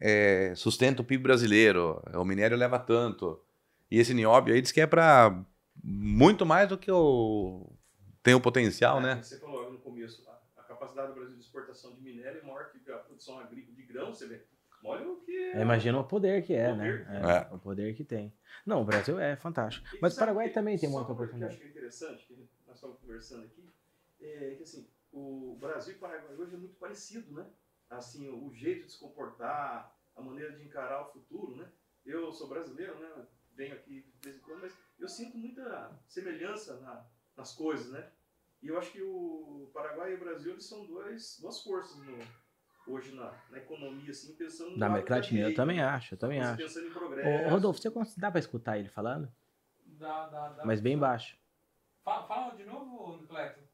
é 0.00 0.54
sustenta 0.54 1.02
o 1.02 1.04
PIB 1.04 1.22
brasileiro, 1.22 2.02
o 2.14 2.24
minério 2.24 2.56
leva 2.56 2.78
tanto. 2.78 3.40
E 3.90 3.98
esse 3.98 4.12
nióbio 4.14 4.54
aí 4.54 4.60
diz 4.60 4.72
que 4.72 4.80
é 4.80 4.86
para 4.86 5.44
muito 5.82 6.44
mais 6.44 6.68
do 6.68 6.76
que 6.78 6.90
o 6.90 7.72
tem 8.22 8.34
o 8.34 8.40
potencial, 8.40 9.00
né? 9.00 9.22
Você 9.22 9.38
falou 9.38 9.70
no 9.72 9.78
começo, 9.78 10.22
a, 10.28 10.60
a 10.60 10.64
capacidade 10.64 11.08
do 11.08 11.14
Brasil 11.14 11.34
de 11.36 11.40
exportação 11.42 11.94
de 11.94 12.00
minério 12.02 12.40
é 12.40 12.42
maior 12.44 12.70
que 12.70 12.90
a 12.90 12.96
produção 12.98 13.38
agrícola 13.38 13.74
de 13.76 13.82
grão, 13.84 14.12
você 14.12 14.26
vê. 14.26 14.42
Olha 14.84 15.08
o 15.08 15.16
que 15.16 15.36
É, 15.54 15.60
Imagina 15.62 15.98
o 15.98 16.04
poder 16.04 16.42
que 16.44 16.52
é, 16.52 16.68
Poder. 16.68 16.76
né? 16.78 17.46
É, 17.50 17.54
O 17.54 17.58
poder 17.58 17.94
que 17.94 18.04
tem. 18.04 18.32
Não, 18.66 18.82
o 18.82 18.84
Brasil 18.84 19.18
é 19.18 19.34
fantástico. 19.36 19.86
E 19.94 19.98
Mas 20.00 20.14
o 20.14 20.18
Paraguai 20.18 20.48
que- 20.48 20.54
também 20.54 20.78
tem 20.78 20.88
muita 20.88 21.06
que 21.06 21.10
eu 21.10 21.14
oportunidade. 21.14 21.52
acho 21.54 21.60
que 21.60 21.66
é 21.66 21.70
interessante, 21.70 22.24
que 22.26 22.48
nós 22.66 22.76
estamos 22.76 22.98
conversando 22.98 23.44
aqui, 23.44 23.68
é 24.20 24.54
que 24.56 24.62
assim, 24.62 24.86
o 25.12 25.56
Brasil 25.60 25.94
e 25.94 25.96
o 25.96 26.00
Paraguai 26.00 26.34
hoje 26.36 26.54
é 26.54 26.58
muito 26.58 26.74
parecido, 26.76 27.32
né? 27.34 27.46
Assim, 27.90 28.28
o 28.28 28.52
jeito 28.52 28.86
de 28.86 28.92
se 28.92 28.98
comportar, 28.98 29.96
a 30.14 30.20
maneira 30.20 30.56
de 30.56 30.64
encarar 30.64 31.02
o 31.08 31.12
futuro, 31.12 31.56
né? 31.56 31.70
Eu 32.04 32.32
sou 32.32 32.48
brasileiro, 32.48 32.98
né? 32.98 33.26
Venho 33.54 33.74
aqui 33.74 34.02
de 34.02 34.20
vez 34.22 34.36
em 34.36 34.40
quando, 34.40 34.60
mas 34.60 34.78
eu 34.98 35.08
sinto 35.08 35.36
muita 35.38 35.90
semelhança 36.06 36.78
na- 36.80 37.06
nas 37.36 37.54
coisas, 37.54 37.90
né? 37.90 38.10
E 38.62 38.68
eu 38.68 38.78
acho 38.78 38.90
que 38.92 39.02
o 39.02 39.70
Paraguai 39.72 40.12
e 40.12 40.14
o 40.16 40.20
Brasil 40.20 40.52
eles 40.52 40.64
são 40.64 40.84
dois, 40.86 41.38
duas 41.40 41.62
forças 41.62 41.96
no, 41.96 42.18
hoje 42.86 43.12
na, 43.12 43.32
na 43.50 43.58
economia, 43.58 44.10
assim, 44.10 44.34
pensando 44.34 44.70
no 44.72 44.76
Da 44.76 44.86
lado 44.86 44.90
América 44.92 45.14
Latina, 45.14 45.40
eu 45.40 45.54
também 45.54 45.80
acho, 45.80 46.14
eu 46.14 46.18
também 46.18 46.40
Você 46.40 46.46
acho. 46.46 46.62
Pensando 46.62 46.86
em 46.86 46.90
Ô, 46.90 46.98
progresso. 46.98 47.50
Rodolfo, 47.50 47.80
você 47.80 48.20
dá 48.20 48.30
pra 48.30 48.40
escutar 48.40 48.78
ele 48.78 48.88
falando? 48.88 49.32
Dá, 49.86 50.26
dá, 50.26 50.48
dá. 50.48 50.64
Mas 50.64 50.80
bem 50.80 50.98
baixo. 50.98 51.36
Fala, 52.04 52.26
fala 52.26 52.54
de 52.56 52.64
novo, 52.64 53.26
Cleto. 53.26 53.67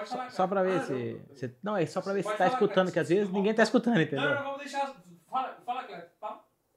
Pode 0.00 0.08
Só, 0.08 0.16
falar, 0.16 0.30
só 0.30 0.46
pra 0.46 0.62
ver 0.62 0.76
Ah, 0.78 0.82
se, 0.82 0.92
não. 1.28 1.36
se- 1.36 1.56
Não, 1.62 1.76
é 1.76 1.86
só 1.86 2.00
pra 2.00 2.12
ver 2.12 2.22
se 2.22 2.28
tá 2.30 2.36
falar, 2.36 2.50
escutando, 2.50 2.76
cara. 2.86 2.92
que 2.92 2.98
às 2.98 3.08
vezes 3.08 3.32
ninguém 3.32 3.54
tá 3.54 3.62
escutando, 3.62 3.94
Não, 3.96 4.02
entendeu? 4.02 4.24
não, 4.28 4.34
não, 4.36 4.42
vamos 4.44 4.58
deixar. 4.60 4.94
Fala, 5.30 5.58
fala 5.64 5.84
Cleto. 5.84 6.10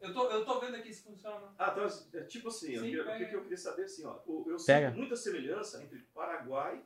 Eu 0.01 0.13
tô, 0.13 0.30
eu 0.30 0.43
tô 0.43 0.59
vendo 0.59 0.76
aqui 0.76 0.93
se 0.93 1.01
funciona. 1.01 1.38
Ah, 1.57 1.71
então, 1.71 2.19
é 2.19 2.24
tipo 2.26 2.49
assim, 2.49 2.78
Sim, 2.78 2.91
que- 2.91 2.99
o 2.99 3.05
que, 3.17 3.26
que 3.26 3.36
eu 3.36 3.41
queria 3.41 3.57
saber 3.57 3.84
assim, 3.84 4.05
ó, 4.05 4.17
eu 4.28 4.57
Pega. 4.65 4.88
sinto 4.89 4.97
muita 4.99 5.15
semelhança 5.15 5.82
entre 5.82 5.99
Paraguai 6.13 6.82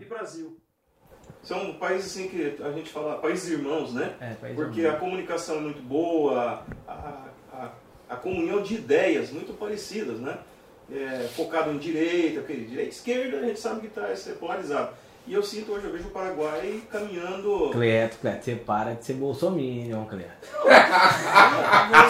e 0.00 0.04
Brasil. 0.06 0.58
São 1.42 1.74
países 1.78 2.10
assim 2.10 2.28
que 2.28 2.56
a 2.62 2.72
gente 2.72 2.90
fala, 2.90 3.18
países 3.18 3.50
irmãos, 3.50 3.92
né? 3.92 4.16
É, 4.20 4.34
país 4.34 4.56
Porque 4.56 4.80
humano. 4.80 4.96
a 4.96 5.00
comunicação 5.00 5.56
é 5.56 5.60
muito 5.60 5.82
boa, 5.82 6.64
a, 6.88 7.28
a, 7.52 7.72
a 8.08 8.16
comunhão 8.16 8.62
de 8.62 8.74
ideias 8.76 9.30
muito 9.30 9.52
parecidas, 9.52 10.18
né? 10.18 10.38
É, 10.90 11.28
focado 11.28 11.70
em 11.70 11.78
direita, 11.78 12.42
direita 12.42 12.82
e 12.82 12.88
esquerda 12.88 13.38
a 13.38 13.42
gente 13.46 13.58
sabe 13.60 13.80
que 13.80 13.86
está 13.86 14.06
polarizado. 14.38 14.94
E 15.26 15.32
eu 15.32 15.42
sinto 15.42 15.72
hoje, 15.72 15.86
eu 15.86 15.92
vejo 15.92 16.08
o 16.08 16.10
Paraguai 16.10 16.82
caminhando. 16.90 17.70
Cleto, 17.72 18.18
Cleto, 18.20 18.44
você 18.44 18.54
para 18.56 18.92
de 18.92 19.06
ser 19.06 19.14
bolsominion, 19.14 20.04
Cleto. 20.04 20.48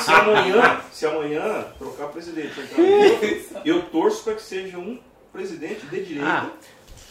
Se 0.00 0.10
amanhã, 0.10 0.80
se 0.92 1.06
amanhã 1.06 1.64
trocar 1.78 2.08
presidente 2.08 2.60
entrar 2.60 3.62
eu 3.64 3.82
torço 3.82 4.24
para 4.24 4.34
que 4.34 4.42
seja 4.42 4.78
um 4.78 4.98
presidente 5.32 5.86
de 5.86 6.04
direita. 6.04 6.28
Ah, 6.28 6.50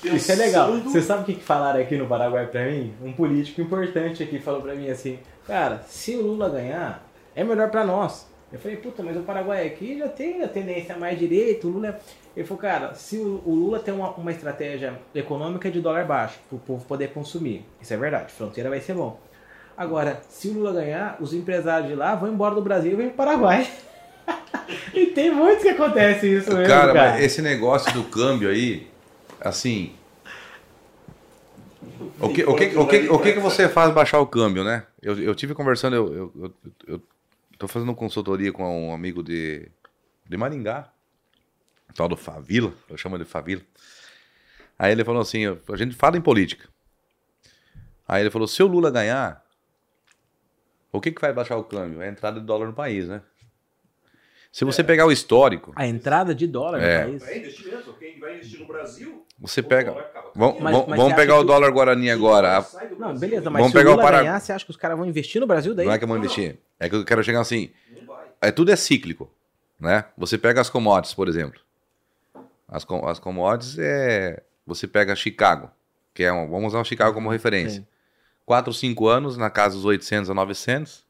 Isso 0.03 0.29
é 0.31 0.35
legal. 0.35 0.73
Você 0.81 1.01
sabe 1.01 1.21
o 1.21 1.25
que 1.25 1.35
que 1.35 1.43
falaram 1.43 1.79
aqui 1.79 1.95
no 1.95 2.05
Paraguai 2.05 2.47
pra 2.47 2.65
mim? 2.65 2.93
Um 3.01 3.13
político 3.13 3.61
importante 3.61 4.21
aqui 4.21 4.39
falou 4.39 4.61
pra 4.61 4.75
mim 4.75 4.89
assim: 4.89 5.19
Cara, 5.47 5.83
se 5.87 6.17
o 6.17 6.21
Lula 6.21 6.49
ganhar, 6.49 7.01
é 7.33 7.45
melhor 7.45 7.71
pra 7.71 7.85
nós. 7.85 8.27
Eu 8.53 8.59
falei, 8.59 8.77
puta, 8.77 9.01
mas 9.01 9.17
o 9.17 9.21
Paraguai 9.21 9.65
aqui 9.65 9.97
já 9.97 10.07
tem 10.07 10.43
a 10.43 10.47
tendência 10.47 10.95
mais 10.95 11.17
direita, 11.17 11.65
o 11.65 11.71
Lula. 11.71 11.87
é-" 11.87 11.99
Ele 12.37 12.45
falou, 12.45 12.61
cara, 12.61 12.93
se 12.93 13.17
o, 13.17 13.41
o 13.43 13.55
Lula 13.55 13.79
tem 13.79 13.91
uma, 13.91 14.11
uma 14.11 14.31
estratégia 14.31 14.93
econômica 15.15 15.71
de 15.71 15.81
dólar 15.81 16.05
baixo, 16.05 16.37
pro 16.47 16.59
povo 16.59 16.85
poder 16.85 17.09
consumir. 17.09 17.65
Isso 17.81 17.91
é 17.91 17.97
verdade, 17.97 18.31
fronteira 18.31 18.69
vai 18.69 18.79
ser 18.79 18.93
bom. 18.93 19.19
Agora, 19.75 20.21
se 20.29 20.49
o 20.49 20.53
Lula 20.53 20.71
ganhar, 20.71 21.17
os 21.19 21.33
empresários 21.33 21.89
de 21.89 21.95
lá 21.95 22.13
vão 22.13 22.31
embora 22.31 22.53
do 22.53 22.61
Brasil 22.61 22.91
e 22.91 22.95
vêm 22.95 23.07
pro 23.07 23.17
Paraguai. 23.17 23.67
e 24.93 25.07
tem 25.07 25.31
muitos 25.31 25.63
que 25.63 25.69
acontece 25.69 26.27
isso 26.27 26.53
mesmo, 26.53 26.67
Cara, 26.67 26.93
cara. 26.93 27.11
mas 27.13 27.23
esse 27.23 27.41
negócio 27.41 27.91
do 27.91 28.03
câmbio 28.03 28.49
aí, 28.49 28.87
assim. 29.41 29.93
O 32.19 32.29
que, 32.29 32.43
o, 32.43 32.55
que, 32.55 32.65
o, 32.77 32.87
que, 32.87 33.09
o 33.09 33.19
que, 33.19 33.33
que 33.33 33.39
você 33.39 33.67
faz 33.67 33.91
baixar 33.91 34.19
o 34.19 34.27
câmbio, 34.27 34.63
né? 34.63 34.83
Eu, 35.01 35.19
eu 35.19 35.33
tive 35.33 35.55
conversando, 35.55 35.95
eu, 35.95 36.31
eu, 36.35 36.53
eu 36.87 37.01
tô 37.63 37.67
fazendo 37.69 37.95
consultoria 37.95 38.51
com 38.51 38.89
um 38.89 38.93
amigo 38.93 39.23
de, 39.23 39.71
de 40.27 40.35
Maringá, 40.35 40.91
tal 41.95 42.09
do 42.09 42.17
Favila, 42.17 42.73
eu 42.89 42.97
chamo 42.97 43.15
ele 43.15 43.23
de 43.23 43.29
Favila. 43.29 43.61
Aí 44.77 44.91
ele 44.91 45.05
falou 45.05 45.21
assim: 45.21 45.45
a 45.47 45.75
gente 45.77 45.95
fala 45.95 46.17
em 46.17 46.21
política. 46.21 46.67
Aí 48.05 48.21
ele 48.21 48.29
falou: 48.29 48.49
se 48.49 48.61
o 48.61 48.67
Lula 48.67 48.91
ganhar, 48.91 49.45
o 50.91 50.99
que, 50.99 51.11
que 51.11 51.21
vai 51.21 51.31
baixar 51.31 51.55
o 51.55 51.63
câmbio? 51.63 52.01
É 52.01 52.09
a 52.09 52.11
entrada 52.11 52.37
de 52.41 52.45
dólar 52.45 52.67
no 52.67 52.73
país, 52.73 53.07
né? 53.07 53.21
Se 54.51 54.65
você 54.65 54.83
pegar 54.83 55.05
o 55.05 55.11
histórico, 55.11 55.71
A 55.75 55.87
entrada 55.87 56.35
de 56.35 56.45
dólar 56.45 56.81
É. 56.81 57.05
no 57.05 57.11
país. 57.11 57.23
É 57.23 57.37
investimento, 57.37 57.93
quem 57.93 58.19
vai 58.19 58.35
investir 58.35 58.59
no 58.59 58.67
Brasil, 58.67 59.22
você 59.43 59.61
pega. 59.61 59.91
Vamos. 60.35 60.59
Mas- 60.61 60.73
vamos- 60.73 60.87
mas 60.89 60.99
vamos 60.99 61.13
pegar 61.13 61.37
o 61.37 61.43
dólar 61.43 61.69
Guarani 61.71 62.09
agora. 62.09 62.65
Não, 62.97 63.15
beleza, 63.15 63.49
mas 63.49 63.59
Vamos 63.59 63.71
se 63.71 63.77
pegar 63.77 63.89
o 63.91 63.93
o 63.93 63.95
Lula 63.97 64.03
Para- 64.07 64.19
ganhar, 64.19 64.39
você 64.39 64.51
acha 64.53 64.65
que 64.65 64.71
os 64.71 64.77
caras 64.77 64.97
vão 64.97 65.05
investir 65.05 65.39
no 65.39 65.45
Brasil 65.45 65.75
daí? 65.75 65.85
Não 65.85 65.93
é 65.93 65.99
que 65.99 66.05
vamos 66.05 66.23
investir. 66.23 66.57
É 66.79 66.89
que 66.89 66.95
eu 66.95 67.05
quero 67.05 67.23
chegar 67.23 67.41
assim. 67.41 67.69
É, 68.41 68.51
tudo 68.51 68.71
é 68.71 68.75
cíclico. 68.75 69.29
Né? 69.79 70.05
Você 70.17 70.37
pega 70.37 70.61
as 70.61 70.69
commodities, 70.69 71.13
por 71.13 71.27
exemplo. 71.27 71.59
As, 72.67 72.83
com- 72.83 73.05
as 73.07 73.19
commodities 73.19 73.77
é. 73.77 74.41
Você 74.65 74.87
pega 74.87 75.13
Chicago, 75.15 75.69
que 76.13 76.23
é 76.23 76.31
um, 76.31 76.49
vamos 76.49 76.67
usar 76.73 76.79
o 76.79 76.85
Chicago 76.85 77.13
como 77.13 77.29
referência. 77.29 77.81
Sim. 77.81 77.87
4 78.45 78.69
ou 78.69 78.73
5 78.73 79.07
anos, 79.07 79.35
na 79.37 79.49
casa 79.49 79.75
dos 79.75 79.83
800 79.85 80.29
a 80.29 80.33
900. 80.33 81.05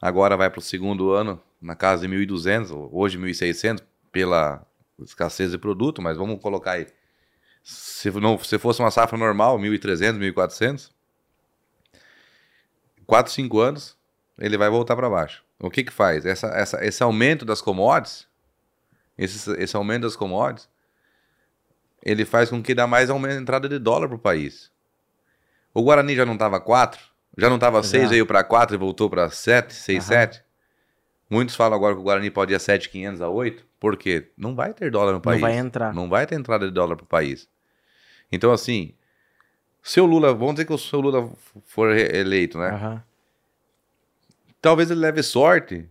Agora 0.00 0.36
vai 0.36 0.50
para 0.50 0.58
o 0.58 0.62
segundo 0.62 1.12
ano, 1.12 1.40
na 1.60 1.74
casa 1.74 2.06
de 2.06 2.08
1.200, 2.14 2.70
ou 2.70 2.88
hoje 2.92 3.18
1.600, 3.18 3.82
pela 4.10 4.66
escassez 5.02 5.50
de 5.50 5.58
produto, 5.58 6.00
mas 6.02 6.16
vamos 6.16 6.40
colocar 6.40 6.72
aí. 6.72 6.86
Se, 7.64 8.10
não, 8.10 8.38
se 8.38 8.58
fosse 8.58 8.80
uma 8.80 8.90
safra 8.90 9.16
normal, 9.16 9.58
1.300, 9.58 10.18
1.400, 10.34 10.90
4, 13.06 13.32
5 13.32 13.58
anos, 13.58 13.96
ele 14.38 14.58
vai 14.58 14.68
voltar 14.68 14.94
para 14.94 15.08
baixo. 15.08 15.42
O 15.58 15.70
que 15.70 15.82
que 15.82 15.92
faz? 15.92 16.26
Essa, 16.26 16.48
essa, 16.48 16.84
esse 16.84 17.02
aumento 17.02 17.44
das 17.46 17.62
commodities, 17.62 18.26
esse, 19.16 19.50
esse 19.52 19.74
aumento 19.74 20.02
das 20.02 20.14
commodities, 20.14 20.68
ele 22.02 22.26
faz 22.26 22.50
com 22.50 22.62
que 22.62 22.74
dá 22.74 22.86
mais 22.86 23.08
aumento, 23.08 23.40
entrada 23.40 23.66
de 23.66 23.78
dólar 23.78 24.08
para 24.08 24.16
o 24.16 24.20
país. 24.20 24.70
O 25.72 25.82
Guarani 25.82 26.14
já 26.14 26.26
não 26.26 26.34
estava 26.34 26.60
4, 26.60 27.00
já 27.38 27.48
não 27.48 27.56
estava 27.56 27.82
6, 27.82 28.02
Já. 28.04 28.08
veio 28.10 28.26
para 28.26 28.44
4 28.44 28.76
e 28.76 28.78
voltou 28.78 29.08
para 29.08 29.30
7, 29.30 29.72
6, 29.72 29.98
Aham. 30.04 30.08
7. 30.08 30.44
Muitos 31.30 31.56
falam 31.56 31.76
agora 31.78 31.94
que 31.94 32.00
o 32.00 32.04
Guarani 32.04 32.30
pode 32.30 32.52
ir 32.52 32.56
a 32.56 32.60
7,500 32.60 33.22
a 33.22 33.28
8, 33.30 33.66
porque 33.80 34.30
não 34.36 34.54
vai 34.54 34.74
ter 34.74 34.90
dólar 34.90 35.14
no 35.14 35.20
país. 35.22 35.40
vai 35.40 35.56
entrar. 35.56 35.94
Não 35.94 36.10
vai 36.10 36.26
ter 36.26 36.34
entrada 36.34 36.66
de 36.66 36.72
dólar 36.72 36.96
para 36.96 37.04
o 37.04 37.08
país. 37.08 37.48
Então, 38.34 38.52
assim, 38.52 38.92
se 39.82 40.00
o 40.00 40.06
Lula, 40.06 40.32
vamos 40.34 40.54
dizer 40.54 40.66
que 40.66 40.72
o 40.72 40.78
seu 40.78 41.00
Lula 41.00 41.30
for 41.66 41.90
eleito, 41.96 42.58
né? 42.58 42.70
Aham. 42.70 43.02
Talvez 44.60 44.90
ele 44.90 45.00
leve 45.00 45.22
sorte. 45.22 45.88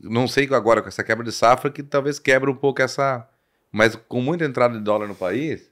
Não 0.00 0.28
sei 0.28 0.48
agora 0.52 0.82
com 0.82 0.88
essa 0.88 1.02
quebra 1.04 1.24
de 1.24 1.32
safra 1.32 1.70
que 1.70 1.82
talvez 1.82 2.18
quebre 2.18 2.50
um 2.50 2.54
pouco 2.54 2.82
essa. 2.82 3.28
Mas 3.72 3.96
com 3.96 4.20
muita 4.20 4.44
entrada 4.44 4.76
de 4.78 4.84
dólar 4.84 5.08
no 5.08 5.14
país, 5.14 5.70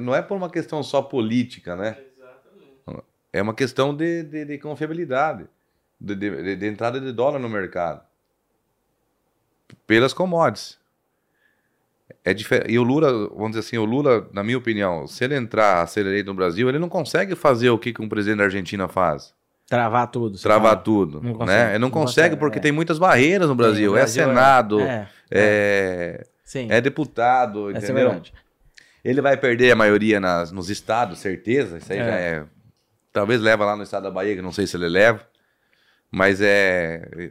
não 0.00 0.14
é 0.14 0.20
por 0.22 0.36
uma 0.36 0.50
questão 0.50 0.82
só 0.82 1.00
política, 1.02 1.76
né? 1.76 1.96
Exatamente. 2.16 3.04
É 3.32 3.40
uma 3.42 3.54
questão 3.54 3.94
de, 3.94 4.22
de, 4.24 4.44
de 4.44 4.58
confiabilidade, 4.58 5.46
de, 6.00 6.14
de- 6.14 6.42
de- 6.42 6.56
de 6.56 6.66
entrada 6.66 7.00
de 7.00 7.12
dólar 7.12 7.38
no 7.38 7.48
mercado. 7.48 8.02
Pelas 9.86 10.12
commodities. 10.14 10.78
É 12.24 12.32
difer- 12.34 12.64
E 12.68 12.78
o 12.78 12.82
Lula, 12.82 13.10
vamos 13.28 13.50
dizer 13.50 13.60
assim, 13.60 13.78
o 13.78 13.84
Lula, 13.84 14.28
na 14.32 14.42
minha 14.42 14.56
opinião, 14.58 15.06
se 15.06 15.24
ele 15.24 15.34
entrar 15.36 15.82
a 15.82 15.86
ser 15.86 16.06
eleito 16.06 16.28
no 16.30 16.34
Brasil, 16.34 16.68
ele 16.68 16.78
não 16.78 16.88
consegue 16.88 17.34
fazer 17.34 17.70
o 17.70 17.78
que, 17.78 17.92
que 17.92 18.00
um 18.02 18.08
presidente 18.08 18.38
da 18.38 18.44
Argentina 18.44 18.88
faz. 18.88 19.34
Travar 19.66 20.06
tudo. 20.10 20.38
Travar 20.38 20.70
fala. 20.72 20.82
tudo. 20.82 21.20
Não 21.22 21.32
né? 21.32 21.36
consegue, 21.38 21.62
Ele 21.70 21.72
não, 21.74 21.78
não 21.80 21.90
consegue, 21.90 22.14
consegue, 22.30 22.36
porque 22.36 22.58
é. 22.58 22.62
tem 22.62 22.72
muitas 22.72 22.98
barreiras 22.98 23.48
no 23.48 23.54
Brasil. 23.54 23.90
Sim, 23.90 23.94
o 23.94 23.96
é 23.96 24.00
Brasil 24.00 24.24
Senado, 24.24 24.80
É, 24.80 25.08
é, 25.30 26.26
sim. 26.42 26.66
é 26.70 26.80
deputado, 26.80 27.70
Essa 27.70 27.78
é 27.86 27.90
entendeu? 27.90 28.22
Ele 29.04 29.20
vai 29.20 29.36
perder 29.36 29.70
a 29.72 29.76
maioria 29.76 30.18
nas, 30.18 30.50
nos 30.50 30.70
estados, 30.70 31.18
certeza. 31.18 31.76
Isso 31.78 31.92
aí 31.92 31.98
É. 31.98 32.04
já 32.04 32.14
é. 32.16 32.44
Talvez 33.12 33.40
leva 33.40 33.64
lá 33.66 33.76
no 33.76 33.82
estado 33.82 34.04
da 34.04 34.10
Bahia, 34.10 34.34
que 34.34 34.42
não 34.42 34.52
sei 34.52 34.66
se 34.66 34.76
ele 34.76 34.88
leva. 34.88 35.20
Mas 36.10 36.40
é. 36.40 37.30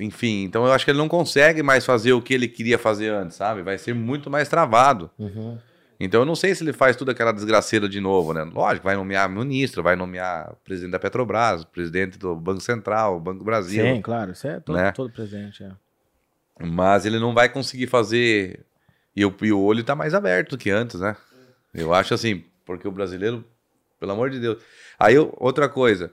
Enfim, 0.00 0.42
então 0.42 0.66
eu 0.66 0.72
acho 0.72 0.84
que 0.84 0.90
ele 0.90 0.98
não 0.98 1.08
consegue 1.08 1.62
mais 1.62 1.84
fazer 1.84 2.12
o 2.12 2.20
que 2.20 2.34
ele 2.34 2.48
queria 2.48 2.78
fazer 2.78 3.10
antes, 3.12 3.36
sabe? 3.36 3.62
Vai 3.62 3.78
ser 3.78 3.94
muito 3.94 4.28
mais 4.28 4.48
travado. 4.48 5.10
Uhum. 5.18 5.56
Então 6.00 6.22
eu 6.22 6.24
não 6.26 6.34
sei 6.34 6.52
se 6.54 6.64
ele 6.64 6.72
faz 6.72 6.96
tudo 6.96 7.12
aquela 7.12 7.32
desgraceira 7.32 7.88
de 7.88 8.00
novo, 8.00 8.34
né? 8.34 8.42
Lógico, 8.42 8.84
vai 8.84 8.96
nomear 8.96 9.28
ministro, 9.28 9.82
vai 9.82 9.94
nomear 9.94 10.52
presidente 10.64 10.90
da 10.90 10.98
Petrobras, 10.98 11.64
presidente 11.64 12.18
do 12.18 12.34
Banco 12.34 12.60
Central, 12.60 13.20
Banco 13.20 13.44
Brasil. 13.44 13.84
Sim, 13.84 14.02
claro. 14.02 14.32
Isso 14.32 14.48
é 14.48 14.58
todo, 14.58 14.76
Né? 14.76 14.90
todo 14.90 15.10
presente. 15.10 15.62
É. 15.62 15.70
Mas 16.60 17.06
ele 17.06 17.18
não 17.18 17.32
vai 17.32 17.48
conseguir 17.48 17.86
fazer. 17.86 18.64
E 19.14 19.24
o, 19.24 19.32
e 19.42 19.52
o 19.52 19.60
olho 19.60 19.84
tá 19.84 19.94
mais 19.94 20.12
aberto 20.12 20.58
que 20.58 20.70
antes, 20.70 21.00
né? 21.00 21.16
Eu 21.72 21.94
acho 21.94 22.14
assim, 22.14 22.44
porque 22.64 22.86
o 22.86 22.92
brasileiro, 22.92 23.44
pelo 24.00 24.12
amor 24.12 24.30
de 24.30 24.40
Deus. 24.40 24.60
Aí 24.98 25.16
outra 25.18 25.68
coisa. 25.68 26.12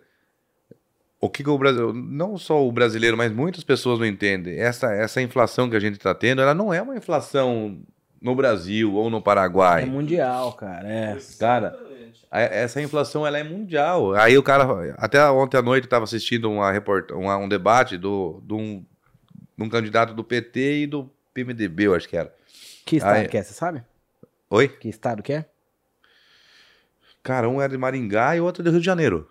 O 1.23 1.29
que, 1.29 1.43
que 1.43 1.49
o 1.49 1.57
Brasil. 1.57 1.93
Não 1.93 2.35
só 2.37 2.65
o 2.67 2.71
brasileiro, 2.71 3.15
mas 3.15 3.31
muitas 3.31 3.63
pessoas 3.63 3.99
não 3.99 4.05
entendem. 4.07 4.57
Essa, 4.59 4.91
essa 4.91 5.21
inflação 5.21 5.69
que 5.69 5.75
a 5.75 5.79
gente 5.79 5.93
está 5.93 6.15
tendo, 6.15 6.41
ela 6.41 6.55
não 6.55 6.73
é 6.73 6.81
uma 6.81 6.95
inflação 6.97 7.79
no 8.19 8.33
Brasil 8.35 8.93
ou 8.95 9.07
no 9.09 9.17
É 9.17 9.21
Paraguai. 9.21 9.85
mundial, 9.85 10.53
cara. 10.53 10.87
É. 10.87 11.17
Cara, 11.39 11.77
a- 12.31 12.41
essa 12.41 12.81
inflação 12.81 13.25
ela 13.25 13.37
é 13.37 13.43
mundial. 13.43 14.15
Aí 14.15 14.35
o 14.35 14.41
cara, 14.43 14.95
até 14.97 15.23
ontem 15.29 15.57
à 15.57 15.61
noite, 15.61 15.83
eu 15.83 15.87
estava 15.87 16.05
assistindo 16.05 16.49
uma 16.49 16.71
report, 16.71 17.11
uma- 17.11 17.37
um 17.37 17.47
debate 17.47 17.97
do, 17.99 18.41
de, 18.45 18.53
um, 18.55 18.85
de 19.57 19.63
um 19.63 19.69
candidato 19.69 20.13
do 20.15 20.23
PT 20.23 20.81
e 20.83 20.87
do 20.87 21.07
PMDB, 21.35 21.85
eu 21.85 21.93
acho 21.95 22.09
que 22.09 22.17
era. 22.17 22.33
Que 22.83 22.95
estado 22.97 23.15
Aí- 23.15 23.27
que 23.27 23.37
é, 23.37 23.43
você 23.43 23.53
sabe? 23.53 23.83
Oi? 24.49 24.67
Que 24.67 24.89
estado 24.89 25.21
que 25.21 25.33
é? 25.33 25.45
Cara, 27.23 27.47
um 27.47 27.61
era 27.61 27.71
de 27.71 27.77
Maringá 27.77 28.35
e 28.35 28.41
o 28.41 28.43
outro 28.43 28.61
é 28.61 28.65
do 28.65 28.71
Rio 28.71 28.79
de 28.79 28.85
Janeiro. 28.85 29.29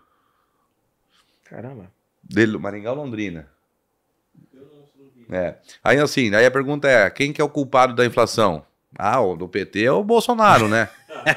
Caramba. 1.50 1.90
Dele, 2.22 2.56
Maringá 2.56 2.90
ou 2.92 2.96
Londrina? 2.96 3.46
É. 5.30 5.54
Aí 5.84 5.98
assim, 5.98 6.34
aí 6.34 6.44
a 6.46 6.50
pergunta 6.50 6.88
é: 6.88 7.08
quem 7.10 7.32
que 7.32 7.40
é 7.40 7.44
o 7.44 7.48
culpado 7.48 7.94
da 7.94 8.04
inflação? 8.06 8.64
Ah, 8.98 9.20
o 9.20 9.36
do 9.36 9.48
PT 9.48 9.84
é 9.84 9.92
o 9.92 10.02
Bolsonaro, 10.02 10.68
né? 10.68 10.88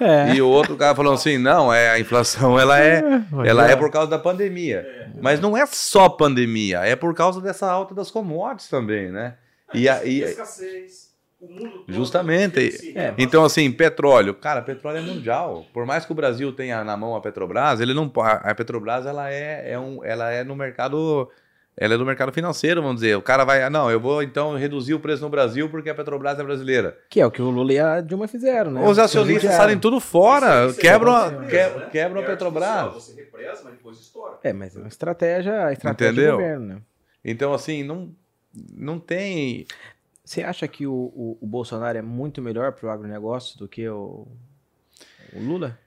É. 0.00 0.34
E 0.34 0.42
o 0.42 0.48
outro 0.48 0.76
cara 0.76 0.94
falou 0.94 1.12
assim: 1.14 1.38
não, 1.38 1.72
é, 1.72 1.90
a 1.90 2.00
inflação 2.00 2.58
ela 2.58 2.80
é, 2.80 3.00
ela 3.46 3.70
é 3.70 3.76
por 3.76 3.90
causa 3.90 4.10
da 4.10 4.18
pandemia. 4.18 5.10
Mas 5.20 5.40
não 5.40 5.56
é 5.56 5.64
só 5.66 6.08
pandemia, 6.08 6.80
é 6.80 6.96
por 6.96 7.14
causa 7.14 7.40
dessa 7.40 7.70
alta 7.70 7.94
das 7.94 8.10
commodities 8.10 8.68
também, 8.68 9.10
né? 9.10 9.36
E, 9.72 9.88
a- 9.88 10.04
e- 10.04 10.22
escassez, 10.22 11.05
o 11.46 11.50
mundo 11.52 11.70
todo 11.78 11.92
Justamente. 11.92 12.92
É. 12.98 13.14
então, 13.18 13.44
assim, 13.44 13.70
petróleo. 13.72 14.34
Cara, 14.34 14.62
petróleo 14.62 14.98
é 14.98 15.00
mundial. 15.02 15.64
Por 15.72 15.86
mais 15.86 16.04
que 16.04 16.12
o 16.12 16.14
Brasil 16.14 16.52
tenha 16.52 16.82
na 16.84 16.96
mão 16.96 17.14
a 17.16 17.20
Petrobras, 17.20 17.80
ele 17.80 17.94
não 17.94 18.10
a 18.20 18.50
a 18.50 18.54
Petrobras 18.54 19.06
ela 19.06 19.30
é, 19.30 19.72
é 19.72 19.78
um, 19.78 20.04
ela 20.04 20.30
é 20.30 20.42
no 20.44 20.54
mercado. 20.56 21.28
Ela 21.78 21.92
é 21.92 21.98
do 21.98 22.06
mercado 22.06 22.32
financeiro, 22.32 22.80
vamos 22.80 23.02
dizer. 23.02 23.16
O 23.18 23.22
cara 23.22 23.44
vai. 23.44 23.62
ah, 23.62 23.68
Não, 23.68 23.90
eu 23.90 24.00
vou 24.00 24.22
então 24.22 24.56
reduzir 24.56 24.94
o 24.94 24.98
preço 25.00 25.22
no 25.22 25.28
Brasil 25.28 25.68
porque 25.68 25.90
a 25.90 25.94
Petrobras 25.94 26.38
é 26.38 26.42
brasileira. 26.42 26.96
Que 27.10 27.20
é 27.20 27.26
o 27.26 27.30
que 27.30 27.42
o 27.42 27.50
Lula 27.50 27.70
e 27.74 27.78
a 27.78 28.00
Dilma 28.00 28.26
fizeram, 28.26 28.70
né? 28.70 28.82
Os 28.88 28.98
acionistas 28.98 29.52
saem 29.52 29.78
tudo 29.78 30.00
fora, 30.00 30.62
Isso- 30.64 30.70
isso 30.70 30.80
é 30.80 30.82
quebram, 30.82 31.12
a- 31.14 31.28
represa, 31.28 31.46
que- 31.74 31.78
né? 31.80 31.88
quebram 31.92 32.20
a 32.22 32.24
É 32.24 32.26
Petrobras. 32.26 32.94
Você 32.94 33.14
represa, 33.20 33.60
mas 33.62 33.72
depois 33.74 33.98
estoura. 34.00 34.38
É, 34.42 34.54
mas 34.54 34.74
é 34.74 34.78
uma 34.78 34.88
estratégia, 34.88 35.70
estratégia 35.70 36.12
Entendeu? 36.12 36.32
do 36.32 36.38
governo, 36.38 36.66
né? 36.66 36.76
Então, 37.22 37.52
assim, 37.52 37.82
não, 37.82 38.10
não 38.74 38.98
tem. 38.98 39.66
Você 40.26 40.42
acha 40.42 40.66
que 40.66 40.88
o, 40.88 40.92
o, 40.92 41.38
o 41.40 41.46
Bolsonaro 41.46 41.96
é 41.96 42.02
muito 42.02 42.42
melhor 42.42 42.72
pro 42.72 42.90
agronegócio 42.90 43.56
do 43.60 43.68
que 43.68 43.88
o, 43.88 44.26
o 45.32 45.38
Lula? 45.38 45.78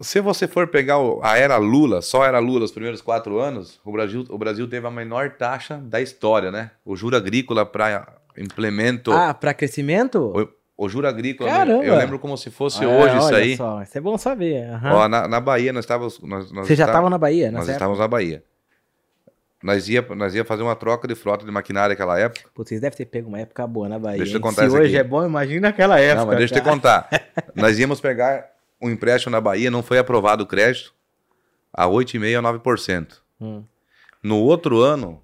Se 0.00 0.20
você 0.20 0.46
for 0.46 0.68
pegar 0.68 0.98
o- 1.00 1.20
a 1.20 1.36
era 1.36 1.56
Lula, 1.56 2.00
só 2.00 2.24
era 2.24 2.38
Lula 2.38 2.64
os 2.64 2.70
primeiros 2.70 3.00
quatro 3.02 3.40
anos, 3.40 3.80
o 3.84 3.90
Brasil, 3.90 4.24
o 4.28 4.38
Brasil 4.38 4.68
teve 4.68 4.86
a 4.86 4.90
menor 4.90 5.30
taxa 5.32 5.78
da 5.78 6.00
história, 6.00 6.52
né? 6.52 6.70
O 6.84 6.94
juro 6.94 7.16
agrícola 7.16 7.66
para 7.66 8.06
implemento. 8.38 9.10
Ah, 9.12 9.34
pra 9.34 9.52
crescimento? 9.52 10.32
O, 10.76 10.84
o 10.84 10.88
juro 10.88 11.08
agrícola, 11.08 11.50
Caramba! 11.50 11.84
eu 11.84 11.96
lembro 11.96 12.20
como 12.20 12.36
se 12.38 12.50
fosse 12.50 12.84
Ah, 12.84 12.88
hoje 12.88 13.16
isso 13.16 13.26
olha 13.26 13.38
aí. 13.38 13.56
Só, 13.56 13.82
isso 13.82 13.98
é 13.98 14.00
bom 14.00 14.16
saber. 14.16 14.64
aham. 14.70 14.92
Ó, 14.94 15.08
na, 15.08 15.26
na 15.26 15.40
Bahia 15.40 15.72
nós 15.72 15.84
estávamos. 15.84 16.20
Nós, 16.20 16.52
nós 16.52 16.68
Você 16.68 16.76
já 16.76 16.86
estava 16.86 17.10
na 17.10 17.18
Bahia, 17.18 17.50
né? 17.50 17.58
Nós 17.58 17.68
estávamos 17.68 17.98
na 17.98 18.06
Bahia. 18.08 18.44
Nós 19.62 19.88
ia, 19.88 20.02
nós 20.16 20.34
ia 20.34 20.44
fazer 20.44 20.62
uma 20.62 20.74
troca 20.74 21.06
de 21.06 21.14
frota 21.14 21.44
de 21.44 21.50
maquinária 21.50 21.90
naquela 21.90 22.18
época. 22.18 22.48
Putz, 22.54 22.68
vocês 22.68 22.80
devem 22.80 22.96
ter 22.96 23.06
pego 23.06 23.28
uma 23.28 23.38
época 23.40 23.66
boa 23.66 23.88
na 23.88 23.98
Bahia. 23.98 24.18
Deixa 24.18 24.36
eu 24.36 24.40
contar 24.40 24.68
Se 24.68 24.76
hoje 24.76 24.96
aqui. 24.96 24.96
é 24.96 25.04
bom, 25.04 25.24
imagina 25.24 25.68
aquela 25.68 26.00
época. 26.00 26.20
não, 26.20 26.26
mas 26.26 26.38
deixa 26.38 26.54
eu 26.56 26.60
te 26.60 26.64
contar. 26.64 27.08
nós 27.54 27.78
íamos 27.78 28.00
pegar 28.00 28.50
um 28.80 28.90
empréstimo 28.90 29.30
na 29.30 29.40
Bahia, 29.40 29.70
não 29.70 29.82
foi 29.82 29.98
aprovado 29.98 30.42
o 30.42 30.46
crédito, 30.46 30.92
a 31.72 31.86
8,5% 31.86 32.38
a 32.38 32.58
9%. 32.58 33.12
Hum. 33.40 33.62
No 34.22 34.38
outro 34.38 34.80
ano, 34.80 35.22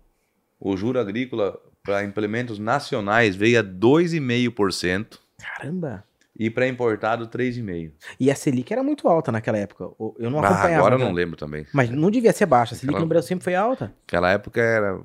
o 0.61 0.77
juro 0.77 1.01
agrícola 1.01 1.59
para 1.83 2.05
implementos 2.05 2.59
nacionais 2.59 3.35
veio 3.35 3.61
a 3.61 3.65
2,5% 3.65 5.19
Caramba. 5.39 6.05
E 6.39 6.49
para 6.51 6.67
importado 6.69 7.27
3,5%. 7.29 7.93
E 8.21 8.31
a 8.31 8.35
Selic 8.35 8.73
era 8.73 8.83
muito 8.83 9.09
alta 9.09 9.33
naquela 9.33 9.59
época. 9.59 9.85
Eu 10.19 10.31
não 10.31 10.39
Ah, 10.41 10.49
acompanhava. 10.49 10.77
agora 10.77 10.95
eu 10.95 10.99
né? 11.01 11.05
não 11.05 11.13
lembro 11.13 11.37
também. 11.37 11.67
Mas 11.73 11.91
não 11.91 12.11
devia 12.11 12.33
ser 12.33 12.47
baixa. 12.47 12.75
A 12.75 12.79
Selic 12.79 12.91
Aquela- 12.95 13.01
no 13.05 13.09
Brasil 13.09 13.29
sempre 13.29 13.45
foi 13.45 13.55
alta. 13.55 13.93
Naquela 14.03 14.31
época 14.31 14.61
era 14.61 15.01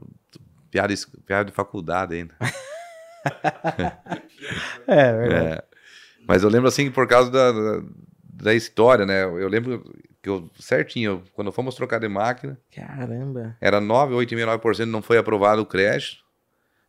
piada, 0.70 0.94
piada 1.26 1.46
de 1.46 1.52
faculdade 1.52 2.16
ainda. 2.16 2.36
É, 4.88 5.14
verdade. 5.14 5.46
É. 5.48 5.64
Mas 6.28 6.44
eu 6.44 6.50
lembro 6.50 6.68
assim, 6.68 6.90
por 6.92 7.08
causa 7.08 7.32
da, 7.32 7.52
da, 7.52 7.84
da 8.44 8.54
história, 8.54 9.06
né? 9.06 9.24
Eu 9.24 9.48
lembro 9.48 9.84
que 10.22 10.30
eu, 10.30 10.50
certinho, 10.60 11.24
quando 11.34 11.52
fomos 11.52 11.76
trocar 11.76 12.00
de 12.00 12.08
máquina, 12.08 12.58
Caramba. 12.74 13.58
era 13.60 13.82
9, 13.82 14.14
8,5, 14.16 14.60
9%, 14.60 14.86
não 14.86 15.02
foi 15.02 15.18
aprovado 15.18 15.62
o 15.62 15.66
crédito. 15.66 16.23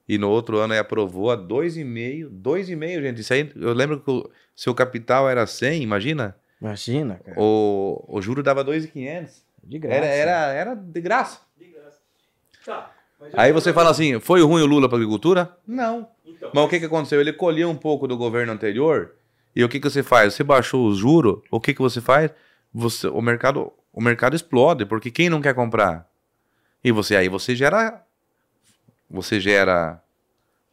E 0.09 0.19
no 0.19 0.29
outro 0.29 0.59
ano 0.59 0.75
aí 0.75 0.79
aprovou 0.79 1.31
a 1.31 1.37
2,5%. 1.37 2.29
2,5%, 2.31 3.03
gente. 3.03 3.21
Isso 3.21 3.33
aí, 3.33 3.51
eu 3.57 3.73
lembro 3.73 4.01
que 4.01 4.11
o 4.11 4.31
seu 4.55 4.75
capital 4.75 5.29
era 5.29 5.47
100, 5.47 5.83
imagina. 5.83 6.37
Imagina, 6.61 7.21
cara. 7.25 7.41
O, 7.41 8.05
o 8.09 8.21
juro 8.21 8.43
dava 8.43 8.63
2,500. 8.63 9.43
De 9.63 9.79
graça. 9.79 9.97
Era, 9.97 10.07
era, 10.07 10.53
era 10.53 10.75
de 10.75 11.01
graça. 11.01 11.41
De 11.59 11.67
graça. 11.67 11.99
Tá. 12.65 12.91
Aí 13.33 13.53
você 13.53 13.73
fala 13.73 13.91
assim, 13.91 14.21
foi 14.21 14.43
ruim 14.43 14.63
o 14.63 14.67
Lula 14.67 14.89
para 14.89 14.99
agricultura? 14.99 15.57
Não. 15.67 16.07
Então, 16.27 16.51
Mas 16.53 16.65
o 16.65 16.69
que, 16.69 16.79
que 16.79 16.85
aconteceu? 16.85 17.21
Ele 17.21 17.33
colheu 17.33 17.71
um 17.71 17.77
pouco 17.77 18.07
do 18.07 18.17
governo 18.17 18.53
anterior 18.53 19.15
e 19.57 19.65
o 19.65 19.69
que, 19.69 19.81
que 19.81 19.89
você 19.89 20.03
faz? 20.03 20.35
Você 20.35 20.45
baixou 20.45 20.87
os 20.87 20.99
juros, 20.99 21.41
o 21.51 21.61
que, 21.61 21.73
que 21.73 21.81
você 21.81 22.01
faz? 22.01 22.31
Você, 22.73 23.07
o, 23.07 23.23
mercado, 23.23 23.73
o 23.93 24.03
mercado 24.03 24.37
explode, 24.37 24.85
porque 24.85 25.11
quem 25.11 25.31
não 25.31 25.41
quer 25.41 25.55
comprar? 25.55 26.07
E 26.83 26.93
você 26.93 27.17
aí 27.17 27.29
você 27.29 27.57
gera 27.57 28.03
você 29.11 29.39
gera 29.41 30.03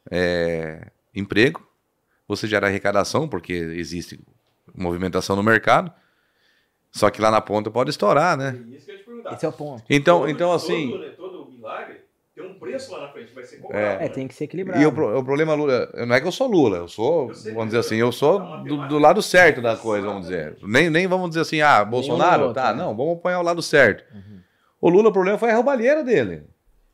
é, 0.09 0.87
emprego, 1.13 1.65
você 2.27 2.47
gera 2.47 2.67
arrecadação, 2.67 3.27
porque 3.27 3.53
existe 3.53 4.19
movimentação 4.73 5.35
no 5.35 5.43
mercado. 5.43 5.91
Só 6.91 7.09
que 7.09 7.21
lá 7.21 7.31
na 7.31 7.39
ponta 7.41 7.71
pode 7.71 7.89
estourar, 7.89 8.35
né? 8.37 8.57
é 8.69 8.75
isso 8.75 8.85
que 8.85 8.91
eu 8.91 8.95
ia 8.95 8.99
te 9.01 9.05
perguntar. 9.05 9.33
Esse 9.33 9.45
é 9.45 9.49
o 9.49 9.53
ponto. 9.53 9.83
Então, 9.89 10.19
Todo- 10.19 10.29
então 10.29 10.51
assim. 10.51 10.91
Todo, 10.91 10.99
né, 11.03 11.09
todo 11.11 11.49
milagre 11.51 12.01
tem 12.35 12.43
um 12.45 12.53
preço 12.59 12.91
lá 12.91 13.01
na 13.01 13.07
frente, 13.09 13.33
vai 13.33 13.43
ser 13.45 13.57
cobrado. 13.57 13.81
É. 13.81 13.95
É, 13.95 13.99
né? 13.99 14.09
tem 14.09 14.27
que 14.27 14.33
ser 14.33 14.45
equilibrado. 14.45 14.81
E 14.81 14.85
o, 14.85 14.89
o 14.89 15.23
problema, 15.23 15.53
Lula, 15.53 15.89
não 16.05 16.15
é 16.15 16.19
que 16.21 16.27
eu 16.27 16.31
sou 16.31 16.47
Lula, 16.47 16.77
eu 16.77 16.87
sou, 16.87 17.29
Eu 17.29 17.33
sei, 17.35 17.53
vamos 17.53 17.65
dizer 17.67 17.77
eu- 17.77 17.81
assim, 17.81 17.95
eu 17.97 18.11
sou 18.11 18.39
do, 18.39 18.77
do 18.77 18.97
lado 18.97 19.21
certo 19.21 19.61
da 19.61 19.75
coisa, 19.77 20.05
vamos 20.07 20.23
dizer. 20.23 20.57
Nem, 20.63 20.89
nem 20.89 21.07
vamos 21.07 21.29
dizer 21.29 21.41
assim, 21.41 21.61
ah, 21.61 21.83
Bolsonaro, 21.85 22.43
outro, 22.47 22.55
tá, 22.61 22.73
né? 22.73 22.81
não, 22.83 22.95
vamos 22.95 23.17
apoiar 23.17 23.39
o 23.39 23.43
lado 23.43 23.61
certo. 23.61 24.03
O 24.79 24.89
Lula, 24.89 25.09
o 25.09 25.13
problema 25.13 25.37
foi 25.37 25.51
a 25.51 25.55
roubalheira 25.55 26.03
dele. 26.03 26.43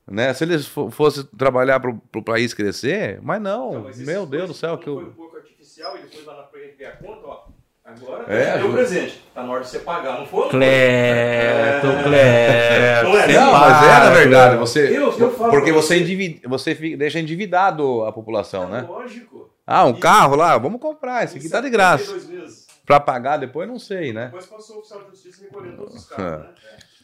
Né? 0.09 0.33
Se 0.33 0.43
ele 0.43 0.57
fo- 0.59 0.89
fosse 0.89 1.23
trabalhar 1.35 1.79
pro, 1.79 1.95
pro 2.11 2.23
país 2.23 2.53
crescer, 2.53 3.19
mas 3.21 3.41
não, 3.41 3.69
Então, 3.71 3.83
mas 3.83 3.97
meu 3.99 4.25
Deus 4.25 4.43
foi- 4.43 4.47
do 4.47 4.53
céu, 4.53 4.77
que 4.77 4.85
Foi 4.85 4.93
eu... 5.03 5.07
um 5.07 5.11
pouco 5.11 5.35
artificial 5.35 5.97
e 5.97 6.01
depois 6.03 6.25
lá 6.25 6.37
na 6.37 6.43
frente 6.43 6.75
ver 6.77 6.85
a 6.85 6.91
conta, 6.97 7.27
ó. 7.27 7.47
Agora 7.83 8.25
É, 8.27 8.59
é, 8.59 8.63
o 8.65 8.73
presente. 8.73 9.21
Tá 9.33 9.43
na 9.43 9.51
hora 9.51 9.61
de 9.63 9.69
você 9.69 9.79
pagar, 9.79 10.19
não 10.19 10.25
foi? 10.27 10.49
Cleto, 10.49 11.87
É. 11.87 12.03
Cleto. 12.03 13.09
Não 13.09 13.17
é, 13.17 13.33
Não, 13.33 13.51
mas 13.53 13.83
é 13.83 13.87
na 13.99 14.09
verdade, 14.09 14.57
você, 14.57 14.97
Eu- 14.97 15.17
eu 15.17 15.31
falo 15.33 15.51
porque 15.51 15.71
você, 15.71 15.95
você. 15.95 16.01
endivi- 16.01 16.41
você 16.45 16.75
fica- 16.75 16.97
deixa 16.97 17.19
endividado 17.19 18.03
a 18.03 18.11
população, 18.11 18.63
É 18.65 18.81
né? 18.81 18.81
Lógico. 18.87 19.49
Ah, 19.65 19.85
um 19.85 19.91
E- 19.91 19.99
carro 19.99 20.35
lá, 20.35 20.57
vamos 20.57 20.81
comprar, 20.81 21.23
esse 21.23 21.37
aqui 21.37 21.47
tá 21.49 21.61
de 21.61 21.69
graça. 21.69 22.03
72 22.05 22.27
meses. 22.41 22.67
Pra 22.85 22.99
pagar 22.99 23.37
depois, 23.37 23.67
não 23.67 23.79
sei, 23.79 24.11
né? 24.13 24.25
Depois 24.25 24.45
passou 24.45 24.77
o 24.77 24.79
oficial 24.79 25.03
de 25.03 25.09
justiça 25.11 25.43
recolhendo 25.43 25.77
todos 25.77 25.95
os 25.95 26.05
carros, 26.09 26.39
né? 26.45 26.49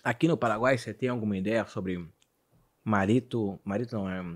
Aqui 0.04 0.28
no 0.28 0.36
Paraguai, 0.38 0.78
você 0.78 0.94
tem 0.94 1.08
alguma 1.10 1.38
ideia 1.38 1.66
sobre 1.66 2.06
Marito, 2.84 3.60
Marito 3.64 3.96
não, 3.96 4.10
é, 4.10 4.36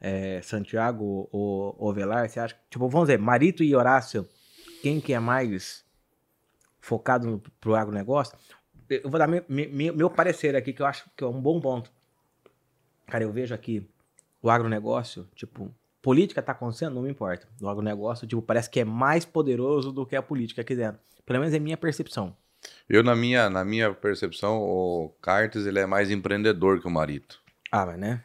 é 0.00 0.42
Santiago 0.42 1.28
ou 1.32 1.76
Ovelar? 1.78 2.28
Você 2.28 2.40
acha, 2.40 2.56
tipo, 2.70 2.88
vamos 2.88 3.08
dizer, 3.08 3.18
Marito 3.18 3.62
e 3.62 3.74
Horácio, 3.74 4.28
quem 4.82 5.00
que 5.00 5.12
é 5.12 5.18
mais 5.18 5.84
focado 6.80 7.26
no, 7.26 7.38
pro 7.60 7.74
agronegócio? 7.74 8.36
Eu 8.88 9.08
vou 9.10 9.18
dar 9.18 9.28
meu, 9.28 9.44
meu, 9.48 9.94
meu 9.94 10.10
parecer 10.10 10.56
aqui, 10.56 10.72
que 10.72 10.82
eu 10.82 10.86
acho 10.86 11.08
que 11.16 11.22
é 11.22 11.26
um 11.26 11.40
bom 11.40 11.60
ponto. 11.60 11.90
Cara, 13.06 13.24
eu 13.24 13.32
vejo 13.32 13.54
aqui 13.54 13.88
o 14.42 14.50
agronegócio, 14.50 15.28
tipo, 15.34 15.72
política 16.00 16.42
tá 16.42 16.52
acontecendo, 16.52 16.94
não 16.94 17.02
me 17.02 17.10
importa. 17.10 17.46
O 17.60 17.68
agronegócio, 17.68 18.26
tipo, 18.26 18.42
parece 18.42 18.70
que 18.70 18.80
é 18.80 18.84
mais 18.84 19.24
poderoso 19.24 19.92
do 19.92 20.06
que 20.06 20.16
a 20.16 20.22
política 20.22 20.62
aqui 20.62 20.74
dentro. 20.74 21.00
Pelo 21.26 21.40
menos 21.40 21.54
é 21.54 21.58
minha 21.58 21.76
percepção. 21.76 22.36
Eu, 22.88 23.02
na 23.02 23.14
minha, 23.14 23.48
na 23.48 23.64
minha 23.64 23.92
percepção, 23.94 24.58
o 24.58 25.14
Cartes 25.20 25.66
ele 25.66 25.78
é 25.78 25.86
mais 25.86 26.10
empreendedor 26.10 26.80
que 26.80 26.86
o 26.86 26.90
Marito. 26.90 27.39
Ah, 27.72 27.86
mas 27.86 27.98
né? 27.98 28.22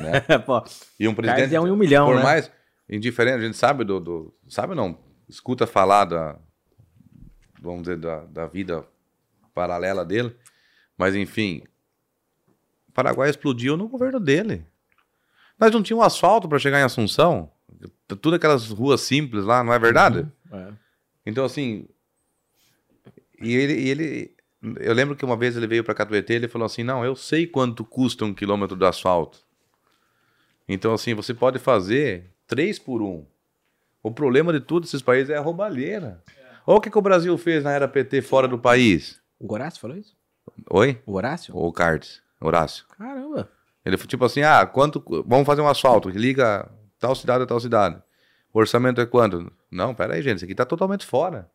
Né? 0.00 0.20
Pô, 0.46 0.62
E 0.98 1.06
um 1.06 1.14
presidente, 1.14 1.54
é 1.54 1.60
um 1.60 1.70
um 1.72 1.76
milhão, 1.76 2.06
por 2.06 2.16
né? 2.16 2.22
mais 2.22 2.50
indiferente, 2.88 3.36
a 3.38 3.46
gente 3.46 3.56
sabe 3.56 3.84
do, 3.84 4.00
do- 4.00 4.34
Sabe 4.48 4.74
não? 4.74 4.98
Escuta 5.28 5.66
falar 5.66 6.04
da. 6.06 6.38
Vamos 7.60 7.82
dizer, 7.82 7.96
da, 7.98 8.20
da 8.26 8.46
vida 8.46 8.86
paralela 9.54 10.04
dele. 10.04 10.34
Mas, 10.96 11.14
enfim. 11.14 11.62
O 12.88 12.92
Paraguai 12.92 13.28
explodiu 13.28 13.76
no 13.76 13.88
governo 13.88 14.20
dele. 14.20 14.64
Nós 15.58 15.72
não 15.72 15.82
tínhamos 15.82 16.06
asfalto 16.06 16.48
para 16.48 16.58
chegar 16.58 16.78
em 16.80 16.84
Assunção. 16.84 17.50
Tudo 18.06 18.36
aquelas 18.36 18.68
ruas 18.70 19.00
simples 19.00 19.44
lá, 19.44 19.64
não 19.64 19.72
é 19.72 19.78
verdade? 19.78 20.26
É. 20.52 20.68
Então, 21.26 21.44
assim. 21.44 21.88
E 23.40 23.54
ele, 23.54 23.72
e 23.74 23.88
ele. 23.88 24.35
Eu 24.62 24.94
lembro 24.94 25.14
que 25.14 25.24
uma 25.24 25.36
vez 25.36 25.56
ele 25.56 25.66
veio 25.66 25.84
para 25.84 25.94
Catuetê 25.94 26.34
e 26.34 26.36
ele 26.36 26.48
falou 26.48 26.66
assim: 26.66 26.82
Não, 26.82 27.04
eu 27.04 27.14
sei 27.14 27.46
quanto 27.46 27.84
custa 27.84 28.24
um 28.24 28.34
quilômetro 28.34 28.76
de 28.76 28.84
asfalto. 28.84 29.38
Então, 30.68 30.92
assim, 30.92 31.14
você 31.14 31.32
pode 31.32 31.58
fazer 31.58 32.32
três 32.46 32.78
por 32.78 33.02
um. 33.02 33.24
O 34.02 34.10
problema 34.10 34.52
de 34.52 34.60
todos 34.60 34.88
esses 34.88 35.02
países 35.02 35.30
é 35.30 35.36
a 35.36 35.40
roubalheira. 35.40 36.22
Olha 36.66 36.78
o 36.78 36.80
que, 36.80 36.90
que 36.90 36.98
o 36.98 37.02
Brasil 37.02 37.36
fez 37.38 37.62
na 37.62 37.72
era 37.72 37.86
PT 37.86 38.22
fora 38.22 38.48
do 38.48 38.58
país. 38.58 39.20
O 39.38 39.52
Horácio 39.52 39.80
falou 39.80 39.96
isso? 39.96 40.16
Oi? 40.70 41.00
O 41.06 41.14
Horácio? 41.14 41.56
O 41.56 41.72
Cartes, 41.72 42.22
Horácio. 42.40 42.84
Caramba. 42.96 43.50
Ele 43.84 43.96
foi 43.96 44.06
tipo 44.06 44.24
assim: 44.24 44.42
ah, 44.42 44.66
quanto. 44.66 45.02
Vamos 45.26 45.46
fazer 45.46 45.60
um 45.60 45.68
asfalto, 45.68 46.10
que 46.10 46.18
liga 46.18 46.68
tal 46.98 47.14
cidade 47.14 47.44
a 47.44 47.46
tal 47.46 47.60
cidade. 47.60 48.02
O 48.52 48.58
orçamento 48.58 49.00
é 49.00 49.06
quanto? 49.06 49.52
Não, 49.70 49.94
pera 49.94 50.14
aí, 50.14 50.22
gente, 50.22 50.36
isso 50.36 50.44
aqui 50.44 50.54
tá 50.54 50.64
totalmente 50.64 51.04
fora. 51.04 51.50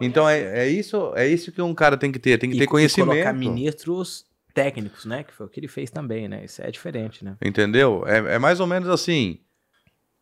Então 0.00 0.28
é, 0.28 0.64
é 0.64 0.68
isso, 0.68 1.12
é 1.14 1.26
isso 1.26 1.52
que 1.52 1.62
um 1.62 1.74
cara 1.74 1.96
tem 1.96 2.10
que 2.10 2.18
ter, 2.18 2.38
tem 2.38 2.50
que 2.50 2.56
E- 2.56 2.58
ter 2.58 2.64
E 2.64 2.66
colocar 2.66 2.72
conhecimento. 2.72 3.36
ministros 3.38 4.26
técnicos, 4.54 5.04
né? 5.04 5.22
Que 5.24 5.32
foi 5.32 5.46
o 5.46 5.48
que 5.48 5.60
ele 5.60 5.68
fez 5.68 5.90
também, 5.90 6.28
né? 6.28 6.44
Isso 6.44 6.60
é 6.62 6.70
diferente, 6.70 7.24
né? 7.24 7.36
Entendeu? 7.44 8.02
É, 8.06 8.34
é 8.34 8.38
mais 8.38 8.58
ou 8.60 8.66
menos 8.66 8.88
assim. 8.88 9.38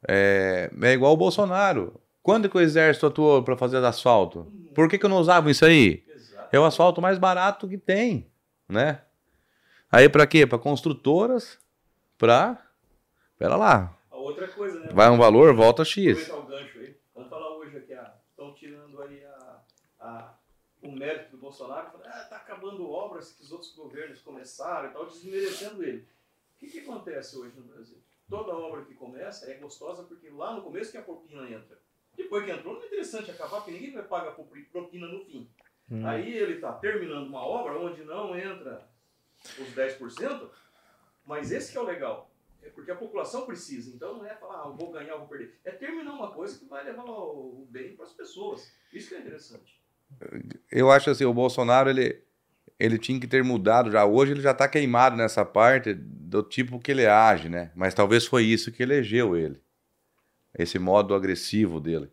É, 0.06 0.70
é 0.82 0.92
igual 0.92 1.12
o 1.12 1.16
Bolsonaro. 1.16 2.00
Quando 2.22 2.48
que 2.48 2.56
o 2.56 2.60
exército 2.60 3.06
atuou 3.06 3.42
para 3.42 3.56
fazer 3.56 3.78
asfalto? 3.84 4.46
Por 4.74 4.88
que, 4.88 4.98
que 4.98 5.04
eu 5.06 5.10
não 5.10 5.18
usava 5.18 5.50
isso 5.50 5.64
aí? 5.64 6.04
É 6.52 6.58
o 6.60 6.64
asfalto 6.64 7.00
mais 7.00 7.18
barato 7.18 7.66
que 7.68 7.78
tem, 7.78 8.26
né? 8.68 9.00
Aí 9.90 10.08
para 10.08 10.26
quê? 10.26 10.46
Para 10.46 10.58
construtoras, 10.58 11.58
para 12.18 12.58
Pera 13.38 13.56
lá. 13.56 13.96
A 14.10 14.16
outra 14.16 14.46
coisa, 14.48 14.78
né? 14.80 14.86
Vai 14.92 15.08
um 15.10 15.16
valor, 15.16 15.54
volta 15.54 15.82
X. 15.84 16.30
Aproveitar 16.30 16.36
o 16.36 16.46
gancho 16.46 16.78
aí. 16.78 16.94
Vamos 17.14 17.30
falar 17.30 17.56
hoje 17.56 17.76
aqui, 17.78 17.94
estão 18.30 18.54
tirando 18.54 19.00
aí 19.02 19.24
a, 19.24 19.56
a- 20.00 20.34
o 20.90 20.96
mérito 20.96 21.30
do 21.30 21.38
Bolsonaro, 21.38 21.90
falando, 21.90 22.06
ah, 22.06 22.24
tá 22.28 22.36
acabando 22.36 22.88
obras 22.88 23.32
que 23.32 23.42
os 23.42 23.50
outros 23.52 23.74
governos 23.74 24.20
começaram 24.22 24.90
e 24.90 24.92
tal, 24.92 25.06
desmerecendo 25.06 25.82
ele. 25.82 26.06
O 26.54 26.58
que, 26.58 26.68
que 26.70 26.80
acontece 26.80 27.36
hoje 27.38 27.56
no 27.56 27.62
Brasil? 27.64 27.98
Toda 28.28 28.52
obra 28.54 28.84
que 28.84 28.94
começa 28.94 29.50
é 29.50 29.54
gostosa 29.54 30.04
porque 30.04 30.28
lá 30.30 30.54
no 30.54 30.62
começo 30.62 30.92
que 30.92 30.98
a 30.98 31.02
propina 31.02 31.48
entra. 31.50 31.78
Depois 32.16 32.44
que 32.44 32.50
entrou, 32.50 32.74
não 32.74 32.82
é 32.82 32.86
interessante 32.86 33.30
acabar, 33.30 33.56
porque 33.56 33.72
ninguém 33.72 33.92
vai 33.92 34.02
pagar 34.04 34.32
propi- 34.32 34.64
propina 34.64 35.06
no 35.08 35.24
fim. 35.24 35.48
Hum. 35.90 36.06
Aí 36.06 36.32
ele 36.36 36.54
está 36.54 36.72
terminando 36.74 37.26
uma 37.26 37.44
obra 37.44 37.76
onde 37.78 38.04
não 38.04 38.36
entra 38.38 38.88
os 39.58 39.68
10%, 39.74 40.50
mas 41.24 41.50
esse 41.50 41.72
que 41.72 41.78
é 41.78 41.80
o 41.80 41.84
legal. 41.84 42.30
É 42.62 42.68
porque 42.68 42.90
a 42.90 42.96
população 42.96 43.46
precisa. 43.46 43.90
Então 43.94 44.18
não 44.18 44.26
é 44.26 44.34
falar, 44.36 44.64
ah, 44.64 44.68
vou 44.68 44.90
ganhar, 44.92 45.16
vou 45.16 45.26
perder. 45.26 45.58
É 45.64 45.70
terminar 45.70 46.12
uma 46.12 46.30
coisa 46.30 46.58
que 46.58 46.66
vai 46.66 46.84
levar 46.84 47.04
o 47.04 47.66
bem 47.70 47.96
para 47.96 48.04
as 48.04 48.12
pessoas. 48.12 48.70
Isso 48.92 49.08
que 49.08 49.14
é 49.14 49.20
interessante. 49.20 49.79
Eu 50.70 50.90
acho 50.90 51.10
assim, 51.10 51.24
o 51.24 51.34
Bolsonaro, 51.34 51.90
ele, 51.90 52.20
ele 52.78 52.98
tinha 52.98 53.18
que 53.18 53.26
ter 53.26 53.42
mudado 53.42 53.90
já. 53.90 54.04
Hoje 54.04 54.32
ele 54.32 54.40
já 54.40 54.54
tá 54.54 54.68
queimado 54.68 55.16
nessa 55.16 55.44
parte 55.44 55.94
do 55.94 56.42
tipo 56.42 56.78
que 56.78 56.90
ele 56.90 57.06
age, 57.06 57.48
né? 57.48 57.70
Mas 57.74 57.94
talvez 57.94 58.26
foi 58.26 58.44
isso 58.44 58.72
que 58.72 58.82
elegeu 58.82 59.36
ele. 59.36 59.60
Esse 60.58 60.78
modo 60.78 61.14
agressivo 61.14 61.80
dele. 61.80 62.10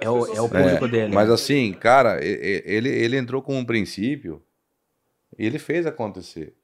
É, 0.00 0.08
o, 0.08 0.26
é 0.26 0.40
o 0.40 0.44
se 0.46 0.50
público 0.50 0.50
perdem. 0.50 0.90
dele. 0.90 1.14
Mas 1.14 1.30
assim, 1.30 1.72
cara, 1.72 2.22
ele, 2.22 2.88
ele 2.88 3.16
entrou 3.16 3.40
com 3.40 3.56
um 3.58 3.64
princípio 3.64 4.42
e 5.38 5.46
ele 5.46 5.58
fez 5.58 5.86
acontecer. 5.86 6.54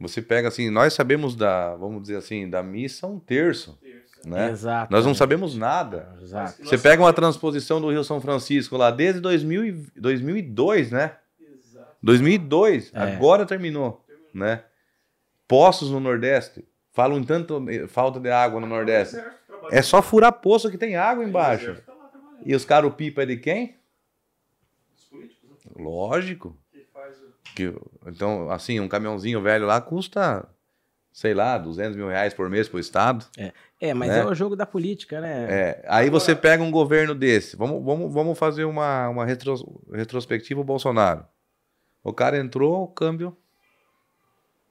Você 0.00 0.22
pega 0.22 0.48
assim, 0.48 0.70
nós 0.70 0.94
sabemos 0.94 1.36
da, 1.36 1.76
vamos 1.76 2.00
dizer 2.02 2.16
assim, 2.16 2.48
da 2.48 2.62
missa 2.62 3.06
um 3.06 3.20
terço, 3.20 3.78
né? 4.24 4.50
Exato. 4.50 4.92
Nós 4.92 5.04
não 5.06 5.14
sabemos 5.14 5.56
nada. 5.56 6.14
Exato. 6.22 6.64
Você 6.64 6.76
pega 6.78 7.02
uma 7.02 7.12
transposição 7.12 7.80
do 7.80 7.90
Rio 7.90 8.04
São 8.04 8.20
Francisco 8.20 8.76
lá 8.76 8.90
desde 8.90 9.20
2000 9.20 9.64
e- 9.64 9.86
2002, 9.96 10.90
né? 10.90 11.16
Exato. 11.40 11.96
2002, 12.02 12.90
É. 12.94 12.98
agora 13.00 13.44
terminou, 13.46 14.04
né? 14.34 14.62
Poços 15.48 15.90
no 15.90 15.98
Nordeste, 16.00 16.64
falam 16.92 17.18
em 17.18 17.24
tanto 17.24 17.62
falta 17.88 18.20
de 18.20 18.30
água 18.30 18.60
no 18.60 18.66
Nordeste. 18.66 19.16
O 19.16 19.68
É 19.72 19.82
só 19.82 20.00
furar 20.00 20.32
poço 20.32 20.70
que 20.70 20.78
tem 20.78 20.96
água 20.96 21.24
O 21.24 21.28
embaixo. 21.28 21.74
tá. 21.86 21.92
E 22.44 22.54
os 22.54 22.64
caras 22.64 22.94
pipa 22.94 23.22
é 23.22 23.26
de 23.26 23.36
quem? 23.36 23.76
Os 24.96 25.04
políticos, 25.04 25.50
né? 25.50 25.56
Lógico. 25.76 26.56
Que 26.72 26.86
faz 26.92 27.16
o... 27.18 27.30
Que, 27.54 27.74
então, 28.06 28.50
assim, 28.50 28.80
um 28.80 28.88
caminhãozinho 28.88 29.42
velho 29.42 29.66
lá 29.66 29.80
custa, 29.80 30.48
sei 31.12 31.34
lá, 31.34 31.58
200 31.58 31.96
mil 31.96 32.08
reais 32.08 32.32
por 32.32 32.48
mês 32.48 32.68
pro 32.68 32.78
Estado. 32.78 33.26
É, 33.80 33.94
mas 33.94 34.10
né? 34.10 34.20
é 34.20 34.26
o 34.26 34.34
jogo 34.34 34.54
da 34.54 34.66
política, 34.66 35.20
né? 35.20 35.46
É, 35.48 35.84
aí 35.88 36.10
você 36.10 36.34
pega 36.34 36.62
um 36.62 36.70
governo 36.70 37.14
desse. 37.14 37.56
Vamos, 37.56 37.84
vamos, 37.84 38.12
vamos 38.12 38.38
fazer 38.38 38.64
uma, 38.64 39.08
uma 39.08 39.24
retros- 39.24 39.64
retrospectiva 39.92 40.62
Bolsonaro. 40.62 41.24
O 42.02 42.12
cara 42.12 42.38
entrou, 42.38 42.82
o 42.82 42.88
câmbio 42.88 43.36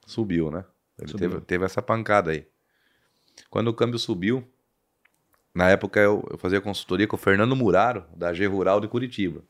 subiu, 0.06 0.50
né? 0.50 0.66
Ele 0.98 1.10
Subiu. 1.10 1.30
Teve, 1.30 1.42
teve 1.42 1.66
essa 1.66 1.82
pancada 1.82 2.32
aí. 2.32 2.48
Quando 3.50 3.70
o 3.70 3.74
câmbio 3.74 3.98
subiu, 3.98 4.44
na 5.54 5.70
época 5.70 6.00
eu, 6.00 6.28
eu 6.32 6.38
fazia 6.38 6.60
consultoria 6.60 7.08
com 7.08 7.16
o 7.16 7.20
Fernando 7.20 7.56
Muraro, 7.56 8.06
da 8.16 8.34
G 8.34 8.46
Rural 8.46 8.82
de 8.82 8.88
Curitiba. 8.88 9.44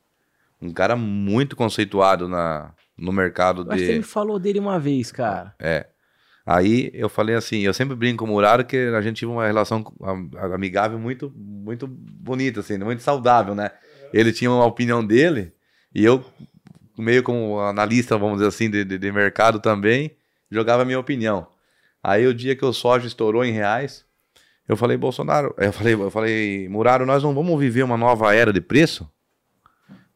Um 0.61 0.71
cara 0.71 0.95
muito 0.95 1.55
conceituado 1.55 2.27
na, 2.27 2.73
no 2.97 3.11
mercado 3.11 3.61
Eu 3.63 3.71
acho 3.71 3.79
que 3.79 3.85
você 3.85 3.93
de. 3.93 3.97
me 3.99 4.03
falou 4.03 4.37
dele 4.37 4.59
uma 4.59 4.79
vez, 4.79 5.11
cara. 5.11 5.55
É. 5.57 5.87
Aí 6.51 6.89
eu 6.95 7.07
falei 7.07 7.35
assim, 7.35 7.59
eu 7.59 7.71
sempre 7.75 7.95
brinco 7.95 8.25
com 8.25 8.31
o 8.31 8.33
Muraro 8.33 8.65
que 8.65 8.75
a 8.75 9.01
gente 9.01 9.17
tinha 9.17 9.29
uma 9.29 9.45
relação 9.45 9.85
am- 10.01 10.31
amigável 10.51 10.97
muito, 10.97 11.31
muito 11.35 11.85
bonita, 11.85 12.61
assim, 12.61 12.75
muito 12.79 13.03
saudável, 13.03 13.53
né? 13.53 13.69
Ele 14.11 14.33
tinha 14.33 14.49
uma 14.49 14.65
opinião 14.65 15.05
dele 15.05 15.53
e 15.93 16.03
eu, 16.03 16.25
meio 16.97 17.21
como 17.21 17.59
analista, 17.59 18.17
vamos 18.17 18.37
dizer 18.37 18.47
assim, 18.47 18.67
de, 18.67 18.83
de, 18.83 18.97
de 18.97 19.11
mercado 19.11 19.59
também, 19.59 20.17
jogava 20.49 20.81
a 20.81 20.85
minha 20.85 20.99
opinião. 20.99 21.45
Aí 22.01 22.25
o 22.25 22.33
dia 22.33 22.55
que 22.55 22.65
o 22.65 22.73
soja 22.73 23.05
estourou 23.05 23.45
em 23.45 23.51
reais, 23.51 24.03
eu 24.67 24.75
falei, 24.75 24.97
Bolsonaro, 24.97 25.53
eu 25.55 25.71
falei, 25.71 25.93
eu 25.93 26.09
falei, 26.09 26.67
Muraro, 26.67 27.05
nós 27.05 27.21
não 27.21 27.35
vamos 27.35 27.59
viver 27.59 27.83
uma 27.83 27.95
nova 27.95 28.33
era 28.33 28.51
de 28.51 28.59
preço? 28.59 29.07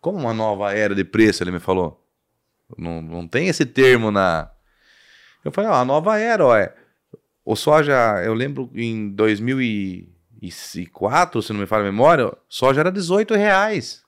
Como 0.01 0.17
uma 0.17 0.33
nova 0.33 0.73
era 0.73 0.95
de 0.95 1.03
preço? 1.03 1.43
Ele 1.43 1.51
me 1.51 1.59
falou. 1.59 2.03
Não, 2.75 3.03
não 3.03 3.27
tem 3.27 3.49
esse 3.49 3.67
termo 3.67 4.09
na. 4.09 4.49
Eu 5.43 5.51
falei, 5.51 5.69
ó, 5.69 5.73
a 5.73 5.85
nova 5.85 6.19
era, 6.19 6.45
ó. 6.45 6.55
É. 6.55 6.73
O 7.45 7.55
soja, 7.55 8.21
eu 8.23 8.33
lembro 8.33 8.69
em 8.73 9.09
2004, 9.09 11.41
se 11.41 11.51
não 11.51 11.59
me 11.59 11.65
falha 11.65 11.81
a 11.81 11.91
memória, 11.91 12.31
soja 12.47 12.79
era 12.79 12.91
18 12.91 13.33
reais. 13.33 14.01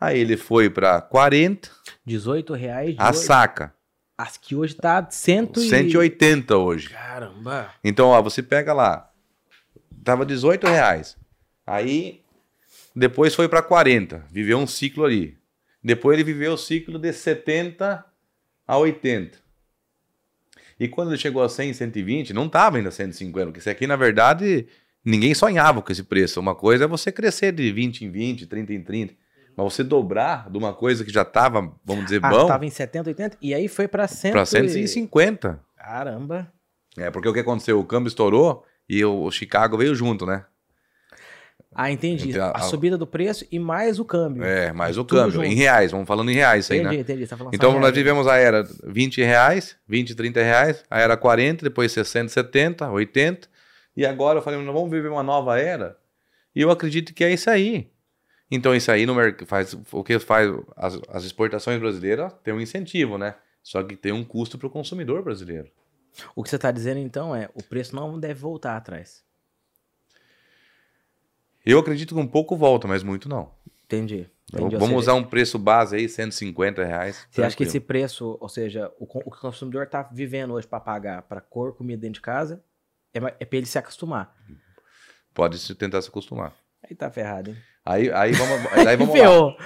Aí 0.00 0.20
ele 0.20 0.36
foi 0.36 0.70
para 0.70 1.00
40, 1.00 1.68
18 2.06 2.54
reais 2.54 2.94
a 2.98 3.10
hoje. 3.10 3.18
saca. 3.18 3.74
As 4.16 4.36
que 4.36 4.54
hoje 4.54 4.74
tá 4.74 5.04
100 5.10 5.50
e... 5.56 5.68
180 5.68 6.56
hoje. 6.56 6.90
Caramba. 6.90 7.70
Então, 7.82 8.08
ó, 8.08 8.22
você 8.22 8.42
pega 8.42 8.72
lá, 8.72 9.10
tava 10.04 10.24
18 10.24 10.68
reais. 10.68 11.16
Aí, 11.66 12.22
depois 12.94 13.34
foi 13.34 13.48
para 13.48 13.60
40, 13.60 14.24
viveu 14.30 14.58
um 14.58 14.68
ciclo 14.68 15.04
ali. 15.04 15.36
Depois 15.82 16.16
ele 16.16 16.24
viveu 16.24 16.52
o 16.52 16.58
ciclo 16.58 16.98
de 16.98 17.12
70 17.12 18.04
a 18.66 18.78
80. 18.78 19.47
E 20.78 20.86
quando 20.88 21.08
ele 21.10 21.18
chegou 21.18 21.42
a 21.42 21.48
100, 21.48 21.72
120, 21.72 22.32
não 22.32 22.48
tava 22.48 22.76
ainda 22.76 22.90
150, 22.90 23.46
porque 23.46 23.58
isso 23.60 23.68
aqui, 23.70 23.86
na 23.86 23.96
verdade, 23.96 24.66
ninguém 25.04 25.34
sonhava 25.34 25.82
com 25.82 25.90
esse 25.90 26.02
preço. 26.04 26.38
Uma 26.38 26.54
coisa 26.54 26.84
é 26.84 26.86
você 26.86 27.10
crescer 27.10 27.52
de 27.52 27.72
20 27.72 28.04
em 28.04 28.10
20, 28.10 28.46
30 28.46 28.72
em 28.72 28.82
30. 28.82 29.14
Mas 29.56 29.72
você 29.74 29.82
dobrar 29.82 30.48
de 30.48 30.56
uma 30.56 30.72
coisa 30.72 31.04
que 31.04 31.10
já 31.10 31.24
tava, 31.24 31.74
vamos 31.84 32.04
dizer, 32.04 32.20
Ah, 32.22 32.30
bom, 32.30 32.46
tava 32.46 32.64
em 32.64 32.70
70, 32.70 33.10
80 33.10 33.36
e 33.42 33.52
aí 33.52 33.66
foi 33.66 33.88
pra 33.88 34.06
100 34.06 34.30
para 34.32 34.42
e- 34.42 34.46
150. 34.46 35.60
Caramba. 35.76 36.52
É, 36.96 37.10
porque 37.10 37.28
o 37.28 37.32
que 37.32 37.40
aconteceu? 37.40 37.80
O 37.80 37.84
câmbio 37.84 38.08
estourou 38.08 38.64
e 38.88 39.04
o 39.04 39.30
Chicago 39.32 39.76
veio 39.76 39.94
junto, 39.96 40.24
né? 40.24 40.44
Ah, 41.80 41.92
entendi. 41.92 42.36
A, 42.40 42.50
a- 42.50 42.60
subida 42.62 42.98
do 42.98 43.06
preço 43.06 43.46
e 43.52 43.58
mais 43.58 44.00
o 44.00 44.04
câmbio. 44.04 44.42
É, 44.42 44.72
mais 44.72 44.98
o 44.98 45.04
câmbio. 45.04 45.30
junto. 45.30 45.44
Em 45.44 45.54
reais, 45.54 45.92
vamos 45.92 46.08
falando 46.08 46.28
em 46.28 46.34
reais 46.34 46.64
isso 46.64 46.72
aí, 46.72 46.80
entendi, 46.80 46.96
né? 46.96 47.00
entendi. 47.02 47.24
Você 47.26 47.36
tá 47.36 47.48
Então 47.52 47.70
nós 47.74 47.80
reais. 47.82 47.94
tivemos 47.94 48.26
a 48.26 48.36
era 48.36 48.64
20 48.84 49.22
reais, 49.22 49.76
20, 49.86 50.14
30 50.16 50.42
reais, 50.42 50.84
a 50.90 50.98
era 51.00 51.16
40, 51.16 51.62
depois 51.64 51.92
60, 51.92 52.28
70, 52.30 52.90
80. 52.90 53.48
E 53.96 54.04
agora 54.04 54.38
eu 54.38 54.42
falei, 54.42 54.60
nós 54.60 54.74
vamos 54.74 54.90
viver 54.90 55.08
uma 55.08 55.22
nova 55.22 55.56
era. 55.60 55.96
E 56.52 56.60
eu 56.60 56.70
acredito 56.72 57.14
que 57.14 57.22
é 57.22 57.32
isso 57.32 57.48
aí. 57.48 57.88
Então 58.50 58.74
isso 58.74 58.90
aí 58.90 59.06
no 59.06 59.14
faz 59.46 59.76
o 59.92 60.02
que 60.02 60.18
faz 60.18 60.50
as, 60.76 60.98
as 61.08 61.24
exportações 61.24 61.78
brasileiras 61.78 62.32
tem 62.42 62.52
um 62.52 62.60
incentivo, 62.60 63.16
né? 63.18 63.36
Só 63.62 63.82
que 63.84 63.94
tem 63.94 64.10
um 64.10 64.24
custo 64.24 64.58
para 64.58 64.66
o 64.66 64.70
consumidor 64.70 65.22
brasileiro. 65.22 65.68
O 66.34 66.42
que 66.42 66.50
você 66.50 66.58
tá 66.58 66.72
dizendo 66.72 66.98
então 66.98 67.36
é, 67.36 67.48
o 67.54 67.62
preço 67.62 67.94
não 67.94 68.18
deve 68.18 68.40
voltar 68.40 68.76
atrás. 68.76 69.22
Eu 71.70 71.78
acredito 71.80 72.14
que 72.14 72.20
um 72.20 72.26
pouco 72.26 72.56
volta, 72.56 72.88
mas 72.88 73.02
muito 73.02 73.28
não. 73.28 73.52
Entendi. 73.84 74.26
Então, 74.48 74.60
entendi. 74.60 74.76
Vamos 74.76 74.88
seja, 74.88 74.98
usar 74.98 75.14
um 75.14 75.22
preço 75.22 75.58
base 75.58 75.96
aí, 75.96 76.08
150 76.08 76.82
reais. 76.82 77.26
Você 77.30 77.42
acha 77.42 77.54
que 77.54 77.62
esse 77.62 77.78
preço, 77.78 78.38
ou 78.40 78.48
seja, 78.48 78.90
o, 78.98 79.04
o 79.04 79.30
que 79.30 79.36
o 79.36 79.40
consumidor 79.42 79.86
tá 79.86 80.02
vivendo 80.10 80.54
hoje 80.54 80.66
para 80.66 80.80
pagar 80.80 81.20
para 81.22 81.42
cor, 81.42 81.76
comida 81.76 82.00
dentro 82.00 82.14
de 82.14 82.20
casa, 82.22 82.64
é, 83.12 83.18
é 83.38 83.44
para 83.44 83.58
ele 83.58 83.66
se 83.66 83.78
acostumar. 83.78 84.34
Pode 85.34 85.58
se 85.58 85.74
tentar 85.74 86.00
se 86.00 86.08
acostumar. 86.08 86.54
Aí 86.82 86.96
tá 86.96 87.10
ferrado, 87.10 87.50
hein? 87.50 87.56
Aí, 87.84 88.10
aí 88.12 88.32
vamos, 88.32 88.72
aí 88.72 88.96
vamos 88.96 89.18
lá. 89.18 89.56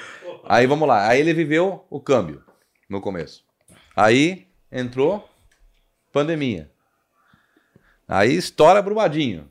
Aí 0.44 0.66
vamos 0.66 0.88
lá. 0.88 1.08
Aí 1.08 1.20
ele 1.20 1.32
viveu 1.32 1.86
o 1.88 2.00
câmbio 2.00 2.42
no 2.90 3.00
começo. 3.00 3.44
Aí 3.94 4.48
entrou 4.72 5.30
pandemia. 6.12 6.68
Aí 8.08 8.34
estoura 8.34 8.82
Brumadinho, 8.82 9.48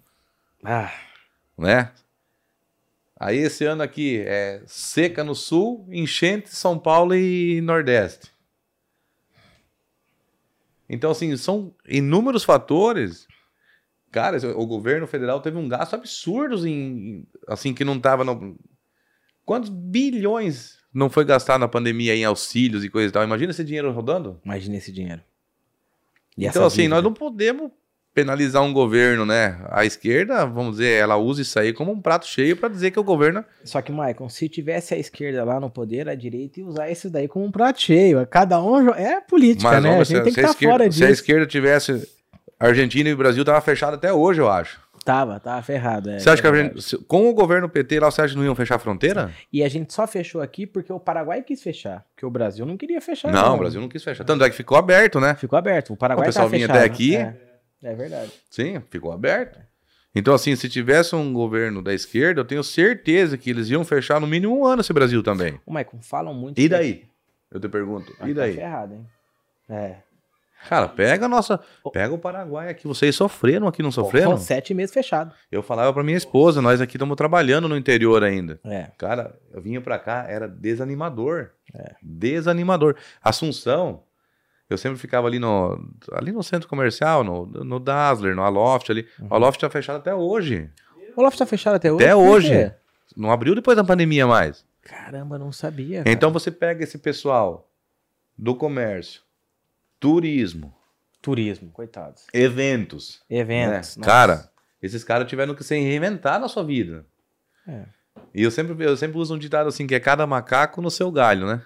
Ah, 0.65 0.91
né? 1.57 1.93
Aí 3.23 3.37
esse 3.37 3.63
ano 3.65 3.83
aqui 3.83 4.23
é 4.25 4.63
seca 4.65 5.23
no 5.23 5.35
sul, 5.35 5.87
enchente 5.91 6.49
São 6.49 6.79
Paulo 6.79 7.13
e 7.13 7.61
Nordeste. 7.61 8.31
Então, 10.89 11.11
assim, 11.11 11.37
são 11.37 11.71
inúmeros 11.87 12.43
fatores. 12.43 13.27
Cara, 14.11 14.39
o 14.57 14.65
governo 14.65 15.05
federal 15.05 15.39
teve 15.39 15.55
um 15.55 15.69
gasto 15.69 15.93
absurdo 15.93 16.67
em, 16.67 17.27
assim, 17.47 17.75
que 17.75 17.85
não 17.85 17.97
estava 17.97 18.23
no... 18.23 18.57
Quantos 19.45 19.69
bilhões 19.69 20.79
não 20.91 21.07
foi 21.07 21.23
gastado 21.23 21.59
na 21.61 21.67
pandemia 21.67 22.15
em 22.15 22.25
auxílios 22.25 22.83
e 22.83 22.89
coisa 22.89 23.09
e 23.09 23.11
tal? 23.11 23.23
Imagina 23.23 23.51
esse 23.51 23.63
dinheiro 23.63 23.91
rodando. 23.91 24.41
Imagina 24.43 24.77
esse 24.77 24.91
dinheiro. 24.91 25.21
E 26.35 26.47
então, 26.47 26.65
assim, 26.65 26.77
dívida? 26.77 26.95
nós 26.95 27.03
não 27.03 27.13
podemos 27.13 27.71
penalizar 28.13 28.61
um 28.63 28.73
governo, 28.73 29.25
né? 29.25 29.57
A 29.69 29.85
esquerda, 29.85 30.45
vamos 30.45 30.71
dizer, 30.73 30.99
ela 30.99 31.15
usa 31.17 31.41
isso 31.41 31.57
aí 31.59 31.71
como 31.73 31.91
um 31.91 32.01
prato 32.01 32.25
cheio 32.27 32.57
para 32.57 32.69
dizer 32.69 32.91
que 32.91 32.99
o 32.99 33.03
governo. 33.03 33.43
Só 33.63 33.81
que, 33.81 33.91
Maicon, 33.91 34.27
se 34.29 34.49
tivesse 34.49 34.93
a 34.93 34.97
esquerda 34.97 35.43
lá 35.43 35.59
no 35.59 35.69
poder, 35.69 36.09
a 36.09 36.15
direita 36.15 36.59
ia 36.59 36.65
usar 36.65 36.89
isso 36.89 37.09
daí 37.09 37.27
como 37.27 37.45
um 37.45 37.51
prato 37.51 37.81
cheio. 37.81 38.25
Cada 38.27 38.61
um 38.61 38.89
é 38.93 39.21
política, 39.21 39.79
né? 39.79 39.89
A 39.89 39.91
vamos, 39.93 40.07
gente 40.07 40.23
tem 40.23 40.33
que 40.33 40.39
a 40.39 40.43
estar 40.43 40.51
esquerda, 40.53 40.73
fora 40.73 40.83
se 40.91 41.03
a 41.03 41.07
disso. 41.07 41.21
esquerda 41.21 41.45
tivesse. 41.45 42.07
Argentina 42.59 43.09
e 43.09 43.13
o 43.13 43.17
Brasil 43.17 43.43
tava 43.43 43.59
fechado 43.61 43.95
até 43.95 44.13
hoje, 44.13 44.39
eu 44.39 44.49
acho. 44.49 44.79
Tava, 45.03 45.39
tava 45.39 45.59
ferrado. 45.63 46.11
é, 46.11 46.19
você 46.19 46.29
acha 46.29 46.39
que 46.43 46.47
a 46.47 46.51
verdade. 46.51 46.75
gente, 46.75 46.83
se- 46.87 46.97
com 47.05 47.27
o 47.27 47.33
governo 47.33 47.67
PT 47.67 47.99
lá, 47.99 48.11
você 48.11 48.21
acha 48.21 48.33
que 48.33 48.37
não 48.37 48.45
iam 48.45 48.53
fechar 48.53 48.75
a 48.75 48.79
fronteira? 48.79 49.31
E 49.51 49.63
a 49.63 49.67
gente 49.67 49.91
só 49.91 50.05
fechou 50.05 50.41
aqui 50.43 50.67
porque 50.67 50.93
o 50.93 50.99
Paraguai 50.99 51.41
quis 51.41 51.59
fechar. 51.63 52.05
Porque 52.13 52.23
o 52.23 52.29
Brasil 52.29 52.63
não 52.67 52.77
queria 52.77 53.01
fechar. 53.01 53.31
não, 53.31 53.55
o 53.55 53.57
Brasil 53.57 53.81
não 53.81 53.89
quis 53.89 54.03
fechar. 54.03 54.23
Tanto 54.23 54.43
é 54.43 54.49
que 54.49 54.55
ficou 54.55 54.77
aberto, 54.77 55.19
né? 55.19 55.33
Ficou 55.33 55.57
aberto. 55.57 55.93
O 55.93 55.97
Paraguai 55.97 56.25
O 56.25 56.29
pessoal 56.29 56.45
tava 56.45 56.55
vinha 56.55 56.67
fechado. 56.67 56.77
até 56.83 56.85
aqui. 56.85 57.15
É, 57.15 57.35
é 57.83 57.95
verdade. 57.95 58.31
Sim, 58.49 58.81
ficou 58.89 59.11
aberto. 59.11 59.59
Então, 60.13 60.33
assim, 60.33 60.55
se 60.57 60.67
tivesse 60.67 61.15
um 61.15 61.31
governo 61.31 61.81
da 61.81 61.93
esquerda, 61.93 62.41
eu 62.41 62.45
tenho 62.45 62.63
certeza 62.63 63.37
que 63.37 63.49
eles 63.49 63.69
iam 63.69 63.85
fechar 63.85 64.19
no 64.19 64.27
mínimo 64.27 64.57
um 64.59 64.65
ano 64.65 64.81
esse 64.81 64.91
Brasil 64.91 65.23
também. 65.23 65.59
Ô, 65.65 65.71
Maicon, 65.71 65.99
falam 66.01 66.33
muito. 66.33 66.59
E 66.59 66.63
que- 66.63 66.69
daí? 66.69 67.05
Eu 67.49 67.59
te 67.59 67.69
pergunto. 67.69 68.13
Ah, 68.19 68.29
E 68.29 68.33
tá 68.33 68.41
daí? 68.41 68.53
ferrado, 68.55 68.93
hein? 68.95 69.05
É. 69.69 69.95
Cara, 70.69 70.87
pega 70.87 71.25
a 71.25 71.29
nossa. 71.29 71.59
Pega 71.91 72.13
o 72.13 72.19
Paraguai 72.19 72.69
aqui. 72.69 72.85
Vocês 72.87 73.15
sofreram 73.15 73.67
aqui, 73.67 73.81
não 73.81 73.91
sofreram? 73.91 74.31
Foram 74.31 74.37
sete 74.41 74.73
meses 74.75 74.93
fechado. 74.93 75.33
Eu 75.51 75.63
falava 75.63 75.91
pra 75.91 76.03
minha 76.03 76.15
esposa, 76.17 76.61
nós 76.61 76.79
aqui 76.79 76.97
estamos 76.97 77.15
trabalhando 77.15 77.67
no 77.67 77.75
interior 77.75 78.23
ainda. 78.23 78.59
É. 78.65 78.91
Cara, 78.97 79.35
eu 79.51 79.59
vinha 79.61 79.81
pra 79.81 79.97
cá, 79.97 80.25
era 80.29 80.47
desanimador. 80.47 81.49
Desanimador. 82.01 82.95
Assunção, 83.23 84.03
eu 84.73 84.77
sempre 84.77 84.97
ficava 84.97 85.27
ali 85.27 85.39
no, 85.39 85.79
ali 86.13 86.31
no 86.31 86.41
centro 86.43 86.67
comercial, 86.67 87.23
no, 87.23 87.45
no 87.45 87.79
Dazzler, 87.79 88.35
no 88.35 88.43
Aloft 88.43 88.91
ali. 88.91 89.07
O 89.29 89.33
Aloft 89.35 89.59
tá 89.59 89.69
fechado 89.69 89.97
até 89.97 90.13
hoje. 90.13 90.69
O 91.15 91.21
Loft 91.21 91.37
tá 91.37 91.45
fechado 91.45 91.75
até 91.75 91.91
hoje? 91.91 92.03
Até 92.05 92.15
hoje. 92.15 92.73
Não 93.15 93.31
abriu 93.31 93.53
depois 93.55 93.75
da 93.75 93.83
pandemia 93.83 94.25
mais. 94.25 94.65
Caramba, 94.81 95.37
não 95.37 95.51
sabia. 95.51 95.99
cara. 95.99 96.09
Então 96.11 96.31
você 96.31 96.49
pega 96.49 96.83
esse 96.83 96.97
pessoal 96.97 97.69
do 98.37 98.55
comércio, 98.55 99.21
turismo, 99.99 100.73
Turismo, 101.21 101.69
coitados. 101.71 102.25
eventos. 102.33 103.21
Eventos. 103.29 103.97
né? 103.97 104.05
Cara, 104.05 104.49
esses 104.81 105.03
caras 105.03 105.27
tiveram 105.27 105.53
que 105.53 105.63
se 105.63 105.75
reinventar 105.79 106.39
na 106.39 106.47
sua 106.47 106.63
vida. 106.63 107.05
É. 107.67 107.83
E 108.33 108.41
eu 108.41 108.49
sempre, 108.49 108.83
eu 108.83 108.97
sempre 108.97 109.17
uso 109.19 109.35
um 109.35 109.37
ditado 109.37 109.67
assim, 109.67 109.85
que 109.85 109.93
é 109.93 109.99
cada 109.99 110.25
macaco 110.25 110.81
no 110.81 110.89
seu 110.89 111.11
galho, 111.11 111.45
né? 111.45 111.61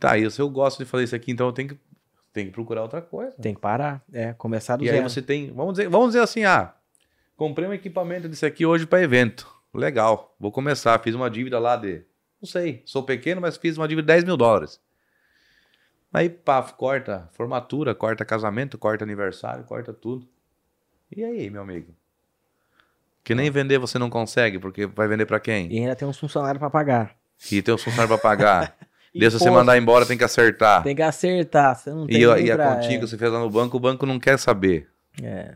Tá, 0.00 0.16
e 0.16 0.28
se 0.30 0.40
eu 0.40 0.48
gosto 0.48 0.78
de 0.78 0.86
fazer 0.86 1.04
isso 1.04 1.14
aqui, 1.14 1.30
então 1.30 1.46
eu 1.46 1.52
tenho 1.52 1.68
que, 1.68 1.78
tenho 2.32 2.46
que 2.46 2.52
procurar 2.54 2.80
outra 2.82 3.02
coisa. 3.02 3.32
Tem 3.32 3.54
que 3.54 3.60
parar. 3.60 4.02
É, 4.10 4.32
começar 4.32 4.76
do 4.76 4.84
E 4.84 4.88
aí 4.88 4.96
zero. 4.96 5.08
você 5.10 5.20
tem, 5.20 5.52
vamos 5.52 5.74
dizer, 5.74 5.90
vamos 5.90 6.08
dizer 6.08 6.20
assim, 6.22 6.42
ah, 6.44 6.74
comprei 7.36 7.68
um 7.68 7.74
equipamento 7.74 8.26
desse 8.26 8.46
aqui 8.46 8.64
hoje 8.64 8.86
para 8.86 9.02
evento. 9.02 9.46
Legal, 9.74 10.34
vou 10.40 10.50
começar. 10.50 10.98
Fiz 11.00 11.14
uma 11.14 11.28
dívida 11.30 11.58
lá 11.58 11.76
de, 11.76 12.02
não 12.40 12.48
sei, 12.48 12.82
sou 12.86 13.02
pequeno, 13.02 13.42
mas 13.42 13.58
fiz 13.58 13.76
uma 13.76 13.86
dívida 13.86 14.06
de 14.06 14.14
10 14.14 14.24
mil 14.24 14.38
dólares. 14.38 14.80
Aí, 16.12 16.28
pá, 16.30 16.62
corta 16.62 17.28
formatura, 17.34 17.94
corta 17.94 18.24
casamento, 18.24 18.78
corta 18.78 19.04
aniversário, 19.04 19.62
corta 19.64 19.92
tudo. 19.92 20.26
E 21.14 21.22
aí, 21.22 21.50
meu 21.50 21.62
amigo? 21.62 21.94
Que 23.22 23.34
nem 23.34 23.50
vender 23.50 23.78
você 23.78 23.98
não 23.98 24.08
consegue, 24.08 24.58
porque 24.58 24.86
vai 24.86 25.06
vender 25.06 25.26
para 25.26 25.38
quem? 25.38 25.70
E 25.70 25.78
ainda 25.78 25.94
tem 25.94 26.08
uns 26.08 26.18
funcionários 26.18 26.58
pra 26.58 26.70
pagar. 26.70 27.14
E 27.52 27.60
tem 27.62 27.74
os 27.74 27.84
funcionários 27.84 28.18
para 28.18 28.30
pagar. 28.30 28.76
Deixa 29.14 29.38
você 29.38 29.50
mandar 29.50 29.76
embora, 29.76 30.06
tem 30.06 30.16
que 30.16 30.24
acertar. 30.24 30.82
Tem 30.82 30.94
que 30.94 31.02
acertar. 31.02 31.76
Você 31.76 31.90
não 31.90 32.06
tem 32.06 32.16
E, 32.16 32.20
e 32.20 32.52
a 32.52 32.56
continha 32.56 33.00
que 33.00 33.06
você 33.06 33.18
fez 33.18 33.32
lá 33.32 33.40
no 33.40 33.50
banco, 33.50 33.76
o 33.76 33.80
banco 33.80 34.06
não 34.06 34.20
quer 34.20 34.38
saber. 34.38 34.88
é, 35.22 35.26
é. 35.26 35.54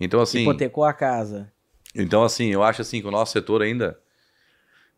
Então, 0.00 0.20
assim. 0.20 0.42
Hipotecou 0.42 0.84
a 0.84 0.92
casa. 0.92 1.50
Então, 1.94 2.24
assim, 2.24 2.46
eu 2.48 2.62
acho 2.62 2.82
assim 2.82 3.00
que 3.00 3.06
o 3.06 3.10
nosso 3.10 3.32
setor 3.32 3.62
ainda 3.62 3.98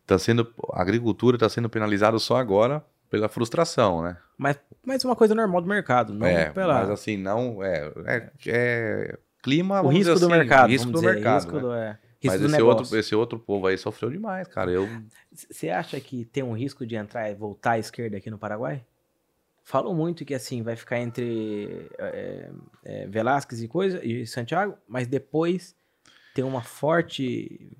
está 0.01 0.17
sendo. 0.17 0.51
A 0.73 0.81
agricultura 0.81 1.35
está 1.35 1.47
sendo 1.47 1.69
penalizada 1.69 2.17
só 2.19 2.37
agora 2.37 2.83
pela 3.09 3.29
frustração, 3.29 4.01
né? 4.01 4.17
Mas, 4.37 4.57
mas 4.85 5.03
uma 5.03 5.15
coisa 5.15 5.33
normal 5.33 5.61
do 5.61 5.67
mercado. 5.67 6.13
Não 6.13 6.25
é, 6.25 6.49
pela... 6.49 6.79
mas 6.79 6.89
assim, 6.89 7.17
não. 7.17 7.63
É, 7.63 7.91
é, 8.05 8.29
é 8.47 9.17
clima. 9.41 9.81
o 9.81 9.87
risco 9.87 10.19
do 10.19 10.25
assim, 10.25 10.27
mercado. 10.27 10.69
Risco 10.69 10.91
do 10.91 10.99
dizer, 10.99 11.13
mercado. 11.13 11.35
Risco 11.35 11.55
né? 11.55 11.61
do, 11.61 11.73
é, 11.73 11.99
Mas 12.23 12.41
esse 12.41 12.61
outro, 12.61 12.97
esse 12.97 13.15
outro 13.15 13.39
povo 13.39 13.67
aí 13.67 13.77
sofreu 13.77 14.09
demais, 14.09 14.47
cara. 14.47 14.71
Eu. 14.71 14.87
Você 15.31 15.69
acha 15.69 15.99
que 15.99 16.25
tem 16.25 16.43
um 16.43 16.53
risco 16.53 16.85
de 16.85 16.95
entrar 16.95 17.29
e 17.29 17.35
voltar 17.35 17.71
à 17.71 17.79
esquerda 17.79 18.17
aqui 18.17 18.29
no 18.31 18.39
Paraguai? 18.39 18.83
Falam 19.63 19.93
muito 19.93 20.25
que 20.25 20.33
assim 20.33 20.63
vai 20.63 20.75
ficar 20.75 20.99
entre 20.99 21.89
é, 21.99 22.49
é, 22.83 23.07
Velázquez 23.07 23.61
e 23.61 23.67
coisa 23.67 24.03
e 24.03 24.25
Santiago, 24.25 24.77
mas 24.87 25.07
depois 25.07 25.75
tem 26.33 26.43
uma 26.43 26.63
forte. 26.63 27.77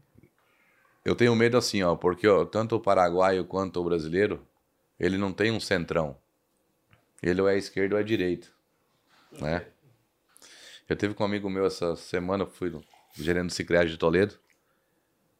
Eu 1.04 1.16
tenho 1.16 1.36
medo 1.36 1.58
assim, 1.58 1.82
ó, 1.84 1.96
porque 1.96 2.28
ó, 2.28 2.44
tanto 2.46 2.76
o 2.76 2.80
paraguaio 2.80 3.46
quanto 3.46 3.80
o 3.80 3.84
brasileiro, 3.86 4.46
ele 5.00 5.18
não 5.18 5.32
tem 5.32 5.50
um 5.52 5.60
centrão. 5.60 6.18
Ele 7.24 7.42
ou 7.42 7.48
é 7.48 7.58
esquerda 7.58 7.96
ou 7.96 8.02
é 8.02 8.04
direita, 8.04 8.50
né? 9.32 9.66
Eu 10.90 10.96
teve 10.96 11.14
com 11.14 11.24
um 11.24 11.26
amigo 11.26 11.50
meu 11.50 11.66
essa 11.66 11.96
semana, 11.96 12.46
fui 12.46 12.70
gerente 13.24 13.47
do 13.47 13.53
Cicred 13.53 13.91
de 13.91 13.97
Toledo. 13.97 14.38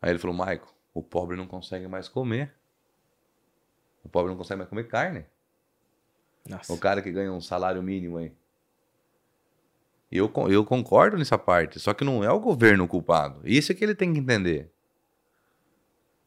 Aí 0.02 0.12
ele 0.12 0.20
falou, 0.20 0.36
Maico, 0.36 0.74
o 0.94 1.02
pobre 1.02 1.36
não 1.36 1.48
consegue 1.48 1.88
mais 1.88 2.08
comer. 2.08 2.54
O 4.04 4.10
pobre 4.10 4.30
não 4.30 4.38
consegue 4.38 4.60
mais 4.60 4.70
comer 4.70 4.88
carne. 4.88 5.26
Nossa. 6.48 6.72
O 6.74 6.78
cara 6.78 7.02
que 7.02 7.12
ganha 7.12 7.32
um 7.32 7.42
salário 7.42 7.82
mínimo 7.84 8.18
aí. 8.18 8.32
Eu, 10.10 10.32
eu 10.50 10.64
concordo 10.64 11.18
nessa 11.18 11.38
parte, 11.38 11.80
só 11.80 11.94
que 11.94 12.06
não 12.06 12.24
é 12.24 12.32
o 12.32 12.40
governo 12.40 12.86
o 12.86 12.88
culpado. 12.88 13.42
Isso 13.44 13.72
é 13.72 13.76
que 13.76 13.84
ele 13.84 13.94
tem 13.94 14.14
que 14.14 14.20
entender. 14.20 14.72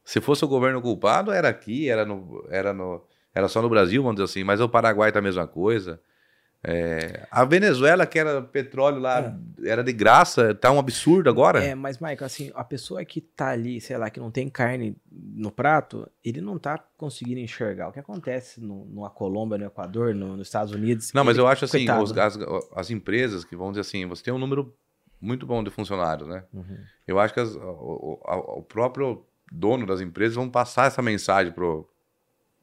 Se 0.03 0.21
fosse 0.21 0.45
o 0.45 0.47
governo 0.47 0.81
culpado, 0.81 1.31
era 1.31 1.49
aqui, 1.49 1.89
era, 1.89 2.05
no, 2.05 2.45
era, 2.49 2.73
no, 2.73 3.03
era 3.33 3.47
só 3.47 3.61
no 3.61 3.69
Brasil, 3.69 4.03
vamos 4.03 4.17
dizer 4.17 4.25
assim, 4.25 4.43
mas 4.43 4.61
o 4.61 4.69
Paraguai 4.69 5.11
tá 5.11 5.19
a 5.19 5.21
mesma 5.21 5.47
coisa. 5.47 5.99
É, 6.63 7.25
a 7.31 7.43
Venezuela, 7.43 8.05
que 8.05 8.19
era 8.19 8.39
petróleo 8.39 8.99
lá, 8.99 9.35
era 9.63 9.83
de 9.83 9.91
graça, 9.91 10.53
tá 10.53 10.71
um 10.71 10.77
absurdo 10.77 11.27
agora. 11.27 11.63
É, 11.63 11.73
mas, 11.73 11.97
Michael, 11.97 12.23
assim, 12.23 12.51
a 12.53 12.63
pessoa 12.63 13.03
que 13.03 13.19
tá 13.19 13.47
ali, 13.49 13.81
sei 13.81 13.97
lá, 13.97 14.11
que 14.11 14.19
não 14.19 14.29
tem 14.29 14.47
carne 14.47 14.95
no 15.11 15.49
prato, 15.51 16.07
ele 16.23 16.39
não 16.39 16.59
tá 16.59 16.77
conseguindo 16.97 17.39
enxergar 17.39 17.87
o 17.87 17.91
que 17.91 17.99
acontece 17.99 18.61
no, 18.61 18.85
numa 18.85 19.09
Colômbia, 19.09 19.57
no 19.57 19.65
Equador, 19.65 20.13
no- 20.13 20.37
nos 20.37 20.47
Estados 20.47 20.71
Unidos. 20.71 21.11
Não, 21.13 21.23
mas 21.23 21.35
Ele- 21.35 21.43
eu 21.43 21.47
acho 21.47 21.65
assim, 21.65 21.89
os- 21.89 22.11
né? 22.11 22.21
as, 22.21 22.37
as 22.75 22.91
empresas 22.91 23.43
que 23.43 23.55
vão 23.55 23.71
dizer 23.71 23.81
assim, 23.81 24.05
você 24.05 24.23
tem 24.23 24.33
um 24.33 24.37
número 24.37 24.71
muito 25.19 25.47
bom 25.47 25.63
de 25.63 25.71
funcionários, 25.71 26.27
né? 26.27 26.43
Uhum. 26.53 26.77
Eu 27.07 27.19
acho 27.19 27.33
que 27.33 27.39
as- 27.39 27.55
o, 27.55 27.59
o- 27.59 28.59
o 28.59 28.61
próprio 28.61 29.25
dono 29.51 29.87
das 29.87 29.99
empresas 29.99 30.35
vão 30.35 30.47
passar 30.47 30.85
essa 30.87 31.01
mensagem 31.01 31.51
pro, 31.51 31.87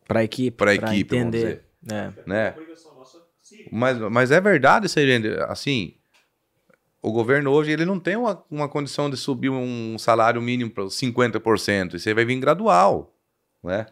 Pra 0.06 0.22
equipe, 0.24 0.56
Pra 0.56 0.72
equipe, 0.74 1.16
entender. 1.16 1.64
É. 1.90 2.10
né? 2.26 2.54
Sim. 2.56 2.87
Mas, 3.72 3.98
mas 3.98 4.30
é 4.30 4.40
verdade 4.40 4.86
isso 4.86 4.98
aí. 4.98 5.08
Assim, 5.48 5.94
o 7.02 7.12
governo 7.12 7.50
hoje 7.50 7.70
ele 7.70 7.84
não 7.84 7.98
tem 7.98 8.16
uma, 8.16 8.42
uma 8.50 8.68
condição 8.68 9.08
de 9.08 9.16
subir 9.16 9.50
um 9.50 9.96
salário 9.98 10.40
mínimo 10.42 10.70
para 10.70 10.84
50%. 10.84 11.94
Isso 11.94 12.08
aí 12.08 12.14
vai 12.14 12.24
vir 12.24 12.38
gradual, 12.40 13.14
né? 13.62 13.86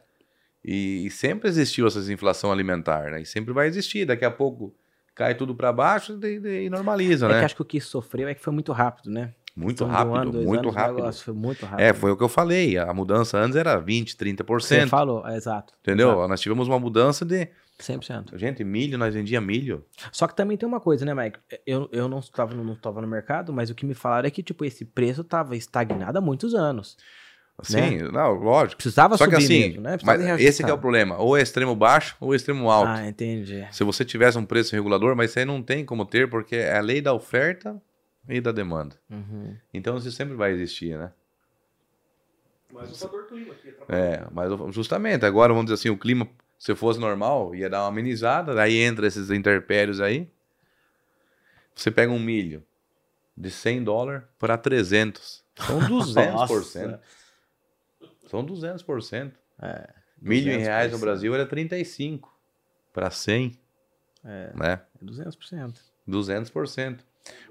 E, 0.64 1.06
e 1.06 1.10
sempre 1.10 1.48
existiu 1.48 1.86
essa 1.86 2.00
inflação 2.12 2.50
alimentar, 2.50 3.10
né? 3.10 3.22
E 3.22 3.26
sempre 3.26 3.52
vai 3.52 3.68
existir. 3.68 4.04
Daqui 4.04 4.24
a 4.24 4.30
pouco 4.30 4.74
cai 5.14 5.34
tudo 5.34 5.54
para 5.54 5.72
baixo 5.72 6.18
e, 6.22 6.64
e- 6.66 6.70
normaliza, 6.70 7.26
É 7.26 7.28
né? 7.28 7.38
que 7.38 7.44
acho 7.44 7.54
que 7.56 7.62
o 7.62 7.64
que 7.64 7.80
sofreu 7.80 8.28
é 8.28 8.34
que 8.34 8.42
foi 8.42 8.52
muito 8.52 8.72
rápido, 8.72 9.10
né? 9.10 9.32
Muito 9.54 9.84
um 9.84 9.88
rápido, 9.88 10.16
ano, 10.16 10.32
muito 10.32 10.64
anos, 10.68 10.74
rápido. 10.74 10.96
negócio 10.96 11.24
foi 11.24 11.32
muito 11.32 11.64
rápido. 11.64 11.80
É, 11.80 11.94
foi 11.94 12.10
o 12.10 12.16
que 12.16 12.22
eu 12.22 12.28
falei. 12.28 12.76
A 12.76 12.92
mudança 12.92 13.38
antes 13.38 13.56
era 13.56 13.78
20, 13.78 14.14
30%. 14.14 14.60
Você 14.60 14.86
falou, 14.86 15.26
é, 15.26 15.34
exato. 15.36 15.72
Entendeu? 15.80 16.10
exato, 16.10 16.28
Nós 16.28 16.40
tivemos 16.40 16.68
uma 16.68 16.78
mudança 16.78 17.24
de. 17.24 17.48
100%. 17.78 18.36
Gente, 18.36 18.64
milho, 18.64 18.96
nós 18.96 19.14
vendia 19.14 19.40
milho. 19.40 19.84
Só 20.10 20.26
que 20.26 20.34
também 20.34 20.56
tem 20.56 20.68
uma 20.68 20.80
coisa, 20.80 21.04
né, 21.04 21.14
Mike? 21.14 21.38
Eu, 21.66 21.88
eu 21.92 22.08
não 22.08 22.18
estava 22.18 22.54
no, 22.54 22.64
não 22.64 22.72
estava 22.72 23.00
no 23.00 23.06
mercado, 23.06 23.52
mas 23.52 23.70
o 23.70 23.74
que 23.74 23.84
me 23.84 23.94
falaram 23.94 24.26
é 24.26 24.30
que, 24.30 24.42
tipo, 24.42 24.64
esse 24.64 24.84
preço 24.84 25.20
estava 25.20 25.56
estagnado 25.56 26.18
há 26.18 26.20
muitos 26.20 26.54
anos. 26.54 26.96
Sim, 27.62 27.98
não, 28.12 28.34
lógico. 28.34 28.76
Precisava 28.76 29.16
Só 29.16 29.26
que 29.26 29.32
subir 29.32 29.44
assim, 29.44 29.68
mesmo, 29.68 29.80
né? 29.80 29.96
Precisava 29.96 30.18
mas 30.18 30.40
esse 30.42 30.62
que 30.62 30.70
é 30.70 30.74
o 30.74 30.78
problema. 30.78 31.16
Ou 31.18 31.36
é 31.36 31.42
extremo 31.42 31.74
baixo 31.74 32.14
ou 32.20 32.34
é 32.34 32.36
extremo 32.36 32.70
alto. 32.70 32.90
Ah, 32.90 33.08
entendi. 33.08 33.66
Se 33.72 33.82
você 33.82 34.04
tivesse 34.04 34.36
um 34.36 34.44
preço 34.44 34.74
regulador, 34.74 35.16
mas 35.16 35.30
isso 35.30 35.38
aí 35.38 35.44
não 35.44 35.62
tem 35.62 35.84
como 35.84 36.04
ter, 36.04 36.28
porque 36.28 36.56
é 36.56 36.76
a 36.76 36.82
lei 36.82 37.00
da 37.00 37.14
oferta 37.14 37.80
e 38.28 38.40
da 38.40 38.52
demanda. 38.52 38.96
Uhum. 39.08 39.56
Então 39.72 39.96
isso 39.96 40.10
sempre 40.12 40.34
vai 40.34 40.52
existir, 40.52 40.98
né? 40.98 41.10
Mas 42.72 42.90
o 42.90 42.94
fator 42.94 43.26
clima 43.26 43.52
aqui 43.52 43.70
atrapalha. 43.70 43.98
É, 43.98 44.26
mas 44.30 44.74
justamente, 44.74 45.24
agora 45.24 45.52
vamos 45.52 45.66
dizer 45.66 45.80
assim, 45.80 45.88
o 45.88 45.96
clima, 45.96 46.28
se 46.58 46.74
fosse 46.74 46.98
normal, 46.98 47.54
ia 47.54 47.68
dar 47.68 47.82
uma 47.82 47.88
amenizada, 47.88 48.54
daí 48.54 48.78
entra 48.78 49.06
esses 49.06 49.30
interpérios 49.30 50.00
aí. 50.00 50.30
Você 51.74 51.90
pega 51.90 52.10
um 52.12 52.18
milho 52.18 52.64
de 53.36 53.50
100 53.50 53.84
dólares 53.84 54.24
para 54.38 54.56
300. 54.56 55.44
São 55.56 55.78
200%. 55.88 56.98
São 58.26 58.44
200%. 58.44 59.32
É, 59.60 59.90
Milho 60.20 60.52
em 60.52 60.58
reais 60.58 60.92
no 60.92 60.98
200%. 60.98 61.00
Brasil 61.00 61.34
era 61.34 61.46
35 61.46 62.34
para 62.92 63.10
100, 63.10 63.58
É, 64.24 64.52
né? 64.54 64.80
200%. 65.04 65.78
200%. 66.08 67.00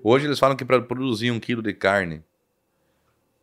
Hoje 0.01 0.25
eles 0.25 0.39
falam 0.39 0.55
que 0.57 0.65
para 0.65 0.81
produzir 0.81 1.29
um 1.31 1.39
quilo 1.39 1.61
de 1.61 1.73
carne 1.73 2.23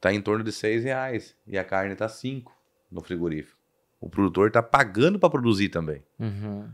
tá 0.01 0.13
em 0.13 0.21
torno 0.21 0.43
de 0.43 0.51
6 0.51 0.83
reais 0.83 1.37
e 1.47 1.57
a 1.57 1.63
carne 1.65 1.95
tá 1.95 2.09
5 2.09 2.53
no 2.91 3.01
frigorífico. 3.03 3.62
O 4.03 4.11
produtor 4.11 4.51
tá 4.51 4.61
pagando 4.63 5.17
para 5.19 5.31
produzir 5.31 5.69
também. 5.69 6.03
Uhum. 6.19 6.69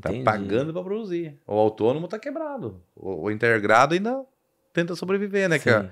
Tá 0.00 0.10
Entendi. 0.10 0.24
pagando 0.24 0.72
para 0.72 0.82
produzir. 0.82 1.40
O 1.46 1.54
autônomo 1.54 2.06
tá 2.08 2.18
quebrado. 2.18 2.82
O, 2.94 3.22
o 3.24 3.30
integrado 3.30 3.94
ainda 3.94 4.22
tenta 4.72 4.94
sobreviver, 4.94 5.48
né? 5.48 5.58
Que 5.58 5.70
a, 5.70 5.82
Sim. 5.84 5.90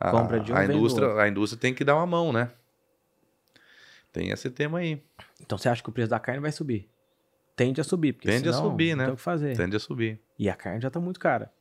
a- 0.00 0.10
Compra 0.10 0.40
de 0.40 0.52
um, 0.52 0.56
a 0.56 0.64
indústria, 0.64 1.14
a 1.14 1.28
indústria 1.28 1.60
tem 1.60 1.72
que 1.72 1.84
dar 1.84 1.94
uma 1.94 2.06
mão, 2.06 2.32
né? 2.32 2.50
Tem 4.12 4.30
esse 4.30 4.50
tema 4.50 4.78
aí. 4.78 5.00
Então 5.40 5.56
você 5.56 5.68
acha 5.68 5.80
que 5.82 5.88
o 5.88 5.92
preço 5.92 6.10
da 6.10 6.18
carne 6.18 6.40
vai 6.40 6.50
subir? 6.50 6.88
Tende 7.54 7.80
a 7.80 7.84
subir, 7.84 8.12
porque 8.14 8.28
Tende 8.28 8.48
a 8.48 8.52
senão 8.52 8.70
subir, 8.70 8.90
não 8.90 8.98
né? 8.98 9.04
Tem 9.04 9.14
o 9.14 9.16
que 9.16 9.22
fazer. 9.22 9.56
Tende 9.56 9.76
a 9.76 9.80
subir. 9.80 10.20
E 10.38 10.50
a 10.50 10.54
carne 10.54 10.80
já 10.80 10.90
tá 10.90 10.98
muito 11.00 11.20
cara. 11.20 11.52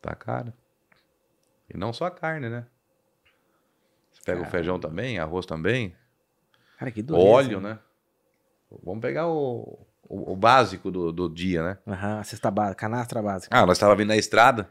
Tá 0.00 0.14
caro. 0.16 0.52
E 1.72 1.76
não 1.76 1.92
só 1.92 2.06
a 2.06 2.10
carne, 2.10 2.48
né? 2.48 2.66
Você 4.12 4.22
pega 4.24 4.42
o 4.42 4.44
feijão 4.46 4.78
também, 4.78 5.18
arroz 5.18 5.46
também, 5.46 5.94
Cara, 6.82 6.90
que 6.90 7.00
doido. 7.02 7.24
óleo, 7.24 7.60
né? 7.60 7.78
Vamos 8.82 9.00
pegar 9.00 9.28
o, 9.28 9.86
o, 10.08 10.32
o 10.32 10.36
básico 10.36 10.90
do, 10.90 11.12
do 11.12 11.28
dia, 11.28 11.62
né? 11.62 11.78
Aham, 11.86 12.18
a 12.18 12.24
cesta 12.24 12.50
básica, 12.50 12.74
canastra 12.80 13.22
básica. 13.22 13.56
Ah, 13.56 13.64
nós 13.64 13.76
estávamos 13.76 13.98
vindo 14.02 14.08
na 14.08 14.16
estrada, 14.16 14.68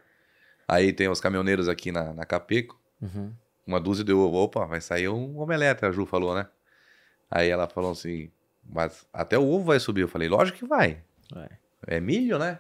aí 0.68 0.92
tem 0.92 1.08
os 1.08 1.22
caminhoneiros 1.22 1.70
aqui 1.70 1.92
na, 1.92 2.14
na 2.14 2.26
Capeco, 2.26 2.80
Uhum. 3.02 3.34
uma 3.66 3.80
dúzia 3.80 4.04
de 4.04 4.12
ovo. 4.14 4.36
Opa, 4.38 4.66
vai 4.66 4.80
sair 4.82 5.08
um 5.08 5.40
omelete, 5.40 5.86
a 5.86 5.92
Ju 5.92 6.06
falou, 6.06 6.36
né? 6.36 6.48
Aí 7.32 7.50
ela 7.50 7.68
falou 7.68 7.92
assim, 7.92 8.30
mas 8.70 9.08
até 9.14 9.38
o 9.40 9.48
ovo 9.50 9.64
vai 9.66 9.80
subir. 9.80 10.02
Eu 10.02 10.08
falei, 10.10 10.28
lógico 10.28 10.58
que 10.60 10.66
vai. 10.68 11.02
Vai. 11.34 11.50
É 11.88 12.00
milho, 12.02 12.38
né? 12.38 12.60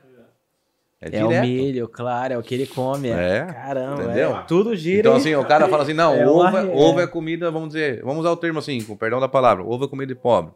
É, 1.01 1.17
É 1.17 1.25
o 1.25 1.29
milho, 1.41 1.87
claro, 1.89 2.33
é 2.33 2.37
o 2.37 2.43
que 2.43 2.53
ele 2.53 2.67
come. 2.67 3.09
É. 3.09 3.37
É, 3.37 3.45
Caramba, 3.45 4.03
entendeu? 4.03 4.35
é. 4.37 4.43
Tudo 4.43 4.75
gira. 4.75 4.99
Então, 4.99 5.15
assim, 5.15 5.33
o 5.35 5.43
cara 5.45 5.67
fala 5.67 5.81
assim: 5.83 5.93
não, 5.93 6.13
É 6.13 6.27
ovo, 6.27 6.41
uma- 6.41 6.59
é, 6.61 6.63
ovo 6.75 6.99
é 6.99 7.07
comida, 7.07 7.49
vamos 7.49 7.69
dizer, 7.69 8.01
vamos 8.03 8.19
usar 8.19 8.29
o 8.31 8.37
termo 8.37 8.59
assim, 8.59 8.83
com 8.83 8.95
perdão 8.95 9.19
da 9.19 9.27
palavra: 9.27 9.63
ovo 9.63 9.85
é 9.85 9.87
comida 9.87 10.13
de 10.13 10.19
pobre. 10.19 10.53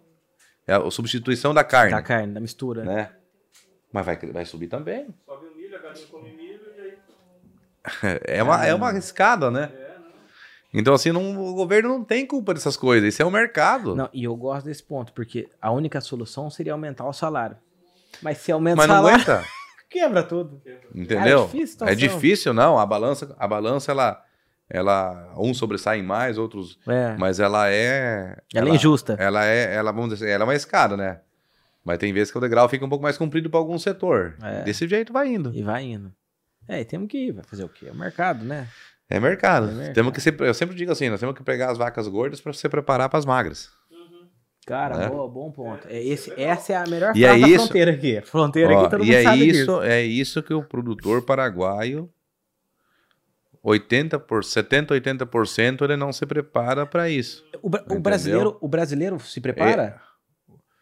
É 0.68 0.74
a 0.76 0.92
substituição 0.92 1.54
da 1.54 1.64
carne. 1.64 1.92
da 1.92 2.02
carne, 2.02 2.34
da 2.34 2.40
mistura. 2.40 2.84
Né? 2.84 3.10
Mas 3.92 4.06
vai, 4.06 4.18
vai 4.18 4.46
subir 4.46 4.68
também. 4.68 5.08
Sobe 5.26 5.48
o 5.48 5.56
milho, 5.58 5.76
a 5.76 5.80
galinha 5.80 6.06
come 6.12 6.30
milho 6.32 6.60
e 6.78 6.82
aí. 6.82 8.20
É 8.26 8.44
uma, 8.44 8.66
é 8.66 8.74
uma 8.76 8.92
escada, 8.98 9.50
né? 9.50 9.72
Então, 10.74 10.94
assim, 10.94 11.12
não- 11.12 11.40
o 11.40 11.54
governo 11.54 11.88
não 11.90 12.04
tem 12.04 12.26
culpa 12.26 12.54
dessas 12.54 12.76
coisas. 12.76 13.14
Isso 13.14 13.22
é 13.22 13.26
o 13.26 13.32
mercado. 13.32 13.96
Não, 13.96 14.10
e 14.14 14.26
eu 14.26 14.36
gosto 14.36 14.66
desse 14.66 14.84
ponto, 14.84 15.14
porque 15.14 15.48
a 15.62 15.72
única 15.72 16.02
solução 16.02 16.50
seria 16.50 16.74
aumentar 16.74 17.08
o 17.08 17.14
salário. 17.14 17.56
Mas 18.22 18.40
se 18.40 18.52
aumenta 18.52 18.76
Mas 18.78 18.88
não 18.88 18.96
salário, 18.96 19.24
aguenta. 19.24 19.46
quebra 19.90 20.24
tudo. 20.24 20.62
Entendeu? 20.94 21.42
É 21.42 21.46
difícil. 21.46 21.88
É 21.88 21.96
difícil, 21.96 22.54
não. 22.54 22.78
A 22.80 22.86
balança, 22.86 23.36
a 23.38 23.48
balança 23.48 23.92
ela, 23.92 24.24
ela. 24.70 25.34
Uns 25.38 25.58
sobressaem 25.58 26.04
mais, 26.04 26.38
outros. 26.38 26.80
É. 26.88 27.16
Mas 27.18 27.40
ela 27.40 27.70
é. 27.70 28.38
Ela 28.54 28.70
é 28.70 28.74
injusta. 28.74 29.16
Ela 29.20 29.46
é, 29.46 29.76
ela, 29.76 29.92
vamos 29.92 30.10
dizer, 30.12 30.26
assim, 30.26 30.34
ela 30.34 30.44
é 30.44 30.48
uma 30.48 30.56
escada, 30.56 30.96
né? 30.96 31.20
Mas 31.84 32.00
tem 32.00 32.12
vezes 32.12 32.32
que 32.32 32.38
o 32.38 32.42
degrau 32.42 32.68
fica 32.68 32.84
um 32.84 32.90
pouco 32.90 33.04
mais 33.04 33.18
comprido 33.18 33.50
para 33.50 33.60
algum 33.60 33.78
setor. 33.78 34.36
É. 34.42 34.64
Desse 34.64 34.88
jeito 34.88 35.14
vai 35.14 35.28
indo. 35.28 35.52
E 35.54 35.62
vai 35.62 35.84
indo. 35.84 36.12
É, 36.68 36.82
e 36.82 36.86
temos 36.86 37.08
que 37.08 37.28
ir. 37.28 37.32
Vai 37.32 37.44
fazer 37.44 37.64
o 37.64 37.70
quê? 37.70 37.88
É 37.88 37.92
o 37.92 37.96
mercado, 37.96 38.44
né? 38.44 38.68
É 39.08 39.20
mercado. 39.20 39.70
É 39.70 39.72
mercado. 39.72 39.94
Temos 39.94 40.14
que 40.14 40.20
ser, 40.20 40.36
eu 40.42 40.54
sempre 40.54 40.76
digo 40.76 40.92
assim, 40.92 41.10
nós 41.10 41.20
temos 41.20 41.36
que 41.36 41.44
pegar 41.44 41.70
as 41.70 41.78
vacas 41.78 42.08
gordas 42.08 42.42
para 42.42 42.54
se 42.54 42.68
preparar 42.68 43.08
para 43.08 43.20
as 43.20 43.26
magras. 43.26 43.70
Cara, 44.66 44.98
Né? 44.98 45.10
boa, 45.10 45.28
bom 45.30 45.52
ponto. 45.52 45.88
É 45.88 46.04
esse, 46.04 46.34
essa 46.42 46.74
é 46.74 46.76
a 46.76 46.86
melhor 46.88 47.16
E 47.16 47.22
frase 47.22 47.38
é 47.38 47.42
da 47.42 47.48
isso- 47.48 47.66
fronteira 47.66 47.92
aqui. 47.92 48.22
Fronteira 48.26 48.74
Ó, 48.74 48.80
aqui, 48.82 48.90
todo 48.90 49.04
e 49.04 49.08
mundo 49.08 49.16
é 49.16 49.24
sabe 49.24 49.48
isso, 49.48 49.60
disso. 49.60 49.82
é 49.84 50.02
isso 50.04 50.42
que 50.44 50.54
o 50.54 50.64
produtor 50.64 51.22
paraguaio 51.24 52.10
80 53.64 54.20
por 54.20 54.44
70, 54.44 54.94
80% 54.96 55.82
ele 55.84 55.96
não 55.96 56.14
se 56.14 56.26
prepara 56.26 56.86
para 56.86 57.10
isso. 57.10 57.44
O, 57.62 57.70
o 57.96 58.00
brasileiro, 58.00 58.58
o 58.62 58.68
brasileiro 58.68 59.20
se 59.20 59.42
prepara? 59.42 60.00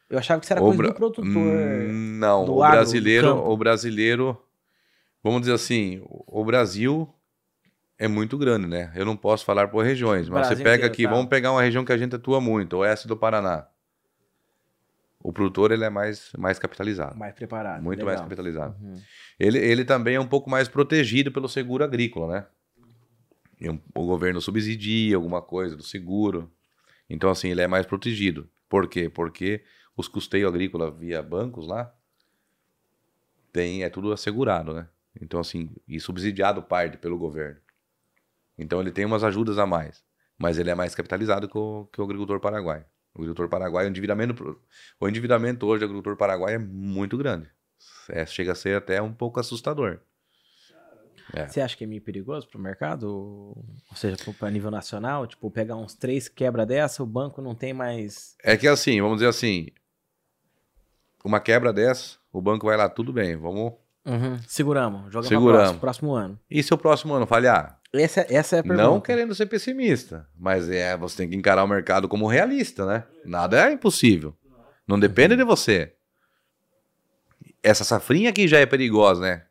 Eu 0.09 0.19
achava 0.19 0.39
que 0.39 0.45
isso 0.45 0.53
era 0.53 0.61
O 0.61 0.65
coisa 0.65 0.77
bra- 0.77 0.87
do 0.89 0.95
produtor. 0.95 1.25
Hum, 1.25 2.17
Não, 2.19 2.45
do 2.45 2.55
o 2.55 2.63
agro, 2.63 2.77
brasileiro, 2.77 3.35
o 3.49 3.57
brasileiro, 3.57 4.37
vamos 5.23 5.41
dizer 5.41 5.53
assim, 5.53 6.01
o 6.05 6.41
o 6.41 6.45
Brasil 6.45 7.07
é 7.97 8.07
muito 8.07 8.37
grande, 8.37 8.67
né? 8.67 8.91
Eu 8.95 9.05
não 9.05 9.15
posso 9.15 9.45
falar 9.45 9.67
por 9.69 9.83
regiões, 9.85 10.27
mas 10.27 10.41
Brasil 10.47 10.57
você 10.57 10.63
pega 10.63 10.75
inteiro, 10.87 10.93
aqui, 10.93 11.03
tá. 11.03 11.09
vamos 11.09 11.27
pegar 11.27 11.51
uma 11.51 11.61
região 11.61 11.85
que 11.85 11.91
a 11.93 11.97
gente 11.97 12.15
atua 12.15 12.41
muito, 12.41 12.77
oeste 12.77 13.07
do 13.07 13.15
Paraná. 13.15 13.65
O 15.23 15.31
produtor 15.31 15.71
ele 15.71 15.85
é 15.85 15.89
mais 15.89 16.31
mais 16.37 16.59
capitalizado, 16.59 17.17
Mais 17.17 17.33
preparado. 17.33 17.81
muito 17.81 18.03
mais 18.03 18.17
legal. 18.17 18.23
capitalizado. 18.25 18.75
Uhum. 18.83 19.01
Ele, 19.39 19.57
ele 19.57 19.85
também 19.85 20.15
é 20.15 20.19
um 20.19 20.27
pouco 20.27 20.49
mais 20.49 20.67
protegido 20.67 21.31
pelo 21.31 21.47
seguro 21.47 21.81
agrícola, 21.83 22.27
né? 23.61 23.77
O 23.95 24.05
governo 24.05 24.41
subsidia 24.41 25.15
alguma 25.15 25.41
coisa 25.41 25.77
do 25.77 25.83
seguro. 25.83 26.51
Então, 27.09 27.29
assim, 27.29 27.49
ele 27.49 27.61
é 27.61 27.67
mais 27.67 27.85
protegido. 27.85 28.49
Por 28.67 28.89
quê? 28.89 29.07
Porque 29.09 29.63
os 29.95 30.09
custeios 30.09 30.49
agrícolas 30.49 30.93
via 30.97 31.23
bancos 31.23 31.65
lá 31.65 31.93
tem, 33.53 33.83
é 33.83 33.89
tudo 33.89 34.11
assegurado, 34.11 34.73
né? 34.73 34.89
Então, 35.21 35.39
assim, 35.39 35.69
e 35.87 35.99
subsidiado 35.99 36.61
parte 36.61 36.97
pelo 36.97 37.17
governo. 37.17 37.61
Então, 38.57 38.81
ele 38.81 38.91
tem 38.91 39.05
umas 39.05 39.23
ajudas 39.23 39.57
a 39.57 39.65
mais. 39.65 40.03
Mas 40.37 40.57
ele 40.57 40.69
é 40.69 40.75
mais 40.75 40.93
capitalizado 40.93 41.47
que 41.47 41.57
o, 41.57 41.87
que 41.93 42.01
o 42.01 42.03
agricultor 42.03 42.41
paraguaio. 42.41 42.83
O 43.15 43.21
agricultor 43.21 43.47
paraguaio, 43.47 43.87
o 43.87 43.89
endividamento, 43.89 44.59
o 44.99 45.07
endividamento 45.07 45.65
hoje 45.67 45.79
do 45.79 45.85
agricultor 45.85 46.17
paraguaio 46.17 46.55
é 46.55 46.59
muito 46.59 47.17
grande. 47.17 47.47
É, 48.09 48.25
chega 48.25 48.53
a 48.53 48.55
ser 48.55 48.77
até 48.77 49.01
um 49.01 49.13
pouco 49.13 49.39
assustador. 49.39 49.99
É. 51.33 51.47
Você 51.47 51.61
acha 51.61 51.77
que 51.77 51.83
é 51.83 51.87
meio 51.87 52.01
perigoso 52.01 52.47
pro 52.47 52.59
mercado? 52.59 53.07
Ou 53.07 53.95
seja, 53.95 54.17
pra 54.37 54.49
nível 54.49 54.69
nacional? 54.69 55.25
Tipo, 55.25 55.49
pegar 55.49 55.75
uns 55.75 55.93
três 55.93 56.27
quebra 56.27 56.65
dessa, 56.65 57.01
o 57.01 57.05
banco 57.07 57.41
não 57.41 57.55
tem 57.55 57.73
mais. 57.73 58.35
É 58.43 58.57
que 58.57 58.67
assim, 58.67 59.01
vamos 59.01 59.17
dizer 59.17 59.29
assim, 59.29 59.67
uma 61.23 61.39
quebra 61.39 61.71
dessa, 61.71 62.17
o 62.31 62.41
banco 62.41 62.65
vai 62.65 62.75
lá, 62.75 62.89
tudo 62.89 63.13
bem, 63.13 63.35
vamos. 63.35 63.73
Uhum. 64.05 64.37
Seguramos, 64.47 65.13
joga 65.13 65.27
Seguramos. 65.27 65.59
próximo, 65.59 65.79
próximo 65.79 66.13
ano. 66.13 66.39
E 66.49 66.61
se 66.61 66.73
o 66.73 66.77
próximo 66.77 67.13
ano 67.13 67.25
falhar? 67.25 67.79
Essa, 67.93 68.25
essa 68.27 68.55
é 68.55 68.59
a 68.59 68.63
pergunta. 68.63 68.83
Não 68.83 68.99
querendo 68.99 69.35
ser 69.35 69.45
pessimista, 69.45 70.27
mas 70.35 70.67
é, 70.69 70.97
você 70.97 71.17
tem 71.17 71.29
que 71.29 71.35
encarar 71.35 71.63
o 71.63 71.67
mercado 71.67 72.07
como 72.09 72.25
realista, 72.27 72.85
né? 72.87 73.03
Nada 73.23 73.69
é 73.69 73.71
impossível. 73.73 74.35
Não 74.87 74.99
depende 74.99 75.35
de 75.35 75.43
você. 75.43 75.93
Essa 77.61 77.83
safrinha 77.83 78.31
aqui 78.31 78.47
já 78.47 78.59
é 78.59 78.65
perigosa, 78.65 79.21
né? 79.21 79.45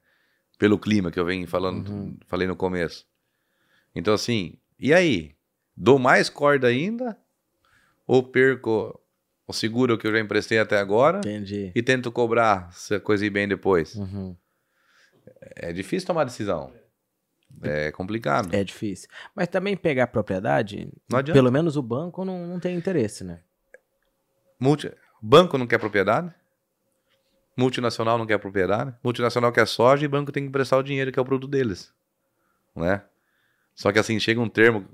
Pelo 0.59 0.79
clima 0.79 1.11
que 1.11 1.19
eu 1.21 1.25
venho 1.25 1.47
falando, 1.47 1.89
Uhum. 1.89 2.17
falei 2.27 2.47
no 2.49 2.57
começo. 2.57 3.07
Então, 3.95 4.13
assim, 4.13 4.59
e 4.79 4.93
aí? 4.93 5.35
Dou 5.77 5.99
mais 5.99 6.29
corda 6.29 6.67
ainda? 6.67 7.17
Ou 8.07 8.23
perco 8.23 9.01
o 9.47 9.53
seguro 9.53 9.97
que 9.97 10.07
eu 10.07 10.13
já 10.13 10.21
emprestei 10.21 10.59
até 10.59 10.79
agora 10.79 11.19
Entendi. 11.19 11.73
e 11.75 11.83
tento 11.83 12.11
cobrar 12.13 12.71
se 12.73 12.95
a 12.97 13.01
coisa 13.01 13.25
ir 13.25 13.31
bem 13.31 13.47
depois? 13.49 13.95
Uhum. 13.95 14.37
É 15.57 15.73
difícil 15.73 16.07
tomar 16.07 16.25
decisão. 16.25 16.73
É 17.63 17.93
complicado. 17.93 18.49
É 18.55 18.65
difícil. 18.65 19.09
Mas 19.35 19.49
também 19.49 19.77
pegar 19.77 20.07
propriedade, 20.09 20.91
pelo 21.33 21.51
menos 21.53 21.77
o 21.77 21.83
banco 21.83 22.25
não, 22.25 22.47
não 22.47 22.59
tem 22.61 22.77
interesse, 22.77 23.23
né? 23.25 23.41
Multi... 24.59 24.91
Banco 25.21 25.57
não 25.57 25.67
quer 25.69 25.79
propriedade. 25.79 26.33
Multinacional 27.57 28.19
não 28.19 28.27
quer 28.27 28.39
propriedade. 28.39 28.95
Multinacional 29.05 29.53
quer 29.53 29.67
soja 29.67 30.05
e 30.05 30.09
banco 30.09 30.33
tem 30.33 30.43
que 30.43 30.49
emprestar 30.49 30.79
o 30.79 30.83
dinheiro 30.83 31.13
que 31.13 31.19
é 31.19 31.23
o 31.23 31.25
produto 31.25 31.51
deles. 31.51 31.93
Né? 32.75 33.03
Só 33.75 33.93
que 33.93 33.99
assim, 33.99 34.19
chega 34.19 34.41
um 34.41 34.49
termo. 34.49 34.85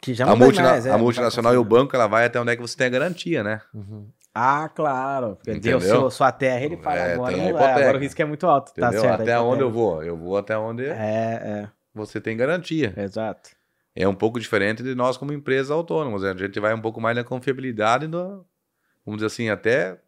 Que 0.00 0.14
já 0.14 0.24
a, 0.26 0.36
multina- 0.36 0.70
mais, 0.70 0.86
é, 0.86 0.90
a 0.90 0.92
tá 0.92 0.98
multinacional 0.98 1.52
e 1.54 1.56
o 1.56 1.64
banco 1.64 1.94
ela 1.94 2.06
vai 2.06 2.24
até 2.24 2.40
onde 2.40 2.52
é 2.52 2.56
que 2.56 2.62
você 2.62 2.76
tem 2.76 2.86
a 2.86 2.90
garantia, 2.90 3.42
né? 3.42 3.60
Uhum. 3.74 4.08
Ah, 4.34 4.68
claro. 4.68 5.36
Porque 5.36 5.52
deu 5.58 5.78
Entendeu? 5.78 6.00
seu, 6.00 6.10
sua 6.10 6.32
terra, 6.32 6.64
ele 6.64 6.76
fala 6.76 6.96
É, 6.96 7.14
agora, 7.14 7.36
não- 7.36 7.44
é, 7.44 7.72
agora 7.72 7.98
o 7.98 8.00
risco 8.00 8.20
é 8.20 8.24
muito 8.24 8.46
alto. 8.46 8.72
Tá 8.74 8.86
Entendeu? 8.88 9.00
certo. 9.00 9.20
a 9.20 9.22
até 9.22 9.40
onde 9.40 9.62
eu 9.62 9.70
vou? 9.70 10.02
Eu 10.02 10.16
vou 10.16 10.36
até 10.36 10.56
onde 10.58 10.86
É, 10.86 11.68
você 11.94 12.20
tem 12.20 12.36
garantia. 12.36 12.92
exato. 12.96 13.50
É 13.96 14.08
um 14.08 14.14
pouco 14.14 14.40
diferente 14.40 14.82
de 14.82 14.94
nós 14.94 15.16
como 15.16 15.32
empresas 15.32 15.70
autônomas. 15.70 16.24
A 16.24 16.34
gente 16.34 16.58
vai 16.58 16.74
um 16.74 16.80
pouco 16.80 17.00
mais 17.00 17.16
na 17.16 17.22
confiabilidade, 17.22 18.08
vamos 18.08 19.18
dizer 19.18 19.26
assim, 19.26 19.48
até 19.48 20.00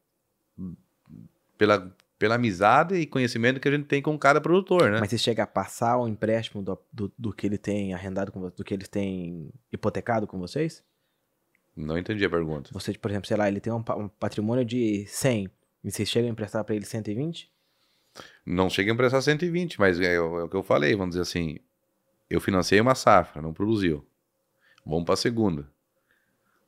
pela 1.56 1.94
pela 2.18 2.36
amizade 2.36 2.94
e 2.94 3.06
conhecimento 3.06 3.60
que 3.60 3.68
a 3.68 3.70
gente 3.70 3.84
tem 3.84 4.00
com 4.00 4.18
cada 4.18 4.40
produtor, 4.40 4.90
né? 4.90 5.00
Mas 5.00 5.10
você 5.10 5.18
chega 5.18 5.42
a 5.42 5.46
passar 5.46 5.98
o 5.98 6.08
empréstimo 6.08 6.62
do, 6.62 6.78
do, 6.92 7.12
do 7.16 7.32
que 7.32 7.46
ele 7.46 7.58
tem 7.58 7.92
arrendado 7.92 8.32
com 8.32 8.48
do 8.48 8.64
que 8.64 8.72
ele 8.72 8.86
tem 8.86 9.50
hipotecado 9.72 10.26
com 10.26 10.38
vocês? 10.38 10.82
Não 11.76 11.98
entendi 11.98 12.24
a 12.24 12.30
pergunta. 12.30 12.70
Você, 12.72 12.94
por 12.94 13.10
exemplo, 13.10 13.28
sei 13.28 13.36
lá, 13.36 13.48
ele 13.48 13.60
tem 13.60 13.72
um, 13.72 13.84
um 13.98 14.08
patrimônio 14.08 14.64
de 14.64 15.04
100 15.06 15.50
e 15.84 15.90
vocês 15.90 16.08
chegam 16.08 16.30
a 16.30 16.32
emprestar 16.32 16.64
pra 16.64 16.74
ele 16.74 16.86
120? 16.86 17.50
Não 18.46 18.70
chega 18.70 18.90
a 18.90 18.94
emprestar 18.94 19.20
120, 19.20 19.78
mas 19.78 20.00
é, 20.00 20.14
é 20.14 20.20
o 20.20 20.48
que 20.48 20.56
eu 20.56 20.62
falei, 20.62 20.96
vamos 20.96 21.10
dizer 21.10 21.22
assim, 21.22 21.58
eu 22.28 22.40
financiei 22.40 22.80
uma 22.80 22.94
safra, 22.94 23.40
não 23.42 23.52
produziu. 23.52 24.06
Vamos 24.84 25.04
para 25.04 25.14
a 25.14 25.16
segunda. 25.16 25.66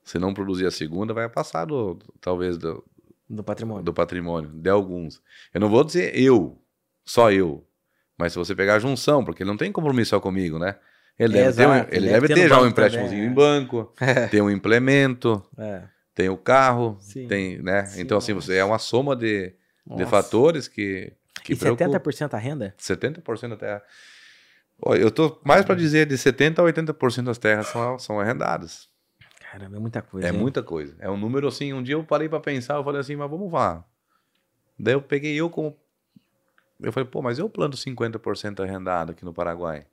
Se 0.04 0.18
não 0.18 0.32
produzir 0.32 0.66
a 0.66 0.70
segunda, 0.70 1.12
vai 1.12 1.28
passar 1.28 1.64
do, 1.66 1.94
do- 1.94 2.14
talvez 2.20 2.56
do, 2.56 2.84
Do 3.28 3.44
patrimônio. 3.44 3.84
do 3.84 3.92
patrimônio, 3.92 4.50
de 4.50 4.70
alguns. 4.70 5.20
Eu 5.52 5.60
não 5.60 5.68
vou 5.68 5.84
dizer 5.84 6.18
eu, 6.18 6.60
só 7.04 7.30
eu, 7.30 7.66
mas 8.16 8.32
se 8.32 8.38
você 8.38 8.54
pegar 8.54 8.76
a 8.76 8.78
junção, 8.78 9.24
porque 9.24 9.42
ele 9.42 9.50
não 9.50 9.56
tem 9.56 9.70
compromisso 9.70 10.10
só 10.10 10.20
comigo, 10.20 10.58
né? 10.58 10.76
Ele 11.18 11.36
É, 11.36 11.44
deve 11.44 11.56
ter, 11.56 11.66
um- 11.68 11.74
exato, 11.74 11.94
ele 11.94 12.06
deve 12.08 12.28
deve 12.28 12.40
ter 12.42 12.48
já 12.48 12.60
um 12.62 12.66
empréstimozinho 12.66 13.10
também, 13.10 13.28
em 13.28 13.32
é. 13.32 13.34
banco, 13.34 13.92
tem 14.30 14.40
um 14.40 14.50
implemento, 14.50 15.42
É. 15.58 15.82
tem 16.14 16.28
o 16.28 16.36
carro, 16.38 16.96
Sim. 17.00 17.26
tem, 17.28 17.58
né? 17.60 17.84
Sim, 17.86 18.00
então 18.02 18.16
assim, 18.18 18.32
você 18.32 18.56
é 18.56 18.64
uma 18.64 18.78
soma 18.78 19.14
de, 19.14 19.52
de 19.86 20.06
fatores 20.06 20.66
que 20.68 21.12
que 21.44 21.52
E 21.52 21.56
preocupa. 21.56 21.84
70% 22.00 22.34
a 22.34 22.38
renda? 22.38 22.74
70% 22.78 23.48
da 23.50 23.56
terra. 23.56 23.82
Ó, 23.82 23.86
eu 24.80 25.10
tô 25.10 25.40
mais 25.44 25.64
para 25.64 25.74
dizer 25.74 26.06
de 26.06 26.16
70 26.16 26.62
a 26.62 26.64
80% 26.64 27.24
das 27.24 27.38
terras 27.38 27.66
são, 27.68 27.98
são 27.98 28.20
arrendadas. 28.20 28.88
Caramba, 29.40 29.76
é 29.76 29.80
muita 29.80 30.02
coisa. 30.02 30.28
É 30.28 30.30
hein? 30.30 30.38
muita 30.38 30.62
coisa. 30.62 30.94
É 30.98 31.10
um 31.10 31.16
número 31.16 31.48
assim. 31.48 31.72
Um 31.72 31.82
dia 31.82 31.94
eu 31.94 32.04
parei 32.04 32.28
para 32.28 32.38
pensar, 32.40 32.74
eu 32.76 32.84
falei 32.84 33.00
assim, 33.00 33.16
mas 33.16 33.30
vamos 33.30 33.50
lá. 33.52 33.84
Daí 34.78 34.94
eu 34.94 35.02
peguei 35.02 35.34
eu 35.34 35.48
como. 35.50 35.76
Eu 36.80 36.92
falei, 36.92 37.08
pô, 37.08 37.20
mas 37.22 37.38
eu 37.38 37.48
planto 37.48 37.76
50% 37.76 38.62
arrendado 38.62 39.10
aqui 39.12 39.24
no 39.24 39.32
Paraguai. 39.32 39.86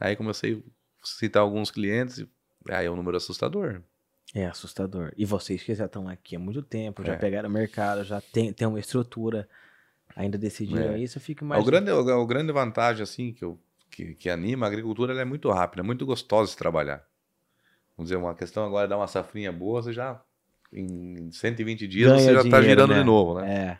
Aí 0.00 0.16
comecei 0.16 0.62
a 1.02 1.06
citar 1.06 1.42
alguns 1.42 1.70
clientes, 1.70 2.18
e 2.18 2.28
aí 2.68 2.86
é 2.86 2.90
um 2.90 2.96
número 2.96 3.16
assustador. 3.16 3.80
É 4.34 4.46
assustador. 4.46 5.12
E 5.16 5.24
vocês 5.24 5.62
que 5.62 5.74
já 5.74 5.84
estão 5.86 6.08
aqui 6.08 6.34
há 6.34 6.38
muito 6.38 6.62
tempo, 6.62 7.04
já 7.04 7.12
É. 7.12 7.16
pegaram 7.16 7.48
o 7.48 7.52
mercado, 7.52 8.02
já 8.02 8.20
tem, 8.20 8.52
tem 8.52 8.66
uma 8.66 8.80
estrutura, 8.80 9.48
ainda 10.16 10.36
decidiram 10.38 10.94
É. 10.94 10.98
isso, 10.98 11.18
eu 11.18 11.22
fico 11.22 11.44
O 11.44 11.48
mais. 11.48 11.64
grande, 11.64 11.90
o, 11.92 12.00
o 12.20 12.26
grande 12.26 12.50
vantagem, 12.52 13.02
assim, 13.02 13.32
que, 13.32 13.44
eu, 13.44 13.60
que, 13.90 14.14
que 14.14 14.28
anima, 14.30 14.66
a 14.66 14.68
agricultura 14.68 15.12
ela 15.12 15.20
é 15.22 15.24
muito 15.24 15.48
rápida, 15.50 15.82
é 15.82 15.84
muito 15.84 16.04
gostosa 16.06 16.50
de 16.50 16.56
trabalhar. 16.56 17.04
Vamos 17.96 18.10
dizer, 18.10 18.16
uma 18.16 18.34
questão 18.34 18.64
agora 18.66 18.86
é 18.86 18.88
dar 18.88 18.96
uma 18.96 19.06
safrinha 19.06 19.52
boa, 19.52 19.82
você 19.82 19.92
já, 19.92 20.20
em 20.72 21.30
120 21.30 21.86
dias, 21.86 22.10
Ganha 22.10 22.20
você 22.24 22.34
já 22.34 22.40
está 22.42 22.60
girando 22.62 22.90
né? 22.92 22.98
de 22.98 23.04
novo, 23.04 23.38
né? 23.40 23.54
É. 23.54 23.78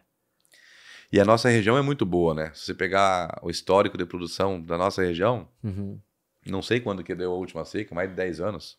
E 1.12 1.20
a 1.20 1.24
nossa 1.24 1.48
região 1.48 1.76
é 1.78 1.82
muito 1.82 2.04
boa, 2.04 2.34
né? 2.34 2.50
Se 2.54 2.64
você 2.66 2.74
pegar 2.74 3.38
o 3.42 3.48
histórico 3.50 3.96
de 3.96 4.04
produção 4.04 4.60
da 4.60 4.76
nossa 4.76 5.02
região, 5.02 5.48
Uhum. 5.62 5.98
não 6.46 6.60
sei 6.62 6.80
quando 6.80 7.02
que 7.04 7.14
deu 7.14 7.32
a 7.32 7.36
última 7.36 7.64
seca, 7.64 7.94
mais 7.94 8.08
de 8.10 8.16
10 8.16 8.40
anos. 8.40 8.76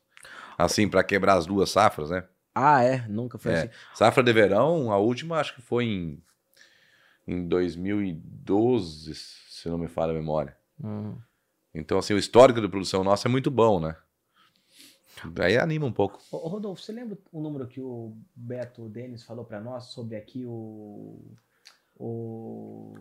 Assim, 0.57 0.87
para 0.89 1.03
quebrar 1.03 1.35
as 1.37 1.45
duas 1.45 1.69
safras, 1.69 2.09
né? 2.09 2.23
Ah, 2.53 2.83
é? 2.83 3.05
Nunca 3.07 3.37
foi 3.37 3.51
É. 3.53 3.57
assim. 3.59 3.69
Safra 3.93 4.23
de 4.23 4.33
verão, 4.33 4.91
a 4.91 4.97
última 4.97 5.39
acho 5.39 5.53
que 5.55 5.61
foi 5.61 5.85
em, 5.85 6.21
em 7.27 7.47
2012, 7.47 9.13
se 9.13 9.69
não 9.69 9.77
me 9.77 9.87
falha 9.87 10.11
a 10.11 10.15
memória. 10.15 10.57
Hum. 10.81 11.17
Então, 11.73 11.99
assim, 11.99 12.13
o 12.13 12.17
histórico 12.17 12.61
de 12.61 12.69
produção 12.69 13.03
nossa 13.03 13.27
é 13.27 13.31
muito 13.31 13.51
bom, 13.51 13.79
né? 13.79 13.95
Aí 15.41 15.57
anima 15.57 15.85
um 15.85 15.91
pouco. 15.91 16.19
Ô, 16.31 16.47
Rodolfo, 16.47 16.81
você 16.81 16.91
lembra 16.91 17.17
o 17.31 17.41
número 17.41 17.67
que 17.67 17.81
o 17.81 18.15
Beto 18.35 18.87
Denis 18.87 19.23
falou 19.23 19.43
pra 19.43 19.59
nós 19.59 19.85
sobre 19.85 20.15
aqui 20.15 20.45
o. 20.45 21.19
O. 21.95 22.95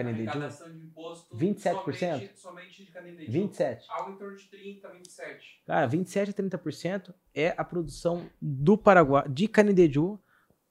Imposto 0.00 1.36
27%? 1.36 1.74
Somente, 1.74 2.38
somente 2.38 2.84
de 2.84 2.92
Canindeju. 2.92 3.32
27. 3.32 3.86
Algo 3.90 4.12
em 4.12 4.16
torno 4.16 4.36
de 4.36 4.44
30, 4.44 4.88
27. 4.90 5.62
Cara, 5.66 5.86
27 5.88 6.30
a 6.30 6.34
30% 6.34 7.14
é 7.34 7.54
a 7.56 7.64
produção 7.64 8.30
do 8.40 8.78
Paraguai, 8.78 9.28
de 9.28 9.48
Canindeju, 9.48 10.20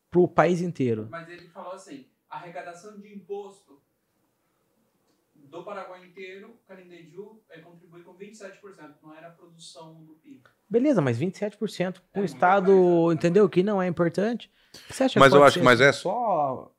pro 0.09 0.29
país 0.29 0.61
inteiro. 0.61 1.09
Mas 1.11 1.27
ele 1.27 1.49
falou 1.49 1.73
assim, 1.73 2.05
a 2.29 2.37
arrecadação 2.37 2.99
de 2.99 3.13
imposto 3.15 3.81
do 5.35 5.63
Paraguai 5.63 6.05
inteiro, 6.05 6.59
Canindeju 6.67 7.41
é, 7.49 7.59
contribui 7.59 8.01
com 8.03 8.13
27%. 8.15 8.95
Não 9.01 9.15
era 9.15 9.27
a 9.27 9.31
produção 9.31 10.03
do 10.03 10.13
PIB. 10.15 10.43
Beleza, 10.69 11.01
mas 11.01 11.17
27% 11.17 11.57
para 11.57 12.01
É 12.13 12.17
um 12.17 12.19
muita 12.19 12.25
estado, 12.25 12.65
coisa. 12.65 13.13
entendeu? 13.15 13.47
Que 13.49 13.63
não 13.63 13.81
é 13.81 13.87
importante. 13.87 14.51
Você 14.89 15.05
acha 15.05 15.19
Mas 15.19 15.33
eu 15.33 15.43
acho 15.43 15.53
ser 15.53 15.59
que 15.59 15.65
mas 15.65 15.79
é 15.79 15.91
só 15.93 16.71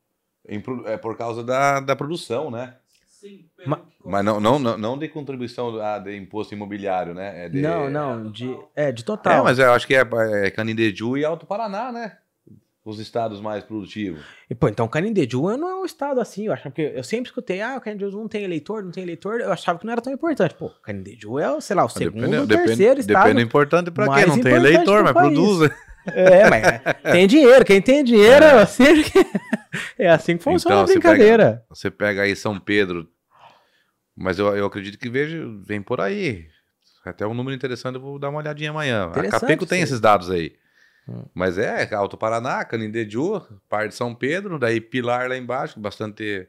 em 0.47 0.63
é 0.87 0.97
por 0.99 1.17
causa 1.17 1.43
da, 1.43 1.81
da 1.81 1.97
produção, 1.97 2.51
né? 2.51 2.77
Sim, 3.09 3.51
pelo 3.57 3.71
Ma- 3.71 3.77
que 3.79 3.97
Mas 4.05 4.25
não, 4.25 4.39
não, 4.39 4.59
não, 4.59 4.77
não 4.79 4.99
de 4.99 5.09
contribuição 5.09 5.81
ah, 5.81 5.99
de 5.99 6.15
imposto 6.17 6.55
imobiliário, 6.55 7.15
né? 7.15 7.47
É 7.47 7.49
de... 7.49 7.61
Não, 7.61 7.91
não, 7.91 8.29
É, 8.29 8.31
de, 8.31 8.47
total. 8.55 8.73
é, 8.77 8.93
de 8.93 9.03
É, 9.03 9.05
total. 9.05 9.45
mas 9.45 9.59
eu 9.59 9.73
acho 9.73 9.87
que 9.87 9.95
é, 9.97 10.03
é 10.45 10.51
Canindeju 10.51 11.17
e 11.17 11.25
Alto 11.25 11.47
Paraná, 11.47 11.91
né? 11.91 12.19
Os 12.89 12.99
estados 12.99 13.39
mais 13.39 13.63
produtivos. 13.63 14.25
E, 14.49 14.55
pô, 14.55 14.67
então 14.67 14.89
Canindeju 14.89 15.59
não 15.59 15.69
é 15.69 15.75
um 15.75 15.85
estado 15.85 16.23
assim, 16.23 16.47
eu 16.47 16.55
acho, 16.55 16.63
porque 16.63 16.93
eu 16.95 17.05
sempre 17.05 17.29
escutei, 17.29 17.61
ah, 17.61 17.77
o 17.77 17.81
Canindeju 17.83 18.17
não 18.17 18.27
tem 18.27 18.45
eleitor, 18.45 18.83
não 18.83 18.91
tem 18.91 19.03
eleitor, 19.03 19.41
eu 19.43 19.53
achava 19.53 19.79
que 19.79 19.85
não 19.85 19.93
era 19.93 20.01
tão 20.01 20.11
importante. 20.11 20.55
Pô, 20.55 20.71
Canindeju 20.83 21.39
é, 21.39 21.51
o, 21.53 21.61
sei 21.61 21.77
lá, 21.77 21.85
o 21.85 21.89
segundo 21.91 22.35
ou 22.41 22.47
terceiro 22.47 22.99
estado. 22.99 23.25
depende 23.27 23.43
importante 23.43 23.91
pra 23.91 24.07
mais 24.07 24.25
quem 24.25 24.35
não 24.35 24.43
tem 24.43 24.55
eleitor, 24.55 25.05
mas 25.05 25.13
país. 25.13 25.35
produz. 25.35 25.71
É, 26.11 26.49
mas 26.49 27.13
tem 27.13 27.27
dinheiro, 27.27 27.63
quem 27.67 27.83
tem 27.83 28.03
dinheiro 28.03 28.43
é 28.43 28.63
assim 28.63 29.03
que, 29.05 29.27
é 29.99 30.09
assim 30.09 30.39
que 30.39 30.43
funciona 30.43 30.77
Então, 30.77 30.85
a 30.85 30.87
você 30.87 30.93
brincadeira. 30.95 31.65
Você 31.69 31.91
pega 31.91 32.23
aí 32.23 32.35
São 32.35 32.59
Pedro, 32.59 33.07
mas 34.17 34.39
eu, 34.39 34.57
eu 34.57 34.65
acredito 34.65 34.99
que 34.99 35.11
veja, 35.11 35.47
vem 35.63 35.83
por 35.83 36.01
aí. 36.01 36.47
Até 37.05 37.27
um 37.27 37.35
número 37.35 37.55
interessante, 37.55 37.97
eu 37.97 38.01
vou 38.01 38.19
dar 38.19 38.31
uma 38.31 38.39
olhadinha 38.39 38.71
amanhã. 38.71 39.11
A 39.15 39.29
Capeco 39.29 39.67
tem 39.67 39.83
esses 39.83 40.01
dados 40.01 40.31
aí. 40.31 40.53
Hum. 41.09 41.25
Mas 41.35 41.57
é, 41.57 41.93
Alto 41.95 42.17
Paraná, 42.17 42.65
Canindeju, 42.65 43.41
parte 43.69 43.91
de 43.91 43.95
São 43.95 44.15
Pedro, 44.15 44.59
daí 44.59 44.81
Pilar 44.81 45.29
lá 45.29 45.37
embaixo, 45.37 45.81
bastante 45.81 46.47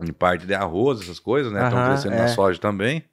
em 0.00 0.12
parte 0.12 0.46
de 0.46 0.54
arroz, 0.54 1.00
essas 1.00 1.18
coisas, 1.18 1.52
né? 1.52 1.64
Estão 1.64 1.84
crescendo 1.86 2.14
é. 2.14 2.18
na 2.18 2.28
soja 2.28 2.60
também. 2.60 3.04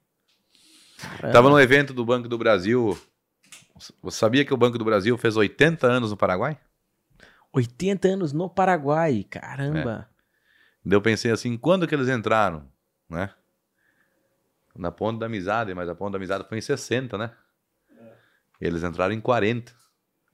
É. 1.22 1.30
Tava 1.30 1.50
no 1.50 1.58
evento 1.60 1.92
do 1.92 2.04
Banco 2.04 2.28
do 2.28 2.38
Brasil. 2.38 2.98
Você 4.02 4.18
sabia 4.18 4.44
que 4.44 4.54
o 4.54 4.56
Banco 4.56 4.78
do 4.78 4.84
Brasil 4.84 5.16
fez 5.18 5.36
80 5.36 5.86
anos 5.86 6.10
no 6.10 6.16
Paraguai? 6.16 6.56
80 7.52 8.08
anos 8.08 8.32
no 8.32 8.48
Paraguai, 8.48 9.26
caramba. 9.28 10.08
Daí 10.84 10.96
eu 10.96 11.02
pensei 11.02 11.30
assim, 11.30 11.56
quando 11.56 11.86
que 11.86 11.94
eles 11.94 12.08
entraram, 12.08 12.68
né? 13.08 13.30
Na 14.74 14.90
Ponte 14.90 15.18
da 15.18 15.26
Amizade, 15.26 15.74
mas 15.74 15.88
a 15.88 15.94
Ponte 15.94 16.12
da 16.12 16.16
Amizade 16.16 16.48
foi 16.48 16.58
em 16.58 16.62
60, 16.62 17.18
né? 17.18 17.32
Eles 18.60 18.82
entraram 18.82 19.12
em 19.12 19.20
40. 19.20 19.81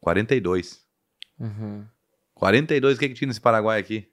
42. 0.01 0.81
Uhum. 1.39 1.85
42, 2.35 2.97
o 2.97 3.01
que 3.01 3.09
que 3.09 3.15
tinha 3.15 3.29
nesse 3.29 3.41
Paraguai 3.41 3.79
aqui? 3.81 4.09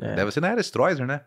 É. 0.00 0.14
Deve 0.14 0.30
ser 0.30 0.40
na 0.40 0.48
era 0.48 0.60
Stroessner, 0.60 1.06
né? 1.06 1.22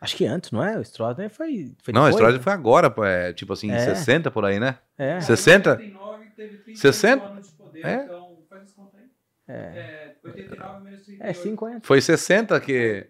Acho 0.00 0.16
que 0.16 0.26
antes, 0.26 0.50
não 0.50 0.62
é? 0.64 0.76
O 0.78 0.82
Stroessner 0.82 1.30
foi, 1.30 1.74
foi 1.82 1.94
Não, 1.94 2.02
depois, 2.02 2.14
Stroessner 2.16 2.38
né? 2.40 2.42
foi 2.42 2.52
agora, 2.52 2.92
é, 3.08 3.32
tipo 3.32 3.52
assim, 3.52 3.70
É. 3.70 3.78
60 3.94 4.30
por 4.30 4.44
aí, 4.44 4.58
né? 4.58 4.78
É. 4.98 5.20
60? 5.20 5.70
89 5.72 6.26
teve 6.36 6.56
30 6.58 6.80
60? 6.80 7.24
anos 7.24 7.46
de 7.46 7.52
poder, 7.54 7.86
É? 7.86 8.04
então 8.04 8.38
faz 8.50 8.62
as 8.64 8.72
contas 8.72 9.00
aí. 9.00 9.06
É. 9.48 9.54
É, 9.54 10.16
89 10.24 10.84
menos 10.84 11.02
38. 11.04 11.24
É, 11.30 11.32
50. 11.32 11.86
Foi 11.86 12.00
60 12.00 12.60
que... 12.60 13.06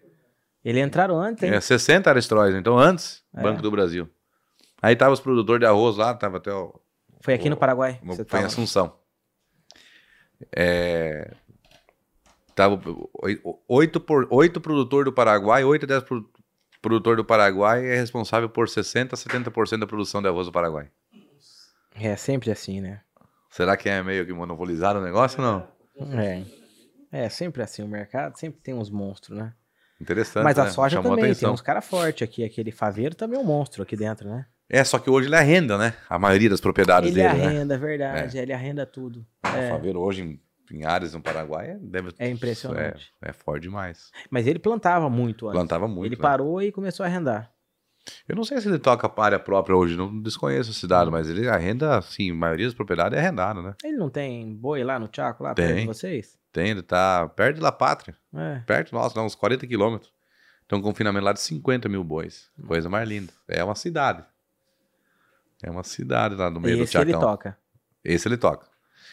Eles 0.63 0.81
entraram 0.85 1.19
antes, 1.19 1.43
hein? 1.43 1.51
É, 1.53 1.59
60 1.59 2.09
era 2.09 2.19
Stroessner, 2.19 2.59
então 2.59 2.77
antes, 2.77 3.23
É. 3.35 3.41
Banco 3.41 3.61
do 3.61 3.71
Brasil. 3.71 4.07
Aí 4.81 4.95
tava 4.95 5.13
os 5.13 5.19
produtores 5.19 5.59
de 5.61 5.65
arroz 5.65 5.97
lá, 5.97 6.13
tava 6.13 6.37
até 6.37 6.53
o... 6.53 6.79
Foi 7.21 7.33
aqui 7.33 7.49
no 7.49 7.57
Paraguai. 7.57 7.99
Foi 8.05 8.15
Você 8.15 8.21
em 8.21 8.25
tava. 8.25 8.45
Assunção. 8.45 8.95
É, 10.51 11.33
tava 12.55 12.79
oi- 13.21 13.41
oito, 13.67 13.99
por, 13.99 14.27
oito 14.29 14.59
produtor 14.61 15.05
do 15.05 15.13
Paraguai, 15.13 15.63
oito 15.63 15.87
dez 15.87 16.03
pro, 16.03 16.29
produtor 16.81 17.15
do 17.15 17.25
Paraguai 17.25 17.85
é 17.85 17.95
responsável 17.95 18.49
por 18.49 18.67
60 18.69 19.15
a 19.15 19.17
70% 19.17 19.79
da 19.79 19.87
produção 19.87 20.21
de 20.21 20.27
arroz 20.27 20.47
do 20.47 20.51
Paraguai. 20.53 20.89
É 21.95 22.15
sempre 22.15 22.51
assim, 22.51 22.81
né? 22.81 23.01
Será 23.49 23.77
que 23.77 23.87
é 23.87 24.01
meio 24.01 24.25
que 24.25 24.33
monopolizado 24.33 24.99
o 24.99 25.03
negócio 25.03 25.39
ou 25.39 25.45
não? 25.45 26.19
É. 26.19 26.43
É 27.11 27.29
sempre 27.29 27.61
assim. 27.61 27.83
O 27.83 27.87
mercado 27.87 28.37
sempre 28.39 28.59
tem 28.61 28.73
uns 28.73 28.89
monstros, 28.89 29.37
né? 29.37 29.53
Interessante, 30.01 30.43
Mas 30.43 30.57
a 30.57 30.63
né? 30.63 30.69
soja 30.71 30.97
Chamou 30.97 31.15
também. 31.15 31.33
Tem 31.35 31.47
uns 31.47 31.61
caras 31.61 31.85
fortes 31.85 32.27
aqui. 32.27 32.43
Aquele 32.43 32.71
faveiro 32.71 33.13
também 33.13 33.37
é 33.37 33.41
um 33.41 33.45
monstro 33.45 33.83
aqui 33.83 33.95
dentro, 33.95 34.27
né? 34.27 34.47
É, 34.73 34.83
só 34.83 34.97
que 34.97 35.07
hoje 35.09 35.27
ele 35.27 35.35
arrenda, 35.35 35.77
né? 35.77 35.93
A 36.09 36.17
maioria 36.17 36.49
das 36.49 36.59
propriedades 36.59 37.11
ele 37.11 37.21
dele, 37.21 37.37
né? 37.37 37.45
arrenda, 37.47 37.75
é 37.75 37.77
verdade. 37.77 38.37
Ele 38.39 38.51
arrenda 38.51 38.85
tudo. 38.87 39.25
O 39.43 39.47
É, 39.47 39.69
faveiro 39.69 39.99
hoje 39.99 40.23
em, 40.23 40.39
em 40.75 40.83
áreas 40.83 41.13
no 41.13 41.21
Paraguai 41.21 41.69
é- 41.71 41.77
deve 41.79 42.09
é 42.17 42.27
impressionante. 42.29 43.13
É, 43.21 43.29
é 43.29 43.33
forte 43.33 43.63
demais. 43.63 44.09
Mas 44.31 44.47
ele 44.47 44.57
plantava 44.57 45.09
muito 45.11 45.47
antes. 45.47 45.59
Plantava 45.59 45.87
muito. 45.87 46.07
ele 46.07 46.15
né? 46.15 46.21
parou 46.21 46.59
e 46.59 46.71
começou 46.71 47.03
a 47.03 47.07
arrendar. 47.07 47.51
Eu 48.27 48.35
não 48.35 48.43
sei 48.43 48.59
se 48.59 48.67
ele 48.67 48.79
toca 48.79 49.07
para 49.07 49.23
área 49.25 49.39
própria 49.39 49.75
hoje, 49.75 49.95
não 49.95 50.21
desconheço 50.21 50.71
esse 50.71 50.87
dado, 50.87 51.11
mas 51.11 51.29
ele 51.29 51.47
arrenda, 51.47 51.97
assim, 51.99 52.31
a 52.31 52.35
maioria 52.35 52.65
das 52.65 52.73
propriedades 52.73 53.15
é 53.17 53.21
arrendada, 53.21 53.61
né? 53.61 53.75
Ele 53.83 53.95
não 53.95 54.09
tem 54.09 54.53
boi 54.55 54.83
lá 54.83 54.97
no 54.99 55.07
Chaco, 55.09 55.43
lá 55.43 55.53
Tem. 55.53 55.67
perto 55.67 55.79
de 55.81 55.85
vocês? 55.85 56.37
Tem, 56.51 56.71
ele 56.71 56.81
tá 56.81 57.29
perto 57.29 57.57
de 57.57 57.61
La 57.61 57.71
Pátria, 57.71 58.15
É. 58.35 58.59
perto, 58.65 58.93
nossa, 58.93 59.21
uns 59.21 59.35
40 59.35 59.65
quilômetros. 59.67 60.11
Tem 60.67 60.77
um 60.77 60.81
confinamento 60.81 61.23
lá 61.23 61.31
de 61.31 61.39
50 61.41 61.87
mil 61.87 62.03
bois. 62.03 62.49
Coisa 62.67 62.89
mais 62.89 63.07
linda. 63.07 63.31
É 63.47 63.63
uma 63.63 63.75
cidade. 63.75 64.23
É 65.63 65.71
uma 65.71 65.83
cidade 65.83 66.35
lá 66.35 66.49
no 66.49 66.59
meio 66.59 66.77
do 66.77 66.83
Esse 66.83 66.97
ele 66.97 67.13
toca. 67.13 67.57
Esse 68.03 68.27
ele 68.27 68.37
toca. 68.37 68.67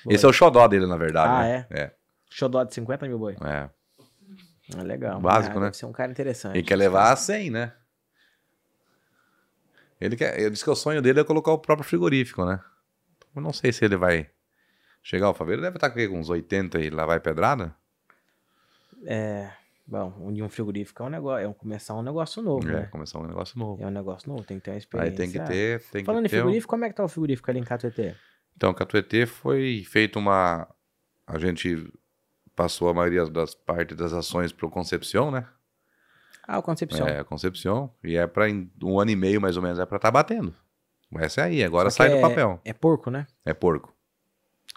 Esse 0.09 0.25
é 0.25 0.29
o 0.29 0.33
xodó 0.33 0.67
dele, 0.67 0.87
na 0.87 0.97
verdade. 0.97 1.33
Ah, 1.33 1.43
né? 1.43 1.67
é? 1.71 1.95
Xodó 2.29 2.65
de 2.65 2.75
50 2.75 3.07
mil 3.07 3.19
boi. 3.19 3.37
É. 3.45 3.71
Ah, 4.77 4.83
legal. 4.83 5.21
Básico, 5.21 5.57
Ah, 5.57 5.61
né? 5.61 5.67
Deve 5.67 5.77
ser 5.77 5.87
um 5.87 5.93
cara 5.93 6.11
interessante. 6.11 6.57
Ele 6.57 6.67
quer 6.67 6.77
levar 6.77 7.13
a 7.13 7.17
100, 7.17 7.51
né? 7.51 7.73
Ele 10.01 10.17
quer. 10.17 10.39
Ele 10.41 10.51
disse 10.51 10.65
que 10.65 10.71
o 10.71 10.75
sonho 10.75 11.01
dele 11.01 11.21
é 11.21 11.25
colocar 11.25 11.53
o 11.53 11.59
próprio 11.59 11.87
frigorífico, 11.87 12.45
né? 12.45 12.61
Eu 13.35 13.43
não 13.43 13.53
sei 13.53 13.73
se 13.73 13.85
ele 13.85 13.97
vai 13.97 14.29
chegar 15.03 15.27
ao 15.27 15.35
Faveiro. 15.35 15.63
Deve 15.63 15.77
estar 15.77 15.91
com 15.91 16.19
uns 16.19 16.29
80 16.29 16.81
e 16.81 16.91
lá 16.91 17.07
vai 17.07 17.21
pedrada. 17.21 17.75
É. 19.07 19.53
Bom, 19.91 20.15
um 20.21 20.45
um 20.45 20.49
frigorífico 20.49 21.03
é 21.03 21.07
um 21.07 21.09
negócio, 21.09 21.45
é 21.45 21.49
um, 21.49 21.53
começar 21.53 21.95
um 21.97 22.03
negócio 22.03 22.41
novo, 22.41 22.69
É, 22.69 22.73
né? 22.73 22.87
começar 22.93 23.19
um 23.19 23.27
negócio 23.27 23.59
novo. 23.59 23.83
É 23.83 23.87
um 23.89 23.91
negócio 23.91 24.29
novo, 24.29 24.45
tem 24.45 24.59
que 24.59 24.65
ter 24.65 24.71
uma 24.71 24.75
Aí 24.75 24.79
experiência. 24.79 25.17
tem 25.17 25.31
que 25.33 25.41
ter. 25.41 25.83
Tem 25.91 26.05
Falando 26.05 26.23
que 26.23 26.29
em 26.29 26.31
ter 26.31 26.37
um- 26.37 26.41
frigorífico, 26.43 26.71
como 26.71 26.85
é 26.85 26.89
que 26.89 26.95
tá 26.95 27.05
o 27.05 27.09
frigorífico 27.09 27.51
ali 27.51 27.59
em 27.59 27.65
Catuetê? 27.65 28.15
Então, 28.57 28.73
Catuetê 28.73 29.27
foi 29.27 29.83
feito 29.85 30.17
uma. 30.19 30.69
A 31.27 31.39
gente 31.39 31.93
passou 32.55 32.89
a 32.89 32.95
maioria 32.95 33.25
das 33.27 33.53
partes 33.55 33.97
das 33.97 34.13
ações 34.13 34.53
para 34.53 34.67
o 34.67 34.71
Concepción, 34.71 35.31
né? 35.33 35.45
Ah, 36.47 36.59
o 36.59 36.63
Concepção. 36.63 37.07
É, 37.09 37.25
Concepción. 37.25 37.91
E 38.05 38.17
é 38.17 38.27
para 38.29 38.45
um 38.85 39.01
ano 39.01 39.11
e 39.11 39.17
meio 39.17 39.41
mais 39.41 39.57
ou 39.57 39.63
menos, 39.63 39.79
é 39.81 39.87
para 39.87 39.97
estar 39.97 40.11
batendo. 40.13 40.55
Essa 41.17 41.41
é 41.41 41.45
aí, 41.45 41.65
agora 41.65 41.91
Só 41.91 41.99
sai 41.99 42.11
do 42.11 42.17
é- 42.17 42.21
papel. 42.21 42.61
É 42.65 42.73
porco, 42.73 43.11
né? 43.11 43.27
É 43.45 43.53
porco. 43.53 43.93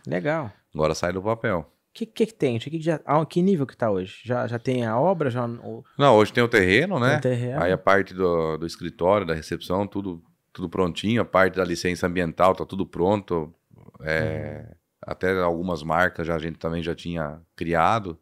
Legal. 0.07 0.51
Agora 0.73 0.95
sai 0.95 1.13
do 1.13 1.21
papel. 1.21 1.71
O 1.93 1.95
que, 1.95 2.07
que 2.07 2.25
que 2.25 2.33
tem? 2.33 2.57
Que, 2.57 2.71
que, 2.71 2.81
já, 2.81 2.99
que 3.29 3.39
nível 3.39 3.67
que 3.67 3.77
tá 3.77 3.91
hoje? 3.91 4.21
Já, 4.23 4.47
já 4.47 4.57
tem 4.57 4.83
a 4.83 4.97
obra? 4.97 5.29
Já 5.29 5.47
Não, 5.47 6.15
hoje 6.15 6.33
tem 6.33 6.43
o 6.43 6.47
terreno, 6.47 6.99
né? 6.99 7.17
o 7.17 7.21
terreno? 7.21 7.61
Aí 7.61 7.71
a 7.71 7.77
parte 7.77 8.15
do, 8.15 8.57
do 8.57 8.65
escritório, 8.65 9.27
da 9.27 9.35
recepção, 9.35 9.85
tudo, 9.85 10.19
tudo 10.51 10.67
prontinho. 10.67 11.21
A 11.21 11.25
parte 11.25 11.55
da 11.55 11.63
licença 11.63 12.07
ambiental 12.07 12.55
tá 12.55 12.65
tudo 12.65 12.83
pronto. 12.87 13.53
É, 14.01 14.65
Uhum. 14.67 14.75
Até 15.05 15.39
algumas 15.39 15.83
marcas 15.83 16.25
já, 16.25 16.33
a 16.35 16.39
gente 16.39 16.57
também 16.57 16.81
já 16.81 16.95
tinha 16.95 17.39
criado. 17.55 18.17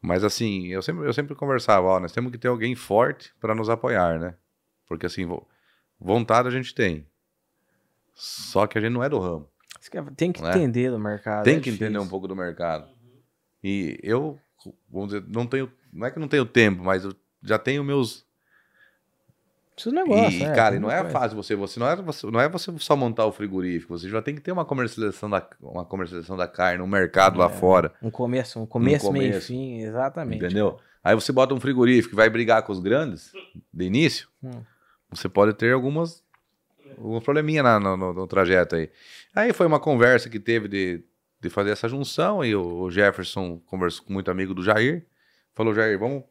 Mas 0.00 0.24
assim, 0.24 0.68
eu 0.68 0.80
sempre, 0.80 1.06
eu 1.06 1.12
sempre 1.12 1.34
conversava, 1.34 1.86
ó, 1.88 2.00
nós 2.00 2.12
temos 2.12 2.30
que 2.32 2.38
ter 2.38 2.48
alguém 2.48 2.74
forte 2.74 3.34
para 3.38 3.54
nos 3.54 3.68
apoiar, 3.68 4.18
né? 4.18 4.34
Porque 4.88 5.04
assim, 5.04 5.26
vo- 5.26 5.46
vontade 6.00 6.48
a 6.48 6.50
gente 6.52 6.74
tem. 6.74 7.06
Só 8.14 8.66
que 8.66 8.78
a 8.78 8.80
gente 8.80 8.92
não 8.92 9.02
é 9.04 9.08
do 9.08 9.18
ramo. 9.18 9.46
Tem 10.16 10.32
que 10.32 10.42
Né? 10.42 10.48
entender 10.50 10.90
do 10.90 10.98
mercado. 10.98 11.44
Tem 11.44 11.56
é 11.56 11.60
que 11.60 11.70
entender 11.70 11.86
difícil. 11.90 12.02
um 12.06 12.08
pouco 12.08 12.26
do 12.28 12.34
mercado. 12.36 12.88
E 13.62 13.98
eu, 14.02 14.38
vamos 14.90 15.08
dizer, 15.12 15.24
não 15.28 15.46
tenho, 15.46 15.70
não 15.92 16.06
é 16.06 16.10
que 16.10 16.18
não 16.18 16.28
tenho 16.28 16.44
tempo, 16.44 16.82
mas 16.84 17.04
eu 17.04 17.12
já 17.42 17.58
tenho 17.58 17.82
meus 17.84 18.24
de 19.76 19.90
negócio, 19.92 20.38
e, 20.38 20.42
é, 20.42 20.54
cara, 20.54 20.76
e 20.76 20.78
não 20.78 20.90
é 20.90 21.00
coisa. 21.00 21.10
fácil 21.12 21.36
você, 21.36 21.54
você 21.54 21.78
não 21.78 21.86
é 21.86 21.94
você, 21.96 22.26
não 22.30 22.40
é 22.40 22.48
você 22.48 22.72
só 22.78 22.96
montar 22.96 23.26
o 23.26 23.32
frigorífico, 23.32 23.96
você 23.98 24.08
já 24.08 24.22
tem 24.22 24.34
que 24.34 24.40
ter 24.40 24.50
uma 24.50 24.64
comercialização 24.64 25.28
da 25.28 25.46
uma 25.60 25.84
comercialização 25.84 26.34
da 26.36 26.48
carne, 26.48 26.82
um 26.82 26.86
mercado 26.86 27.38
lá 27.38 27.44
É. 27.46 27.50
fora, 27.50 27.92
Um 28.02 28.10
começo, 28.10 28.58
um 28.58 28.64
começo, 28.64 29.12
meio 29.12 29.24
e 29.24 29.28
começo. 29.32 29.48
fim, 29.48 29.82
exatamente. 29.82 30.42
entendeu? 30.42 30.78
Aí 31.04 31.14
você 31.14 31.30
bota 31.30 31.52
um 31.52 31.60
frigorífico 31.60 32.10
que 32.10 32.16
vai 32.16 32.30
brigar 32.30 32.62
com 32.62 32.72
os 32.72 32.78
grandes 32.80 33.32
de 33.72 33.84
início, 33.84 34.28
Hum. 34.42 34.62
você 35.10 35.28
pode 35.28 35.52
ter 35.52 35.74
algumas 35.74 36.24
alguns 36.96 37.22
probleminha 37.22 37.62
na- 37.62 37.78
no, 37.80 37.96
no- 37.96 38.12
no 38.12 38.26
trajeto 38.26 38.76
aí. 38.76 38.90
Aí 39.34 39.52
foi 39.52 39.66
uma 39.66 39.78
conversa 39.80 40.28
que 40.30 40.38
teve 40.40 40.68
de, 40.68 41.04
de 41.40 41.50
fazer 41.50 41.70
essa 41.70 41.88
junção 41.88 42.44
e 42.44 42.54
o, 42.54 42.82
o 42.82 42.90
Jefferson 42.90 43.58
conversou 43.66 44.04
com 44.04 44.12
muito 44.12 44.30
amigo 44.30 44.54
do 44.54 44.62
Jair, 44.62 45.06
falou 45.54 45.74
Jair, 45.74 45.98
vamos 45.98 46.24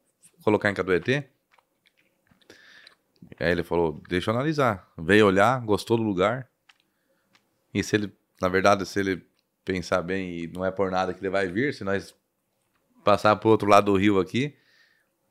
colocar 0.43 0.69
em 0.69 0.73
Caduetê? 0.73 1.25
Aí 3.39 3.51
ele 3.51 3.63
falou, 3.63 4.01
deixa 4.07 4.29
eu 4.31 4.35
analisar. 4.35 4.87
Veio 4.97 5.25
olhar, 5.25 5.59
gostou 5.61 5.97
do 5.97 6.03
lugar. 6.03 6.47
E 7.73 7.83
se 7.83 7.95
ele, 7.95 8.13
na 8.41 8.47
verdade, 8.47 8.85
se 8.85 8.99
ele 8.99 9.25
pensar 9.65 10.01
bem 10.01 10.39
e 10.43 10.47
não 10.47 10.63
é 10.63 10.71
por 10.71 10.91
nada 10.91 11.13
que 11.13 11.19
ele 11.19 11.29
vai 11.29 11.47
vir, 11.47 11.73
se 11.73 11.83
nós 11.83 12.15
passar 13.03 13.35
pro 13.35 13.49
outro 13.49 13.67
lado 13.67 13.91
do 13.91 13.97
rio 13.97 14.19
aqui, 14.19 14.55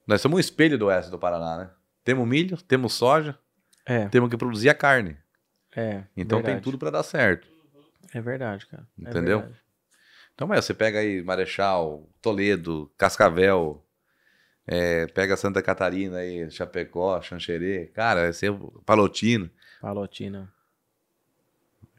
nós 0.06 0.20
somos 0.20 0.36
um 0.36 0.40
espelho 0.40 0.76
do 0.76 0.86
oeste 0.86 1.10
do 1.10 1.18
Paraná, 1.18 1.56
né? 1.56 1.70
Temos 2.02 2.26
milho, 2.28 2.56
temos 2.62 2.92
soja, 2.92 3.38
É, 3.86 4.08
temos 4.08 4.28
que 4.28 4.36
produzir 4.36 4.68
a 4.68 4.74
carne. 4.74 5.16
É. 5.76 6.04
Então 6.16 6.38
tem 6.38 6.46
verdade. 6.46 6.64
tudo 6.64 6.78
para 6.78 6.90
dar 6.90 7.02
certo. 7.02 7.46
É 8.12 8.20
verdade, 8.20 8.66
cara. 8.66 8.86
É 8.98 9.10
Entendeu? 9.10 9.40
verdade. 9.40 9.60
Então, 10.34 10.48
mas 10.48 10.64
você 10.64 10.74
pega 10.74 10.98
aí 10.98 11.22
Marechal, 11.22 12.08
Toledo, 12.20 12.90
Cascavel, 12.98 13.84
é, 14.66 15.06
pega 15.08 15.36
Santa 15.36 15.62
Catarina 15.62 16.18
aí, 16.18 16.50
Chapecó, 16.50 17.20
Xanxerê, 17.22 17.86
cara, 17.94 18.28
esse 18.28 18.46
é 18.46 18.50
o 18.50 18.82
Palotino, 18.84 19.48
Palotina. 19.80 20.52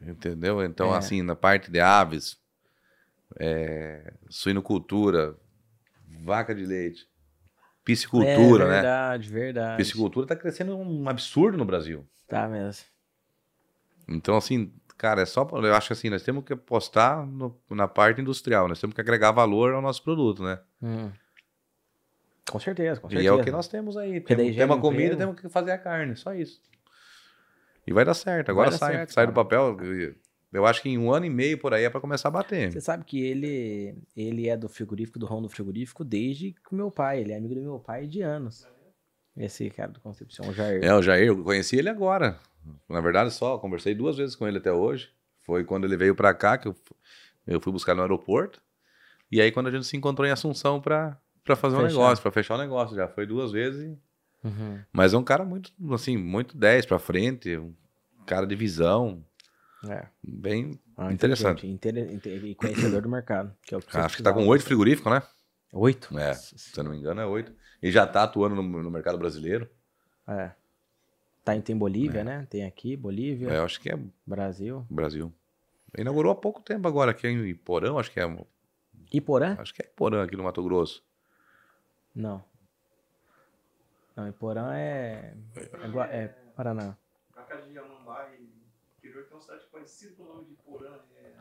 entendeu? 0.00 0.62
Então, 0.64 0.94
É. 0.94 0.98
assim, 0.98 1.22
na 1.22 1.34
parte 1.34 1.70
de 1.70 1.80
aves, 1.80 2.38
é, 3.38 4.12
suinocultura, 4.28 5.34
vaca 6.24 6.54
de 6.54 6.66
leite, 6.66 7.08
piscicultura, 7.84 8.64
é, 8.64 8.68
né? 8.68 8.74
verdade, 8.74 9.28
verdade. 9.30 9.76
Piscicultura 9.78 10.26
tá 10.26 10.36
crescendo 10.36 10.76
um 10.76 11.08
absurdo 11.08 11.56
no 11.56 11.64
Brasil. 11.64 12.06
Tá 12.28 12.46
mesmo. 12.48 12.84
Então, 14.08 14.36
assim, 14.36 14.72
cara, 14.96 15.22
é 15.22 15.26
só. 15.26 15.48
Eu 15.52 15.74
acho 15.74 15.88
que 15.88 15.92
assim, 15.92 16.10
nós 16.10 16.22
temos 16.22 16.44
que 16.44 16.52
apostar 16.52 17.26
no- 17.26 17.58
na 17.70 17.88
parte 17.88 18.20
industrial, 18.20 18.68
nós 18.68 18.80
temos 18.80 18.94
que 18.94 19.00
agregar 19.00 19.32
valor 19.32 19.72
ao 19.74 19.82
nosso 19.82 20.02
produto, 20.02 20.42
né? 20.42 20.60
Hum. 20.82 21.10
Com 22.48 22.60
certeza, 22.60 23.00
com 23.00 23.08
E 23.08 23.10
certeza. 23.12 23.28
é 23.28 23.32
o 23.32 23.42
que 23.42 23.50
nós 23.50 23.66
temos 23.66 23.96
aí. 23.96 24.20
Temos, 24.20 24.54
temos 24.54 24.76
a 24.78 24.80
comida, 24.80 25.16
temos 25.16 25.40
que 25.40 25.48
fazer 25.48 25.72
a 25.72 25.78
carne, 25.78 26.14
só 26.16 26.32
isso. 26.32 26.60
E 27.86 27.92
vai 27.92 28.04
dar 28.04 28.14
certo. 28.14 28.50
Agora 28.50 28.70
dar 28.70 28.78
sai, 28.78 28.92
certo, 28.94 29.12
sai 29.12 29.26
do 29.26 29.32
papel. 29.32 29.76
Eu, 29.80 30.14
eu 30.52 30.66
acho 30.66 30.80
que 30.82 30.88
em 30.88 30.96
um 30.98 31.12
ano 31.12 31.26
e 31.26 31.30
meio 31.30 31.58
por 31.58 31.74
aí 31.74 31.84
é 31.84 31.90
pra 31.90 32.00
começar 32.00 32.28
a 32.28 32.32
bater. 32.32 32.70
Você 32.72 32.80
sabe 32.80 33.04
que 33.04 33.20
ele, 33.20 33.96
ele 34.16 34.48
é 34.48 34.56
do 34.56 34.68
frigorífico, 34.68 35.18
do 35.18 35.26
ramo 35.26 35.42
do 35.42 35.48
frigorífico, 35.48 36.04
desde 36.04 36.52
que 36.52 36.72
o 36.72 36.76
meu 36.76 36.90
pai. 36.90 37.20
Ele 37.20 37.32
é 37.32 37.36
amigo 37.36 37.54
do 37.54 37.60
meu 37.62 37.78
pai 37.80 38.06
de 38.06 38.22
anos. 38.22 38.66
Esse 39.36 39.68
cara 39.70 39.90
do 39.92 40.00
Concepção, 40.00 40.48
o 40.48 40.52
Jair. 40.54 40.82
É, 40.84 40.94
o 40.94 41.02
Jair, 41.02 41.26
eu 41.26 41.42
conheci 41.44 41.76
ele 41.76 41.88
agora. 41.88 42.38
Na 42.88 43.00
verdade, 43.00 43.32
só 43.32 43.58
conversei 43.58 43.94
duas 43.94 44.16
vezes 44.16 44.34
com 44.36 44.46
ele 44.46 44.58
até 44.58 44.72
hoje. 44.72 45.10
Foi 45.42 45.64
quando 45.64 45.84
ele 45.84 45.96
veio 45.96 46.14
pra 46.14 46.34
cá, 46.34 46.58
que 46.58 46.68
eu, 46.68 46.76
eu 47.46 47.60
fui 47.60 47.72
buscar 47.72 47.94
no 47.94 48.02
aeroporto. 48.02 48.60
E 49.30 49.40
aí, 49.40 49.50
quando 49.50 49.68
a 49.68 49.70
gente 49.70 49.86
se 49.86 49.96
encontrou 49.96 50.26
em 50.26 50.30
Assunção 50.30 50.80
pra 50.80 51.18
fazer 51.56 51.76
um 51.76 51.80
Fechar. 51.80 51.88
negócio, 51.88 52.22
pra 52.22 52.32
fechar 52.32 52.54
o 52.54 52.58
negócio. 52.58 52.96
Já 52.96 53.08
foi 53.08 53.26
duas 53.26 53.52
vezes. 53.52 53.96
Uhum. 54.42 54.80
Mas 54.92 55.14
é 55.14 55.18
um 55.18 55.24
cara 55.24 55.44
muito, 55.44 55.72
assim, 55.92 56.16
muito 56.16 56.56
10 56.56 56.86
pra 56.86 56.98
frente. 56.98 57.56
Um 57.56 57.74
cara 58.24 58.46
de 58.46 58.54
visão. 58.54 59.24
É. 59.88 60.06
Bem. 60.22 60.78
Ah, 60.96 61.12
Interessante. 61.12 61.66
E 61.66 62.54
conhecedor 62.54 63.02
do 63.02 63.08
mercado. 63.08 63.54
Que 63.62 63.74
é 63.74 63.80
que 63.80 63.96
Acho 63.96 64.16
que 64.16 64.22
tá 64.22 64.32
com 64.32 64.46
oito 64.46 64.64
frigoríficos, 64.64 65.12
né? 65.12 65.22
Oito? 65.72 66.16
É, 66.18 66.32
se 66.34 66.78
eu 66.78 66.84
não 66.84 66.92
me 66.92 66.98
engano, 66.98 67.20
é 67.20 67.26
oito. 67.26 67.52
E 67.82 67.90
já 67.90 68.06
tá 68.06 68.22
atuando 68.22 68.54
no, 68.54 68.62
no 68.62 68.90
mercado 68.90 69.18
brasileiro. 69.18 69.68
É. 70.26 70.50
Tá, 71.46 71.54
em- 71.54 71.60
tem 71.60 71.78
Bolívia, 71.78 72.24
né? 72.24 72.44
Tem 72.50 72.64
aqui, 72.64 72.96
Bolívia, 72.96 73.48
É, 73.50 73.58
eu 73.58 73.62
acho 73.64 73.80
que 73.80 73.88
é 73.88 73.96
Brasil. 74.26 74.84
Brasil. 74.90 75.32
Inaugurou 75.96 76.32
há 76.32 76.34
pouco 76.34 76.60
tempo 76.60 76.88
agora 76.88 77.12
aqui 77.12 77.28
em 77.28 77.46
Iporã, 77.46 77.96
acho 78.00 78.10
que 78.10 78.18
é. 78.18 78.24
Iporã? 79.12 79.54
Acho 79.60 79.72
que 79.72 79.80
é 79.80 79.84
Iporã 79.86 80.24
aqui 80.24 80.34
no 80.36 80.42
Mato 80.42 80.60
Grosso. 80.64 81.04
Não. 82.12 82.44
Não, 84.16 84.26
Iporã 84.26 84.74
é. 84.74 85.36
É, 86.10 86.24
é 86.24 86.28
Paraná. 86.56 86.96
Pra 87.32 87.44
cá 87.44 87.60
de 87.60 87.78
Anambá 87.78 88.28
e 88.34 88.50
interior 88.98 89.22
tem 89.26 89.36
uma 89.36 89.40
cidade 89.40 89.66
parecida 89.70 90.16
com 90.16 90.24
o 90.24 90.26
nome 90.26 90.46
de 90.46 90.52
Iporã. 90.54 90.98
É... 91.16 91.32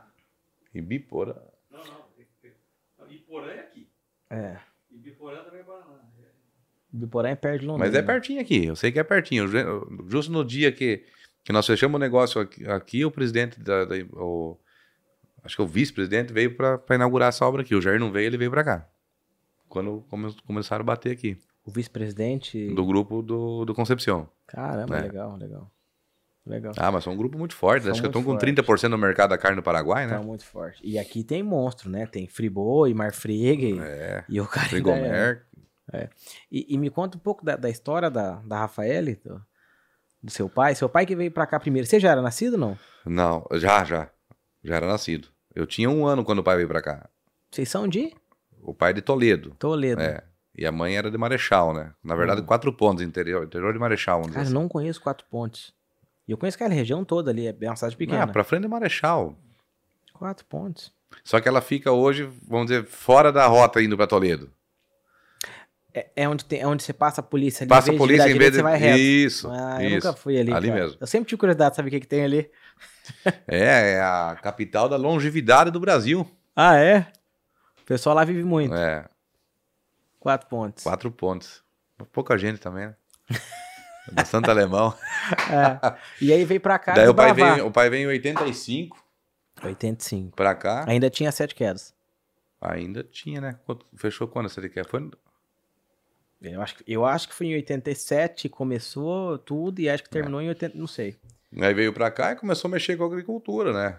Ibiporã. 0.75 1.35
Não, 1.71 1.83
não. 1.83 2.05
é- 2.43 2.47
é- 2.47 3.11
Iporã 3.11 3.47
é 3.49 3.59
aqui. 3.61 3.89
É. 4.29 4.59
E 4.91 4.97
Biporã 4.99 5.43
também 5.43 5.61
é 5.61 5.63
Paraná. 5.63 5.99
É. 7.01 7.03
Iporã 7.03 7.29
é 7.29 7.35
perto 7.35 7.61
de 7.61 7.67
Londrina. 7.67 7.85
Mas 7.87 7.95
é 7.95 8.01
pertinho 8.01 8.41
aqui, 8.41 8.65
eu 8.65 8.75
sei 8.75 8.91
que 8.91 8.99
é 8.99 9.03
pertinho. 9.03 9.47
Ju- 9.47 10.05
Justo 10.07 10.31
no 10.31 10.43
dia 10.45 10.71
que, 10.71 11.03
que 11.43 11.51
nós 11.53 11.65
fechamos 11.65 11.95
o 11.95 11.99
negócio 11.99 12.39
aqui, 12.41 12.65
aqui, 12.67 13.05
o 13.05 13.11
presidente 13.11 13.59
da. 13.59 13.85
da- 13.85 13.95
o, 14.13 14.57
acho 15.43 15.55
que 15.55 15.61
o 15.61 15.67
vice-presidente 15.67 16.31
veio 16.33 16.55
pra 16.55 16.79
inaugurar 16.95 17.29
essa 17.29 17.45
obra 17.45 17.61
aqui. 17.61 17.75
O 17.75 17.81
Jair 17.81 17.99
não 17.99 18.11
veio, 18.11 18.27
ele 18.27 18.37
veio 18.37 18.51
pra 18.51 18.63
cá. 18.63 18.87
Quando 19.69 20.05
come- 20.09 20.35
começaram 20.45 20.81
a 20.83 20.85
bater 20.85 21.11
aqui. 21.11 21.37
O 21.65 21.71
vice-presidente. 21.71 22.67
Do 22.73 22.85
grupo 22.85 23.21
do, 23.21 23.65
do 23.65 23.73
Concepción. 23.73 24.27
Caramba, 24.47 24.97
É. 24.97 25.01
legal, 25.01 25.35
legal. 25.35 25.71
Legal. 26.45 26.73
Ah, 26.77 26.91
mas 26.91 27.03
são 27.03 27.13
um 27.13 27.17
grupo 27.17 27.39
muito 27.39 27.55
forte. 27.55 27.81
São 27.83 27.91
Acho 27.91 28.01
que 28.01 28.07
estão 28.07 28.23
com 28.23 28.37
30% 28.37 28.87
no 28.87 28.99
mercado 28.99 29.31
da 29.31 29.37
carne 29.37 29.55
no 29.57 29.63
Paraguai, 29.63 30.05
né? 30.05 30.19
muito 30.19 30.45
forte. 30.45 30.79
E 30.83 30.99
aqui 30.99 31.23
tem 31.23 31.41
monstro, 31.41 31.89
né? 31.89 32.05
Tem 32.05 32.27
Friboi, 32.27 32.93
Marfrig. 32.93 33.79
É. 33.79 34.23
E 34.29 34.39
o 34.39 34.45
cara. 34.45 34.67
ainda 34.75 35.41
é-. 35.95 36.09
E, 36.51 36.73
e 36.73 36.77
me 36.77 36.89
conta 36.89 37.17
um 37.17 37.19
pouco 37.21 37.43
da, 37.45 37.55
da 37.55 37.69
história 37.69 38.09
da, 38.09 38.35
da 38.45 38.59
Rafaele, 38.59 39.15
do- 39.23 39.41
Do 40.23 40.31
seu 40.31 40.49
pai? 40.49 40.73
Seu 40.75 40.89
pai 40.89 41.05
que 41.05 41.15
veio 41.15 41.31
pra 41.31 41.45
cá 41.47 41.59
primeiro. 41.59 41.87
Você 41.87 41.99
já 41.99 42.11
era 42.11 42.21
nascido 42.21 42.53
ou 42.53 42.59
não? 42.59 42.77
Não, 43.05 43.45
já, 43.53 43.83
já. 43.83 44.09
Já 44.63 44.75
era 44.75 44.87
nascido. 44.87 45.27
Eu 45.53 45.65
tinha 45.67 45.89
um 45.89 46.05
ano 46.05 46.23
quando 46.25 46.39
o 46.39 46.43
pai 46.43 46.55
veio 46.57 46.67
pra 46.67 46.81
cá. 46.81 47.07
Vocês 47.51 47.69
são 47.69 47.87
de 47.87 48.13
O 48.61 48.73
pai 48.73 48.89
é 48.89 48.93
de 48.93 49.01
Toledo. 49.01 49.51
Toledo. 49.59 50.01
É. 50.01 50.23
E 50.57 50.65
a 50.65 50.71
mãe 50.71 50.97
era 50.97 51.11
de 51.11 51.17
Marechal, 51.17 51.73
né? 51.73 51.93
Na 52.03 52.15
verdade, 52.15 52.41
Hum. 52.41 52.45
quatro 52.45 52.73
pontos, 52.73 53.03
interior, 53.03 53.43
interior 53.45 53.71
de 53.73 53.79
Marechal. 53.79 54.21
Cara, 54.23 54.41
assim. 54.41 54.53
não 54.53 54.67
conheço 54.67 55.01
Quatro 55.01 55.25
Pontes. 55.29 55.73
E 56.27 56.31
eu 56.31 56.37
conheço 56.37 56.55
aquela 56.57 56.73
região 56.73 57.05
toda 57.05 57.29
ali, 57.29 57.45
é 57.45 57.53
bem 57.53 57.69
uma 57.69 57.75
cidade 57.75 57.95
pequena. 57.95 58.23
Ah, 58.23 58.27
pra 58.27 58.43
frente 58.43 58.63
de 58.63 58.67
Marechal. 58.67 59.37
Quatro 60.13 60.45
Pontes. 60.45 60.91
Só 61.23 61.39
que 61.39 61.47
ela 61.47 61.61
fica 61.61 61.91
hoje, 61.91 62.23
vamos 62.47 62.67
dizer, 62.67 62.85
fora 62.85 63.31
da 63.31 63.45
rota 63.47 63.81
indo 63.81 63.95
pra 63.95 64.07
Toledo. 64.07 64.51
É, 65.95 66.07
é 66.17 66.27
onde, 66.27 66.43
tem, 66.43 66.59
é 66.59 66.67
onde 66.67 66.83
você 66.83 66.91
passa 66.91 67.21
a 67.21 67.23
polícia 67.23 67.63
ali. 67.63 67.69
Passa 67.69 67.89
a 67.89 67.93
em 67.93 67.97
polícia 67.97 68.29
em 68.29 68.37
vez 68.37 68.51
de. 68.51 68.57
Você 68.57 68.63
vai 68.63 68.77
reto. 68.77 68.99
Isso. 68.99 69.49
Ah, 69.49 69.77
eu 69.81 69.87
isso. 69.87 70.07
nunca 70.07 70.13
fui 70.13 70.37
ali. 70.37 70.51
Ali 70.51 70.67
cara. 70.67 70.81
mesmo. 70.81 70.97
Eu 70.99 71.07
sempre 71.07 71.29
tive 71.29 71.39
curiosidade 71.39 71.69
de 71.71 71.75
saber 71.77 71.87
o 71.87 71.91
que, 71.91 71.99
que 72.01 72.07
tem 72.07 72.25
ali. 72.25 72.51
É, 73.47 73.93
é 73.93 74.01
a 74.01 74.37
capital 74.41 74.89
da 74.89 74.97
longevidade 74.97 75.71
do 75.71 75.79
Brasil. 75.79 76.29
Ah, 76.53 76.75
é? 76.77 77.07
O 77.81 77.85
pessoal 77.85 78.13
lá 78.15 78.25
vive 78.25 78.43
muito. 78.43 78.73
É, 78.75 79.05
Quatro 80.19 80.49
Pontes. 80.49 80.83
quatro 80.83 81.11
pontos. 81.11 81.63
Pouca 82.11 82.35
gente 82.37 82.59
também, 82.59 82.87
né? 82.87 82.95
Bastante 84.11 84.49
alemão. 84.49 84.93
É. 85.49 85.95
E 86.19 86.33
aí 86.33 86.43
veio 86.43 86.59
pra 86.59 86.77
cá 86.77 86.93
Daí 86.93 87.07
o 87.07 87.13
pai, 87.13 87.31
veio, 87.33 87.67
o 87.67 87.71
pai 87.71 87.89
veio 87.89 88.09
em 88.09 88.13
85 88.13 88.97
85. 89.63 90.35
pra 90.35 90.53
cá. 90.55 90.83
Ainda 90.87 91.09
tinha 91.09 91.31
sete 91.31 91.55
quedas. 91.55 91.93
Ainda 92.59 93.03
tinha, 93.03 93.39
né? 93.39 93.59
Fechou 93.95 94.27
quando 94.27 94.47
essa 94.47 94.67
quer? 94.67 94.85
Foi 94.87 95.09
Eu 96.41 96.61
acho, 96.61 96.75
que- 96.75 96.83
eu 96.87 97.05
acho 97.05 97.27
que 97.27 97.33
foi 97.33 97.47
em 97.47 97.53
87 97.55 98.47
começou 98.49 99.37
tudo 99.37 99.79
e 99.79 99.89
acho 99.89 100.03
que 100.03 100.09
terminou 100.09 100.41
em 100.41 100.49
80, 100.49 100.77
não 100.77 100.87
sei. 100.87 101.15
Aí 101.59 101.73
veio 101.73 101.93
pra 101.93 102.11
cá 102.11 102.33
e 102.33 102.35
começou 102.35 102.67
a 102.67 102.71
mexer 102.71 102.97
com 102.97 103.03
a 103.03 103.07
agricultura, 103.07 103.73
né? 103.73 103.97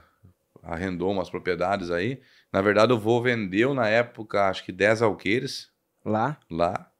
Arrendou 0.62 1.10
umas 1.10 1.30
propriedades 1.30 1.90
aí. 1.90 2.20
Na 2.52 2.60
verdade, 2.60 2.92
o 2.92 2.98
vô 2.98 3.20
vendeu 3.20 3.72
na 3.74 3.88
época, 3.88 4.48
acho 4.48 4.64
que 4.64 4.72
10 4.72 5.00
alqueires 5.02 5.70
Lá. 6.04 6.38
lá. 6.50 6.90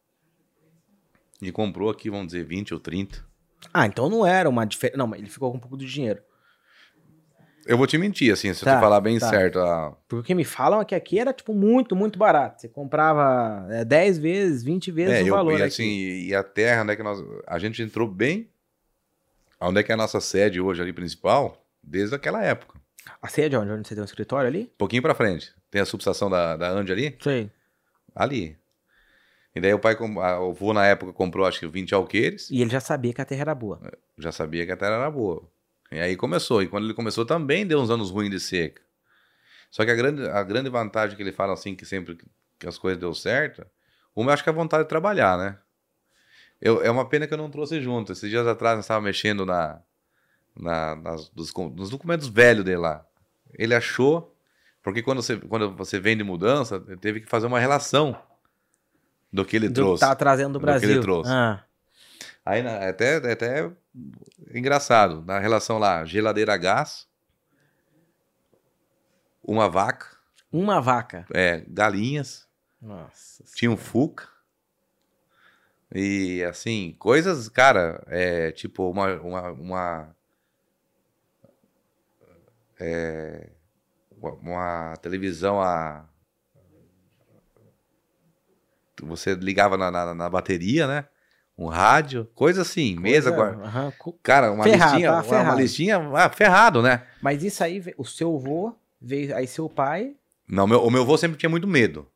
E 1.40 1.52
comprou 1.52 1.90
aqui, 1.90 2.08
vamos 2.10 2.28
dizer, 2.28 2.44
20 2.44 2.72
ou 2.72 2.80
30. 2.80 3.24
Ah, 3.72 3.86
então 3.86 4.08
não 4.08 4.24
era 4.24 4.48
uma 4.48 4.64
diferença. 4.64 4.96
Não, 4.96 5.06
mas 5.06 5.20
ele 5.20 5.28
ficou 5.28 5.50
com 5.50 5.58
um 5.58 5.60
pouco 5.60 5.76
de 5.76 5.86
dinheiro. 5.86 6.22
Eu 7.66 7.76
vou 7.76 7.86
te 7.86 7.98
mentir, 7.98 8.32
assim, 8.32 8.52
se 8.54 8.62
eu 8.62 8.66
Tá, 8.66 8.76
te 8.76 8.80
falar 8.80 9.00
bem 9.00 9.18
tá. 9.18 9.28
certo. 9.28 9.58
a- 9.58 9.96
Porque 10.08 10.20
o 10.20 10.24
que 10.24 10.34
me 10.34 10.44
falam 10.44 10.80
é 10.80 10.84
que 10.84 10.94
aqui 10.94 11.18
era, 11.18 11.32
tipo, 11.32 11.52
muito, 11.52 11.96
muito 11.96 12.18
barato. 12.18 12.60
Você 12.60 12.68
comprava 12.68 13.66
é, 13.70 13.84
10 13.84 14.18
vezes, 14.18 14.62
20 14.62 14.90
vezes 14.90 15.20
É, 15.20 15.22
o 15.24 15.26
eu, 15.28 15.34
valor 15.34 15.58
e 15.58 15.62
assim, 15.62 15.84
e 15.88 16.34
a 16.34 16.42
terra, 16.44 16.82
onde 16.82 16.92
é 16.92 16.96
que 16.96 17.02
nós. 17.02 17.22
A 17.46 17.58
gente 17.58 17.82
entrou 17.82 18.06
bem. 18.08 18.48
Onde 19.60 19.80
é 19.80 19.82
que 19.82 19.90
é 19.90 19.94
a 19.94 19.98
nossa 19.98 20.20
sede 20.20 20.60
hoje 20.60 20.80
ali 20.82 20.92
principal? 20.92 21.64
Desde 21.82 22.14
aquela 22.14 22.42
época. 22.42 22.78
A 23.22 23.28
sede 23.28 23.56
onde? 23.56 23.70
Onde 23.70 23.88
você 23.88 23.94
tem 23.94 24.02
um 24.02 24.04
escritório 24.04 24.48
ali? 24.48 24.62
Um 24.64 24.78
pouquinho 24.78 25.02
pra 25.02 25.14
frente. 25.14 25.52
Tem 25.70 25.80
a 25.80 25.86
subestação 25.86 26.28
da, 26.28 26.56
da 26.56 26.68
Andi 26.70 26.92
ali? 26.92 27.16
Sei. 27.20 27.50
Ali. 28.14 28.56
E 29.54 29.60
daí 29.60 29.72
o 29.72 29.78
pai, 29.78 29.96
o 29.96 30.52
vô 30.52 30.72
na 30.74 30.84
época 30.86 31.12
comprou 31.12 31.46
acho 31.46 31.58
que 31.60 31.66
20 31.66 31.94
alqueires. 31.94 32.50
E 32.50 32.60
ele 32.60 32.70
já 32.70 32.80
sabia 32.80 33.14
que 33.14 33.20
a 33.20 33.24
terra 33.24 33.40
era 33.40 33.54
boa. 33.54 33.80
Já 34.18 34.30
sabia 34.30 34.66
que 34.66 34.72
a 34.72 34.76
terra 34.76 34.96
era 34.96 35.10
boa. 35.10 35.42
E 35.90 36.00
aí 36.00 36.16
começou. 36.16 36.62
E 36.62 36.68
quando 36.68 36.84
ele 36.84 36.94
começou 36.94 37.24
também 37.24 37.66
deu 37.66 37.80
uns 37.80 37.90
anos 37.90 38.10
ruins 38.10 38.30
de 38.30 38.40
seca. 38.40 38.82
Só 39.70 39.84
que 39.84 39.90
a 39.90 39.94
grande, 39.94 40.26
a 40.28 40.42
grande 40.42 40.68
vantagem 40.70 41.16
que 41.16 41.22
ele 41.22 41.32
fala 41.32 41.52
assim, 41.52 41.74
que 41.74 41.84
sempre 41.84 42.18
que 42.58 42.66
as 42.68 42.78
coisas 42.78 42.98
deu 42.98 43.14
certo, 43.14 43.66
uma 44.14 44.30
eu 44.30 44.34
acho 44.34 44.42
que 44.42 44.48
é 44.48 44.52
a 44.52 44.56
vontade 44.56 44.84
de 44.84 44.88
trabalhar, 44.88 45.36
né? 45.36 45.58
Eu, 46.60 46.82
é 46.82 46.90
uma 46.90 47.06
pena 47.06 47.26
que 47.26 47.34
eu 47.34 47.38
não 47.38 47.50
trouxe 47.50 47.80
junto. 47.82 48.12
Esses 48.12 48.30
dias 48.30 48.46
atrás 48.46 48.76
nós 48.76 48.84
estávamos 48.86 49.06
mexendo 49.06 49.44
na, 49.44 49.78
na, 50.56 50.96
nas, 50.96 51.28
dos, 51.28 51.52
nos 51.74 51.90
documentos 51.90 52.28
velhos 52.28 52.64
dele 52.64 52.78
lá. 52.78 53.04
Ele 53.58 53.74
achou, 53.74 54.34
porque 54.82 55.02
quando 55.02 55.20
você, 55.22 55.36
quando 55.36 55.70
você 55.76 56.00
vem 56.00 56.16
de 56.16 56.24
mudança, 56.24 56.82
ele 56.88 56.96
teve 56.96 57.20
que 57.20 57.28
fazer 57.28 57.46
uma 57.46 57.60
relação 57.60 58.18
do 59.30 59.44
que 59.44 59.56
ele 59.56 59.68
Do- 59.68 59.74
trouxe. 59.74 60.00
Tá 60.00 60.14
trazendo 60.14 60.54
do 60.54 60.58
do 60.60 60.64
que 60.64 60.70
ele 60.70 60.80
Brasil. 60.80 61.00
trouxe. 61.02 61.30
Ah, 61.30 61.62
Aí 62.46 62.62
na- 62.62 62.70
é 62.78 62.90
até, 62.90 63.16
é 63.28 63.32
até 63.32 63.72
engraçado, 64.54 65.22
na 65.24 65.40
relação 65.40 65.78
lá, 65.78 66.04
geladeira 66.04 66.54
a 66.54 66.56
gás, 66.56 67.08
uma 69.42 69.68
vaca, 69.68 70.16
uma 70.52 70.80
vaca. 70.80 71.26
é, 71.34 71.64
galinhas, 71.68 72.48
Nossa. 72.80 73.42
tinha 73.54 73.70
um 73.70 73.76
fuca. 73.76 74.28
E 75.92 76.44
assim, 76.44 76.94
coisas, 76.98 77.48
cara, 77.48 78.02
é 78.06 78.52
tipo 78.52 78.88
uma. 78.90 79.14
uma, 79.20 79.50
uma 79.52 80.16
é, 82.78 83.50
uma 84.20 84.94
televisão 85.02 85.60
a. 85.60 86.04
Você 89.02 89.34
ligava 89.34 89.76
na, 89.76 89.90
na, 89.90 90.14
na 90.14 90.30
bateria, 90.30 90.86
né? 90.86 91.08
Um 91.58 91.66
rádio, 91.68 92.28
coisa 92.34 92.62
assim, 92.62 92.96
mesa. 92.98 93.32
Coisa- 93.32 93.92
cu- 93.98 94.18
Cara, 94.22 94.52
uma 94.52 94.64
Ferrado, 94.64 94.92
listinha, 94.92 95.10
tá 95.10 95.22
uma, 95.22 95.42
uma 95.42 95.54
listinha 95.54 95.98
ah, 96.14 96.28
ferrado, 96.28 96.82
né? 96.82 97.02
Mas 97.22 97.42
isso 97.42 97.64
aí, 97.64 97.82
o 97.96 98.04
seu 98.04 98.34
avô 98.36 98.74
veio, 99.00 99.34
aí 99.34 99.46
seu 99.46 99.68
pai. 99.68 100.14
Não, 100.46 100.66
meu, 100.66 100.82
o 100.84 100.90
meu 100.90 101.02
avô 101.02 101.16
sempre 101.16 101.38
tinha 101.38 101.48
muito 101.48 101.66
medo. 101.66 102.06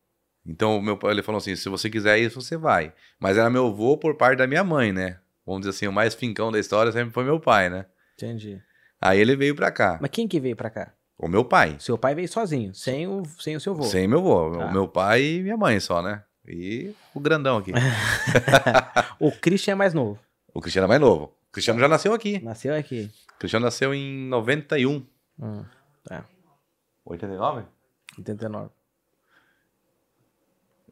Então, 0.47 0.77
o 0.79 0.83
meu 0.83 0.97
pai, 0.97 1.13
ele 1.13 1.23
falou 1.23 1.39
assim, 1.39 1.57
se 1.57 1.69
você 1.69 1.89
quiser 1.89 2.19
ir, 2.19 2.31
você 2.31 2.57
vai. 2.57 2.93
Mas 3.19 3.37
era 3.39 3.49
meu 3.51 3.67
avô 3.69 3.97
por 3.97 4.15
parte 4.17 4.39
da 4.39 4.47
minha 4.47 4.63
mãe, 4.65 4.93
né? 4.93 5.19
Vamos 5.47 5.63
dizer 5.63 5.71
assim, 5.71 5.87
o 5.87 5.93
mais 5.93 6.15
fincão 6.15 6.53
da 6.53 6.59
história 6.59 6.93
sempre 6.93 7.13
foi 7.13 7.25
meu 7.25 7.41
pai, 7.41 7.69
né? 7.71 7.87
Entendi. 8.15 8.61
Aí 9.01 9.19
ele 9.19 9.37
veio 9.37 9.55
pra 9.57 9.71
cá. 9.71 9.99
Mas 10.01 10.11
quem 10.11 10.29
que 10.29 10.39
veio 10.39 10.55
pra 10.55 10.69
cá? 10.71 10.93
O 11.19 11.29
meu 11.29 11.45
pai. 11.45 11.77
Seu 11.79 11.97
pai 11.99 12.15
veio 12.15 12.29
sozinho, 12.29 12.75
sem 12.75 13.07
o, 13.07 13.23
sem 13.39 13.57
o 13.57 13.61
seu 13.61 13.73
avô. 13.73 13.83
Sem 13.85 14.07
meu 14.07 14.19
avô. 14.21 14.59
Tá. 14.59 14.67
O 14.67 14.73
meu 14.73 14.87
pai 14.89 15.23
e 15.23 15.43
minha 15.43 15.57
mãe 15.57 15.79
só, 15.81 16.03
né? 16.03 16.23
E 16.53 16.95
o 17.15 17.21
grandão 17.21 17.59
aqui. 17.59 17.73
O 19.21 19.31
Christian 19.31 19.73
é 19.73 19.75
mais 19.75 19.93
novo. 19.93 20.19
o 20.55 20.61
Cristiano 20.61 20.87
é 20.87 20.89
mais 20.89 21.01
novo. 21.01 21.25
O 21.25 21.53
Cristiano 21.53 21.79
já 21.79 21.87
nasceu 21.87 22.15
aqui. 22.15 22.41
Nasceu 22.43 22.75
aqui. 22.75 23.11
O 23.35 23.39
Cristiano 23.39 23.65
nasceu 23.67 23.93
em 23.95 24.27
91. 24.29 25.07
Hum, 25.39 25.65
89? 27.05 27.67
89. 28.17 28.71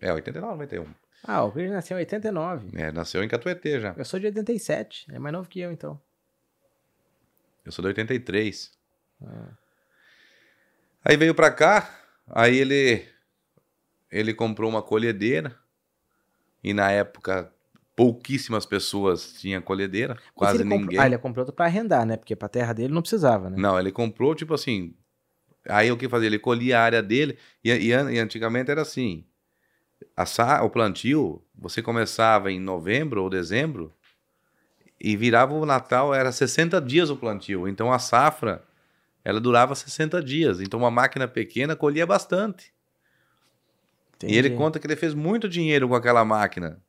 É, 0.01 0.13
89, 0.13 0.53
91. 0.53 0.87
Ah, 1.25 1.45
o 1.45 1.51
Christian 1.51 1.75
nasceu 1.75 1.97
em 1.97 2.01
89. 2.01 2.69
É, 2.79 2.93
nasceu 2.93 3.25
em 3.25 3.29
Catuetê 3.29 3.81
já. 3.81 3.95
Eu 3.97 4.05
sou 4.05 4.21
de 4.21 4.27
87. 4.27 5.07
É 5.11 5.19
mais 5.19 5.33
novo 5.33 5.49
que 5.49 5.61
eu, 5.61 5.73
então. 5.73 6.01
Eu 7.65 7.73
sou 7.73 7.83
de 7.83 7.89
83. 7.89 8.73
Ah. 9.25 9.49
Aí 11.05 11.17
veio 11.17 11.35
pra 11.35 11.51
cá, 11.51 11.91
aí 12.29 12.59
ele 12.59 13.09
ele 14.11 14.33
comprou 14.35 14.69
uma 14.71 14.83
colhedeira 14.83 15.57
e 16.63 16.73
na 16.75 16.91
época 16.91 17.53
pouquíssimas 17.95 18.65
pessoas 18.65 19.33
tinham 19.41 19.61
colhedeira, 19.61 20.17
quase 20.35 20.57
ele 20.59 20.65
comprou- 20.65 20.81
ninguém. 20.83 21.01
Ah, 21.01 21.07
ele 21.07 21.19
comprou 21.19 21.45
pra 21.53 21.67
arrendar, 21.67 22.07
né? 22.07 22.17
Porque 22.17 22.37
pra 22.37 22.49
terra 22.49 22.73
dele 22.73 22.93
não 22.95 23.01
precisava, 23.03 23.51
né? 23.51 23.57
Não, 23.59 23.79
ele 23.79 23.91
comprou 23.91 24.35
tipo 24.35 24.55
assim. 24.55 24.95
Aí 25.69 25.91
o 25.91 25.97
que 25.97 26.09
fazia? 26.09 26.29
Ele 26.29 26.39
colhia 26.39 26.79
a 26.79 26.83
área 26.83 27.03
dele 27.03 27.37
e, 27.63 27.71
e 27.71 27.89
e 27.89 28.19
antigamente 28.19 28.71
era 28.71 28.83
assim. 28.83 29.25
A 30.17 30.63
o 30.65 30.71
plantio, 30.71 31.43
você 31.55 31.83
começava 31.83 32.51
em 32.53 32.61
novembro 32.61 33.23
ou 33.23 33.29
dezembro 33.29 33.93
e 35.01 35.17
virava 35.17 35.55
o 35.55 35.67
Natal, 35.67 36.15
era 36.15 36.31
60 36.33 36.81
dias 36.81 37.11
o 37.11 37.17
plantio. 37.17 37.67
Então 37.69 37.93
a 37.93 37.99
safra, 37.99 38.65
ela 39.25 39.41
durava 39.41 39.75
60 39.75 40.23
dias. 40.23 40.61
Então 40.61 40.79
uma 40.81 40.91
máquina 40.91 41.27
pequena 41.27 41.75
colhia 41.77 42.07
bastante. 42.07 42.73
E 44.23 44.27
ele 44.37 44.49
Entendi. 44.49 44.57
conta 44.57 44.79
que 44.79 44.87
ele 44.87 44.97
fez 44.97 45.15
muito 45.15 45.49
dinheiro 45.49 45.89
com 45.89 45.95
aquela 45.95 46.25
máquina. 46.25 46.81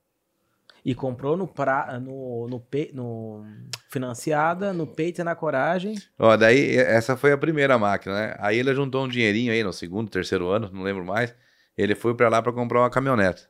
E 0.84 0.95
comprou 0.95 1.35
no, 1.35 1.45
pra, 1.47 1.99
no, 1.99 2.47
no, 2.47 2.60
pe- 2.60 2.89
no 2.93 3.43
financiada, 3.89 4.72
no 4.72 4.88
peito 4.88 5.19
e 5.19 5.23
na 5.23 5.35
coragem. 5.35 5.95
Ó, 6.18 6.35
daí 6.38 6.77
essa 6.77 7.18
foi 7.18 7.31
a 7.34 7.38
primeira 7.38 7.77
máquina, 7.77 8.14
né? 8.15 8.35
Aí 8.39 8.57
ele 8.57 8.73
juntou 8.73 9.03
um 9.03 9.07
dinheirinho 9.07 9.51
aí 9.51 9.61
no 9.64 9.73
segundo, 9.73 10.10
terceiro 10.10 10.47
ano, 10.49 10.69
não 10.73 10.81
lembro 10.81 11.03
mais. 11.06 11.35
Ele 11.77 11.95
foi 11.95 12.15
pra 12.15 12.30
lá 12.30 12.41
pra 12.41 12.51
comprar 12.53 12.80
uma 12.81 12.89
caminhonete 12.89 13.47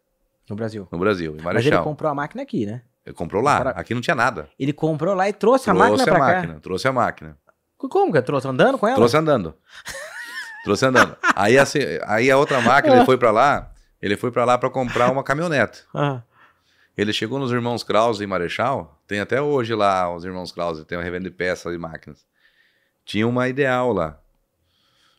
No 0.50 0.56
Brasil. 0.56 0.88
no 0.92 0.98
Brasil, 1.00 1.34
em 1.34 1.42
Mas 1.42 1.58
ele 1.58 1.70
Marechal. 1.70 1.84
comprou 1.84 2.12
a 2.12 2.16
máquina 2.16 2.42
aqui, 2.44 2.66
né? 2.66 2.82
Ele 3.06 3.16
comprou 3.16 3.42
lá, 3.42 3.58
Para- 3.60 3.70
aqui 3.72 3.94
não 3.94 4.02
tinha 4.02 4.16
nada. 4.16 4.50
Ele 4.60 4.74
comprou 4.74 5.14
lá 5.14 5.30
e 5.30 5.34
trouxe 5.34 5.70
a 5.70 5.74
trouxe 5.74 5.98
máquina 5.98 6.16
a 6.16 6.20
máquina, 6.20 6.60
trouxe 6.60 6.88
a 6.88 6.92
máquina. 6.92 7.38
cá. 7.46 7.54
Como 7.88 8.12
que 8.12 8.22
trouxe? 8.24 8.48
Andando 8.48 8.78
com 8.78 8.88
ela? 8.88 8.96
Trouxe 8.98 9.16
andando. 9.16 9.56
trouxe 10.64 10.86
andando. 10.86 11.16
Aí, 11.36 11.58
assim, 11.58 11.80
aí 12.06 12.30
a 12.30 12.38
outra 12.38 12.62
máquina, 12.62 12.96
ele 12.98 13.06
foi 13.06 13.18
pra 13.18 13.32
lá, 13.32 13.72
ele 14.02 14.18
foi 14.18 14.32
pra 14.32 14.46
lá 14.46 14.58
pra 14.58 14.70
comprar 14.70 15.12
uma 15.12 15.24
caminhonete. 15.24 15.84
Ah, 15.94 16.22
Ele 16.98 17.14
chegou 17.14 17.40
nos 17.40 17.52
Irmãos 17.52 17.84
Krause 17.84 18.24
em 18.24 18.28
Marechal, 18.28 19.02
tem 19.08 19.20
até 19.20 19.42
hoje 19.42 19.74
lá 19.74 20.14
os 20.14 20.26
Irmãos 20.26 20.52
Krause, 20.52 20.86
tem 20.86 20.98
uma 20.98 21.04
revenda 21.04 21.30
de 21.30 21.36
peças 21.36 21.74
e 21.74 21.78
máquinas. 21.78 22.26
Tinha 23.06 23.28
uma 23.28 23.48
ideal 23.48 23.94
lá. 23.94 24.20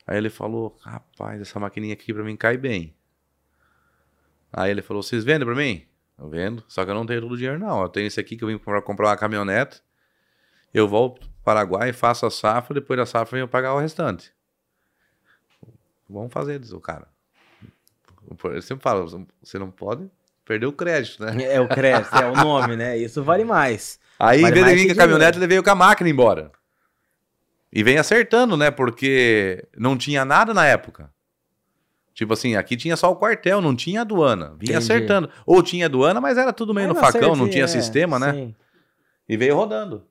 Aí 0.07 0.17
ele 0.17 0.29
falou, 0.31 0.77
rapaz, 0.83 1.41
essa 1.41 1.59
maquininha 1.59 1.95
aqui 1.95 2.13
pra 2.13 2.23
mim 2.23 2.37
cai 2.37 2.57
bem. 2.57 2.95
Aí 4.53 4.71
ele 4.71 4.83
falou, 4.83 5.03
vocês 5.03 5.25
vendem 5.25 5.47
pra 5.47 5.55
mim? 5.55 5.87
Eu 6.19 6.29
vendo, 6.29 6.63
só 6.69 6.85
que 6.85 6.91
eu 6.91 6.95
não 6.95 7.07
tenho 7.07 7.23
todo 7.23 7.33
o 7.33 7.37
dinheiro 7.37 7.59
não, 7.59 7.81
eu 7.81 7.89
tenho 7.89 8.07
esse 8.07 8.21
aqui 8.21 8.37
que 8.37 8.45
eu 8.45 8.49
vim 8.49 8.59
pra 8.59 8.83
comprar 8.83 9.09
uma 9.09 9.17
caminhonete. 9.17 9.81
Eu 10.75 10.87
volto 10.87 11.21
pro 11.21 11.31
Paraguai, 11.43 11.93
faço 11.93 12.27
a 12.27 12.31
safra, 12.31 12.75
depois 12.75 12.99
da 12.99 13.07
safra 13.07 13.39
eu 13.39 13.49
pagar 13.49 13.73
o 13.75 13.79
restante. 13.79 14.33
Vamos 16.11 16.33
fazer, 16.33 16.59
diz 16.59 16.73
o 16.73 16.81
cara. 16.81 17.07
Eu 18.45 18.63
sempre 18.63 18.83
falo, 18.83 19.29
você 19.43 19.59
não 19.59 19.71
pode 19.71 20.11
perder 20.45 20.67
o 20.67 20.73
crédito, 20.73 21.25
né? 21.25 21.45
É 21.45 21.61
o 21.61 21.69
crédito, 21.69 22.15
é 22.15 22.27
o 22.29 22.35
nome, 22.35 22.77
né? 22.77 22.97
Isso 22.99 23.23
vale 23.23 23.45
mais. 23.45 23.99
Aí, 24.19 24.43
Vale 24.43 24.61
em 24.61 24.65
vez 24.65 24.77
de 24.77 24.83
vir 24.83 24.87
com 24.89 24.93
a 24.93 25.05
caminhonete, 25.05 25.39
ele 25.39 25.47
veio 25.47 25.63
com 25.63 25.71
a 25.71 25.75
máquina 25.75 26.11
embora. 26.11 26.51
E 27.73 27.83
vem 27.83 27.97
acertando, 27.99 28.57
né? 28.57 28.71
Porque 28.71 29.65
não 29.77 29.97
tinha 29.97 30.25
nada 30.25 30.53
na 30.53 30.67
época. 30.67 31.11
Tipo 32.13 32.33
assim, 32.35 32.57
aqui 32.57 32.77
tinha 32.77 32.97
só 32.97 33.11
o 33.11 33.17
quartel, 33.17 33.63
não 33.63 33.75
tinha 33.75 34.03
aduana. 34.03 34.49
Vinha 34.59 34.77
Entendi. 34.77 34.77
acertando. 34.77 35.31
Ou 35.47 35.63
tinha 35.63 35.87
aduana, 35.87 36.21
mas 36.21 36.37
era 36.37 36.53
tudo 36.53 36.75
meio 36.75 36.89
Mas 36.89 36.97
no 36.97 37.01
facão, 37.01 37.37
não 37.37 37.49
tinha 37.49 37.65
é, 37.65 37.69
sistema, 37.69 38.19
né? 38.19 38.33
sim. 38.33 38.55
E 39.29 39.37
veio 39.37 39.55
rodando. 39.55 40.05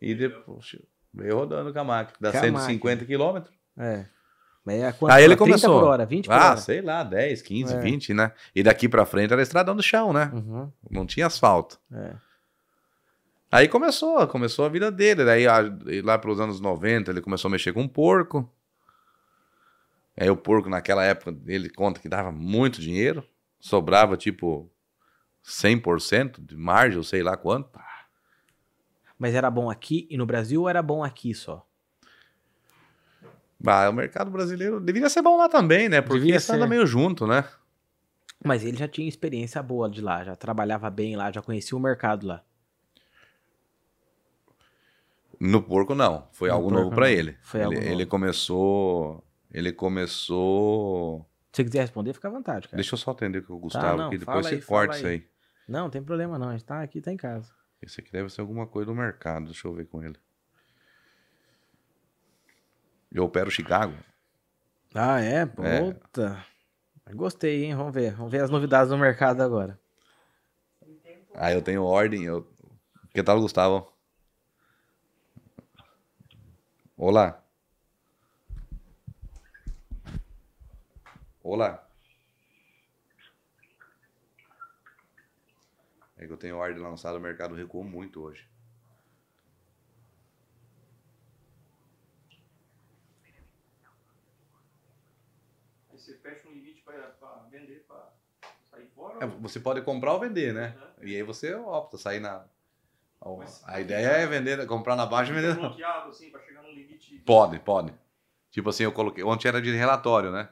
E 0.00 0.14
depois 0.14 0.76
veio 1.12 1.34
rodando 1.34 1.72
com 1.72 1.78
a 1.80 1.84
máquina. 1.84 2.16
Dá 2.20 2.30
Com 2.30 2.38
a 2.38 2.40
150 2.42 3.04
quilômetros. 3.06 3.52
É. 3.76 4.04
Mas 4.66 4.82
é 4.82 4.92
quanto? 4.92 5.12
Aí 5.12 5.22
ele 5.22 5.36
30 5.36 5.38
começou. 5.48 5.80
por 5.80 5.86
hora, 5.88 6.04
20 6.04 6.26
por 6.26 6.32
Ah, 6.34 6.46
hora. 6.50 6.56
sei 6.56 6.82
lá, 6.82 7.04
10, 7.04 7.40
15, 7.40 7.72
É. 7.74 7.78
20, 7.78 8.12
né? 8.12 8.32
E 8.54 8.62
daqui 8.64 8.88
pra 8.88 9.06
frente 9.06 9.32
era 9.32 9.40
estradão 9.40 9.76
do 9.76 9.82
chão, 9.82 10.12
né? 10.12 10.28
Uhum, 10.34 10.70
Não 10.90 11.06
tinha 11.06 11.26
asfalto. 11.26 11.78
é. 11.92 12.14
Aí 13.50 13.68
começou, 13.68 14.26
começou 14.26 14.64
a 14.64 14.68
vida 14.68 14.90
dele. 14.90 15.24
Daí 15.24 15.46
a- 15.46 15.62
e 15.86 16.02
lá 16.02 16.18
pelos 16.18 16.40
anos 16.40 16.60
90 16.60 17.12
ele 17.12 17.20
começou 17.20 17.48
a 17.48 17.52
mexer 17.52 17.72
com 17.72 17.86
porco. 17.86 18.46
Aí 20.18 20.28
o 20.28 20.36
porco 20.36 20.68
naquela 20.68 21.04
época 21.04 21.34
ele 21.46 21.70
conta 21.70 22.00
que 22.00 22.08
dava 22.08 22.32
muito 22.32 22.80
dinheiro. 22.80 23.24
Sobrava 23.60 24.16
tipo 24.16 24.68
100% 25.44 26.40
de 26.44 26.56
margem, 26.56 26.98
ou 26.98 27.04
sei 27.04 27.22
lá 27.22 27.36
quanto. 27.36 27.70
Mas 29.16 29.32
era 29.34 29.48
bom 29.50 29.70
aqui 29.70 30.06
e 30.10 30.16
no 30.16 30.26
Brasil 30.26 30.62
ou 30.62 30.68
era 30.68 30.82
bom 30.82 31.04
aqui 31.04 31.32
só? 31.32 31.64
Ah, 33.66 33.90
o 33.90 33.92
mercado 33.92 34.30
brasileiro 34.30 34.80
deveria 34.80 35.08
ser 35.08 35.22
bom 35.22 35.36
lá 35.36 35.48
também, 35.48 35.88
né? 35.88 36.00
Porque 36.00 36.28
isso 36.34 36.52
anda 36.52 36.66
meio 36.66 36.86
junto, 36.86 37.26
né? 37.26 37.44
Mas 38.44 38.64
ele 38.64 38.76
já 38.76 38.86
tinha 38.86 39.08
experiência 39.08 39.62
boa 39.62 39.88
de 39.88 40.00
lá, 40.00 40.22
já 40.24 40.36
trabalhava 40.36 40.88
bem 40.90 41.16
lá, 41.16 41.32
já 41.32 41.42
conhecia 41.42 41.76
o 41.76 41.80
mercado 41.80 42.26
lá. 42.26 42.44
No 45.38 45.62
porco 45.62 45.94
não, 45.94 46.28
foi 46.32 46.48
No 46.48 46.54
algo 46.54 46.68
porco, 46.68 46.84
novo 46.84 46.94
pra 46.94 47.06
não. 47.06 47.12
ele. 47.12 47.36
Foi 47.42 47.60
ele, 47.60 47.66
algo 47.66 47.78
ele 47.78 48.06
começou, 48.06 49.24
ele 49.52 49.72
começou. 49.72 51.26
Se 51.52 51.62
você 51.62 51.64
quiser 51.64 51.80
responder, 51.80 52.12
fica 52.12 52.28
à 52.28 52.30
vontade, 52.30 52.68
cara. 52.68 52.76
Deixa 52.76 52.94
eu 52.94 52.98
só 52.98 53.10
atender 53.10 53.42
com 53.42 53.54
o 53.54 53.58
Gustavo 53.58 53.96
não, 53.96 54.06
aqui, 54.08 54.18
fala 54.18 54.40
depois 54.40 54.46
aí, 54.46 54.60
você 54.60 54.66
corta 54.66 54.86
fala 54.92 54.98
isso 54.98 55.06
aí. 55.06 55.14
aí. 55.14 55.26
Não, 55.68 55.80
não 55.84 55.90
tem 55.90 56.02
problema 56.02 56.38
não, 56.38 56.48
a 56.50 56.52
gente 56.52 56.64
tá 56.64 56.82
aqui, 56.82 57.00
tá 57.00 57.12
em 57.12 57.16
casa. 57.16 57.50
Esse 57.82 58.00
aqui 58.00 58.10
deve 58.12 58.30
ser 58.30 58.40
alguma 58.40 58.66
coisa 58.66 58.86
do 58.86 58.94
mercado, 58.94 59.46
deixa 59.46 59.66
eu 59.66 59.74
ver 59.74 59.86
com 59.86 60.02
ele. 60.02 60.16
Eu 63.16 63.24
opero 63.24 63.50
Chicago. 63.50 63.94
Ah, 64.94 65.22
é? 65.22 65.36
É. 65.36 65.46
Puta. 65.46 66.44
Gostei, 67.14 67.64
hein? 67.64 67.74
Vamos 67.74 67.94
ver. 67.94 68.14
Vamos 68.14 68.30
ver 68.30 68.42
as 68.42 68.50
novidades 68.50 68.90
do 68.90 68.98
mercado 68.98 69.40
agora. 69.42 69.80
Aí 71.34 71.54
eu 71.54 71.62
tenho 71.62 71.82
ordem. 71.82 72.24
Eu... 72.24 72.46
Que 73.14 73.22
tal, 73.22 73.40
Gustavo? 73.40 73.90
Olá. 76.94 77.42
Olá. 81.42 81.88
É 86.18 86.26
que 86.26 86.32
eu 86.34 86.36
tenho 86.36 86.58
ordem 86.58 86.82
lançada, 86.82 87.16
o 87.16 87.20
mercado 87.20 87.54
recuou 87.54 87.82
muito 87.82 88.20
hoje. 88.20 88.46
Você 96.06 96.14
fecha 96.18 96.48
um 96.48 96.52
limite 96.52 96.82
para 96.82 97.48
vender, 97.50 97.84
para 97.88 98.12
sair 98.70 98.86
fora. 98.94 99.24
É, 99.24 99.26
você 99.26 99.58
pode 99.58 99.82
comprar 99.82 100.12
ou 100.12 100.20
vender, 100.20 100.54
né? 100.54 100.76
Uhum. 100.98 101.08
E 101.08 101.16
aí 101.16 101.22
você 101.22 101.54
opta, 101.54 101.98
sair 101.98 102.20
na. 102.20 102.44
Mas 103.38 103.64
A 103.66 103.80
ideia 103.80 104.06
é 104.06 104.26
vender, 104.26 104.64
comprar 104.66 104.94
na 104.94 105.04
baixa 105.04 105.32
e 105.32 105.34
vender 105.34 105.54
na 105.54 105.68
bloqueado 105.68 106.10
assim 106.10 106.30
para 106.30 106.40
chegar 106.42 106.62
num 106.62 106.70
limite. 106.72 107.18
Pode, 107.26 107.58
pode. 107.58 107.92
Tipo 108.50 108.68
assim, 108.68 108.84
eu 108.84 108.92
coloquei. 108.92 109.24
Ontem 109.24 109.48
era 109.48 109.60
de 109.60 109.70
relatório, 109.74 110.30
né? 110.30 110.48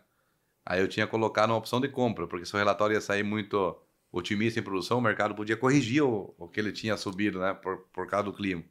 Aí 0.66 0.80
eu 0.80 0.88
tinha 0.88 1.06
colocado 1.06 1.50
uma 1.50 1.58
opção 1.58 1.80
de 1.80 1.88
compra, 1.88 2.26
porque 2.26 2.46
se 2.46 2.54
o 2.54 2.58
relatório 2.58 2.94
ia 2.94 3.00
sair 3.00 3.22
muito 3.22 3.78
otimista 4.10 4.58
em 4.58 4.62
produção, 4.62 4.98
o 4.98 5.02
mercado 5.02 5.34
podia 5.34 5.56
corrigir 5.56 6.02
o, 6.02 6.34
o 6.38 6.48
que 6.48 6.58
ele 6.58 6.72
tinha 6.72 6.96
subido, 6.96 7.38
né? 7.38 7.54
Por, 7.54 7.78
por 7.92 8.08
causa 8.08 8.24
do 8.24 8.32
clima. 8.32 8.64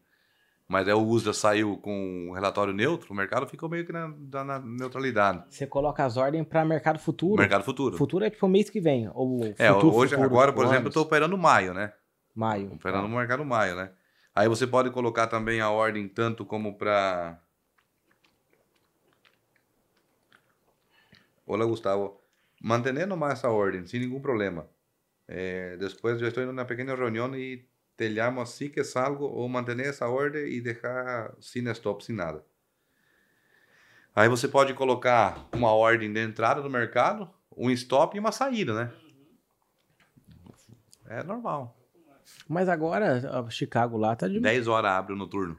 Mas 0.74 0.88
aí 0.88 0.94
o 0.96 1.06
USDA 1.06 1.34
saiu 1.34 1.78
com 1.78 2.30
um 2.30 2.32
relatório 2.32 2.74
neutro, 2.74 3.14
o 3.14 3.16
mercado 3.16 3.46
ficou 3.46 3.70
meio 3.70 3.86
que 3.86 3.92
na, 3.94 4.08
na- 4.44 4.58
neutralidade. 4.58 5.44
Você 5.48 5.68
coloca 5.68 6.04
as 6.04 6.18
ordens 6.18 6.48
para 6.48 6.66
mercado 6.66 6.98
futuro. 6.98 7.40
Mercado 7.40 7.64
futuro. 7.64 7.96
Futuro 7.96 8.26
é 8.26 8.30
tipo 8.32 8.48
mês 8.48 8.72
que 8.72 8.82
vem. 8.82 9.08
Ou 9.14 9.54
É, 9.60 9.68
futuro, 9.72 9.94
hoje, 9.96 10.16
futuro, 10.16 10.26
agora, 10.28 10.52
por 10.52 10.66
exemplo, 10.66 10.88
eu 10.88 10.92
tô 10.92 11.02
operando 11.02 11.38
maio, 11.38 11.76
né? 11.76 11.94
Maio. 12.34 12.74
Operando 12.74 13.08
no 13.08 13.16
mercado 13.16 13.46
maio, 13.46 13.76
né? 13.76 13.92
Aí 14.34 14.48
você 14.50 14.66
pode 14.66 14.90
colocar 14.90 15.28
também 15.28 15.62
a 15.62 15.70
ordem 15.70 16.08
tanto 16.08 16.44
como 16.44 16.76
para. 16.76 17.40
Olá, 21.46 21.66
Gustavo. 21.66 22.20
Mantendo 22.60 23.16
mais 23.16 23.34
essa 23.34 23.50
ordem, 23.50 23.86
sem 23.86 24.00
nenhum 24.00 24.20
problema. 24.20 24.68
Eh, 25.28 25.78
depois 25.78 26.20
eu 26.20 26.28
estou 26.28 26.42
indo 26.42 26.52
na 26.52 26.66
pequena 26.66 26.96
reunião 26.96 27.36
e 27.36 27.64
te 27.98 28.10
llamo 28.10 28.42
assim 28.42 28.70
que 28.70 28.84
salgo 28.84 29.26
ou 29.26 29.48
manter 29.48 29.80
essa 29.80 30.08
ordem 30.08 30.46
e 30.52 30.62
deixar 30.62 31.34
sem 31.40 31.68
stop, 31.72 32.04
sem 32.04 32.16
nada. 32.16 32.44
Aí 34.16 34.30
você 34.30 34.48
pode 34.48 34.74
colocar 34.74 35.48
uma 35.54 35.72
ordem 35.74 36.12
de 36.12 36.20
entrada 36.20 36.62
do 36.62 36.70
mercado, 36.70 37.30
um 37.56 37.70
stop 37.72 38.16
e 38.16 38.20
uma 38.20 38.32
saída, 38.32 38.74
né? 38.74 38.94
É 41.08 41.24
normal. 41.24 41.78
Mas 42.48 42.70
agora, 42.70 43.48
Chicago 43.50 43.98
lá 43.98 44.16
tá 44.16 44.28
de. 44.28 44.40
10 44.40 44.68
horas 44.68 44.92
abre 44.92 45.14
o 45.14 45.16
noturno. 45.16 45.58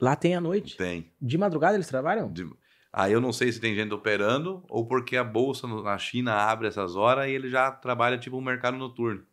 Lá 0.00 0.16
tem 0.16 0.34
à 0.34 0.40
noite. 0.40 0.76
Tem. 0.76 1.12
De 1.20 1.38
madrugada 1.38 1.74
eles 1.76 1.86
trabalham? 1.88 2.32
De- 2.32 2.50
Aí 2.92 3.12
eu 3.12 3.20
não 3.22 3.32
sei 3.32 3.50
se 3.50 3.60
tem 3.60 3.74
gente 3.74 3.94
operando 3.94 4.62
ou 4.68 4.86
porque 4.86 5.16
a 5.16 5.24
bolsa 5.24 5.66
no- 5.66 5.82
na 5.82 5.96
China 5.96 6.34
abre 6.34 6.68
essas 6.68 6.94
horas 6.94 7.26
e 7.28 7.30
ele 7.32 7.48
já 7.48 7.70
trabalha 7.70 8.18
tipo 8.18 8.36
um 8.36 8.42
mercado 8.42 8.76
noturno. 8.76 9.24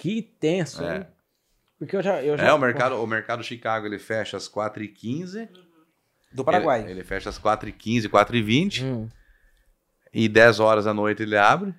Que 0.00 0.22
tenso, 0.22 0.82
É. 0.82 0.96
hein? 0.96 1.06
Porque 1.78 1.94
eu 1.94 2.02
já. 2.02 2.22
Eu 2.22 2.36
já 2.38 2.44
É, 2.46 2.52
o 2.54 2.58
mercado, 2.58 2.94
o 3.02 3.06
mercado 3.06 3.42
Chicago 3.44 3.84
ele 3.86 3.98
fecha 3.98 4.38
às 4.38 4.48
4h15. 4.48 5.46
Do 6.32 6.42
Paraguai. 6.42 6.82
Ele, 6.82 6.92
ele 6.92 7.04
fecha 7.04 7.28
às 7.28 7.38
4h15, 7.38 8.08
4h20 8.08 8.82
Hum. 8.82 9.08
e 10.12 10.26
10 10.26 10.58
horas 10.58 10.86
da 10.86 10.94
noite 10.94 11.22
ele 11.22 11.36
abre. 11.36 11.74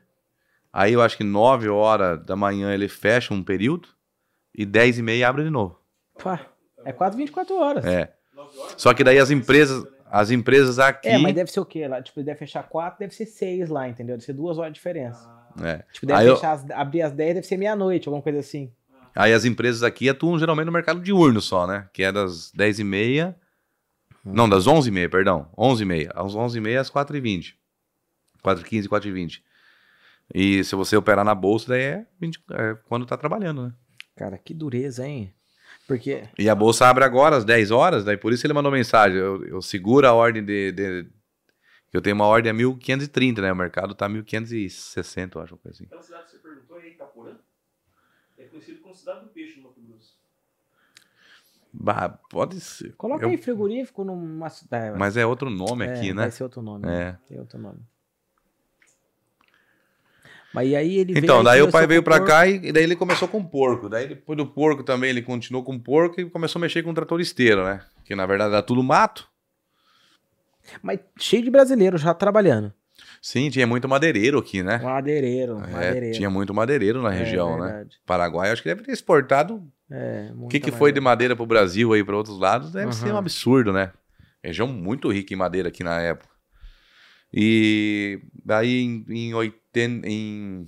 Aí 0.71 0.93
eu 0.93 1.01
acho 1.01 1.17
que 1.17 1.23
9 1.23 1.67
horas 1.69 2.23
da 2.23 2.35
manhã 2.35 2.71
ele 2.73 2.87
fecha 2.87 3.33
um 3.33 3.43
período 3.43 3.89
e 4.53 4.65
10 4.65 4.99
e 4.99 5.01
meia 5.01 5.27
abre 5.27 5.43
de 5.43 5.49
novo. 5.49 5.79
Pá, 6.21 6.45
é 6.85 6.91
quase 6.93 7.17
24 7.17 7.55
horas. 7.55 7.85
É. 7.85 8.13
Só 8.77 8.93
que 8.93 9.03
daí 9.03 9.17
as 9.17 9.31
empresas, 9.31 9.83
as 10.05 10.29
empresas 10.29 10.77
aqui. 10.77 11.07
É, 11.09 11.17
mas 11.17 11.33
deve 11.33 11.51
ser 11.51 11.59
o 11.59 11.65
quê? 11.65 11.87
Lá, 11.87 12.01
tipo, 12.03 12.21
deve 12.23 12.37
fechar 12.37 12.63
4, 12.69 12.99
deve 12.99 13.15
ser 13.15 13.25
6 13.25 13.69
lá, 13.69 13.87
entendeu? 13.89 14.15
Deve 14.15 14.25
ser 14.25 14.33
duas 14.33 14.57
horas 14.59 14.71
de 14.73 14.75
diferença. 14.75 15.40
É. 15.61 15.83
Tipo, 15.91 16.05
deve 16.07 16.25
eu- 16.29 16.35
as- 16.35 16.69
abrir 16.71 17.01
às 17.01 17.11
10, 17.11 17.35
deve 17.35 17.47
ser 17.47 17.57
meia-noite, 17.57 18.07
alguma 18.07 18.21
coisa 18.21 18.39
assim. 18.39 18.71
Aí 19.15 19.33
as 19.33 19.43
empresas 19.43 19.83
aqui 19.83 20.07
atuam 20.07 20.39
geralmente 20.39 20.67
no 20.67 20.71
mercado 20.71 21.01
diurno 21.01 21.41
só, 21.41 21.67
né? 21.67 21.89
Que 21.93 22.03
é 22.03 22.11
das 22.11 22.51
10h30. 22.53 23.35
Não, 24.23 24.47
das 24.47 24.67
11h30, 24.67 25.09
perdão. 25.09 25.49
11h30. 25.57 26.11
Às 26.15 26.33
11h30 26.35 26.79
às 26.79 26.89
4h20. 26.89 27.55
4h15, 28.43 28.87
4h20. 28.87 29.41
E 30.33 30.63
se 30.63 30.75
você 30.75 30.95
operar 30.95 31.25
na 31.25 31.35
bolsa, 31.35 31.69
daí 31.69 31.81
é, 31.81 32.05
20 32.19 32.39
é 32.51 32.77
quando 32.87 33.05
tá 33.05 33.17
trabalhando, 33.17 33.63
né? 33.67 33.73
Cara, 34.15 34.37
que 34.37 34.53
dureza, 34.53 35.05
hein? 35.05 35.33
Porque. 35.87 36.23
E 36.39 36.47
a 36.49 36.55
bolsa 36.55 36.87
abre 36.87 37.03
agora 37.03 37.35
às 37.35 37.43
10 37.43 37.69
horas, 37.71 38.05
daí 38.05 38.15
por 38.15 38.31
isso 38.31 38.45
ele 38.45 38.53
mandou 38.53 38.71
mensagem. 38.71 39.17
Eu, 39.17 39.43
eu 39.45 39.61
seguro 39.61 40.07
a 40.07 40.13
ordem 40.13 40.43
de, 40.43 40.71
de- 40.71 41.07
Eu 41.93 42.01
tenho 42.01 42.15
uma 42.15 42.25
ordem 42.25 42.49
a 42.49 42.53
1530, 42.53 43.41
né? 43.41 43.51
O 43.51 43.55
mercado 43.55 43.93
tá 43.93 44.07
1560, 44.07 45.37
eu 45.37 45.41
acho, 45.43 45.53
uma 45.55 45.59
coisa 45.59 45.75
assim. 45.75 45.85
Aquela 45.85 46.01
cidade 46.01 46.23
que 46.25 46.31
você 46.31 46.37
perguntou 46.37 46.77
aí, 46.77 46.91
Itaporã, 46.91 47.35
é 48.37 48.43
conhecido 48.45 48.79
como 48.81 48.95
cidade 48.95 49.21
do 49.25 49.27
peixe 49.27 49.57
no 49.57 49.63
Mato 49.63 49.81
Grosso. 49.81 50.17
Bah, 51.73 52.09
pode 52.29 52.59
ser. 52.59 52.93
Coloca 52.95 53.23
Eu- 53.25 53.29
aí 53.29 53.37
frigorífico 53.37 54.03
numa 54.03 54.49
cidade. 54.49 54.97
Mas 54.97 55.15
é 55.17 55.25
outro 55.25 55.49
nome 55.49 55.85
aqui, 55.85 56.13
né? 56.13 56.23
Vai 56.23 56.31
ser 56.31 56.43
outro 56.43 56.61
nome. 56.61 56.85
É. 56.87 57.17
Tem 57.27 57.39
outro 57.39 57.57
nome. 57.59 57.79
Mas 60.53 60.67
e 60.69 60.75
aí 60.75 60.97
ele 60.97 61.17
Então, 61.17 61.35
veio, 61.37 61.43
daí 61.45 61.61
o 61.61 61.71
pai 61.71 61.87
veio 61.87 62.03
pra 62.03 62.17
porco. 62.17 62.27
cá 62.29 62.45
e, 62.45 62.55
e 62.67 62.71
daí 62.73 62.83
ele 62.83 62.95
começou 62.97 63.25
com 63.27 63.41
porco. 63.41 63.87
Daí 63.87 64.07
depois 64.09 64.35
do 64.37 64.45
porco 64.45 64.83
também 64.83 65.09
ele 65.09 65.21
continuou 65.21 65.63
com 65.63 65.79
porco 65.79 66.19
e 66.19 66.29
começou 66.29 66.59
a 66.59 66.61
mexer 66.61 66.83
com 66.83 66.93
trator 66.93 67.21
esteiro, 67.21 67.63
né? 67.63 67.85
Que 68.03 68.15
na 68.15 68.25
verdade 68.25 68.53
era 68.53 68.61
tudo 68.63 68.83
mato. 68.83 69.30
Mas 70.81 70.99
cheio 71.17 71.43
de 71.43 71.49
brasileiro 71.49 71.97
já 71.97 72.13
trabalhando. 72.13 72.73
Sim, 73.21 73.49
tinha 73.49 73.65
muito 73.67 73.87
madeireiro 73.87 74.37
aqui, 74.39 74.61
né? 74.63 74.77
Madeireiro, 74.79 75.57
É, 75.59 75.71
madeireiro. 75.71 76.15
tinha 76.15 76.29
muito 76.29 76.53
madeireiro 76.53 77.01
na 77.01 77.13
É 77.13 77.17
região, 77.17 77.57
né? 77.57 77.65
verdade. 77.67 77.97
Paraguai, 78.05 78.51
acho 78.51 78.61
que 78.63 78.69
deve 78.69 78.83
ter 78.83 78.91
exportado 78.91 79.61
É, 79.89 80.31
O 80.37 80.47
que, 80.47 80.59
que 80.59 80.71
foi 80.71 80.91
de 80.91 80.99
madeira 81.01 81.35
pro 81.35 81.45
Brasil 81.45 81.91
aí 81.93 82.03
para 82.03 82.15
outros 82.15 82.39
lados 82.39 82.71
deve 82.71 82.93
ser 82.93 83.07
um 83.07 83.11
Uhum. 83.11 83.17
absurdo, 83.17 83.73
né? 83.73 83.91
Região 84.43 84.67
muito 84.67 85.11
rica 85.11 85.33
em 85.33 85.37
madeira 85.37 85.69
aqui 85.69 85.83
na 85.83 85.99
época. 85.99 86.29
E 87.33 88.21
daí 88.43 88.81
em, 88.81 89.05
em 89.09 89.33
80. 89.33 90.07
Em, 90.07 90.65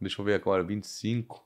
deixa 0.00 0.20
eu 0.20 0.24
ver 0.24 0.34
agora, 0.34 0.62
25. 0.62 1.44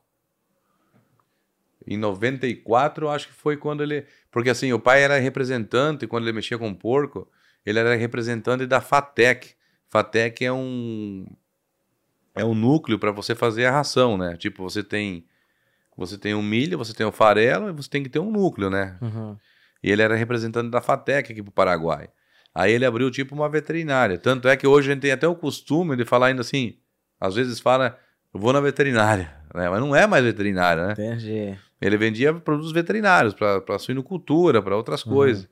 Em 1.87 1.97
94, 1.97 3.07
eu 3.07 3.11
acho 3.11 3.29
que 3.29 3.33
foi 3.35 3.57
quando 3.57 3.83
ele. 3.83 4.05
Porque 4.31 4.51
assim, 4.51 4.73
o 4.73 4.79
pai 4.79 5.03
era 5.03 5.19
representante, 5.19 6.07
quando 6.07 6.25
ele 6.25 6.33
mexia 6.33 6.59
com 6.59 6.73
porco, 6.75 7.27
ele 7.65 7.79
era 7.79 7.95
representante 7.95 8.67
da 8.67 8.81
FATEC. 8.81 9.55
FATEC 9.89 10.45
é 10.45 10.53
um. 10.53 11.27
É 12.35 12.45
um 12.45 12.55
núcleo 12.55 12.99
para 12.99 13.11
você 13.11 13.35
fazer 13.35 13.67
a 13.67 13.73
ração, 13.73 14.17
né? 14.17 14.37
Tipo, 14.37 14.63
você 14.63 14.83
tem. 14.83 15.25
Você 15.97 16.17
tem 16.17 16.33
o 16.33 16.43
milho, 16.43 16.79
você 16.79 16.95
tem 16.95 17.05
o 17.05 17.13
farelo 17.13 17.69
e 17.69 17.73
você 17.73 17.91
tem 17.91 18.03
que 18.03 18.09
ter 18.09 18.19
um 18.21 18.31
núcleo, 18.31 18.71
né? 18.71 18.97
Uhum. 19.03 19.37
E 19.83 19.91
ele 19.91 20.01
era 20.01 20.15
representante 20.17 20.71
da 20.71 20.81
FATEC 20.81 21.33
aqui 21.33 21.43
pro 21.43 21.53
Paraguai. 21.53 22.09
Aí 22.55 22.73
ele 22.73 22.87
abriu 22.87 23.11
tipo 23.11 23.35
uma 23.35 23.49
veterinária. 23.49 24.17
Tanto 24.19 24.49
é 24.49 24.57
que 24.57 24.67
hoje 24.67 24.91
a 24.91 24.95
gente 24.95 25.03
tem 25.03 25.13
até 25.13 25.29
o 25.29 25.35
costume 25.35 25.97
de 25.97 26.05
falar 26.05 26.29
ainda 26.29 26.41
assim. 26.41 26.77
Às 27.21 27.35
vezes 27.35 27.61
fala, 27.61 27.99
eu 28.33 28.41
vou 28.41 28.53
na 28.53 28.61
veterinária. 28.61 29.35
Né? 29.55 29.69
Mas 29.69 29.81
não 29.81 29.95
é 29.95 30.07
mais 30.07 30.25
veterinária, 30.25 30.87
né? 30.87 30.93
Entendi. 30.93 31.59
Ele 31.81 31.97
vendia 31.97 32.33
produtos 32.33 32.73
veterinários 32.73 33.35
para 33.35 33.79
suinocultura, 33.79 34.63
para 34.63 34.77
outras 34.77 35.05
Uhum. 35.05 35.13
coisas. 35.13 35.49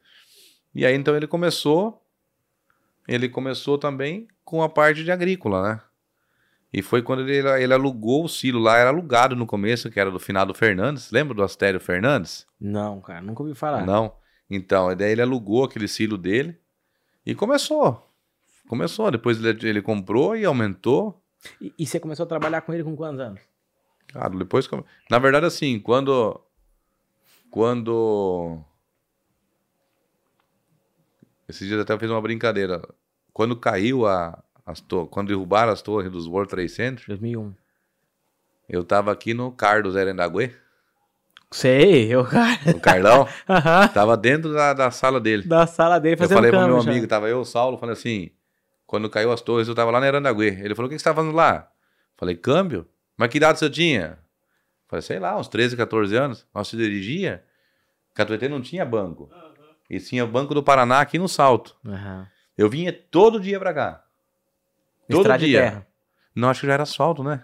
E 0.74 0.84
aí 0.84 0.94
então 0.94 1.16
ele 1.16 1.26
começou. 1.26 2.02
Ele 3.06 3.28
começou 3.28 3.78
também 3.78 4.28
com 4.44 4.62
a 4.62 4.68
parte 4.68 5.02
de 5.02 5.10
agrícola, 5.10 5.62
né? 5.62 5.80
E 6.72 6.82
foi 6.82 7.02
quando 7.02 7.26
ele, 7.26 7.48
ele 7.62 7.72
alugou 7.72 8.24
o 8.24 8.28
silo 8.28 8.60
lá, 8.60 8.76
era 8.76 8.90
alugado 8.90 9.34
no 9.34 9.46
começo, 9.46 9.90
que 9.90 9.98
era 9.98 10.10
do 10.10 10.20
finado 10.20 10.52
Fernandes. 10.52 11.10
Lembra 11.10 11.34
do 11.34 11.42
Astério 11.42 11.80
Fernandes? 11.80 12.46
Não, 12.60 13.00
cara, 13.00 13.22
nunca 13.22 13.42
ouvi 13.42 13.54
falar. 13.54 13.86
Não. 13.86 14.12
Então, 14.50 14.94
daí 14.94 15.12
ele 15.12 15.22
alugou 15.22 15.64
aquele 15.64 15.88
silo 15.88 16.18
dele 16.18 16.58
e 17.24 17.34
começou. 17.34 18.06
Começou. 18.68 19.10
Depois 19.10 19.42
ele, 19.42 19.66
ele 19.66 19.80
comprou 19.82 20.36
e 20.36 20.44
aumentou. 20.44 21.22
E, 21.60 21.72
e 21.78 21.86
você 21.86 21.98
começou 21.98 22.24
a 22.24 22.28
trabalhar 22.28 22.60
com 22.60 22.74
ele 22.74 22.84
com 22.84 22.94
quantos 22.94 23.20
anos? 23.20 23.40
Cara, 24.08 24.30
depois. 24.30 24.68
Na 25.10 25.18
verdade, 25.18 25.46
assim, 25.46 25.78
quando. 25.78 26.38
Quando. 27.50 28.62
Esses 31.48 31.66
dias 31.66 31.80
até 31.80 31.92
eu 31.94 31.98
fiz 31.98 32.10
uma 32.10 32.20
brincadeira. 32.20 32.82
Quando 33.32 33.56
caiu 33.56 34.06
a. 34.06 34.42
As 34.66 34.80
to... 34.80 35.06
Quando 35.06 35.28
derrubaram 35.28 35.72
as 35.72 35.80
torres 35.80 36.10
dos 36.12 36.26
World 36.26 36.50
Trade 36.50 36.68
Center, 36.68 37.04
2001. 37.08 37.54
eu 38.68 38.84
tava 38.84 39.10
aqui 39.10 39.32
no 39.32 39.50
Carlos 39.50 39.96
Erendaguê, 39.96 40.52
Sei, 41.50 42.12
eu, 42.14 42.22
cara. 42.26 42.58
no 42.74 42.78
Carlão, 42.80 43.26
Aham. 43.48 43.88
tava 43.88 44.14
dentro 44.18 44.52
da, 44.52 44.74
da 44.74 44.90
sala 44.90 45.18
dele. 45.18 45.44
Da 45.44 45.66
sala 45.66 45.98
dele 45.98 46.14
Eu 46.16 46.18
fazendo 46.18 46.36
falei 46.36 46.50
pro 46.50 46.60
meu 46.66 46.80
já. 46.82 46.90
amigo, 46.90 47.06
tava 47.06 47.26
eu, 47.30 47.40
o 47.40 47.44
Saulo, 47.46 47.78
falei 47.78 47.94
assim, 47.94 48.30
quando 48.86 49.08
caiu 49.08 49.32
as 49.32 49.40
torres, 49.40 49.66
eu 49.68 49.74
tava 49.74 49.90
lá 49.90 49.98
na 50.00 50.06
Erandaguê. 50.06 50.48
Ele 50.62 50.74
falou, 50.74 50.88
o 50.88 50.90
que 50.92 50.98
você 50.98 51.04
tá 51.04 51.14
fazendo 51.14 51.34
lá? 51.34 51.70
Falei, 52.18 52.36
câmbio? 52.36 52.86
Mas 53.16 53.30
que 53.30 53.38
idade 53.38 53.58
você 53.58 53.70
tinha? 53.70 54.18
Falei, 54.86 55.00
sei 55.00 55.18
lá, 55.18 55.38
uns 55.38 55.48
13, 55.48 55.74
14 55.74 56.14
anos. 56.14 56.46
Nós 56.54 56.68
se 56.68 56.76
dirigia, 56.76 57.42
Catuetê 58.14 58.46
não 58.48 58.60
tinha 58.60 58.84
banco. 58.84 59.30
E 59.88 59.98
tinha 59.98 60.24
o 60.24 60.28
Banco 60.28 60.54
do 60.54 60.62
Paraná 60.62 61.00
aqui 61.00 61.18
no 61.18 61.28
Salto. 61.28 61.76
Aham. 61.86 62.26
Eu 62.56 62.68
vinha 62.68 62.92
todo 62.92 63.40
dia 63.40 63.58
pra 63.58 63.72
cá. 63.72 64.04
Todo 65.08 65.20
Estrada 65.20 65.38
de 65.38 65.46
dia. 65.46 65.60
terra. 65.62 65.86
Não, 66.34 66.50
acho 66.50 66.60
que 66.60 66.66
já 66.66 66.74
era 66.74 66.82
asfalto, 66.82 67.22
né? 67.24 67.42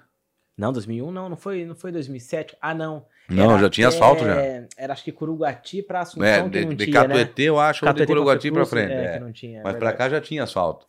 Não, 0.56 0.72
2001 0.72 1.10
não, 1.10 1.28
não 1.28 1.36
foi, 1.36 1.64
não 1.64 1.74
foi 1.74 1.90
2007. 1.90 2.56
Ah, 2.60 2.74
não. 2.74 3.06
Não, 3.28 3.52
Era 3.52 3.62
já 3.62 3.70
tinha 3.70 3.88
até- 3.88 3.96
asfalto 3.96 4.24
já. 4.24 4.34
Era 4.76 4.92
acho 4.92 5.02
que 5.02 5.10
Curuguati 5.10 5.82
pra 5.82 6.00
Assunção 6.02 6.26
É, 6.26 6.46
de, 6.48 6.64
não 6.66 6.74
de 6.74 6.84
tinha, 6.84 7.00
né? 7.00 7.06
Catuetê, 7.08 7.42
eu 7.44 7.58
acho, 7.58 7.86
ou 7.86 7.92
de 7.92 8.06
Curuguati 8.06 8.50
pra 8.50 8.60
Cruz, 8.60 8.68
frente. 8.70 8.92
É, 8.92 9.04
é. 9.04 9.12
que 9.14 9.18
não 9.24 9.32
tinha. 9.32 9.62
Mas 9.64 9.74
é 9.74 9.78
pra 9.78 9.88
verdade. 9.90 9.96
cá 9.96 10.08
já 10.10 10.20
tinha 10.20 10.42
asfalto. 10.44 10.84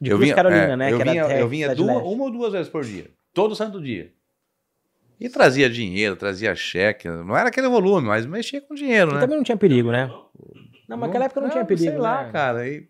De 0.00 0.10
eu 0.10 0.16
Cruz 0.16 0.24
vinha, 0.26 0.34
Carolina, 0.34 0.72
é, 0.72 0.76
né? 0.76 0.92
Eu 0.92 0.98
vinha, 0.98 1.22
eu 1.22 1.44
de 1.44 1.50
vinha 1.50 1.74
duas, 1.74 1.96
uma 2.02 2.24
ou 2.24 2.30
duas 2.30 2.52
vezes 2.52 2.68
por 2.68 2.84
dia. 2.84 3.10
Todo 3.32 3.54
santo 3.56 3.80
dia. 3.80 4.12
E 5.20 5.28
trazia 5.28 5.68
dinheiro, 5.68 6.16
trazia 6.16 6.54
cheque. 6.54 7.08
Não 7.08 7.36
era 7.36 7.48
aquele 7.48 7.68
volume, 7.68 8.06
mas 8.06 8.24
mexia 8.26 8.60
com 8.60 8.74
dinheiro, 8.74 9.10
E 9.10 9.14
né? 9.14 9.20
também 9.20 9.36
não 9.36 9.44
tinha 9.44 9.56
perigo, 9.56 9.90
né? 9.90 10.10
Não, 10.88 10.96
mas 10.96 11.08
naquela 11.08 11.24
época 11.26 11.40
não, 11.40 11.50
tinha 11.50 11.64
perigo, 11.64 11.90
Sei 11.90 11.98
lá, 11.98 12.24
né? 12.24 12.32
cara. 12.32 12.58
Aí, 12.60 12.88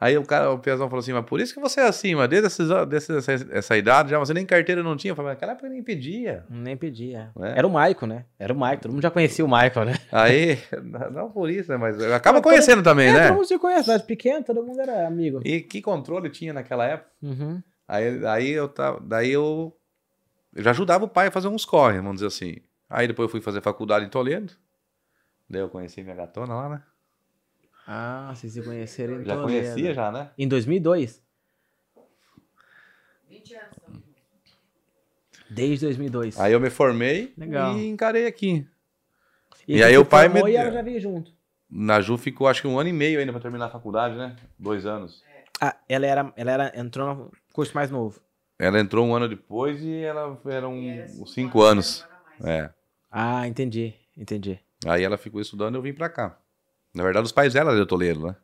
aí 0.00 0.18
o 0.18 0.24
cara, 0.24 0.50
o 0.50 0.58
Piazão 0.58 0.88
falou 0.88 1.00
assim, 1.00 1.12
mas 1.12 1.24
por 1.24 1.40
isso 1.40 1.54
que 1.54 1.60
você 1.60 1.80
é 1.80 1.86
assim, 1.86 2.14
mas 2.14 2.28
desde 2.28 2.46
esses- 2.48 2.68
desde 2.88 3.16
essa, 3.18 3.32
essa 3.52 3.76
idade 3.76 4.10
já, 4.10 4.18
você 4.18 4.34
nem 4.34 4.44
carteira 4.44 4.82
não 4.82 4.96
tinha. 4.96 5.12
Eu 5.12 5.16
falei, 5.16 5.30
mas 5.30 5.36
naquela 5.36 5.52
época 5.52 5.68
nem 5.68 5.82
pedia. 5.82 6.44
Nem 6.50 6.76
pedia. 6.76 7.30
É. 7.40 7.58
Era 7.58 7.66
o 7.66 7.70
Michael, 7.70 8.06
né? 8.06 8.24
Era 8.38 8.52
o 8.52 8.56
Michael. 8.56 8.80
Todo 8.80 8.92
mundo 8.92 9.02
já 9.02 9.10
conhecia 9.10 9.44
o 9.44 9.48
Michael, 9.48 9.84
né? 9.86 9.94
Aí, 10.10 10.58
não 11.12 11.30
por 11.30 11.48
isso, 11.48 11.70
né? 11.70 11.76
Mas 11.76 11.96
acaba 12.02 12.38
Mas 12.38 12.42
todo- 12.42 12.42
conhecendo 12.52 12.82
também, 12.82 13.08
É, 13.08 13.12
né? 13.12 13.26
todo 13.28 13.36
mundo 13.36 13.46
se 13.46 13.58
conhece. 13.58 13.84
Cidade 13.84 14.04
pequena, 14.04 14.42
todo 14.42 14.62
mundo 14.64 14.80
era 14.80 15.06
amigo. 15.06 15.40
E 15.44 15.60
que 15.60 15.80
controle 15.80 16.28
tinha 16.30 16.52
naquela 16.52 16.84
época? 16.86 17.10
Uhum. 17.22 17.62
Aí, 17.86 18.26
aí 18.26 18.50
eu 18.50 18.68
tava, 18.68 19.00
daí 19.00 19.30
eu, 19.30 19.76
eu 20.54 20.62
já 20.62 20.70
ajudava 20.70 21.04
o 21.04 21.08
pai 21.08 21.26
a 21.28 21.30
fazer 21.30 21.48
uns 21.48 21.64
corre, 21.64 21.98
vamos 21.98 22.14
dizer 22.14 22.26
assim. 22.26 22.56
Aí 22.88 23.06
depois 23.06 23.26
eu 23.26 23.30
fui 23.30 23.40
fazer 23.40 23.60
faculdade 23.60 24.04
em 24.04 24.08
Toledo. 24.08 24.52
Daí 25.48 25.60
eu 25.60 25.68
conheci 25.68 26.02
minha 26.02 26.14
gatona 26.16 26.54
lá, 26.54 26.68
né? 26.68 26.82
Ah, 27.94 28.32
vocês 28.34 28.54
se 28.54 28.62
conheceram 28.62 29.20
em 29.20 29.24
já 29.26 29.36
conhecia 29.36 29.92
já, 29.92 30.10
né? 30.10 30.30
Em 30.38 30.48
2002? 30.48 31.22
20 33.28 33.54
anos. 33.54 33.76
então. 33.76 34.02
Desde 35.50 35.84
2002. 35.84 36.40
Aí 36.40 36.54
eu 36.54 36.60
me 36.60 36.70
formei 36.70 37.34
Legal. 37.36 37.76
e 37.76 37.88
encarei 37.90 38.26
aqui. 38.26 38.66
E, 39.68 39.76
e 39.76 39.84
aí 39.84 39.98
o 39.98 40.06
pai 40.06 40.26
me- 40.26 40.40
E 40.50 40.56
ela 40.56 40.72
já 40.72 40.80
veio 40.80 40.98
junto. 40.98 41.30
Na 41.68 42.00
Ju 42.00 42.16
ficou 42.16 42.48
acho 42.48 42.62
que 42.62 42.66
um 42.66 42.78
ano 42.78 42.88
e 42.88 42.94
meio 42.94 43.20
ainda 43.20 43.30
pra 43.30 43.42
terminar 43.42 43.66
a 43.66 43.70
faculdade, 43.70 44.16
né? 44.16 44.36
Dois 44.58 44.86
anos. 44.86 45.22
Ah, 45.60 45.76
ela 45.86 46.06
era, 46.06 46.32
ela 46.34 46.50
era, 46.50 46.80
entrou 46.80 47.14
no 47.14 47.32
curso 47.52 47.74
mais 47.74 47.90
novo. 47.90 48.22
Ela 48.58 48.80
entrou 48.80 49.06
um 49.06 49.14
ano 49.14 49.28
depois 49.28 49.82
e 49.82 50.00
ela 50.02 50.40
era 50.46 50.66
um, 50.66 50.82
E 50.82 50.98
era 50.98 51.12
uns 51.12 51.34
cinco 51.34 51.60
anos. 51.60 52.06
mais. 52.40 52.50
É. 52.50 52.70
Ah, 53.10 53.46
entendi, 53.46 53.92
entendi. 54.16 54.58
Aí 54.86 55.02
ela 55.02 55.18
ficou 55.18 55.42
estudando 55.42 55.74
e 55.74 55.76
eu 55.76 55.82
vim 55.82 55.92
pra 55.92 56.08
cá. 56.08 56.38
Na 56.94 57.02
verdade, 57.02 57.24
os 57.26 57.32
pais 57.32 57.52
dela 57.54 57.70
eram 57.72 57.80
de 57.80 57.86
Toledo, 57.86 58.26
né? 58.26 58.36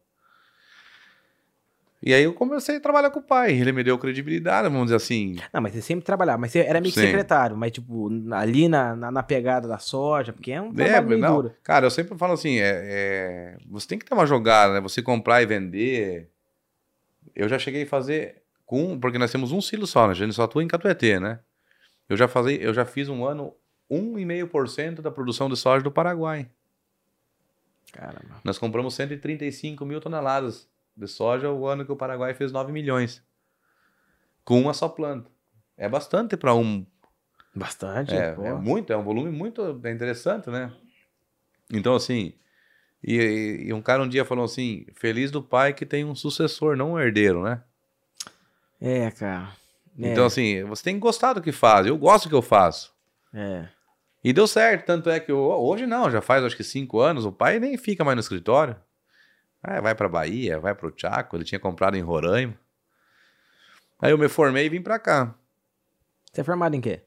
E 2.00 2.14
aí 2.14 2.22
eu 2.22 2.32
comecei 2.32 2.76
a 2.76 2.80
trabalhar 2.80 3.10
com 3.10 3.18
o 3.18 3.22
pai. 3.22 3.52
Ele 3.52 3.72
me 3.72 3.82
deu 3.82 3.98
credibilidade, 3.98 4.68
vamos 4.68 4.84
dizer 4.84 4.96
assim. 4.96 5.36
Não, 5.52 5.60
mas 5.60 5.72
você 5.72 5.82
sempre 5.82 6.04
trabalhava, 6.04 6.38
mas 6.38 6.52
você 6.52 6.60
era 6.60 6.80
meio 6.80 6.92
que 6.92 7.00
Sim. 7.00 7.06
secretário, 7.06 7.56
mas 7.56 7.72
tipo, 7.72 8.08
ali 8.32 8.68
na, 8.68 8.94
na, 8.94 9.10
na 9.10 9.22
pegada 9.22 9.66
da 9.66 9.78
soja, 9.78 10.32
porque 10.32 10.52
é 10.52 10.62
um 10.62 10.68
É, 10.70 10.74
trabalho 10.74 11.08
meio 11.08 11.20
não, 11.20 11.34
duro. 11.34 11.54
cara, 11.62 11.86
eu 11.86 11.90
sempre 11.90 12.16
falo 12.16 12.34
assim, 12.34 12.58
é, 12.60 12.82
é, 12.84 13.56
você 13.68 13.88
tem 13.88 13.98
que 13.98 14.04
ter 14.04 14.14
uma 14.14 14.26
jogada, 14.26 14.74
né? 14.74 14.80
Você 14.80 15.02
comprar 15.02 15.42
e 15.42 15.46
vender. 15.46 16.30
Eu 17.34 17.48
já 17.48 17.58
cheguei 17.58 17.82
a 17.82 17.86
fazer 17.86 18.42
com, 18.64 18.98
porque 18.98 19.18
nós 19.18 19.32
temos 19.32 19.50
um 19.50 19.60
silo 19.60 19.86
só, 19.86 20.06
né? 20.06 20.12
A 20.12 20.16
gente 20.16 20.34
só 20.34 20.44
atua 20.44 20.62
em 20.62 20.68
Catuetê, 20.68 21.18
né? 21.18 21.40
Eu 22.08 22.16
já, 22.16 22.28
fazei, 22.28 22.58
eu 22.62 22.72
já 22.72 22.84
fiz 22.84 23.08
um 23.08 23.24
ano 23.24 23.52
1,5% 23.90 25.00
da 25.02 25.10
produção 25.10 25.48
de 25.48 25.56
soja 25.56 25.82
do 25.82 25.90
Paraguai. 25.90 26.48
Caramba. 27.92 28.40
Nós 28.44 28.58
compramos 28.58 28.94
135 28.94 29.84
mil 29.84 30.00
toneladas 30.00 30.68
de 30.96 31.06
soja 31.06 31.50
o 31.50 31.66
ano 31.66 31.84
que 31.84 31.92
o 31.92 31.96
Paraguai 31.96 32.34
fez 32.34 32.52
9 32.52 32.72
milhões. 32.72 33.22
Com 34.44 34.60
uma 34.60 34.74
só 34.74 34.88
planta. 34.88 35.30
É 35.76 35.88
bastante 35.88 36.36
para 36.36 36.54
um, 36.54 36.84
Bastante, 37.54 38.14
é, 38.14 38.36
é 38.38 38.52
muito, 38.54 38.92
é 38.92 38.96
um 38.96 39.02
volume 39.02 39.30
muito 39.30 39.62
interessante, 39.86 40.48
né? 40.50 40.72
Então, 41.72 41.94
assim, 41.94 42.32
e, 43.02 43.14
e- 43.16 43.64
e 43.68 43.72
um 43.72 43.82
cara 43.82 44.02
um 44.02 44.08
dia 44.08 44.24
falou 44.24 44.44
assim: 44.44 44.86
feliz 44.94 45.30
do 45.30 45.42
pai 45.42 45.72
que 45.74 45.84
tem 45.86 46.04
um 46.04 46.14
sucessor, 46.14 46.76
não 46.76 46.92
um 46.92 47.00
herdeiro, 47.00 47.42
né? 47.42 47.62
É, 48.80 49.10
cara. 49.10 49.52
É, 49.98 50.12
Então, 50.12 50.24
assim, 50.26 50.62
você 50.64 50.84
tem 50.84 50.94
que 50.94 51.00
gostar 51.00 51.32
do 51.32 51.42
que 51.42 51.50
faz. 51.52 51.86
Eu 51.86 51.96
gosto 51.98 52.24
do 52.24 52.28
que 52.30 52.34
eu 52.36 52.42
faço. 52.42 52.94
é. 53.34 53.68
E 54.22 54.32
deu 54.32 54.46
certo, 54.46 54.84
tanto 54.86 55.08
é 55.10 55.20
que 55.20 55.30
eu- 55.30 55.38
hoje 55.38 55.86
não, 55.86 56.10
já 56.10 56.20
faz 56.20 56.42
acho 56.44 56.56
que 56.56 56.64
cinco 56.64 57.00
anos, 57.00 57.24
o 57.24 57.32
pai 57.32 57.58
nem 57.60 57.76
fica 57.78 58.04
mais 58.04 58.16
no 58.16 58.20
escritório. 58.20 58.76
Ah, 59.62 59.80
vai 59.80 59.94
pra 59.94 60.08
Bahia, 60.08 60.58
vai 60.60 60.74
pro 60.74 60.92
Chaco, 60.96 61.36
ele 61.36 61.44
tinha 61.44 61.58
comprado 61.58 61.96
em 61.96 62.00
Roraima. 62.00 62.54
Aí 64.00 64.10
eu 64.12 64.18
me 64.18 64.28
formei 64.28 64.66
e 64.66 64.68
vim 64.68 64.82
pra 64.82 64.98
cá, 64.98 65.34
Você 66.32 66.40
é 66.40 66.44
formado 66.44 66.74
em 66.74 66.80
quê? 66.80 67.02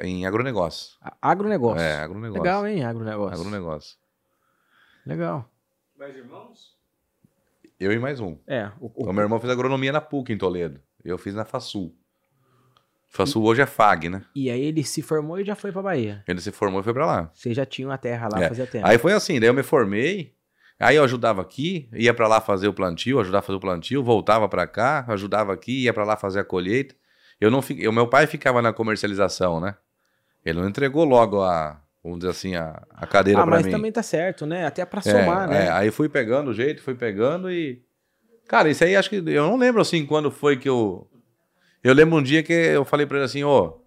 em 0.00 0.24
agronegócio. 0.26 0.96
A- 1.02 1.16
Agronegócio. 1.20 1.80
É, 1.82 1.96
agronegócio. 1.96 2.42
Legal, 2.42 2.66
hein? 2.66 2.84
Agronegócio. 2.84 3.34
Agronegócio. 3.40 3.98
Legal. 5.04 5.50
Mais 5.96 6.16
irmãos? 6.16 6.76
Eu 7.78 7.92
e 7.92 7.98
mais 7.98 8.20
um. 8.20 8.38
É, 8.46 8.70
o, 8.80 8.86
o- 8.86 9.10
O 9.10 9.12
meu 9.12 9.22
irmão 9.22 9.38
fez 9.40 9.52
agronomia 9.52 9.92
na 9.92 10.00
PUC 10.00 10.32
em 10.32 10.38
Toledo. 10.38 10.80
Eu 11.04 11.18
fiz 11.18 11.34
na 11.34 11.44
FASUL. 11.44 11.94
FASUL 13.16 13.44
hoje 13.44 13.62
é 13.62 13.66
FAG, 13.66 14.08
né? 14.08 14.22
E 14.34 14.50
aí 14.50 14.62
ele 14.62 14.84
se 14.84 15.02
formou 15.02 15.40
e 15.40 15.44
já 15.44 15.54
foi 15.54 15.72
pra 15.72 15.82
Bahia. 15.82 16.22
Ele 16.28 16.40
se 16.40 16.52
formou 16.52 16.80
e 16.80 16.84
foi 16.84 16.92
pra 16.92 17.06
lá. 17.06 17.30
Vocês 17.34 17.56
já 17.56 17.64
tinham 17.66 17.90
a 17.90 17.98
terra 17.98 18.28
lá, 18.30 18.42
É. 18.44 18.48
fazia 18.48 18.66
tempo. 18.66 18.86
Aí 18.86 18.98
foi 18.98 19.12
assim, 19.12 19.40
daí 19.40 19.48
eu 19.48 19.54
me 19.54 19.62
formei, 19.62 20.34
aí 20.78 20.96
eu 20.96 21.04
ajudava 21.04 21.42
aqui, 21.42 21.88
ia 21.92 22.12
pra 22.14 22.28
lá 22.28 22.40
fazer 22.40 22.68
o 22.68 22.72
plantio, 22.72 23.18
ajudava 23.20 23.38
a 23.38 23.46
fazer 23.46 23.56
o 23.56 23.60
plantio, 23.60 24.02
voltava 24.04 24.48
pra 24.48 24.66
cá, 24.66 25.04
ajudava 25.08 25.52
aqui, 25.52 25.84
ia 25.84 25.92
pra 25.94 26.04
lá 26.04 26.16
fazer 26.16 26.40
a 26.40 26.44
colheita. 26.44 26.94
Eu 27.40 27.50
não 27.50 27.60
fiquei, 27.60 27.86
o 27.88 27.92
meu 27.92 28.06
pai 28.06 28.26
ficava 28.26 28.62
na 28.62 28.72
comercialização, 28.72 29.60
né? 29.60 29.74
Ele 30.44 30.60
não 30.60 30.68
entregou 30.68 31.04
logo 31.04 31.42
a, 31.42 31.80
vamos 32.02 32.18
dizer 32.20 32.30
assim, 32.30 32.54
a, 32.54 32.82
a 32.94 33.06
cadeira 33.06 33.40
Ah, 33.40 33.44
pra 33.46 33.56
mas 33.56 33.66
mim. 33.66 33.72
também 33.72 33.90
tá 33.92 34.02
certo, 34.02 34.46
né? 34.46 34.64
Até 34.64 34.84
pra 34.86 35.00
É, 35.00 35.02
somar, 35.02 35.44
é, 35.50 35.64
né? 35.64 35.70
aí 35.70 35.90
fui 35.90 36.08
pegando 36.08 36.50
o 36.50 36.54
jeito, 36.54 36.82
fui 36.82 36.94
pegando 36.94 37.50
e. 37.50 37.82
Cara, 38.48 38.70
isso 38.70 38.84
aí 38.84 38.94
acho 38.94 39.10
que. 39.10 39.16
Eu 39.16 39.42
não 39.48 39.56
lembro 39.56 39.80
assim 39.82 40.06
quando 40.06 40.30
foi 40.30 40.56
que 40.56 40.68
eu. 40.68 41.08
Eu 41.86 41.94
lembro 41.94 42.16
um 42.18 42.22
dia 42.22 42.42
que 42.42 42.52
eu 42.52 42.84
falei 42.84 43.06
pra 43.06 43.18
ele 43.18 43.26
assim, 43.26 43.44
ô. 43.44 43.78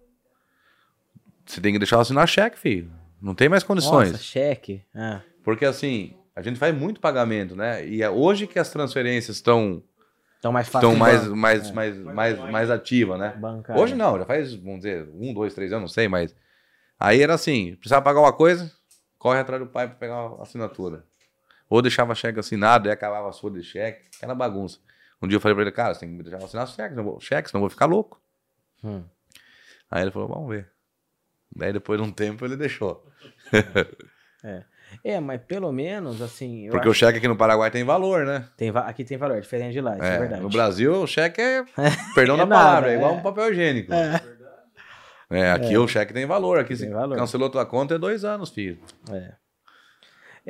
você 1.44 1.60
tem 1.60 1.70
que 1.70 1.78
deixar 1.78 2.00
assinar 2.00 2.26
cheque, 2.26 2.58
filho. 2.58 2.90
Não 3.20 3.34
tem 3.34 3.46
mais 3.46 3.62
condições. 3.62 4.12
Nossa, 4.12 4.24
cheque. 4.24 4.82
Ah, 4.94 5.20
Porque 5.44 5.66
assim, 5.66 6.14
a 6.34 6.40
gente 6.40 6.58
faz 6.58 6.74
muito 6.74 6.98
pagamento, 6.98 7.54
né? 7.54 7.86
E 7.86 8.02
é 8.02 8.08
hoje 8.08 8.46
que 8.46 8.58
as 8.58 8.70
transferências 8.70 9.36
estão 9.36 9.82
então 10.38 10.50
mais 10.50 10.66
estão 10.68 10.96
mais, 10.96 11.28
mais, 11.28 11.68
É. 11.68 11.72
mais, 11.74 11.98
mais, 11.98 12.38
mais 12.38 12.70
ativas, 12.70 13.18
né? 13.18 13.34
Bancário. 13.36 13.82
Hoje 13.82 13.94
não, 13.94 14.18
já 14.18 14.24
faz, 14.24 14.54
vamos 14.54 14.78
dizer, 14.80 15.06
um, 15.12 15.34
dois, 15.34 15.52
três 15.52 15.70
anos, 15.70 15.82
não 15.82 15.88
sei, 15.94 16.08
mas. 16.08 16.34
Aí 16.98 17.20
era 17.20 17.34
assim: 17.34 17.74
precisava 17.74 18.00
pagar 18.02 18.20
uma 18.20 18.32
coisa, 18.32 18.72
corre 19.18 19.40
atrás 19.40 19.62
do 19.62 19.68
pai 19.68 19.86
pra 19.88 19.96
pegar 19.96 20.24
uma 20.26 20.42
assinatura. 20.42 21.04
Ou 21.68 21.82
deixava 21.82 22.14
cheque 22.14 22.40
assinado 22.40 22.88
e 22.88 22.90
acabava 22.90 23.28
a 23.28 23.32
sua 23.32 23.50
de 23.50 23.62
cheque, 23.62 24.08
aquela 24.16 24.34
bagunça. 24.34 24.78
Um 25.22 25.28
dia 25.28 25.36
eu 25.36 25.40
falei 25.40 25.54
pra 25.54 25.62
ele, 25.62 25.72
cara, 25.72 25.94
você 25.94 26.00
tem 26.00 26.08
que 26.10 26.14
me 26.16 26.22
deixar 26.22 26.38
assinar 26.44 26.66
cheque, 26.68 26.90
senão 26.90 27.02
eu 27.04 27.10
vou- 27.10 27.20
cheque, 27.20 27.50
senão 27.50 27.58
eu 27.58 27.62
vou 27.62 27.70
ficar 27.70 27.86
louco. 27.86 28.20
Hum. 28.82 29.04
Aí 29.90 30.02
ele 30.02 30.10
falou, 30.10 30.28
vamos 30.28 30.48
ver. 30.48 30.70
Daí 31.54 31.72
depois 31.72 32.00
de 32.00 32.06
um 32.06 32.12
tempo 32.12 32.44
ele 32.44 32.56
deixou. 32.56 33.04
É, 35.04 35.20
mas 35.20 35.40
pelo 35.42 35.70
menos, 35.70 36.20
assim. 36.20 36.68
Porque 36.70 36.88
o 36.88 36.94
cheque 36.94 37.18
aqui 37.18 37.28
no 37.28 37.36
Paraguai 37.36 37.70
tem 37.70 37.84
valor, 37.84 38.26
né? 38.26 38.48
tem 38.56 38.72
va- 38.72 38.88
aqui 38.88 39.04
tem 39.04 39.16
valor, 39.16 39.36
é 39.36 39.40
diferente 39.40 39.72
de 39.74 39.80
lá, 39.80 39.94
isso 39.94 40.02
é, 40.04 40.14
É, 40.16 40.18
verdade. 40.18 40.42
no 40.42 40.48
Brasil, 40.48 41.02
o 41.02 41.06
cheque 41.06 41.40
é, 41.40 41.62
perdão 42.16 42.34
É 42.34 42.38
da 42.38 42.46
nada, 42.46 42.64
palavra, 42.64 42.92
é 42.92 42.96
igual 42.96 43.12
é. 43.12 43.16
um 43.16 43.22
papel 43.22 43.52
higiênico. 43.52 43.92
É, 45.30 45.52
aqui 45.52 45.76
o 45.78 45.86
cheque 45.86 46.12
tem 46.12 46.26
valor. 46.26 46.58
Aqui 46.58 46.70
Tem 46.70 46.76
se 46.76 46.88
valor. 46.88 47.16
cancelou 47.16 47.48
tua 47.48 47.64
conta 47.64 47.94
é 47.94 47.98
dois 47.98 48.24
anos, 48.24 48.50
filho. 48.50 48.80
É. 49.12 49.34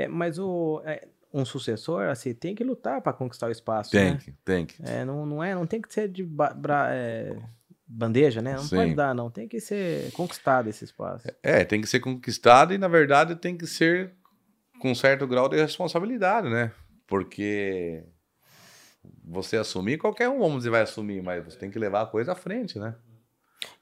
É, 0.05 0.09
mas 0.09 0.39
o, 0.39 0.81
é, 0.87 1.07
um 1.33 1.45
sucessor, 1.45 2.09
assim, 2.09 2.35
tem 2.35 2.55
que 2.55 2.65
lutar 2.65 3.01
pra 3.01 3.13
conquistar 3.13 3.47
o 3.49 3.51
espaço, 3.51 3.91
Tem 3.93 4.13
né? 4.13 4.19
que, 4.19 4.33
tem 4.45 4.67
que. 4.67 4.83
É, 4.83 5.05
não, 5.05 5.25
não, 5.25 5.43
é, 5.43 5.55
não 5.55 5.67
tem 5.67 5.81
que 5.81 5.93
ser 5.93 6.09
de 6.09 6.25
ba- 6.25 6.53
bra- 6.53 6.89
é, 6.93 7.37
bandeja, 7.87 8.41
né? 8.43 8.55
Não 8.55 8.63
Sim. 8.65 8.77
pode 8.77 8.95
dar, 8.95 9.15
não. 9.15 9.31
Tem 9.31 9.47
que 9.47 9.61
ser 9.61 10.11
conquistado 10.13 10.69
esse 10.69 10.85
espaço. 10.85 11.29
É, 11.43 11.65
tem 11.65 11.81
que 11.81 11.87
ser 11.87 12.01
conquistado 12.01 12.75
e, 12.75 12.79
na 12.79 12.89
verdade, 12.89 13.37
tem 13.37 13.57
que 13.57 13.67
ser 13.67 14.15
com 14.81 14.95
certo 14.95 15.27
grau 15.27 15.49
de 15.49 15.57
responsabilidade, 15.57 16.49
né? 16.49 16.73
Porque 17.07 18.05
você 19.25 19.57
assumir, 19.57 19.99
qualquer 19.99 20.29
um, 20.29 20.39
vamos 20.39 20.59
dizer, 20.59 20.71
vai 20.71 20.83
assumir, 20.83 21.23
mas 21.23 21.45
você 21.45 21.59
tem 21.59 21.71
que 21.71 21.79
levar 21.79 22.03
a 22.03 22.07
coisa 22.07 22.33
à 22.33 22.35
frente, 22.35 22.79
né? 22.79 22.95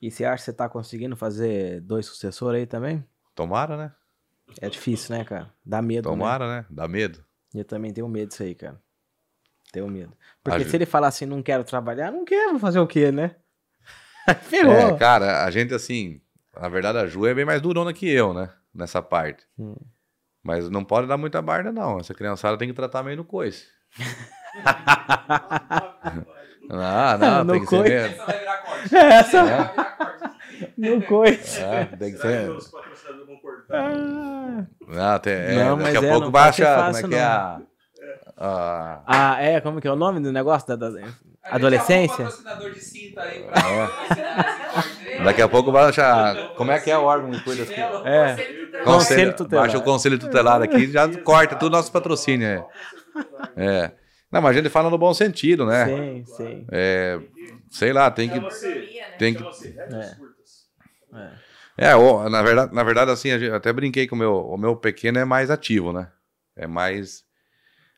E 0.03 0.11
você 0.11 0.25
acha 0.25 0.43
que 0.43 0.45
você 0.51 0.53
tá 0.53 0.69
conseguindo 0.69 1.17
fazer 1.17 1.81
dois 1.81 2.07
sucessores 2.07 2.61
aí 2.61 2.67
também? 2.67 3.05
Tomara, 3.35 3.77
né? 3.77 3.93
É 4.61 4.69
difícil, 4.69 5.17
né, 5.17 5.25
cara? 5.25 5.53
Dá 5.65 5.81
medo, 5.83 6.09
né? 6.09 6.15
Tomara, 6.17 6.49
né? 6.49 6.67
Dá 6.71 6.89
medo. 6.89 7.25
Eu 7.55 7.65
também 7.65 7.93
tenho 7.93 8.09
medo 8.09 8.29
disso 8.29 8.43
aí, 8.43 8.55
cara. 8.55 8.81
Tenho 9.73 9.89
medo. 9.89 10.13
Porque 10.43 10.63
A 10.63 10.67
se 10.69 10.77
ele 10.77 10.87
falar 10.87 11.09
assim, 11.09 11.27
não 11.27 11.43
quero 11.43 11.65
trabalhar, 11.65 12.11
não 12.11 12.25
quero, 12.25 12.51
vou 12.53 12.61
fazer 12.61 12.79
o 12.79 12.87
quê, 12.87 13.11
né? 13.13 13.37
Ferrou. 14.43 14.73
É, 14.75 14.97
cara, 14.99 15.45
a 15.45 15.51
gente, 15.51 15.75
assim, 15.75 16.21
na 16.59 16.69
verdade, 16.69 16.99
a 16.99 17.07
Ju 17.07 17.27
é 17.27 17.35
bem 17.35 17.45
mais 17.45 17.61
durona 17.61 17.93
que 17.93 18.09
eu, 18.09 18.33
né? 18.35 18.51
Nessa 18.75 19.03
parte. 19.03 19.45
Hum. 19.59 19.75
Mas 20.43 20.71
não 20.71 20.85
pode 20.85 21.07
dar 21.07 21.17
muita 21.17 21.43
barda, 21.43 21.73
não. 21.73 21.99
Essa 21.99 22.15
criançada 22.15 22.57
tem 22.57 22.69
que 22.69 22.75
tratar 22.75 23.03
meio 23.03 23.17
no 23.19 23.25
coice. 23.25 23.67
Ah, 26.71 27.17
não, 27.19 27.45
No 27.45 27.53
tem 27.55 27.63
que 27.63 27.67
ser 27.69 27.77
coice. 27.79 27.91
mesmo. 27.95 28.15
Essa 28.15 28.27
vai 28.27 28.39
virar 28.39 28.59
corte. 28.59 28.95
Essa- 28.97 29.43
vai 29.45 29.53
virar 29.75 29.97
corte. 29.97 30.18
No 30.79 31.03
coice. 31.03 31.61
É, 31.63 31.85
tem 31.87 32.13
que 32.13 32.19
ser. 32.19 32.51
os 32.51 32.69
patrocinadores 32.71 33.27
vão 33.27 33.37
cortar? 33.37 33.75
Ah, 33.93 34.67
Não, 34.87 35.19
tem, 35.19 35.33
é, 35.35 35.55
Não, 35.55 35.77
daqui 35.77 35.83
mas 35.93 35.97
a 36.03 36.07
é, 36.07 36.11
pouco 36.11 36.25
não 36.27 36.31
baixa. 36.31 36.65
fácil, 36.65 37.03
como 37.03 37.15
é 37.15 37.17
que 37.19 37.23
é 37.23 37.25
a. 37.25 37.61
a- 38.39 39.03
Ah, 39.07 39.43
é, 39.43 39.61
como 39.61 39.81
que 39.81 39.89
é 39.89 39.93
o 39.93 39.97
nome 39.97 40.21
do 40.21 40.33
negócio? 40.33 40.69
Da, 40.69 40.77
da- 40.89 41.09
Adolescência? 41.51 42.25
patrocinador 42.27 42.71
de 42.73 42.81
cinta 42.81 43.23
aí 43.23 43.43
pra 43.43 43.67
aí. 43.67 45.25
Daqui 45.25 45.43
a 45.43 45.49
pouco 45.49 45.73
baixa. 45.73 46.53
Como 46.57 46.71
é 46.71 46.79
que 46.79 46.91
é 46.91 46.97
o 46.99 47.03
órgão 47.03 47.31
que 47.33 47.41
cuida 47.43 47.63
assim? 47.65 47.81
É. 48.05 48.37
Conselho, 48.37 48.85
Conselho 48.85 49.33
tutelar. 49.37 49.65
Baixa 49.65 49.79
o 49.79 49.83
conselho 49.83 50.19
tutelar 50.19 50.63
aqui 50.63 50.77
e 50.85 50.93
já 50.93 51.09
corta 51.19 51.57
tudo 51.57 51.73
nosso 51.73 51.91
patrocínio. 51.91 52.47
É. 52.47 52.65
é. 53.57 53.93
Não, 54.31 54.41
mas 54.43 54.53
a 54.57 54.61
gente 54.61 54.69
fala 54.71 54.89
no 54.91 54.99
bom 54.99 55.13
sentido, 55.15 55.67
né? 55.67 55.87
Sim, 55.87 56.25
sim. 56.27 56.67
É, 56.71 57.19
sei 57.71 57.93
lá, 57.93 58.11
tem 58.11 58.29
que. 58.29 58.41
Tem 59.19 59.35
que 59.35 59.43
É. 59.43 60.17
É. 61.13 61.33
É, 61.81 62.29
na 62.29 62.43
verdade, 62.43 62.75
na 62.75 62.83
verdade 62.83 63.11
assim, 63.13 63.31
gente- 63.39 63.53
até 63.53 63.73
brinquei 63.73 64.09
com 64.09 64.17
o 64.17 64.19
meu, 64.19 64.35
o 64.35 64.57
meu 64.57 64.77
pequeno 64.77 65.19
é 65.19 65.25
mais 65.25 65.49
ativo, 65.51 65.93
né? 65.93 66.11
É 66.57 66.67
mais. 66.67 67.25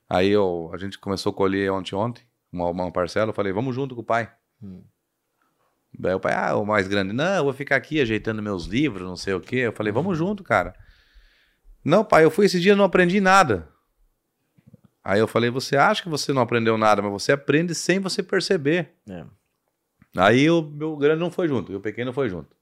Aí 0.08 0.28
eu, 0.28 0.70
a 0.74 0.76
gente 0.76 0.98
começou 0.98 1.30
a 1.30 1.34
colher 1.34 1.70
ontem, 1.72 1.94
ontem, 1.94 2.22
uma, 2.52 2.68
uma 2.68 2.92
parcela, 2.92 3.30
eu 3.30 3.34
falei, 3.34 3.52
vamos 3.52 3.74
junto 3.74 3.94
com 3.94 4.02
o 4.02 4.04
pai. 4.04 4.30
Hum. 4.62 4.82
Daí 5.98 6.14
o 6.14 6.20
pai, 6.20 6.34
ah, 6.34 6.56
o 6.56 6.66
mais 6.66 6.86
grande, 6.86 7.12
não, 7.12 7.36
eu 7.36 7.44
vou 7.44 7.52
ficar 7.52 7.76
aqui 7.76 8.00
ajeitando 8.00 8.42
meus 8.42 8.66
livros, 8.66 9.08
não 9.08 9.16
sei 9.16 9.34
o 9.34 9.40
quê. 9.40 9.56
Eu 9.56 9.72
falei, 9.72 9.92
vamos 9.92 10.16
junto, 10.16 10.44
cara. 10.44 10.74
Não, 11.84 12.04
pai, 12.04 12.24
eu 12.24 12.30
fui 12.30 12.46
esse 12.46 12.60
dia 12.60 12.72
e 12.72 12.76
não 12.76 12.84
aprendi 12.84 13.20
nada. 13.20 13.68
Aí 15.02 15.18
eu 15.18 15.26
falei, 15.26 15.48
você 15.50 15.76
acha 15.76 16.02
que 16.02 16.08
você 16.08 16.32
não 16.32 16.42
aprendeu 16.42 16.76
nada, 16.76 17.00
mas 17.00 17.10
você 17.10 17.32
aprende 17.32 17.74
sem 17.74 17.98
você 17.98 18.22
perceber. 18.22 18.94
É. 19.08 19.24
Aí 20.16 20.50
o 20.50 20.60
meu 20.62 20.96
grande 20.96 21.20
não 21.20 21.30
foi 21.30 21.48
junto, 21.48 21.72
e 21.72 21.76
o 21.76 21.80
pequeno 21.80 22.12
foi 22.12 22.28
junto. 22.28 22.54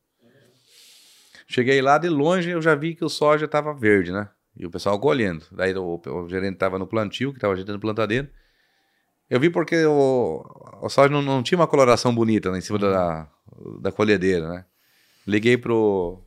Cheguei 1.51 1.81
lá 1.81 1.97
de 1.97 2.11
longe, 2.11 2.51
eu 2.51 2.61
já 2.61 2.75
vi 2.75 2.95
que 2.95 3.03
o 3.03 3.09
soja 3.09 3.47
estava 3.47 3.73
verde, 3.73 4.13
né? 4.13 4.29
E 4.55 4.67
o 4.67 4.71
pessoal 4.71 5.01
colhendo. 5.01 5.47
Daí 5.51 5.75
o, 5.75 5.99
o 6.07 6.29
gerente 6.29 6.55
estava 6.55 6.79
no 6.79 6.87
plantio, 6.87 7.33
que 7.33 7.39
estava 7.39 7.55
ajeitando 7.55 7.81
plantadeira. 7.81 8.31
Eu 9.31 9.41
vi 9.41 9.49
porque 9.49 9.87
o, 9.87 10.45
o 10.83 10.89
soja 10.91 11.09
não, 11.09 11.23
não 11.23 11.43
tinha 11.43 11.59
uma 11.59 11.67
coloração 11.67 12.15
bonita 12.15 12.51
lá 12.51 12.59
em 12.59 12.61
cima 12.61 12.79
da, 12.79 13.27
da 13.81 13.91
colhedeira, 13.91 14.47
né? 14.47 14.65
Liguei 15.27 15.57
pro, 15.57 16.23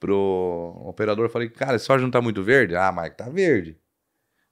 pro 0.00 0.82
operador, 0.84 1.28
falei, 1.28 1.48
cara, 1.48 1.76
esse 1.76 1.84
soja 1.84 2.02
não 2.02 2.10
tá 2.10 2.20
muito 2.20 2.42
verde? 2.42 2.74
Ah, 2.74 2.90
Mike, 2.90 3.16
tá 3.16 3.28
verde. 3.28 3.78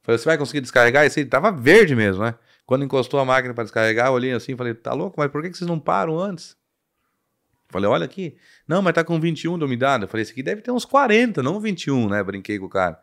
Falei, 0.02 0.18
você 0.18 0.24
vai 0.24 0.38
conseguir 0.38 0.60
descarregar? 0.60 1.04
Esse 1.04 1.20
aí 1.20 1.26
tava 1.26 1.50
verde 1.50 1.96
mesmo, 1.96 2.22
né? 2.22 2.36
Quando 2.64 2.84
encostou 2.84 3.18
a 3.18 3.24
máquina 3.24 3.52
para 3.52 3.64
descarregar, 3.64 4.08
eu 4.08 4.12
olhei 4.12 4.32
assim 4.32 4.52
e 4.52 4.56
falei, 4.56 4.74
tá 4.74 4.92
louco, 4.92 5.16
mas 5.18 5.30
por 5.30 5.42
que, 5.42 5.50
que 5.50 5.58
vocês 5.58 5.68
não 5.68 5.80
param 5.80 6.18
antes? 6.18 6.56
Falei, 7.72 7.88
olha 7.88 8.04
aqui. 8.04 8.36
Não, 8.68 8.82
mas 8.82 8.92
tá 8.92 9.02
com 9.02 9.18
21 9.18 9.58
de 9.58 9.64
umidade. 9.64 10.04
Eu 10.04 10.08
falei, 10.08 10.22
esse 10.22 10.32
aqui 10.32 10.42
deve 10.42 10.60
ter 10.60 10.70
uns 10.70 10.84
40, 10.84 11.42
não 11.42 11.58
21, 11.58 12.08
né? 12.08 12.22
Brinquei 12.22 12.58
com 12.58 12.66
o 12.66 12.68
cara. 12.68 13.00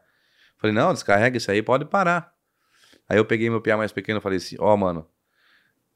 Falei, 0.57 0.75
não, 0.75 0.93
descarrega 0.93 1.37
isso 1.37 1.49
aí, 1.49 1.61
pode 1.61 1.85
parar. 1.85 2.33
Aí 3.07 3.17
eu 3.17 3.25
peguei 3.25 3.49
meu 3.49 3.59
piá 3.59 3.75
mais 3.75 3.91
pequeno 3.91 4.19
e 4.19 4.21
falei 4.21 4.37
assim, 4.37 4.55
ó, 4.59 4.77
mano, 4.77 5.07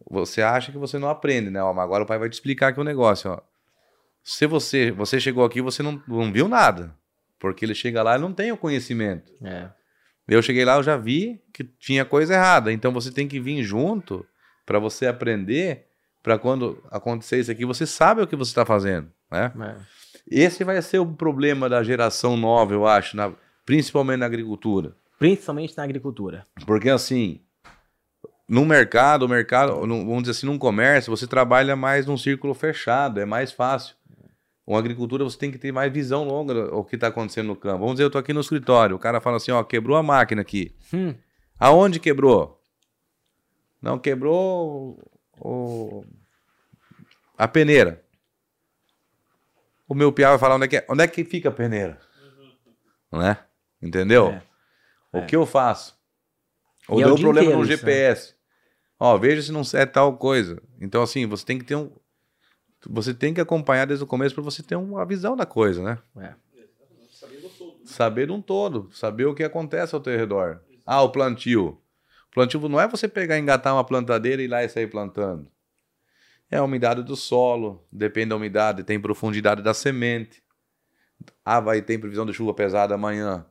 você 0.09 0.41
acha 0.41 0.71
que 0.71 0.77
você 0.77 0.97
não 0.97 1.07
aprende, 1.07 1.49
né? 1.49 1.61
Ó, 1.61 1.73
mas 1.73 1.83
agora 1.83 2.03
o 2.03 2.07
pai 2.07 2.17
vai 2.17 2.29
te 2.29 2.33
explicar 2.33 2.69
aqui 2.69 2.79
o 2.79 2.83
negócio, 2.83 3.31
ó. 3.31 3.39
Se 4.23 4.47
você, 4.47 4.89
você 4.89 5.19
chegou 5.19 5.43
aqui, 5.43 5.61
você 5.61 5.83
não, 5.83 6.01
não 6.07 6.31
viu 6.31 6.47
nada. 6.47 6.95
Porque 7.37 7.65
ele 7.65 7.75
chega 7.75 8.01
lá 8.01 8.15
e 8.15 8.19
não 8.19 8.33
tem 8.33 8.51
o 8.51 8.57
conhecimento. 8.57 9.31
É. 9.43 9.69
Eu 10.27 10.41
cheguei 10.41 10.63
lá, 10.63 10.77
eu 10.77 10.83
já 10.83 10.95
vi 10.95 11.41
que 11.51 11.63
tinha 11.63 12.05
coisa 12.05 12.33
errada. 12.33 12.71
Então 12.71 12.91
você 12.93 13.11
tem 13.11 13.27
que 13.27 13.39
vir 13.39 13.61
junto 13.63 14.25
para 14.65 14.79
você 14.79 15.07
aprender, 15.07 15.87
para 16.23 16.39
quando 16.39 16.81
acontecer 16.89 17.39
isso 17.39 17.51
aqui, 17.51 17.65
você 17.65 17.85
sabe 17.85 18.21
o 18.21 18.27
que 18.27 18.35
você 18.35 18.49
está 18.51 18.65
fazendo, 18.65 19.11
né? 19.29 19.51
É. 19.59 19.75
Esse 20.45 20.63
vai 20.63 20.81
ser 20.81 20.99
o 20.99 21.05
problema 21.05 21.67
da 21.69 21.83
geração 21.83 22.37
nova, 22.37 22.73
eu 22.73 22.87
acho, 22.87 23.15
na- 23.17 23.33
principalmente 23.65 24.19
na 24.19 24.25
agricultura. 24.25 24.95
Principalmente 25.19 25.75
na 25.77 25.83
agricultura. 25.83 26.45
Porque 26.65 26.89
assim, 26.89 27.41
no 28.47 28.65
mercado, 28.65 29.23
o 29.23 29.29
mercado, 29.29 29.85
no- 29.85 30.05
vamos 30.05 30.23
dizer 30.23 30.31
assim, 30.31 30.45
num 30.45 30.57
comércio, 30.57 31.15
você 31.15 31.27
trabalha 31.27 31.75
mais 31.75 32.05
num 32.05 32.17
círculo 32.17 32.53
fechado, 32.53 33.19
é 33.19 33.25
mais 33.25 33.51
fácil. 33.51 33.95
Uma 34.65 34.79
agricultura 34.79 35.25
você 35.25 35.37
tem 35.37 35.51
que 35.51 35.57
ter 35.57 35.73
mais 35.73 35.91
visão 35.91 36.23
longa 36.23 36.53
do 36.53 36.83
que 36.85 36.95
está 36.95 37.07
acontecendo 37.07 37.47
no 37.47 37.55
campo. 37.55 37.79
Vamos 37.79 37.95
dizer, 37.95 38.03
eu 38.03 38.07
estou 38.07 38.19
aqui 38.19 38.31
no 38.31 38.39
escritório, 38.39 38.95
o 38.95 38.99
cara 38.99 39.19
fala 39.19 39.35
assim, 39.35 39.51
ó, 39.51 39.61
quebrou 39.61 39.97
a 39.97 40.03
máquina 40.03 40.41
aqui. 40.41 40.73
Hum. 40.93 41.13
Aonde 41.59 41.99
quebrou? 41.99 42.61
Não, 43.81 43.99
quebrou 43.99 44.97
o... 45.39 46.05
a 47.37 47.47
peneira. 47.47 48.03
O 49.87 49.93
meu 49.93 50.11
piá 50.11 50.29
vai 50.29 50.39
falar 50.39 50.55
onde 50.55 50.65
é 50.65 50.67
que, 50.67 50.77
é- 50.77 50.85
onde 50.89 51.03
é 51.03 51.07
que 51.07 51.23
fica 51.23 51.49
a 51.49 51.51
peneira. 51.51 51.99
Né? 53.11 53.37
Entendeu? 53.81 54.29
É. 54.29 54.43
O 55.11 55.25
que 55.25 55.35
eu 55.35 55.45
faço? 55.45 55.95
Ou 56.87 56.99
E 56.99 57.03
é 57.03 57.05
o 57.05 57.09
deu 57.09 57.17
problema 57.19 57.47
inteiro 57.51 57.59
no 57.59 57.73
isso, 57.73 57.85
né? 57.85 57.91
GPS. 57.91 58.35
Ó, 58.99 59.17
veja 59.17 59.41
se 59.41 59.51
não 59.51 59.61
é 59.73 59.85
tal 59.85 60.17
coisa. 60.17 60.61
Então, 60.79 61.03
assim, 61.03 61.25
você 61.27 61.45
tem 61.45 61.59
que 61.59 61.65
ter 61.65 61.75
um. 61.75 61.91
Você 62.87 63.13
tem 63.13 63.33
que 63.33 63.39
acompanhar 63.41 63.85
desde 63.85 64.03
o 64.03 64.07
começo 64.07 64.33
para 64.33 64.43
você 64.43 64.63
ter 64.63 64.75
uma 64.75 65.05
visão 65.05 65.35
da 65.35 65.45
coisa, 65.45 65.81
né? 65.83 65.99
É. 66.17 66.33
Saber 67.85 68.31
um 68.31 68.41
todo, 68.41 68.89
saber 68.93 69.25
o 69.25 69.35
que 69.35 69.43
acontece 69.43 69.93
ao 69.93 70.01
teu 70.01 70.17
redor. 70.17 70.61
Ah, 70.85 71.01
o 71.01 71.09
plantio. 71.09 71.81
O 72.33 72.35
plantio 72.35 72.67
não 72.67 72.81
é 72.81 72.87
você 72.87 73.07
pegar 73.07 73.37
e 73.37 73.41
engatar 73.41 73.75
uma 73.75 73.83
plantadeira 73.83 74.41
e 74.41 74.45
ir 74.45 74.47
lá 74.47 74.63
e 74.63 74.67
sair 74.69 74.87
plantando. 74.87 75.47
É 76.49 76.57
a 76.57 76.63
umidade 76.63 77.03
do 77.03 77.15
solo, 77.15 77.85
depende 77.91 78.29
da 78.29 78.35
umidade, 78.35 78.83
tem 78.83 78.99
profundidade 78.99 79.61
da 79.61 79.71
semente, 79.71 80.41
Ah, 81.45 81.59
vai 81.59 81.79
ter 81.79 81.99
previsão 81.99 82.25
de 82.25 82.33
chuva 82.33 82.51
pesada 82.51 82.95
amanhã. 82.95 83.45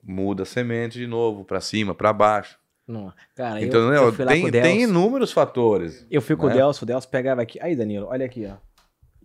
Muda 0.00 0.44
a 0.44 0.46
semente 0.46 0.98
de 0.98 1.06
novo, 1.06 1.44
pra 1.44 1.60
cima, 1.60 1.96
pra 1.96 2.12
baixo. 2.12 2.58
Não. 2.86 3.12
Cara, 3.34 3.60
eu, 3.60 3.66
Então, 3.66 3.80
eu 3.92 4.12
né, 4.12 4.16
com 4.16 4.26
tem, 4.26 4.50
tem 4.50 4.82
inúmeros 4.82 5.32
fatores. 5.32 6.06
Eu 6.08 6.22
fui 6.22 6.36
com 6.36 6.46
né? 6.46 6.54
o 6.54 6.56
Delcio, 6.56 6.84
o 6.84 6.86
Delcio 6.86 7.10
pegava 7.10 7.42
aqui. 7.42 7.58
Aí, 7.60 7.74
Danilo, 7.74 8.06
olha 8.06 8.24
aqui, 8.24 8.46
ó. 8.46 8.56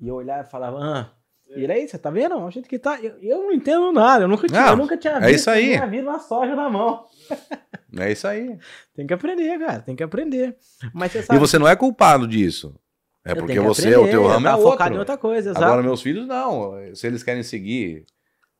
E 0.02 0.07
eu 0.07 0.15
olhava 0.15 0.48
e 0.48 0.52
falava, 0.52 0.78
ah, 0.80 1.11
e 1.56 1.65
aí, 1.72 1.88
você 1.88 1.98
tá 1.98 2.10
vendo? 2.10 2.36
O 2.36 2.52
jeito 2.52 2.68
que 2.68 2.78
tá. 2.78 2.99
Eu, 2.99 3.18
eu 3.22 3.38
não 3.44 3.52
entendo 3.53 3.91
nada, 3.91 4.26
eu 4.26 4.28
nunca 4.28 4.48
tinha, 4.48 4.61
Não, 4.61 4.69
eu 4.72 4.76
nunca 4.78 4.98
tinha 4.98 5.14
é 5.14 5.19
visto 5.22 5.36
isso 5.36 5.49
aí. 5.49 5.78
na 5.78 5.88
minha 5.88 5.88
vida 5.88 6.10
uma 6.10 6.19
soja 6.19 6.56
na 6.56 6.69
mão. 6.69 7.06
É 7.96 8.12
isso 8.12 8.28
aí. 8.28 8.58
Tem 8.96 9.08
que 9.08 9.14
aprender, 9.14 9.60
cara, 9.60 9.80
tem 9.80 9.96
que 9.96 10.04
aprender. 10.04 10.56
Mas 10.94 11.12
você 11.12 11.24
sabe. 11.24 11.38
E 11.38 11.40
você 11.40 11.58
não 11.58 11.68
é 11.68 11.76
culpado 11.76 12.28
disso. 12.28 12.76
É 13.24 13.32
eu 13.32 13.38
porque 13.38 13.60
você, 13.60 13.90
o 13.96 14.08
teu 14.08 14.22
aprender, 14.22 14.34
ramo 14.34 14.48
é 14.48 14.56
outro. 14.56 14.72
focado 14.72 14.96
em 14.96 15.00
outra 15.00 15.18
coisa, 15.18 15.50
exato. 15.50 15.66
Agora, 15.66 15.84
meus 15.84 16.02
filhos, 16.02 16.28
não. 16.28 16.74
Se 16.96 17.08
eles 17.08 17.24
querem 17.24 17.44
seguir, 17.44 18.06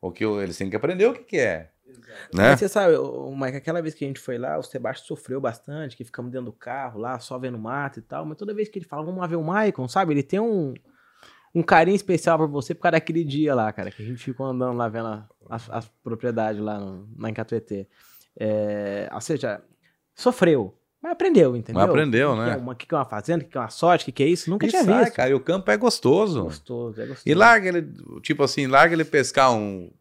o 0.02 0.12
que 0.12 0.24
eles 0.26 0.58
têm 0.58 0.70
que 0.70 0.76
aprender 0.76 1.06
o 1.06 1.14
que, 1.14 1.24
que 1.24 1.38
é. 1.38 1.72
Né? 2.34 2.50
Mas 2.50 2.60
você 2.60 2.68
sabe, 2.68 2.96
o 2.96 3.36
Mike, 3.36 3.58
aquela 3.58 3.82
vez 3.82 3.94
que 3.94 4.04
a 4.04 4.08
gente 4.08 4.20
foi 4.20 4.38
lá, 4.38 4.58
o 4.58 4.64
Sebastião 4.64 5.08
sofreu 5.08 5.40
bastante, 5.40 5.96
que 5.96 6.04
ficamos 6.04 6.32
dentro 6.32 6.48
do 6.48 6.52
carro 6.52 7.00
lá, 7.00 7.18
só 7.20 7.38
vendo 7.40 7.58
mato 7.58 8.00
e 8.00 8.02
tal. 8.02 8.26
Mas 8.26 8.38
toda 8.38 8.54
vez 8.54 8.68
que 8.68 8.80
ele 8.80 8.86
fala, 8.86 9.04
vamos 9.04 9.22
lá 9.22 9.28
ver 9.28 9.38
o 9.38 9.44
Maicon, 9.44 9.88
sabe? 9.88 10.14
Ele 10.14 10.24
tem 10.24 10.40
um, 10.40 10.74
um 11.56 11.64
carinho 11.64 11.96
especial 11.96 12.38
por 12.38 12.48
você 12.48 12.76
por 12.76 12.82
causa 12.82 12.94
daquele 12.94 13.24
dia 13.24 13.56
lá, 13.56 13.72
cara, 13.72 13.90
que 13.90 14.02
a 14.02 14.06
gente 14.06 14.24
ficou 14.24 14.46
andando 14.46 14.76
lá 14.76 14.90
vendo 14.90 15.26
as, 15.50 15.70
as 15.70 15.88
propriedades 16.04 16.62
lá, 16.62 16.80
no, 16.80 17.08
lá 17.18 17.30
em 17.30 17.34
Catuetê. 17.34 17.88
É, 18.40 19.10
ou 19.14 19.22
seja, 19.22 19.62
sofreu, 20.16 20.78
mas 21.02 21.12
aprendeu, 21.12 21.56
entendeu? 21.56 21.82
Mas 21.82 21.90
aprendeu, 21.90 22.32
O 22.32 22.36
que 22.36 22.40
que 22.42 22.46
né? 22.48 22.54
é 22.54 22.58
uma- 22.58 22.72
O 22.72 22.76
que 22.76 22.86
que 22.88 22.94
é 22.96 22.98
uma 22.98 23.06
fazenda, 23.06 23.42
o 23.44 23.46
que 23.46 23.52
que 23.52 23.58
é 23.58 23.62
uma 23.62 23.70
sorte, 23.70 24.04
o 24.04 24.06
que 24.06 24.12
que 24.12 24.24
é 24.24 24.28
isso? 24.28 24.50
Nunca 24.50 24.66
E 24.66 24.70
tinha 24.70 24.84
sai, 24.84 25.04
visto. 25.06 25.16
cara, 25.16 25.30
e 25.30 25.34
o 25.34 25.40
campo 25.40 25.70
é 25.72 25.78
gostoso. 25.78 26.44
Gostoso, 26.44 27.02
é 27.02 27.06
gostoso. 27.06 27.24
E 27.28 27.34
larga 27.34 27.68
ele, 27.70 27.94
tipo 28.22 28.44
assim, 28.44 28.68
larga 28.68 28.94
ele 28.94 29.06
pescar 29.06 29.52
um 29.54 29.92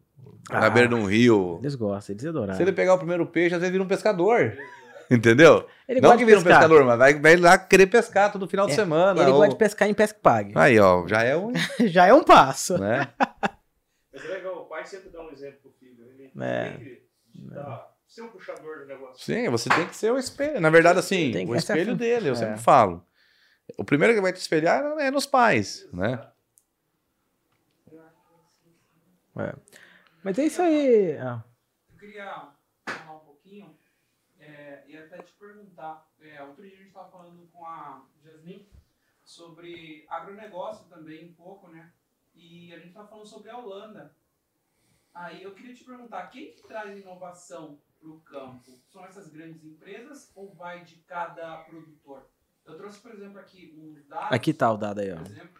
na 0.49 0.65
Ah, 0.65 0.69
beira 0.69 0.87
de 0.89 0.95
um 0.95 1.05
rio. 1.05 1.59
Eles 1.61 1.75
gostam, 1.75 2.13
eles 2.13 2.25
adoraram. 2.25 2.55
Se 2.55 2.61
ele 2.63 2.71
pegar 2.71 2.93
o 2.93 2.97
primeiro 2.97 3.25
peixe, 3.25 3.55
às 3.55 3.59
vezes 3.61 3.71
vira 3.71 3.83
um 3.83 3.87
pescador. 3.87 4.57
Entendeu? 5.09 5.65
Ele 5.87 6.01
não 6.01 6.11
que 6.11 6.17
de 6.17 6.25
vira 6.25 6.39
um 6.39 6.43
pescador, 6.43 6.83
mas 6.83 6.97
vai, 6.97 7.13
vai 7.19 7.35
lá 7.37 7.57
querer 7.57 7.87
pescar 7.87 8.29
todo 8.31 8.45
final 8.47 8.65
de 8.67 8.73
É, 8.73 8.75
semana. 8.75 9.21
Ele 9.21 9.31
ou- 9.31 9.37
gosta 9.37 9.51
de 9.53 9.57
pescar 9.57 9.87
em 9.89 9.93
pesca 9.93 10.19
pague. 10.21 10.51
Aí, 10.55 10.77
ó, 10.79 11.07
já 11.07 11.23
é 11.23 11.35
um, 11.37 11.51
Já 11.87 12.07
é 12.07 12.13
um 12.13 12.23
passo. 12.23 12.77
né? 12.77 13.07
Mas 14.13 14.25
é 14.25 14.27
legal, 14.27 14.57
o 14.57 14.65
pai 14.65 14.85
sempre 14.85 15.09
dá 15.09 15.21
um 15.21 15.31
exemplo 15.31 15.59
pro 15.61 15.71
filho. 15.79 16.03
Ele 16.13 16.29
É. 16.43 16.69
tem 16.71 16.77
que 16.83 17.01
dar, 17.53 17.87
ser 18.17 18.23
o 18.23 18.31
puxador 18.31 18.79
do 18.79 18.85
negócio. 18.85 19.23
Sim, 19.23 19.47
você 19.49 19.69
tem 19.69 19.87
que 19.87 19.95
ser 19.95 20.11
o 20.11 20.17
espelho. 20.17 20.59
Na 20.59 20.71
verdade, 20.71 20.97
assim, 20.97 21.31
o 21.45 21.53
é 21.53 21.57
espelho 21.57 21.95
dele, 21.95 22.29
eu 22.29 22.33
é. 22.33 22.35
sempre 22.35 22.57
falo. 22.57 23.05
O 23.77 23.85
primeiro 23.85 24.13
que 24.15 24.21
vai 24.21 24.33
te 24.33 24.37
espelhar 24.37 24.83
é 24.99 25.11
nos 25.11 25.27
pais, 25.27 25.87
né? 25.93 26.31
É. 29.39 29.53
Mas 30.23 30.39
é 30.39 30.45
isso 30.45 30.61
aí. 30.63 31.15
Ah, 31.17 31.43
Eu 31.91 31.99
queria 31.99 32.51
falar 32.87 33.17
um 33.17 33.25
pouquinho 33.25 33.77
é, 34.39 34.83
e 34.87 34.97
até 34.97 35.19
te 35.19 35.33
perguntar. 35.33 36.09
É, 36.19 36.41
outro 36.41 36.63
dia 36.63 36.73
a 36.73 36.77
gente 36.77 36.87
estava 36.87 37.11
falando 37.11 37.47
com 37.51 37.63
a 37.63 38.03
Jasmine 38.23 38.67
sobre 39.23 40.07
agronegócio 40.09 40.85
também, 40.85 41.29
um 41.29 41.33
pouco, 41.33 41.67
né? 41.67 41.93
E 42.33 42.73
a 42.73 42.77
gente 42.77 42.87
estava 42.87 43.07
falando 43.07 43.27
sobre 43.27 43.51
a 43.51 43.57
Holanda. 43.59 44.15
Aí 45.17 45.41
eu 45.41 45.51
queria 45.55 45.73
te 45.73 45.83
perguntar, 45.83 46.27
quem 46.27 46.51
que 46.53 46.61
traz 46.67 46.95
inovação 46.95 47.81
para 47.99 48.09
o 48.09 48.21
campo? 48.21 48.79
São 48.87 49.03
essas 49.03 49.27
grandes 49.29 49.63
empresas 49.63 50.31
ou 50.35 50.53
vai 50.53 50.83
de 50.83 50.97
cada 50.97 51.63
produtor? 51.63 52.29
Eu 52.63 52.77
trouxe, 52.77 52.99
por 52.99 53.11
exemplo, 53.11 53.39
aqui 53.39 53.73
uns 53.75 54.05
dados 54.05 54.31
Aqui 54.31 54.53
tá 54.53 54.71
o 54.71 54.77
dado 54.77 54.99
aí, 54.99 55.11
ó. 55.11 55.19
exemplo, 55.21 55.59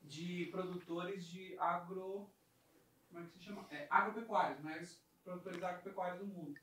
de 0.00 0.48
produtores 0.50 1.24
de 1.24 1.56
agro. 1.60 2.28
Como 3.08 3.22
é 3.22 3.26
que 3.26 3.30
se 3.38 3.44
chama? 3.44 3.64
É, 3.70 3.86
agropecuários, 3.88 4.60
mas 4.60 5.00
produtores 5.22 5.62
agropecuários 5.62 6.18
do 6.18 6.26
mundo. 6.26 6.58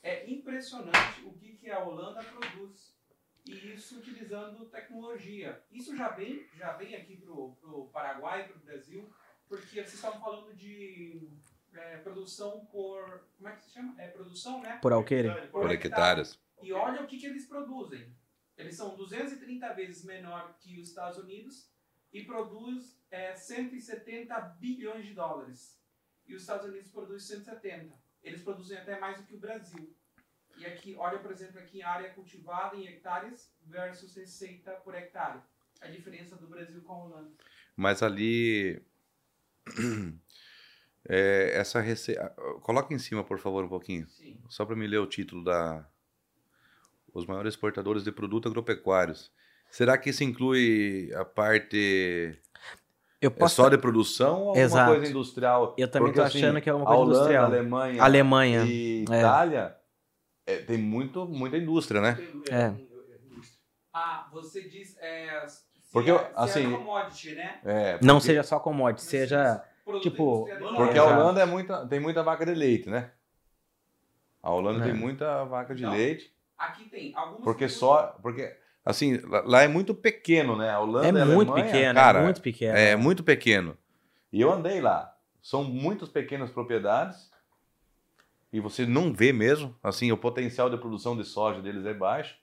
É 0.00 0.30
impressionante 0.30 1.24
o 1.24 1.32
que, 1.32 1.56
que 1.56 1.70
a 1.72 1.82
Holanda 1.82 2.22
produz. 2.22 2.94
E 3.46 3.74
isso 3.74 3.98
utilizando 3.98 4.66
tecnologia. 4.66 5.60
Isso 5.72 5.96
já 5.96 6.10
vem, 6.10 6.46
já 6.54 6.74
vem 6.74 6.94
aqui 6.94 7.16
para 7.16 7.32
o 7.32 7.90
Paraguai, 7.92 8.46
para 8.46 8.56
o 8.56 8.60
Brasil, 8.60 9.12
porque 9.48 9.82
vocês 9.82 9.94
estavam 9.94 10.20
falando 10.20 10.54
de 10.54 11.28
é, 11.76 11.98
produção 11.98 12.66
por. 12.66 13.26
Como 13.36 13.48
é 13.48 13.56
que 13.56 13.64
se 13.64 13.72
chama? 13.72 13.94
É 14.00 14.08
produção, 14.08 14.60
né? 14.60 14.78
Por 14.80 14.92
alqueire. 14.92 15.30
Por 15.48 15.70
hectares. 15.70 16.38
E 16.62 16.72
olha 16.72 17.02
o 17.02 17.06
que, 17.06 17.18
que 17.18 17.26
eles 17.26 17.46
produzem. 17.46 18.14
Eles 18.56 18.76
são 18.76 18.96
230 18.96 19.72
vezes 19.74 20.04
menor 20.04 20.56
que 20.60 20.80
os 20.80 20.88
Estados 20.88 21.18
Unidos 21.18 21.68
e 22.12 22.24
produz 22.24 22.98
é, 23.10 23.34
170 23.34 24.40
bilhões 24.60 25.04
de 25.04 25.12
dólares. 25.12 25.80
E 26.26 26.34
os 26.34 26.42
Estados 26.42 26.66
Unidos 26.66 26.90
produzem 26.90 27.36
170. 27.38 27.94
Eles 28.22 28.42
produzem 28.42 28.78
até 28.78 28.98
mais 28.98 29.18
do 29.18 29.26
que 29.26 29.34
o 29.34 29.40
Brasil. 29.40 29.94
E 30.56 30.64
aqui, 30.64 30.94
olha, 30.96 31.18
por 31.18 31.32
exemplo, 31.32 31.58
aqui 31.58 31.82
a 31.82 31.90
área 31.90 32.14
cultivada 32.14 32.76
em 32.76 32.86
hectares 32.86 33.52
versus 33.62 34.14
receita 34.14 34.72
por 34.72 34.94
hectare. 34.94 35.40
A 35.80 35.88
diferença 35.88 36.36
do 36.36 36.46
Brasil 36.46 36.80
com 36.82 36.92
a 36.92 37.04
Holanda. 37.04 37.32
Mas 37.76 38.02
ali. 38.02 38.82
é, 41.08 41.52
essa 41.54 41.80
receita. 41.80 42.28
Coloca 42.62 42.92
em 42.94 42.98
cima, 42.98 43.22
por 43.24 43.38
favor, 43.38 43.64
um 43.64 43.68
pouquinho. 43.68 44.06
Sim. 44.08 44.38
Só 44.48 44.64
para 44.64 44.76
me 44.76 44.86
ler 44.86 44.98
o 44.98 45.06
título 45.06 45.44
da. 45.44 45.86
Os 47.12 47.26
maiores 47.26 47.54
exportadores 47.54 48.02
de 48.02 48.10
produtos 48.10 48.50
agropecuários. 48.50 49.30
Será 49.70 49.96
que 49.98 50.10
isso 50.10 50.22
inclui 50.24 51.10
a 51.14 51.24
parte 51.24 52.36
Eu 53.20 53.28
é 53.28 53.30
posso. 53.30 53.56
só 53.56 53.68
de 53.68 53.78
produção 53.78 54.34
ou 54.40 54.48
alguma 54.48 54.60
Exato. 54.64 54.92
coisa 54.94 55.10
industrial? 55.10 55.74
Eu 55.78 55.88
também 55.88 56.12
tô 56.12 56.22
assim, 56.22 56.38
achando 56.38 56.60
que 56.60 56.68
é 56.68 56.72
alguma 56.72 56.90
a 56.90 56.94
coisa 56.96 57.10
Holanda, 57.10 57.18
industrial. 57.18 57.44
Alemanha, 57.44 58.02
Alemanha. 58.02 58.64
e 58.64 59.00
é. 59.10 59.18
Itália 59.18 59.76
é, 60.46 60.56
tem 60.58 60.76
muito, 60.78 61.24
muita 61.26 61.56
indústria, 61.56 62.00
né? 62.00 62.18
É. 62.50 62.72
Ah, 63.92 64.28
você 64.32 64.62
diz. 64.68 64.96
É, 64.98 65.46
se 65.46 65.62
Porque, 65.92 66.10
é, 66.10 66.18
se 66.18 66.30
assim, 66.34 66.72
é 66.74 66.76
commodity, 66.76 67.34
né? 67.34 67.60
É, 67.64 67.92
Não 68.02 68.16
porque- 68.16 68.26
seja 68.26 68.42
só 68.42 68.58
commodity, 68.58 69.02
seja. 69.04 69.62
Tipo, 70.00 70.40
industrializado. 70.48 70.76
Porque 70.76 70.98
a. 70.98 71.04
Holanda 71.04 71.40
é 71.42 71.44
muita, 71.46 71.86
tem 71.86 72.00
muita 72.00 72.22
vaca 72.22 72.44
de 72.46 72.54
leite, 72.54 72.88
né? 72.90 73.10
A 74.42 74.50
Holanda 74.50 74.80
É. 74.84 74.84
tem 74.90 74.94
muita 74.94 75.44
vaca 75.44 75.74
de 75.74 75.82
Não. 75.82 75.92
leite, 75.92 76.32
Aqui 76.58 76.84
tem 76.88 77.12
alguns. 77.16 77.42
porque 77.44 77.68
só, 77.68 78.16
porque 78.22 78.54
assim, 78.84 79.18
lá, 79.44 79.62
é 79.62 79.68
muito 79.68 79.94
pequeno, 79.94 80.56
né? 80.56 80.70
A 80.70 80.80
Holanda 80.80 81.18
É 81.18 81.22
a 81.22 81.26
muito 81.26 81.50
Alemanha, 81.52 81.72
pequeno, 81.72 81.94
cara, 81.94 82.18
é 82.20 82.22
muito 82.22 82.42
pequeno. 82.42 82.76
é 82.76 82.96
muito 82.96 83.24
pequeno. 83.24 83.78
E 84.32 84.40
eu 84.40 84.52
andei 84.52 84.80
lá. 84.80 85.16
São 85.42 85.62
muitas 85.64 86.08
pequenas 86.08 86.50
propriedades 86.50 87.30
e 88.52 88.60
você 88.60 88.86
não 88.86 89.12
vê 89.12 89.32
mesmo, 89.32 89.74
assim, 89.82 90.10
o 90.12 90.16
potencial 90.16 90.70
de 90.70 90.76
produção 90.76 91.16
de 91.16 91.24
soja 91.24 91.60
deles 91.60 91.84
é 91.86 91.92
baixo. 91.94 92.36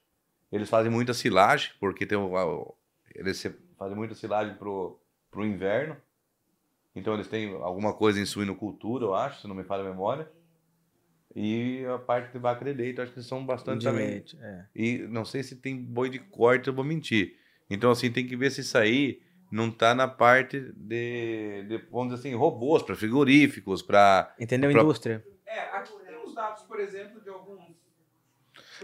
Eles 0.51 0.69
fazem 0.69 0.91
muita 0.91 1.13
silagem, 1.13 1.71
porque 1.79 2.05
tem 2.05 2.17
o, 2.17 2.75
eles 3.15 3.41
fazem 3.77 3.95
muita 3.95 4.13
silagem 4.13 4.55
pro, 4.55 4.99
pro 5.29 5.45
inverno. 5.45 5.95
Então 6.95 7.13
eles 7.13 7.27
têm 7.27 7.53
alguma 7.61 7.93
coisa 7.93 8.19
em 8.19 8.25
suinocultura, 8.25 9.05
eu 9.05 9.13
acho, 9.15 9.41
se 9.41 9.47
não 9.47 9.55
me 9.55 9.63
falha 9.63 9.83
a 9.83 9.89
memória. 9.89 10.29
E 11.33 11.85
a 11.85 11.97
parte 11.97 12.33
de 12.33 12.39
vaca 12.39 12.65
de 12.65 12.73
leite, 12.73 12.97
eu 12.97 13.03
acho 13.05 13.13
que 13.13 13.21
são 13.23 13.45
bastante 13.45 13.81
de 13.81 13.89
leite. 13.91 14.37
É. 14.41 14.65
E 14.75 14.97
não 15.07 15.23
sei 15.23 15.41
se 15.43 15.55
tem 15.55 15.77
boi 15.81 16.09
de 16.09 16.19
corte, 16.19 16.67
eu 16.67 16.73
vou 16.73 16.83
mentir. 16.83 17.37
Então, 17.69 17.89
assim, 17.89 18.11
tem 18.11 18.27
que 18.27 18.35
ver 18.35 18.51
se 18.51 18.59
isso 18.61 18.77
aí 18.77 19.21
não 19.49 19.71
tá 19.71 19.95
na 19.95 20.07
parte 20.09 20.59
de, 20.75 21.63
de 21.69 21.77
vamos 21.89 22.13
dizer 22.15 22.27
assim, 22.27 22.35
robôs 22.37 22.83
para 22.83 22.95
frigoríficos, 22.95 23.81
para 23.81 24.35
Entendeu? 24.37 24.71
Pro- 24.71 24.81
Indústria. 24.81 25.25
É, 25.45 25.59
aqui 25.77 25.93
tem 26.05 26.17
os 26.25 26.35
dados, 26.35 26.63
por 26.63 26.79
exemplo, 26.79 27.21
de 27.21 27.29
alguns. 27.29 27.61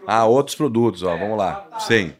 ah, 0.05 0.25
outros 0.25 0.55
produtos, 0.55 1.03
ó, 1.03 1.15
É, 1.15 1.19
vamos 1.19 1.37
lá. 1.37 1.51
batata. 1.55 1.79
Sim. 1.81 2.15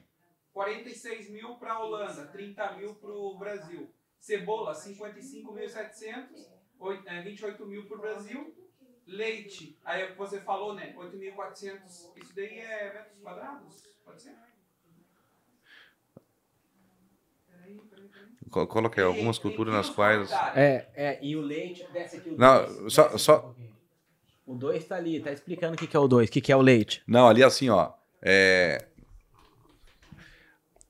46 0.54 1.30
mil 1.32 1.56
para 1.56 1.74
a 1.74 1.80
Holanda, 1.86 2.26
30 2.28 2.74
mil 2.74 2.96
para 2.96 3.12
o 3.12 3.38
Brasil. 3.38 3.90
Cebola, 4.28 4.74
55.700, 4.76 6.52
oi- 6.80 7.02
é, 7.08 7.22
28 7.22 7.66
mil 7.66 7.88
para 7.88 7.98
o 7.98 8.02
Brasil. 8.02 8.54
Leite, 9.08 9.80
aí 9.86 10.02
é 10.02 10.06
o 10.06 10.12
que 10.12 10.18
você 10.18 10.40
falou, 10.42 10.76
né? 10.76 10.94
8.400. 10.98 12.12
Isso 12.22 12.36
daí 12.36 12.58
é 12.60 12.88
metros 12.92 13.18
quadrados? 13.22 13.74
Pode 14.04 14.22
ser? 14.24 14.36
Peraí, 17.46 17.82
peraí, 17.90 18.12
peraí. 18.30 18.50
Co- 18.50 18.68
Coloquei 18.68 19.04
algumas 19.04 19.40
culturas 19.40 19.74
nas 19.74 19.90
quais. 19.90 20.44
É, 20.54 20.88
é, 20.94 21.20
e 21.22 21.36
o 21.38 21.42
leite, 21.42 21.88
desce 21.92 22.18
aqui 22.18 22.34
o 22.34 22.38
Não, 22.38 22.66
dois, 22.66 22.94
só- 22.94 23.08
aqui 23.08 23.18
só- 23.18 23.56
um. 23.58 23.68
O 24.46 24.56
2 24.56 24.86
tá 24.86 24.96
ali, 24.96 25.20
tá 25.22 25.32
explicando 25.32 25.74
o 25.74 25.78
que, 25.78 25.88
que 25.88 25.96
é 25.96 26.00
o 26.00 26.08
2, 26.08 26.30
o 26.30 26.32
que, 26.32 26.42
que 26.42 26.52
é 26.52 26.56
o 26.56 26.62
leite. 26.62 27.02
Não, 27.08 27.28
ali 27.28 27.44
assim, 27.44 27.70
ó. 27.70 27.92
É, 28.22 28.86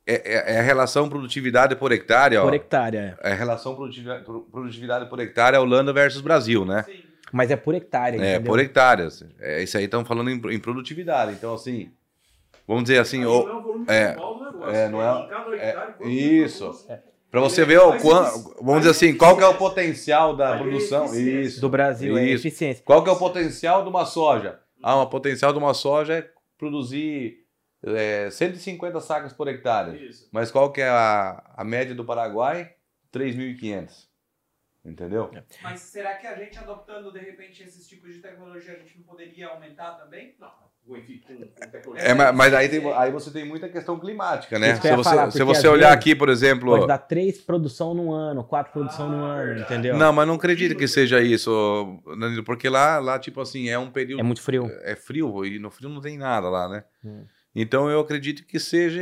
é, 0.08 0.34
é- 0.34 0.56
é 0.56 0.60
a 0.60 0.64
relação 0.64 1.08
produtividade 1.10 1.76
por 1.76 1.92
hectare, 1.92 2.38
ó. 2.38 2.44
Por 2.44 2.54
hectare, 2.54 2.98
é. 2.98 3.16
É 3.22 3.32
a 3.34 3.36
relação 3.36 3.76
produtividade, 3.76 4.24
produtividade 4.52 5.10
por 5.10 5.20
hectare 5.20 5.56
é 5.56 5.60
Holanda 5.60 5.92
versus 5.94 6.22
Brasil, 6.22 6.66
né? 6.66 6.84
Sim. 6.84 7.04
Mas 7.32 7.52
é 7.52 7.58
por 7.58 7.76
hectare, 7.76 8.16
É, 8.18 8.36
entendeu? 8.36 8.44
por 8.52 8.58
hectares. 8.60 9.24
É, 9.40 9.62
isso 9.62 9.78
aí 9.78 9.84
estamos 9.84 10.08
falando 10.08 10.30
em, 10.30 10.42
em 10.56 10.60
produtividade. 10.60 11.34
Então, 11.34 11.54
assim, 11.54 11.92
vamos 12.66 12.84
dizer 12.84 13.00
assim, 13.00 13.26
o- 13.26 13.42
é 13.42 13.46
volume 13.52 13.86
é, 13.90 14.14
global 14.14 14.36
do 14.38 14.44
negócio. 14.46 14.76
é, 14.76 14.90
não 14.90 15.02
é- 15.02 15.06
é, 15.60 15.70
hectare, 15.70 15.94
quanto 15.98 16.10
isso. 16.10 16.88
Pra 17.30 17.42
você 17.42 17.66
ver 17.66 17.80
o 17.82 17.90
mais 17.90 18.02
quan- 18.02 18.24
efici- 18.30 18.54
vamos 18.62 18.78
dizer 18.80 18.92
assim, 18.92 19.14
qual 19.18 19.36
que 19.38 19.44
é 19.44 19.48
o 19.48 19.54
potencial 19.56 20.34
da 20.38 20.58
produção? 20.58 21.14
Isso. 21.14 21.60
Do 21.60 21.68
Brasil, 21.68 22.18
é 22.18 22.24
Isso. 22.24 22.48
eficiência. 22.48 22.82
Qual 22.86 23.04
que 23.04 23.10
é 23.10 23.12
o 23.12 23.18
potencial 23.18 23.84
de 23.84 23.90
uma 23.90 24.06
soja? 24.06 24.60
Ah, 24.82 24.96
o 25.02 25.08
potencial 25.08 25.52
de 25.52 25.60
uma 25.60 25.74
soja 25.74 26.14
é 26.14 26.30
produzir 26.58 27.40
é, 27.96 28.30
150 28.30 29.00
sacas 29.02 29.34
por 29.34 29.48
hectare. 29.48 30.08
Isso. 30.08 30.28
Mas 30.32 30.52
qual 30.52 30.72
que 30.72 30.82
é 30.82 30.90
a, 30.90 31.44
a 31.56 31.64
média 31.64 31.94
do 31.96 32.04
Paraguai? 32.06 32.74
3.500. 33.12 34.08
Entendeu? 34.86 35.32
Mas 35.64 35.80
será 35.80 36.16
que 36.16 36.26
a 36.28 36.36
gente 36.36 36.58
adotando 36.58 37.12
de 37.12 37.20
repente 37.20 37.62
esses 37.64 37.88
tipos 37.88 38.14
de 38.14 38.20
tecnologia 38.22 38.74
a 38.74 38.78
gente 38.78 38.98
não 38.98 39.04
poderia 39.04 39.48
aumentar 39.48 39.92
também? 39.96 40.36
Não. 40.40 40.68
É, 41.98 42.14
mas, 42.14 42.54
aí, 42.54 42.70
tem- 42.70 42.94
aí 42.94 43.12
você 43.12 43.30
tem 43.30 43.44
muita 43.44 43.68
questão 43.68 44.00
climática, 44.00 44.58
né? 44.58 44.76
Se 44.76 44.82
você, 44.82 45.04
falar, 45.04 45.32
se 45.32 45.44
você 45.44 45.68
olhar 45.68 45.92
aqui, 45.92 46.16
por 46.16 46.30
exemplo. 46.30 46.72
Pode 46.72 46.88
dar 46.88 46.98
três 47.00 47.40
produção 47.42 47.94
no 47.94 48.14
ano, 48.14 48.44
quatro 48.44 48.72
produção 48.72 49.10
no 49.10 49.26
Ah, 49.26 49.34
ano, 49.34 49.46
verdade. 49.48 49.62
entendeu? 49.64 49.98
Não, 49.98 50.14
mas 50.14 50.28
não 50.28 50.36
acredito 50.36 50.78
que 50.78 50.88
seja 50.88 51.20
isso, 51.22 52.00
Danilo, 52.20 52.44
porque 52.44 52.70
lá, 52.70 53.00
lá, 53.00 53.20
tipo 53.20 53.42
assim, 53.42 53.68
é 53.68 53.78
um 53.78 53.92
período. 53.92 54.22
É 54.22 54.24
muito 54.24 54.42
frio. 54.42 54.72
É 54.84 54.96
frio, 54.96 55.44
e 55.46 55.60
no 55.60 55.70
frio 55.70 55.90
não 55.90 56.00
tem 56.00 56.18
nada 56.18 56.50
lá, 56.50 56.70
né? 56.70 56.84
Hum. 57.04 57.26
Então 57.56 57.90
eu 57.90 58.00
acredito 58.00 58.46
que 58.46 58.60
seja. 58.60 59.02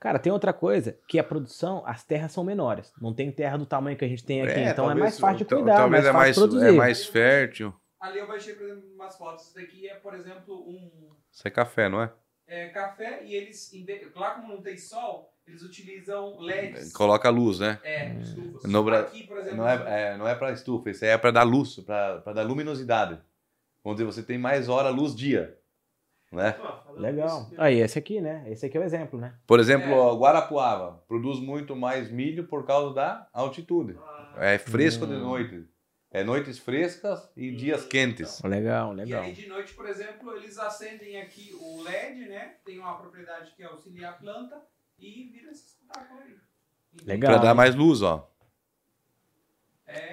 Cara, 0.00 0.18
tem 0.18 0.32
outra 0.32 0.52
coisa, 0.52 0.98
que 1.06 1.18
a 1.18 1.24
produção, 1.24 1.82
as 1.86 2.02
terras 2.04 2.32
são 2.32 2.42
menores. 2.42 2.92
Não 3.00 3.14
tem 3.14 3.30
terra 3.30 3.56
do 3.56 3.64
tamanho 3.66 3.96
que 3.96 4.04
a 4.04 4.08
gente 4.08 4.24
tem 4.24 4.42
aqui, 4.42 4.58
então 4.60 4.84
é 4.86 4.88
talvez- 4.88 4.98
mais 4.98 5.18
fácil 5.20 5.38
de 5.38 5.44
tal- 5.44 5.58
cuidar, 5.60 5.76
Talvez 5.76 6.02
mais 6.04 6.14
é 6.14 6.18
mais, 6.18 6.36
produzir. 6.36 6.66
é 6.68 6.72
mais 6.72 7.06
fértil. 7.06 7.74
Ali 8.00 8.18
eu 8.18 8.26
baixei, 8.26 8.54
por 8.54 8.64
exemplo, 8.64 8.82
umas 8.94 9.16
fotos. 9.16 9.46
Isso 9.46 9.54
daqui 9.54 9.88
é, 9.88 9.94
por 9.94 10.14
exemplo, 10.14 10.54
um 10.68 11.10
Isso 11.30 11.46
é 11.46 11.50
café, 11.50 11.88
não 11.88 12.02
é? 12.02 12.12
é, 12.48 12.68
café 12.70 13.24
e 13.24 13.32
eles, 13.34 13.70
lá 14.16 14.32
como 14.32 14.48
não 14.48 14.60
tem 14.60 14.76
sol, 14.76 15.32
eles 15.46 15.62
utilizam 15.62 16.40
LEDs. 16.44 16.92
Coloca 16.92 17.30
luz, 17.30 17.60
né? 17.60 17.78
É, 17.96 18.22
estufas. 18.22 18.70
No 18.72 18.82
Bra- 18.82 19.00
Aqui, 19.00 19.22
por 19.22 19.38
exemplo, 19.38 19.56
Não 19.56 19.68
é, 19.68 19.84
é, 19.86 20.16
não 20.16 20.26
é 20.26 20.34
para 20.34 20.50
estufa, 20.52 20.90
isso 20.90 21.04
aí 21.04 21.10
é 21.12 21.18
para 21.18 21.30
dar 21.30 21.44
luz, 21.44 21.76
para 21.76 22.18
dar 22.32 22.42
luminosidade. 22.42 23.20
Vamos 23.84 23.98
dizer, 23.98 24.10
você 24.12 24.22
tem 24.22 24.36
mais 24.38 24.68
hora 24.68 24.88
luz 24.90 25.14
dia, 25.14 25.56
né? 26.32 26.54
Ah, 26.62 26.84
Legal. 26.96 27.42
isso, 27.42 27.54
Aí, 27.60 27.78
esse 27.80 27.98
aqui, 27.98 28.20
né? 28.20 28.44
Esse 28.50 28.66
aqui 28.66 28.76
é 28.76 28.80
o 28.80 28.84
exemplo, 28.84 29.18
né? 29.18 29.34
Por 29.46 29.58
exemplo, 29.60 29.92
É. 29.92 30.14
Guarapuava 30.16 31.02
produz 31.08 31.38
muito 31.40 31.74
mais 31.74 32.10
milho 32.10 32.46
por 32.46 32.66
causa 32.66 32.94
da 32.94 33.28
altitude. 33.32 34.00
ah, 34.34 34.46
É 34.46 34.58
fresco 34.58 35.06
de 35.06 35.14
Hum. 35.14 35.20
noite. 35.20 35.66
É 36.12 36.24
noites 36.24 36.58
frescas 36.58 37.30
e 37.36 37.52
dias 37.52 37.84
quentes. 37.86 38.42
Legal, 38.42 38.92
E 38.92 38.96
legal. 38.96 39.24
aí 39.24 39.32
de 39.32 39.46
noite, 39.46 39.72
por 39.74 39.86
exemplo, 39.86 40.34
eles 40.36 40.58
acendem 40.58 41.20
aqui 41.20 41.50
o 41.54 41.82
LED, 41.84 42.28
né? 42.28 42.56
Tem 42.64 42.78
uma 42.80 42.96
propriedade 42.98 43.52
que 43.54 43.62
auxilia 43.62 44.10
a 44.10 44.12
planta 44.14 44.60
e 44.98 45.30
vira 45.32 45.52
esse 45.52 45.66
espetáculo 45.68 46.20
aí. 46.20 46.36
Legal. 47.06 47.32
Para 47.34 47.42
dar 47.42 47.54
mais 47.54 47.74
luz, 47.76 48.02
ó. 48.02 48.28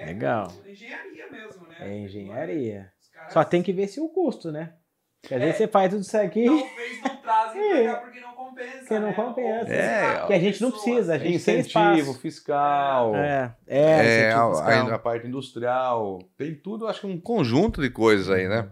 É 0.00 0.06
Legal. 0.06 0.52
engenharia 0.68 1.26
mesmo, 1.30 1.66
né? 1.66 1.74
É 1.80 1.98
engenharia. 1.98 2.92
Só 3.28 3.44
tem 3.44 3.62
que 3.62 3.72
ver 3.72 3.88
se 3.88 4.00
o 4.00 4.08
custo, 4.08 4.52
né? 4.52 4.74
Porque 5.20 5.34
às 5.34 5.40
É. 5.40 5.44
vezes 5.44 5.58
você 5.58 5.68
faz 5.68 5.90
tudo 5.90 6.02
isso 6.02 6.16
aqui 6.16 6.44
Talvez 6.46 7.02
não 7.02 7.16
trazem 7.16 7.60
É. 7.72 7.82
pra 7.82 7.92
cá 7.94 8.00
porque 8.00 8.20
não 8.20 8.32
compensa. 8.32 8.78
Porque 8.78 8.98
não 8.98 9.08
né? 9.08 9.12
compensa. 9.14 9.72
É, 9.72 10.26
que 10.26 10.32
a 10.32 10.38
gente 10.38 10.62
não 10.62 10.70
precisa, 10.70 11.14
a 11.14 11.18
gente 11.18 11.44
tem 11.44 11.58
Incentivo 11.60 12.14
fiscal. 12.14 13.14
É, 13.16 13.54
é, 13.66 13.80
É, 13.80 14.32
a, 14.32 14.48
fiscal. 14.50 14.94
a- 14.94 14.98
parte 14.98 15.26
industrial. 15.26 16.18
Tem 16.36 16.54
tudo, 16.54 16.86
acho 16.86 17.00
que 17.02 17.06
um 17.06 17.20
conjunto 17.20 17.80
de 17.82 17.90
coisas 17.90 18.30
aí, 18.30 18.48
né? 18.48 18.68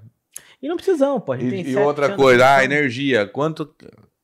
E 0.62 0.68
não 0.68 0.77
precisamos, 0.77 1.23
pô. 1.24 1.32
A 1.32 1.36
gente 1.36 1.51
tem 1.51 1.64
E, 1.66 1.70
e 1.73 1.77
outra 1.77 2.16
coisa, 2.16 2.39
de 2.39 2.43
a 2.44 2.47
produção. 2.56 2.64
energia. 2.78 3.27
Quanto. 3.27 3.74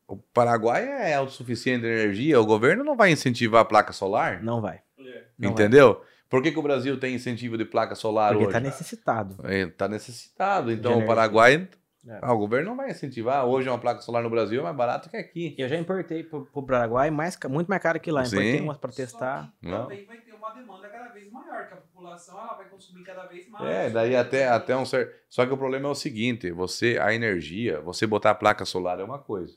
O 0.09 0.16
Paraguai 0.16 0.86
é 1.11 1.15
autossuficiente 1.15 1.86
em 1.86 1.89
energia, 1.89 2.39
o 2.39 2.44
governo 2.44 2.85
não 2.85 2.94
vai 2.97 3.11
incentivar 3.11 3.62
a 3.62 3.65
placa 3.65 3.93
solar, 3.94 4.43
Não 4.43 4.61
vai. 4.61 4.81
é. 4.99 5.23
Não 5.39 5.51
entendeu? 5.51 6.03
Por 6.28 6.43
que, 6.43 6.53
que 6.53 6.59
o 6.59 6.62
Brasil 6.62 6.99
tem 7.01 7.15
incentivo 7.15 7.57
de 7.57 7.65
placa 7.65 7.94
solar 7.94 8.32
Porque 8.32 8.44
hoje? 8.44 8.53
tá 8.53 8.61
necessitado. 8.61 9.36
Está 9.49 9.89
necessitado. 9.89 10.70
Então 10.73 10.99
o. 10.99 11.07
Paraguai. 11.07 11.66
É. 12.07 12.19
Ah, 12.20 12.33
o 12.33 12.39
governo 12.39 12.70
não 12.70 12.77
vai 12.77 12.91
incentivar. 12.91 13.47
Hoje 13.47 13.69
uma 13.69 13.79
placa 13.79 14.01
solar 14.01 14.23
no 14.23 14.31
Brasil 14.31 14.61
é 14.61 14.62
mais 14.65 14.77
barato 14.77 15.09
que 15.09 15.16
aqui. 15.16 15.55
Eu 15.57 15.69
já 15.69 15.77
importei 15.77 16.24
pro, 16.24 16.45
pro 16.47 16.66
Paraguai 16.66 17.11
mais, 17.11 17.39
muito 17.49 17.69
mais 17.69 17.81
caro 17.81 18.01
que 18.01 18.11
lá. 18.11 18.23
Importei 18.23 18.59
Sim. 18.59 18.65
umas 18.65 18.77
pra 18.77 18.91
Só 18.91 18.97
testar. 18.97 19.55
que 19.61 19.69
Não. 19.69 19.85
também 19.85 20.05
vai 20.07 20.19
ter 20.19 20.33
uma 20.35 20.51
demanda 20.51 20.89
cada 20.89 21.09
vez 21.11 21.31
maior, 21.31 21.69
que 21.69 21.74
a 21.74 21.77
população 21.77 22.39
ela 22.41 22.55
vai 22.57 22.69
consumir 22.69 23.05
cada 23.05 23.27
vez 23.27 23.49
mais. 23.49 23.65
É, 23.65 23.89
daí 23.89 24.16
até, 24.16 24.49
até 24.49 24.77
um 24.77 24.85
certo. 24.85 25.15
Só 25.29 25.47
que 25.47 25.53
o 25.53 25.57
problema 25.57 25.89
é 25.89 25.93
o 25.93 25.95
seguinte: 25.95 26.51
você, 26.51 26.99
a 27.01 27.15
energia, 27.15 27.81
você 27.81 28.05
botar 28.05 28.31
a 28.33 28.35
placa 28.35 28.65
solar 28.65 28.99
é 28.99 29.05
uma 29.05 29.20
coisa. 29.20 29.57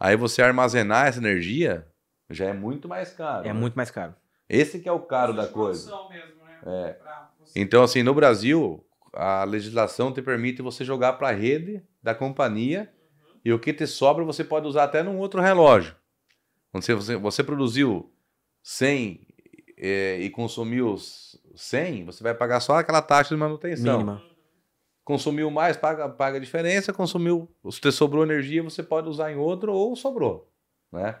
Aí 0.00 0.16
você 0.16 0.42
armazenar 0.42 1.08
essa 1.08 1.18
energia 1.18 1.86
já 2.30 2.46
é 2.46 2.52
muito 2.54 2.88
mais 2.88 3.12
caro. 3.12 3.44
É 3.44 3.52
né? 3.52 3.52
muito 3.52 3.74
mais 3.74 3.90
caro. 3.90 4.14
Esse 4.48 4.78
que 4.78 4.88
é 4.88 4.92
o 4.92 5.00
caro 5.00 5.34
da 5.34 5.46
coisa. 5.46 5.90
produção 5.90 6.08
Mesmo, 6.08 6.42
né? 6.44 6.60
É. 6.66 6.98
Então, 7.54 7.82
assim, 7.82 8.02
no 8.02 8.14
Brasil, 8.14 8.84
a 9.14 9.44
legislação 9.44 10.12
te 10.12 10.20
permite 10.20 10.62
você 10.62 10.84
jogar 10.84 11.14
para 11.14 11.28
a 11.28 11.32
rede 11.32 11.82
da 12.02 12.14
companhia 12.14 12.92
e 13.44 13.52
o 13.52 13.58
que 13.58 13.72
te 13.72 13.86
sobra 13.86 14.24
você 14.24 14.42
pode 14.42 14.66
usar 14.66 14.84
até 14.84 15.02
num 15.02 15.18
outro 15.18 15.40
relógio. 15.40 15.94
Quando 16.72 16.84
você, 16.84 17.16
você, 17.16 17.44
produziu 17.44 18.12
100 18.62 19.26
eh, 19.76 20.18
e 20.20 20.30
consumiu 20.30 20.96
100, 21.54 22.04
você 22.04 22.22
vai 22.22 22.34
pagar 22.34 22.60
só 22.60 22.78
aquela 22.78 23.02
taxa 23.02 23.34
de 23.34 23.38
manutenção. 23.38 23.98
Mínima. 23.98 24.22
Consumiu 25.04 25.50
mais, 25.50 25.76
paga, 25.76 26.08
paga 26.08 26.38
a 26.38 26.40
diferença. 26.40 26.92
Consumiu, 26.92 27.48
se 27.70 27.80
te 27.80 27.92
sobrou 27.92 28.24
energia, 28.24 28.62
você 28.62 28.82
pode 28.82 29.08
usar 29.08 29.30
em 29.30 29.36
outro 29.36 29.72
ou 29.72 29.94
sobrou. 29.94 30.50
Né? 30.90 31.16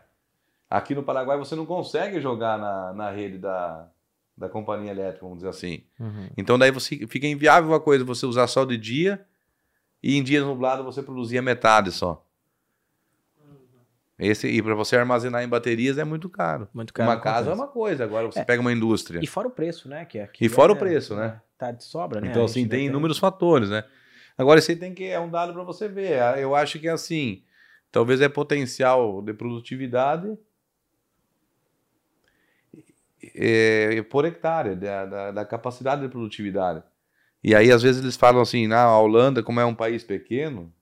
Aqui 0.68 0.94
no 0.94 1.02
Paraguai 1.02 1.36
você 1.36 1.54
não 1.54 1.66
consegue 1.66 2.20
jogar 2.20 2.58
na, 2.58 2.92
na 2.94 3.10
rede 3.10 3.38
da, 3.38 3.88
da 4.36 4.48
companhia 4.48 4.90
elétrica, 4.90 5.20
vamos 5.24 5.38
dizer 5.38 5.48
assim. 5.50 5.84
Uhum. 5.98 6.28
Então 6.36 6.58
daí 6.58 6.70
você 6.70 7.06
fica 7.06 7.26
inviável 7.26 7.70
uma 7.70 7.80
coisa 7.80 8.04
você 8.04 8.26
usar 8.26 8.46
só 8.46 8.64
de 8.64 8.76
dia 8.76 9.24
e 10.02 10.16
em 10.16 10.22
dia 10.22 10.42
nublado 10.44 10.82
você 10.84 11.02
produzia 11.02 11.40
metade 11.40 11.90
só. 11.92 12.24
Esse, 14.16 14.46
e 14.46 14.62
para 14.62 14.74
você 14.76 14.96
armazenar 14.96 15.42
em 15.42 15.48
baterias 15.48 15.98
é 15.98 16.04
muito 16.04 16.28
caro. 16.28 16.68
Muito 16.72 16.92
caro. 16.94 17.10
uma 17.10 17.20
casa 17.20 17.50
é 17.50 17.54
uma 17.54 17.66
coisa, 17.66 18.04
agora 18.04 18.26
você 18.30 18.38
É. 18.40 18.44
pega 18.44 18.60
uma 18.60 18.72
indústria. 18.72 19.18
E 19.22 19.26
fora 19.26 19.48
o 19.48 19.50
preço, 19.50 19.88
né? 19.88 20.04
Que 20.04 20.20
aqui 20.20 20.44
E 20.44 20.48
fora 20.48 20.72
o 20.72 20.76
é- 20.76 20.78
preço, 20.78 21.16
né? 21.16 21.40
Tá 21.58 21.72
de 21.72 21.82
sobra, 21.82 22.20
né? 22.20 22.28
Então, 22.28 22.42
A 22.42 22.44
assim, 22.44 22.66
tem 22.68 22.86
inúmeros 22.86 23.18
fatores, 23.18 23.70
né? 23.70 23.82
Agora, 24.38 24.58
isso 24.60 24.70
aí 24.70 24.76
tem 24.76 24.94
que, 24.94 25.04
é 25.04 25.18
um 25.18 25.28
dado 25.30 25.52
para 25.52 25.64
você 25.64 25.88
ver. 25.88 26.20
Eu 26.38 26.54
acho 26.54 26.78
que, 26.78 26.88
assim, 26.88 27.42
talvez 27.90 28.20
é 28.20 28.28
potencial 28.28 29.20
de 29.20 29.32
produtividade 29.34 30.36
é, 33.34 34.02
por 34.02 34.24
hectare, 34.24 34.74
da, 34.74 35.06
da, 35.06 35.30
da 35.30 35.44
capacidade 35.44 36.02
de 36.02 36.08
produtividade. 36.08 36.82
E 37.42 37.54
aí, 37.54 37.70
às 37.70 37.82
vezes, 37.82 38.02
eles 38.02 38.16
falam 38.16 38.40
assim, 38.40 38.66
na 38.66 38.82
a 38.82 38.98
Holanda, 38.98 39.42
como 39.42 39.60
é 39.60 39.64
um 39.64 39.74
país 39.74 40.02
pequeno, 40.02 40.72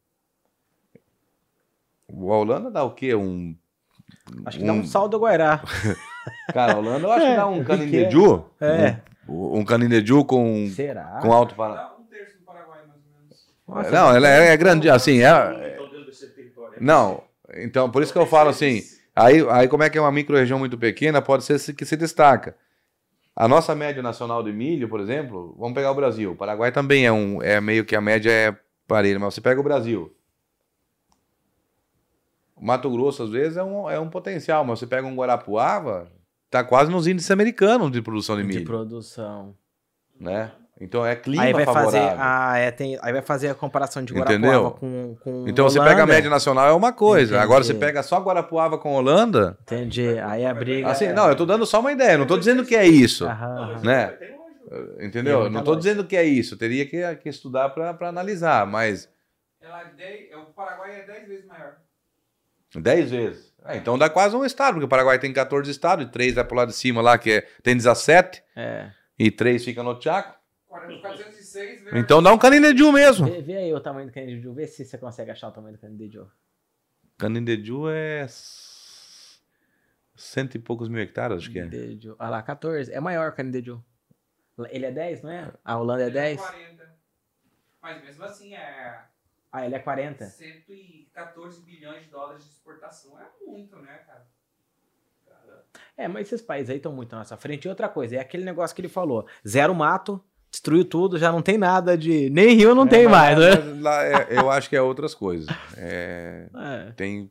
a 2.08 2.14
Holanda 2.36 2.70
dá 2.70 2.84
o 2.84 2.92
quê? 2.94 3.14
Um... 3.14 3.56
Acho 4.46 4.58
que 4.58 4.64
dá 4.64 4.72
um 4.72 4.84
saldo 4.84 5.18
do 5.18 5.22
Guairá. 5.24 5.62
Cara, 6.52 6.74
a 6.74 6.78
Holanda 6.78 7.06
eu 7.06 7.12
acho 7.12 7.26
que 7.26 7.36
dá 7.36 7.46
um 7.48 7.60
É, 7.60 7.64
canindeju. 7.64 8.44
É. 8.60 8.96
Um, 9.28 9.58
um 9.60 9.64
canindeju 9.64 10.24
com, 10.24 10.68
Será? 10.74 11.18
com 11.20 11.32
alto... 11.32 11.54
para- 11.54 11.74
Dá 11.74 11.96
um 11.98 12.04
terço 12.04 12.38
do 12.38 12.44
Paraguai, 12.44 12.78
mais 12.86 13.00
ou 13.04 13.12
menos. 13.20 13.46
Nossa, 13.66 13.90
Não, 13.90 14.14
ela 14.16 14.28
é, 14.28 14.48
é 14.52 14.56
grande, 14.56 14.88
assim, 14.88 15.20
é... 15.22 15.78
Então. 15.78 15.82
Não, 16.80 17.24
então 17.54 17.90
por 17.90 18.02
isso 18.02 18.12
que 18.12 18.18
eu 18.18 18.26
falo 18.26 18.50
assim, 18.50 18.82
aí, 19.14 19.46
aí 19.50 19.68
como 19.68 19.82
é 19.82 19.90
que 19.90 19.98
é 19.98 20.00
uma 20.00 20.12
micro-região 20.12 20.58
muito 20.58 20.76
pequena, 20.78 21.20
pode 21.22 21.44
ser 21.44 21.58
se- 21.58 21.74
que 21.74 21.84
se 21.84 21.96
destaca. 21.96 22.56
A 23.34 23.48
nossa 23.48 23.74
média 23.74 24.02
nacional 24.02 24.42
de 24.42 24.52
milho, 24.52 24.88
por 24.88 25.00
exemplo, 25.00 25.54
vamos 25.58 25.74
pegar 25.74 25.90
o 25.90 25.94
Brasil. 25.94 26.32
O 26.32 26.36
Paraguai 26.36 26.70
também 26.70 27.06
é 27.06 27.12
um, 27.12 27.42
é 27.42 27.60
meio 27.60 27.84
que 27.84 27.96
a 27.96 28.00
média 28.00 28.30
é 28.30 28.56
parelha, 28.86 29.18
mas 29.18 29.34
você 29.34 29.40
pega 29.40 29.58
o 29.60 29.64
Brasil. 29.64 30.14
O 32.54 32.64
Mato 32.64 32.90
Grosso, 32.90 33.22
às 33.22 33.30
vezes, 33.30 33.56
é 33.56 33.62
um, 33.64 33.90
é 33.90 33.98
um 33.98 34.08
potencial, 34.08 34.64
mas 34.64 34.78
você 34.78 34.86
pega 34.86 35.06
um 35.06 35.16
Guarapuava, 35.16 36.10
tá 36.50 36.62
quase 36.62 36.90
nos 36.90 37.06
índices 37.06 37.30
americanos 37.30 37.90
de 37.90 38.00
produção 38.02 38.36
de 38.36 38.42
de 38.42 38.48
milho, 38.48 38.64
produção. 38.66 39.56
né? 40.20 40.52
Então 40.82 41.06
é 41.06 41.14
clima 41.14 41.42
Aí 41.44 41.52
vai 41.52 41.64
fazer 41.64 41.98
favorável. 41.98 42.18
a, 42.20 42.58
é, 42.58 42.70
tem, 42.70 42.98
aí 43.00 43.12
vai 43.12 43.22
fazer 43.22 43.48
a 43.50 43.54
comparação 43.54 44.02
de 44.04 44.12
Entendeu? 44.12 44.50
Guarapuava 44.50 44.70
com, 44.78 45.16
com 45.20 45.44
Então 45.46 45.68
você 45.68 45.78
Holanda. 45.78 45.90
pega 45.94 46.02
a 46.02 46.06
média 46.06 46.28
nacional 46.30 46.68
é 46.68 46.72
uma 46.72 46.92
coisa. 46.92 47.32
Entendi. 47.34 47.42
Agora 47.44 47.62
você 47.62 47.72
pega 47.74 48.02
só 48.02 48.18
Guarapuava 48.20 48.76
com 48.78 48.92
Holanda, 48.94 49.56
Entendi. 49.62 50.18
Aí 50.18 50.44
a 50.44 50.52
briga. 50.52 50.88
Assim, 50.88 51.04
é- 51.06 51.12
não, 51.12 51.28
eu 51.28 51.36
tô 51.36 51.46
dando 51.46 51.64
só 51.64 51.78
uma 51.80 51.92
ideia, 51.92 52.18
não 52.18 52.26
tô 52.26 52.36
dizendo 52.36 52.64
que 52.64 52.74
é 52.74 52.84
isso, 52.86 53.24
Aham, 53.26 53.80
né? 53.84 54.06
Lógica. 54.06 54.32
Entendeu? 55.00 55.50
Não 55.50 55.62
tô 55.62 55.76
dizendo 55.76 56.04
que 56.04 56.16
é 56.16 56.24
isso, 56.24 56.56
teria 56.56 56.84
que, 56.86 57.00
que 57.16 57.28
estudar 57.28 57.68
para 57.70 58.08
analisar, 58.08 58.66
mas 58.66 59.08
é 59.60 59.66
dez- 59.96 60.34
o 60.34 60.46
Paraguai 60.52 61.00
é 61.00 61.06
10 61.06 61.28
vezes 61.28 61.46
maior. 61.46 61.74
10 62.74 63.10
vezes. 63.10 63.52
É, 63.66 63.76
então 63.76 63.96
dá 63.98 64.08
quase 64.08 64.34
um 64.34 64.44
estado, 64.44 64.74
porque 64.74 64.86
o 64.86 64.88
Paraguai 64.88 65.18
tem 65.18 65.32
14 65.32 65.70
estados, 65.70 66.04
e 66.06 66.08
3 66.10 66.34
vai 66.34 66.42
pro 66.44 66.56
lado 66.56 66.68
de 66.70 66.74
cima 66.74 67.00
lá, 67.02 67.16
que 67.18 67.30
é, 67.30 67.40
tem 67.62 67.76
17, 67.76 68.42
É. 68.56 68.90
e 69.18 69.30
3 69.30 69.62
fica 69.64 69.82
no 69.82 70.00
Chaco. 70.00 70.34
406 70.72 71.82
vezes. 71.82 71.92
Então 71.92 72.22
dá 72.22 72.32
um 72.32 72.38
Canindeju 72.38 72.90
mesmo. 72.92 73.26
Vê, 73.26 73.42
vê 73.42 73.56
aí 73.58 73.74
o 73.74 73.80
tamanho 73.80 74.06
do 74.06 74.12
Candideju. 74.12 74.54
Vê 74.54 74.66
se 74.66 74.84
você 74.84 74.96
consegue 74.96 75.30
achar 75.30 75.48
o 75.48 75.52
tamanho 75.52 75.76
do 75.76 75.80
Candideju. 75.80 76.30
Canindeju 77.18 77.90
é 77.90 78.26
Cento 80.14 80.54
e 80.54 80.58
poucos 80.58 80.88
mil 80.88 81.00
hectares, 81.00 81.38
acho 81.38 81.50
que 81.50 81.58
é. 81.58 81.64
Candidejo. 81.64 82.16
Ah 82.18 82.30
lá, 82.30 82.42
14. 82.42 82.90
É 82.90 83.00
maior 83.00 83.32
que 83.32 83.36
Candidejo. 83.36 83.84
Ele 84.70 84.86
é 84.86 84.90
10, 84.90 85.22
não 85.22 85.30
é? 85.30 85.52
A 85.62 85.76
Holanda 85.76 86.04
é 86.04 86.06
Ele 86.06 86.14
10? 86.14 86.40
40. 86.40 86.94
Mas 87.82 88.02
mesmo 88.02 88.24
assim 88.24 88.54
é 88.54 89.04
Ah, 89.50 89.66
ele 89.66 89.74
é 89.74 89.78
40. 89.78 90.24
114 90.24 91.60
bilhões 91.62 92.04
de 92.04 92.10
dólares 92.10 92.44
de 92.44 92.50
exportação. 92.50 93.18
É 93.20 93.26
muito, 93.44 93.76
né, 93.76 93.92
cara? 94.06 94.26
É, 95.96 96.08
mas 96.08 96.26
esses 96.26 96.40
países 96.44 96.70
aí 96.70 96.76
estão 96.76 96.92
muito 96.92 97.12
na 97.12 97.18
nossa 97.18 97.36
frente. 97.36 97.66
E 97.66 97.68
outra 97.68 97.88
coisa, 97.88 98.16
é 98.16 98.20
aquele 98.20 98.44
negócio 98.44 98.74
que 98.74 98.80
ele 98.80 98.88
falou: 98.88 99.26
zero 99.46 99.74
mato, 99.74 100.22
destruiu 100.52 100.84
tudo, 100.84 101.18
já 101.18 101.32
não 101.32 101.42
tem 101.42 101.56
nada 101.58 101.96
de. 101.98 102.28
Nem 102.30 102.54
rio 102.54 102.74
não 102.74 102.86
tem 102.86 103.04
É, 103.06 103.08
mais, 103.08 103.36
mas- 103.38 103.58
né? 103.58 103.64
mas 103.72 103.80
lá 103.82 104.04
é- 104.04 104.26
eu 104.38 104.50
acho 104.50 104.68
que 104.68 104.76
é 104.76 104.82
outras 104.82 105.14
coisas. 105.14 105.48
É, 105.76 106.46
É, 106.54 106.92
tem. 106.92 107.30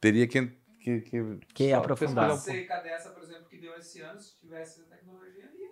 Teria 0.00 0.26
que. 0.26 0.46
que, 0.80 1.00
que 1.00 1.38
Que 1.54 1.72
aprofundar. 1.72 2.28
Uma 2.30 2.36
seca 2.36 2.76
dessa, 2.80 3.08
por 3.10 3.22
exemplo, 3.22 3.44
que 3.48 3.56
deu 3.58 3.74
esse 3.78 4.00
ano, 4.02 4.20
se 4.20 4.38
tivesse 4.38 4.82
a 4.82 4.84
tecnologia 4.84 5.44
ali. 5.44 5.64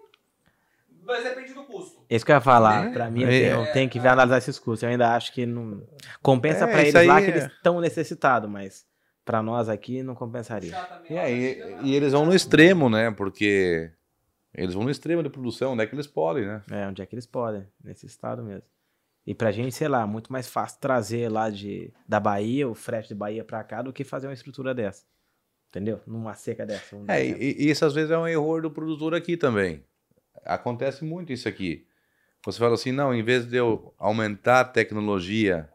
Mas 1.05 1.23
depende 1.25 1.53
do 1.53 1.65
custo. 1.65 2.03
Isso 2.09 2.25
que 2.25 2.33
eu 2.33 2.37
ia 2.37 2.41
falar. 2.41 2.87
É, 2.87 2.93
pra 2.93 3.11
mim, 3.11 3.25
é. 3.25 3.27
eu 3.53 3.59
tenho, 3.63 3.73
tenho 3.73 3.91
que 3.91 4.01
ver 4.01 4.09
analisar 4.09 4.39
esses 4.39 4.59
custos. 4.59 4.83
Eu 4.85 4.89
ainda 4.89 5.15
acho 5.15 5.33
que 5.35 5.45
não. 5.45 5.83
Compensa 6.23 6.65
É, 6.65 6.67
pra 6.73 6.81
eles 6.83 7.07
lá 7.07 7.21
que 7.21 7.27
é- 7.27 7.31
eles 7.31 7.45
estão 7.45 7.79
necessitados, 7.81 8.49
mas 8.49 8.87
pra 9.25 9.43
nós 9.43 9.69
aqui 9.69 10.03
não 10.03 10.15
compensaria. 10.15 10.73
E, 11.11 11.13
ela 11.15 11.23
aí, 11.27 11.61
lá. 11.61 11.83
e 11.83 11.95
eles 11.95 12.13
vão 12.13 12.25
no 12.25 12.35
extremo, 12.35 12.89
né? 12.89 13.11
Porque 13.11 13.91
eles 14.55 14.75
vão 14.75 14.85
no 14.85 14.91
extremo 14.91 15.23
de 15.23 15.31
produção, 15.31 15.73
onde 15.73 15.83
é 15.83 15.87
que 15.87 15.95
eles 15.95 16.07
podem, 16.07 16.47
né? 16.47 16.63
É, 16.71 16.87
onde 16.87 17.01
é 17.01 17.07
que 17.07 17.15
eles 17.15 17.27
podem? 17.27 17.67
Nesse 17.83 18.07
estado 18.07 18.43
mesmo. 18.43 18.69
E 19.27 19.35
pra 19.35 19.53
gente, 19.53 19.75
sei 19.75 19.89
lá, 19.89 20.07
muito 20.07 20.33
mais 20.33 20.49
fácil 20.49 20.81
trazer 20.81 21.31
lá 21.31 21.49
de, 21.49 21.93
da 22.09 22.19
Bahia, 22.19 22.69
o 22.69 22.75
frete 22.75 23.09
de 23.09 23.15
Bahia 23.15 23.45
pra 23.45 23.63
cá, 23.63 23.81
do 23.81 23.93
que 23.93 24.05
fazer 24.05 24.27
uma 24.27 24.33
estrutura 24.33 24.75
dessa. 24.75 25.05
Entendeu? 25.69 26.01
Numa 26.07 26.35
seca 26.35 26.67
dessa. 26.67 26.97
É, 27.09 27.25
e, 27.25 27.65
e 27.65 27.71
isso 27.71 27.85
às 27.85 27.95
vezes 27.95 28.11
é 28.11 28.19
um 28.19 28.27
erro 28.27 28.61
do 28.61 28.71
produtor 28.71 29.15
aqui 29.15 29.37
também. 29.37 29.83
Acontece 30.45 31.05
muito 31.05 31.33
isso 31.33 31.49
aqui. 31.49 31.87
Você 32.45 32.59
fala 32.59 32.75
assim, 32.75 32.91
não, 32.91 33.15
em 33.15 33.23
vez 33.23 33.47
de 33.47 33.57
eu 33.57 33.95
aumentar 33.97 34.61
a 34.61 34.65
tecnologia 34.65 35.71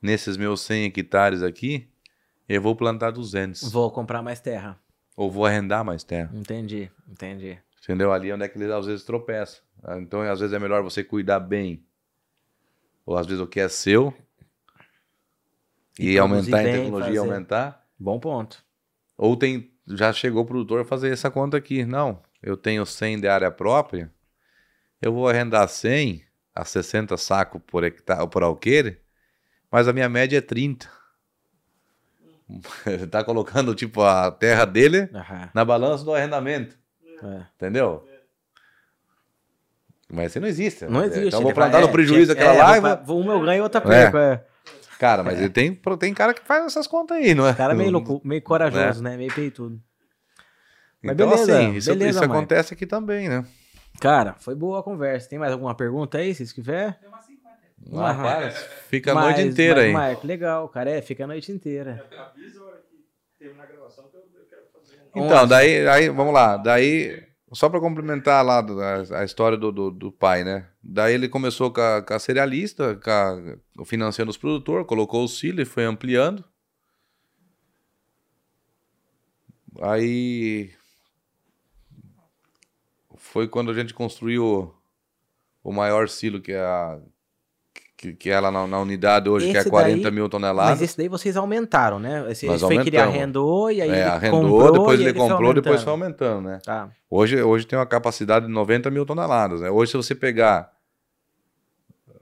nesses 0.00 0.36
meus 0.36 0.62
100 0.62 0.86
hectares 0.86 1.42
aqui, 1.42 1.88
eu 2.48 2.60
vou 2.60 2.74
plantar 2.74 3.10
200. 3.10 3.70
Vou 3.70 3.90
comprar 3.90 4.22
mais 4.22 4.40
terra. 4.40 4.80
Ou 5.14 5.30
vou 5.30 5.44
arrendar 5.44 5.84
mais 5.84 6.02
terra. 6.02 6.30
Entendi, 6.34 6.90
entendi. 7.06 7.58
Entendeu? 7.82 8.12
Ali 8.12 8.30
é 8.30 8.34
onde 8.34 8.44
é 8.44 8.48
que 8.48 8.58
eles 8.58 8.70
às 8.70 8.86
vezes 8.86 9.04
tropeçam. 9.04 9.62
Ah, 9.82 9.98
Então, 9.98 10.20
às 10.22 10.40
vezes 10.40 10.54
é 10.54 10.58
melhor 10.58 10.82
você 10.82 11.02
cuidar 11.02 11.40
bem. 11.40 11.84
Ou 13.06 13.16
às 13.16 13.26
vezes 13.26 13.40
o 13.42 13.46
que 13.46 13.60
é 13.60 13.68
seu. 13.68 14.14
E 15.98 16.10
E, 16.12 16.18
aumentar 16.18 16.62
bem, 16.62 16.72
tecnologia, 16.72 17.06
fazer. 17.06 17.18
aumentar. 17.18 17.86
Bom 17.98 18.18
ponto. 18.18 18.64
Ou 19.18 19.36
tem, 19.36 19.70
já 19.86 20.12
chegou 20.12 20.42
o 20.42 20.46
produtor 20.46 20.80
a 20.80 20.84
fazer 20.84 21.12
essa 21.12 21.30
conta 21.30 21.56
aqui. 21.56 21.84
Não, 21.84 22.22
eu 22.42 22.56
tenho 22.56 22.86
100 22.86 23.20
de 23.20 23.28
área 23.28 23.50
própria, 23.50 24.10
eu 25.02 25.12
vou 25.12 25.28
arrendar 25.28 25.68
100 25.68 26.24
a 26.54 26.64
60 26.64 27.16
sacos 27.16 27.60
por 27.66 27.84
hectare, 27.84 28.28
por 28.28 28.42
alqueire, 28.42 29.00
mas 29.70 29.88
a 29.88 29.92
minha 29.92 30.08
média 30.08 30.38
é 30.38 30.40
30. 30.40 30.90
Ele 32.86 33.06
tá 33.06 33.22
colocando, 33.22 33.74
tipo, 33.74 34.02
a 34.02 34.30
terra 34.30 34.64
dele 34.64 35.08
Aham. 35.14 35.50
na 35.54 35.64
balança 35.64 36.04
do 36.04 36.14
arrendamento, 36.14 36.78
É. 37.22 37.42
entendeu? 37.56 38.06
Mas 40.12 40.30
isso 40.32 40.40
não 40.40 40.48
existe. 40.48 40.84
Não 40.86 41.00
né? 41.00 41.06
existe. 41.06 41.26
Então 41.28 41.40
eu 41.40 41.44
vou 41.44 41.54
plantar 41.54 41.80
no 41.80 41.88
é, 41.88 41.92
prejuízo 41.92 42.34
tinha- 42.34 42.44
daquela 42.46 42.76
é, 42.76 42.80
lá 42.80 42.92
e 43.00 43.04
vou 43.04 43.20
uma 43.20 43.32
eu 43.34 43.40
ganho 43.40 43.58
e 43.58 43.62
outra 43.62 43.80
perco. 43.80 44.16
É. 44.18 44.44
Cara, 44.98 45.22
mas 45.22 45.38
ele 45.38 45.48
tem, 45.48 45.74
tem 45.98 46.12
cara 46.12 46.34
que 46.34 46.42
faz 46.42 46.64
essas 46.66 46.86
contas 46.86 47.16
aí, 47.16 47.34
não 47.34 47.46
é? 47.46 47.52
O 47.52 47.56
cara 47.56 47.72
é 47.72 47.76
meio, 47.76 47.90
louco, 47.90 48.20
meio 48.24 48.42
corajoso, 48.42 49.02
né? 49.02 49.16
Meio 49.16 49.32
peitudo. 49.34 49.80
Mas 51.02 51.14
Então, 51.14 51.30
beleza, 51.30 51.56
assim, 51.58 51.74
isso, 51.76 51.88
beleza, 51.90 52.10
isso 52.10 52.24
acontece 52.24 52.74
aqui 52.74 52.86
também, 52.86 53.28
né? 53.28 53.44
Cara, 54.00 54.34
foi 54.38 54.54
boa 54.54 54.80
a 54.80 54.82
conversa. 54.82 55.28
Tem 55.28 55.38
mais 55.38 55.52
alguma 55.52 55.74
pergunta 55.74 56.18
aí, 56.18 56.34
se 56.34 56.44
tiver? 56.52 56.98
Tem 57.00 57.08
umas 57.08 57.24
50. 57.24 57.40
Ah, 57.94 58.14
para, 58.14 58.50
fica 58.50 59.12
a 59.12 59.14
Mas- 59.14 59.24
noite 59.24 59.40
inteira 59.42 59.80
aí. 59.80 59.92
mas, 59.92 60.08
Marco, 60.12 60.26
legal, 60.26 60.68
cara. 60.68 60.90
É, 60.90 61.00
fica 61.00 61.24
a 61.24 61.26
noite 61.26 61.50
inteira. 61.50 62.04
Avisa 62.18 62.60
a 62.60 62.64
hora 62.64 62.76
que 62.90 63.06
terminar 63.38 63.62
a 63.64 63.66
gravação 63.66 64.06
que 64.10 64.16
eu, 64.16 64.20
eu 64.20 64.44
quero 64.46 64.62
fazer 64.70 64.70
um. 64.70 64.72
Vamos 64.74 64.90
Então, 65.14 65.46
daí, 65.46 65.86
aí, 65.88 66.08
vamos 66.08 66.32
lá. 66.32 66.56
Daí, 66.56 67.22
só 67.52 67.68
para 67.68 67.80
complementar 67.80 68.44
lá 68.44 68.60
a, 68.60 69.20
a 69.20 69.24
história 69.24 69.56
do, 69.58 69.72
do, 69.72 69.90
do 69.90 70.12
pai, 70.12 70.44
né? 70.44 70.68
Daí 70.82 71.14
ele 71.14 71.28
começou 71.28 71.72
com 71.72 71.80
a, 71.80 72.02
com 72.02 72.14
a 72.14 72.18
cerealista, 72.18 72.94
com 72.96 73.10
a- 73.10 73.84
financiando 73.84 74.30
os 74.30 74.36
produtores, 74.36 74.86
colocou 74.86 75.24
o 75.24 75.28
silo 75.28 75.60
e 75.60 75.64
foi 75.64 75.84
ampliando. 75.84 76.44
Aí 79.80 80.72
foi 83.16 83.48
quando 83.48 83.70
a 83.70 83.74
gente 83.74 83.94
construiu 83.94 84.74
o 85.62 85.72
maior 85.72 86.08
silo 86.08 86.40
que 86.40 86.52
é 86.52 86.60
a 86.60 87.00
que, 88.00 88.14
que 88.14 88.30
é 88.30 88.40
lá 88.40 88.50
na, 88.50 88.66
na 88.66 88.80
unidade 88.80 89.28
hoje, 89.28 89.50
que 89.50 89.56
é 89.58 89.60
Esse 89.60 89.68
40 89.68 90.02
daí- 90.04 90.10
mil 90.12 90.24
Mas 90.24 90.30
toneladas. 90.30 90.80
esse 90.80 90.96
daí 90.96 91.06
vocês 91.06 91.36
aumentaram, 91.36 91.98
né? 91.98 92.30
Esse, 92.30 92.46
Nós 92.46 92.56
esse 92.56 92.64
foi 92.64 92.82
que 92.82 92.88
ele 92.88 92.96
arrendou 92.96 93.70
e 93.70 93.82
aí 93.82 93.90
É, 93.90 94.04
arrendou, 94.04 94.40
comprou 94.40 94.72
depois 94.72 95.00
ele 95.00 95.12
comprou, 95.12 95.52
depois 95.52 95.82
foi 95.82 95.92
aumentando. 95.92 96.24
aumentando, 96.38 96.48
né? 96.48 96.58
Tá. 96.64 96.90
Hoje, 97.10 97.42
hoje 97.42 97.66
tem 97.66 97.78
uma 97.78 97.84
capacidade 97.84 98.46
de 98.46 98.52
90 98.52 98.90
mil 98.90 99.04
toneladas. 99.04 99.60
Né? 99.60 99.68
Hoje, 99.70 99.90
se 99.90 99.96
você 99.98 100.14
pegar 100.14 100.72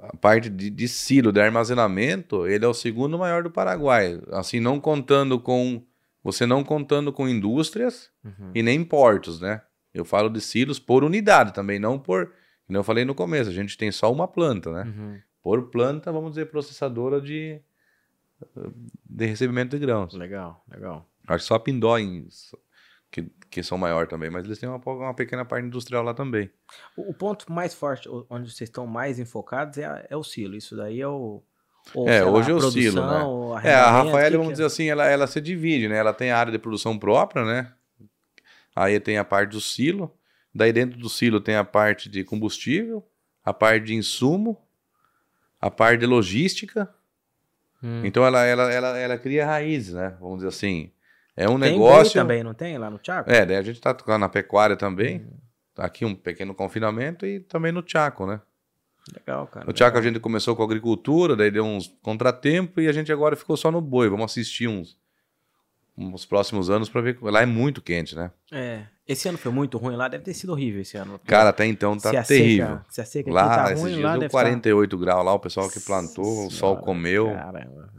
a 0.00 0.16
parte 0.16 0.48
de, 0.48 0.70
de 0.70 0.88
silo, 0.88 1.30
de 1.32 1.40
armazenamento, 1.40 2.46
ele 2.46 2.64
é 2.64 2.68
o 2.68 2.74
segundo 2.74 3.18
maior 3.18 3.42
do 3.42 3.50
Paraguai. 3.50 4.20
Assim, 4.32 4.60
não 4.60 4.80
contando 4.80 5.38
com. 5.38 5.82
Você 6.24 6.44
não 6.44 6.64
contando 6.64 7.12
com 7.12 7.28
indústrias 7.28 8.10
Uhum. 8.24 8.50
e 8.54 8.62
nem 8.62 8.82
portos, 8.84 9.40
né? 9.40 9.62
Eu 9.94 10.04
falo 10.04 10.28
de 10.28 10.40
silos 10.40 10.78
por 10.78 11.04
unidade 11.04 11.52
também, 11.54 11.78
não 11.78 11.98
por. 11.98 12.32
Como 12.66 12.76
eu 12.76 12.84
falei 12.84 13.04
no 13.04 13.14
começo, 13.14 13.48
a 13.48 13.52
gente 13.52 13.78
tem 13.78 13.90
só 13.90 14.12
uma 14.12 14.28
planta, 14.28 14.70
né? 14.72 14.82
Uhum. 14.84 15.18
Por 15.48 15.70
planta, 15.70 16.12
vamos 16.12 16.32
dizer, 16.32 16.50
processadora 16.50 17.22
de, 17.22 17.58
de 19.08 19.24
recebimento 19.24 19.70
de 19.70 19.78
grãos. 19.78 20.12
Legal, 20.12 20.62
legal. 20.70 21.08
Acho 21.26 21.44
que 21.44 21.48
só 21.48 21.54
a 21.54 21.60
Pindóis 21.60 22.54
que, 23.10 23.22
que 23.50 23.62
são 23.62 23.78
maior 23.78 24.06
também, 24.06 24.28
mas 24.28 24.44
eles 24.44 24.58
têm 24.58 24.68
uma, 24.68 24.76
uma 24.84 25.14
pequena 25.14 25.46
parte 25.46 25.64
industrial 25.66 26.02
lá 26.04 26.12
também. 26.12 26.50
O, 26.94 27.12
o 27.12 27.14
ponto 27.14 27.50
mais 27.50 27.72
forte, 27.72 28.06
onde 28.28 28.52
vocês 28.52 28.68
estão 28.68 28.86
mais 28.86 29.18
enfocados, 29.18 29.78
é, 29.78 29.86
a- 29.86 30.06
é 30.10 30.14
o 30.18 30.22
silo. 30.22 30.54
Isso 30.54 30.76
daí 30.76 31.00
é 31.00 31.08
o. 31.08 31.42
ou, 31.94 32.06
É, 32.06 32.18
sei 32.18 32.26
lá, 32.26 32.30
hoje 32.30 32.50
é 32.50 32.52
a 32.52 32.56
o 32.56 32.70
silo, 32.70 33.00
né? 33.06 33.22
o 33.24 33.54
É, 33.64 33.72
a 33.72 33.86
arrendamento, 33.88 34.06
Rafael, 34.06 34.30
que 34.32 34.36
vamos 34.36 34.46
que 34.48 34.52
dizer 34.52 34.64
assim, 34.66 34.90
ela, 34.90 35.06
ela 35.06 35.26
se 35.26 35.40
divide, 35.40 35.88
né? 35.88 35.96
Ela 35.96 36.12
tem 36.12 36.30
a 36.30 36.36
área 36.36 36.52
de 36.52 36.58
produção 36.58 36.98
própria, 36.98 37.42
né? 37.46 37.72
Aí 38.76 39.00
tem 39.00 39.16
a 39.16 39.24
parte 39.24 39.52
do 39.52 39.62
silo, 39.62 40.14
daí 40.54 40.74
dentro 40.74 40.98
do 40.98 41.08
silo 41.08 41.40
tem 41.40 41.56
a 41.56 41.64
parte 41.64 42.10
de 42.10 42.22
combustível, 42.22 43.02
a 43.42 43.54
parte 43.54 43.86
de 43.86 43.94
insumo, 43.94 44.62
a 45.60 45.70
parte 45.70 46.00
de 46.00 46.06
logística. 46.06 46.88
Hum. 47.82 48.02
Então 48.04 48.24
ela, 48.24 48.44
ela, 48.44 48.72
ela, 48.72 48.98
ela 48.98 49.18
cria 49.18 49.46
raízes, 49.46 49.94
né? 49.94 50.16
Vamos 50.20 50.38
dizer 50.38 50.48
assim. 50.48 50.90
É 51.36 51.48
um 51.48 51.58
Tem 51.58 51.72
negócio. 51.72 52.14
também, 52.14 52.42
não 52.42 52.52
tem? 52.52 52.76
Lá 52.78 52.90
no 52.90 52.98
Chaco? 53.00 53.30
É, 53.30 53.46
daí 53.46 53.56
a 53.56 53.62
gente 53.62 53.80
tá 53.80 53.94
tocando 53.94 54.20
na 54.20 54.28
pecuária 54.28 54.76
também. 54.76 55.18
Uhum. 55.18 55.38
Tá 55.74 55.84
Aqui 55.84 56.04
um 56.04 56.14
pequeno 56.14 56.52
confinamento 56.54 57.24
e 57.24 57.38
também 57.38 57.70
no 57.70 57.84
Chaco, 57.86 58.26
né? 58.26 58.40
Legal, 59.14 59.46
cara. 59.46 59.64
No 59.64 59.76
Chaco 59.76 59.96
a 59.96 60.00
legal. 60.00 60.02
gente 60.02 60.20
começou 60.20 60.56
com 60.56 60.62
agricultura, 60.64 61.36
daí 61.36 61.50
deu 61.50 61.64
uns 61.64 61.86
contratempos 62.02 62.82
e 62.82 62.88
a 62.88 62.92
gente 62.92 63.12
agora 63.12 63.36
ficou 63.36 63.56
só 63.56 63.70
no 63.70 63.80
boi. 63.80 64.08
Vamos 64.08 64.24
assistir 64.32 64.66
uns, 64.68 64.98
uns 65.96 66.26
próximos 66.26 66.68
anos 66.68 66.88
pra 66.88 67.00
ver. 67.00 67.16
Lá 67.22 67.42
é 67.42 67.46
muito 67.46 67.80
quente, 67.80 68.16
né? 68.16 68.32
É. 68.50 68.84
Esse 69.08 69.26
ano 69.26 69.38
foi 69.38 69.50
muito 69.50 69.78
ruim 69.78 69.96
lá, 69.96 70.06
deve 70.06 70.22
ter 70.22 70.34
sido 70.34 70.50
horrível 70.52 70.82
esse 70.82 70.98
ano. 70.98 71.18
Cara, 71.24 71.48
até 71.48 71.64
então 71.64 71.96
tá 71.96 72.22
terrível. 72.22 72.80
Se 72.90 73.00
a 73.00 73.06
seca 73.06 73.32
lá, 73.32 73.48
tá 73.64 73.72
esses 73.72 73.80
ruim, 73.82 73.92
dias 73.92 74.04
lá 74.04 74.10
deu 74.12 74.20
deve 74.20 74.30
48 74.32 74.98
graus 74.98 75.24
lá, 75.24 75.32
o 75.32 75.38
pessoal 75.40 75.66
que 75.70 75.80
tá... 75.80 75.86
plantou, 75.86 76.40
o 76.40 76.44
Nossa 76.44 76.56
sol 76.56 76.68
senhora, 76.74 76.84
comeu, 76.84 77.32
Caramba. 77.32 77.90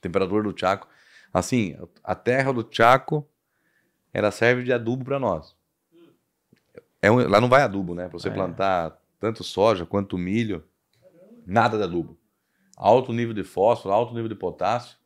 temperatura 0.00 0.44
do 0.52 0.56
Chaco. 0.58 0.86
Assim, 1.32 1.76
a 2.04 2.14
terra 2.14 2.52
do 2.52 2.66
Chaco, 2.70 3.28
ela 4.12 4.30
serve 4.30 4.62
de 4.62 4.72
adubo 4.72 5.04
pra 5.04 5.18
nós. 5.18 5.56
É 7.02 7.10
um- 7.10 7.28
lá 7.28 7.40
não 7.40 7.48
vai 7.48 7.62
adubo, 7.62 7.92
né? 7.92 8.08
Pra 8.08 8.16
você 8.18 8.28
É. 8.28 8.32
plantar 8.32 8.96
tanto 9.18 9.42
soja 9.42 9.84
quanto 9.84 10.16
milho, 10.16 10.62
nada 11.44 11.76
de 11.76 11.82
adubo. 11.82 12.16
Alto 12.76 13.12
nível 13.12 13.34
de 13.34 13.42
fósforo, 13.42 13.92
alto 13.92 14.14
nível 14.14 14.28
de 14.28 14.36
potássio. 14.36 14.96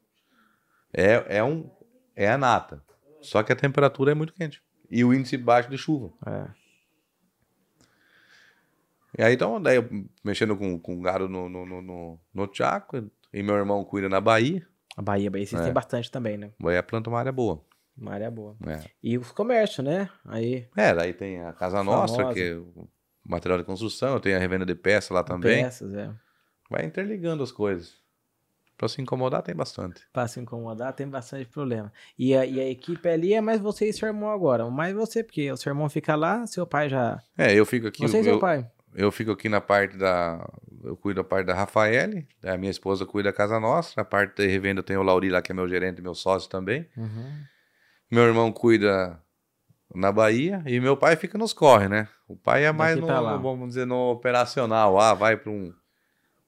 É, 0.93 1.39
é, 1.39 1.45
um, 1.45 1.71
é 2.15 2.29
a 2.31 2.37
nata. 2.37 2.83
Só 3.23 3.43
que 3.43 3.51
a 3.51 3.57
temperatura 3.57 4.13
é 4.13 4.15
muito 4.15 4.35
quente. 4.35 4.63
E 4.91 5.05
o 5.05 5.13
índice 5.13 5.37
baixo 5.37 5.69
de 5.71 5.77
chuva. 5.79 6.13
É. 6.27 6.47
E 9.19 9.23
aí, 9.23 9.35
então, 9.35 9.61
daí 9.61 9.77
eu 9.77 9.89
mexendo 10.23 10.57
com, 10.57 10.79
com 10.79 11.01
gado 11.01 11.29
no, 11.29 11.49
no, 11.49 11.67
no, 11.67 11.83
no, 11.83 12.21
no 12.33 12.51
Chaco, 12.55 13.11
e 13.33 13.43
meu 13.43 13.57
irmão 13.57 13.85
cuida 13.85 14.09
na 14.09 14.21
Bahia. 14.21 14.67
A 14.97 15.03
Bahia, 15.03 15.31
Bahia, 15.31 15.47
vocês 15.47 15.61
É. 15.61 15.65
têm 15.65 15.73
bastante 15.73 16.11
também, 16.11 16.37
né? 16.37 16.51
Bahia 16.59 16.83
planta 16.83 17.09
uma 17.11 17.19
área 17.19 17.33
boa. 17.33 17.65
Uma 17.97 18.13
área 18.15 18.31
boa. 18.31 18.57
É. 18.67 18.85
E 19.03 19.19
os 19.19 19.33
comércios, 19.33 19.85
né? 19.85 20.09
Aí, 20.25 20.69
É, 20.77 20.95
daí 20.95 21.13
tem 21.13 21.43
a 21.43 21.53
Casa 21.53 21.83
Nostra, 21.83 22.19
Famosa. 22.25 22.35
que 22.35 22.43
é 22.49 22.55
o 22.57 22.89
material 23.27 23.59
de 23.59 23.65
construção, 23.65 24.15
eu 24.15 24.21
tenho 24.21 24.37
a 24.37 24.41
revenda 24.41 24.65
de 24.65 24.75
peça 24.75 25.13
lá 25.13 25.23
também. 25.25 25.65
peças, 25.65 25.93
é. 25.95 26.13
Vai 26.71 26.85
interligando 26.85 27.43
as 27.43 27.51
coisas. 27.51 27.97
Pra 28.79 28.87
se 28.87 29.03
incomodar 29.03 29.43
tem 29.43 29.57
bastante. 29.57 30.03
Pra 30.13 30.29
se 30.29 30.39
incomodar, 30.39 30.93
tem 30.93 31.09
bastante 31.09 31.47
problema. 31.47 31.93
E 32.17 32.33
a, 32.33 32.47
e 32.47 32.61
a 32.61 32.71
equipe 32.71 33.09
ali 33.09 33.35
é 33.35 33.41
mais 33.41 33.61
você 33.61 33.89
e 33.89 33.93
seu 33.93 34.07
irmão 34.07 34.31
agora. 34.31 34.71
Mais 34.71 34.95
você, 34.95 35.25
porque 35.25 35.51
o 35.51 35.57
seu 35.57 35.71
irmão 35.71 35.91
fica 35.91 36.15
lá, 36.15 36.47
seu 36.47 36.65
pai 36.65 36.89
já. 36.89 37.21
É, 37.37 37.53
eu 37.53 37.67
fico 37.67 37.89
aqui. 37.89 38.03
Você 38.03 38.19
e 38.19 38.21
eu, 38.21 38.25
seu 38.25 38.39
pai. 38.39 38.71
eu 38.95 39.11
fico 39.11 39.33
aqui 39.33 39.49
na 39.49 39.61
parte 39.61 39.97
da. 39.97 40.49
Eu 40.85 40.97
cuido 40.97 41.21
da 41.21 41.29
parte 41.29 41.47
da 41.47 41.55
Rafaele, 41.55 42.29
a 42.45 42.57
minha 42.57 42.71
esposa 42.71 43.05
cuida 43.05 43.31
da 43.31 43.33
casa 43.37 43.59
nossa. 43.59 44.01
A 44.01 44.05
parte 44.05 44.37
da 44.37 44.49
revenda 44.49 44.79
eu 44.79 44.85
tenho 44.85 45.01
o 45.01 45.03
Lauri 45.03 45.29
lá, 45.29 45.43
que 45.43 45.51
é 45.51 45.55
meu 45.55 45.69
gerente, 45.69 46.01
meu 46.01 46.15
sócio 46.15 46.49
também. 46.49 46.89
Uhum. 46.97 47.33
Meu 48.09 48.23
irmão 48.23 48.53
cuida 48.53 49.21
na 49.93 50.13
Bahia 50.13 50.63
e 50.67 50.79
meu 50.79 50.97
pai 50.97 51.17
fica 51.17 51.37
nos 51.37 51.53
corre, 51.53 51.89
né? 51.89 52.07
O 52.29 52.37
pai 52.37 52.65
é 52.65 52.71
mais 52.71 52.97
no, 52.97 53.09
lá. 53.09 53.37
no, 53.37 53.43
vamos 53.43 53.71
dizer, 53.71 53.89
no 53.89 54.13
operacional. 54.13 55.01
Ah, 55.01 55.15
vai 55.15 55.37
para 55.37 55.51
um, 55.51 55.73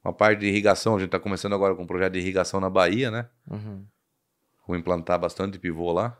uma 0.04 0.12
parte 0.12 0.40
de 0.40 0.46
irrigação. 0.46 0.96
A 0.96 0.98
gente 0.98 1.10
tá 1.10 1.18
começando 1.20 1.54
agora 1.54 1.74
com 1.74 1.82
um 1.82 1.86
projeto 1.86 2.12
de 2.14 2.18
irrigação 2.18 2.60
na 2.60 2.70
Bahia, 2.70 3.10
né? 3.10 3.28
Uhum. 3.50 3.84
Vou 4.66 4.76
implantar 4.76 5.18
bastante 5.18 5.58
pivô 5.58 5.92
lá. 5.92 6.16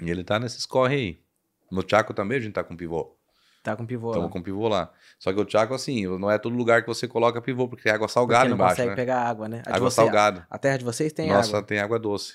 E 0.00 0.10
ele 0.10 0.24
tá 0.24 0.38
nesses 0.38 0.64
corre 0.64 0.94
aí. 0.94 1.20
No 1.70 1.84
Chaco 1.88 2.14
também 2.14 2.38
a 2.38 2.40
gente 2.40 2.52
tá 2.54 2.64
com 2.64 2.76
pivô. 2.76 3.14
Tá 3.62 3.76
com 3.76 3.84
pivô. 3.84 4.10
Estamos 4.10 4.30
com 4.32 4.40
pivô 4.40 4.68
lá. 4.68 4.90
Só 5.18 5.32
que 5.32 5.40
o 5.40 5.48
Chaco, 5.48 5.74
assim, 5.74 6.06
não 6.18 6.30
é 6.30 6.38
todo 6.38 6.54
lugar 6.56 6.80
que 6.82 6.88
você 6.88 7.06
coloca 7.06 7.42
pivô, 7.42 7.68
porque 7.68 7.82
tem 7.84 7.92
água 7.92 8.08
salgada 8.08 8.44
Porque 8.44 8.48
não 8.50 8.54
embaixo, 8.56 8.76
consegue 8.76 8.90
né? 8.90 8.96
pegar 8.96 9.20
água, 9.28 9.48
né? 9.48 9.62
A, 9.66 9.76
Água 9.76 9.90
você- 9.90 9.96
salgada. 9.96 10.46
a 10.48 10.56
terra 10.58 10.78
de 10.78 10.84
vocês 10.84 11.12
tem 11.12 11.28
Nossa, 11.28 11.48
água. 11.50 11.62
tem 11.62 11.78
água 11.80 11.98
doce. 11.98 12.34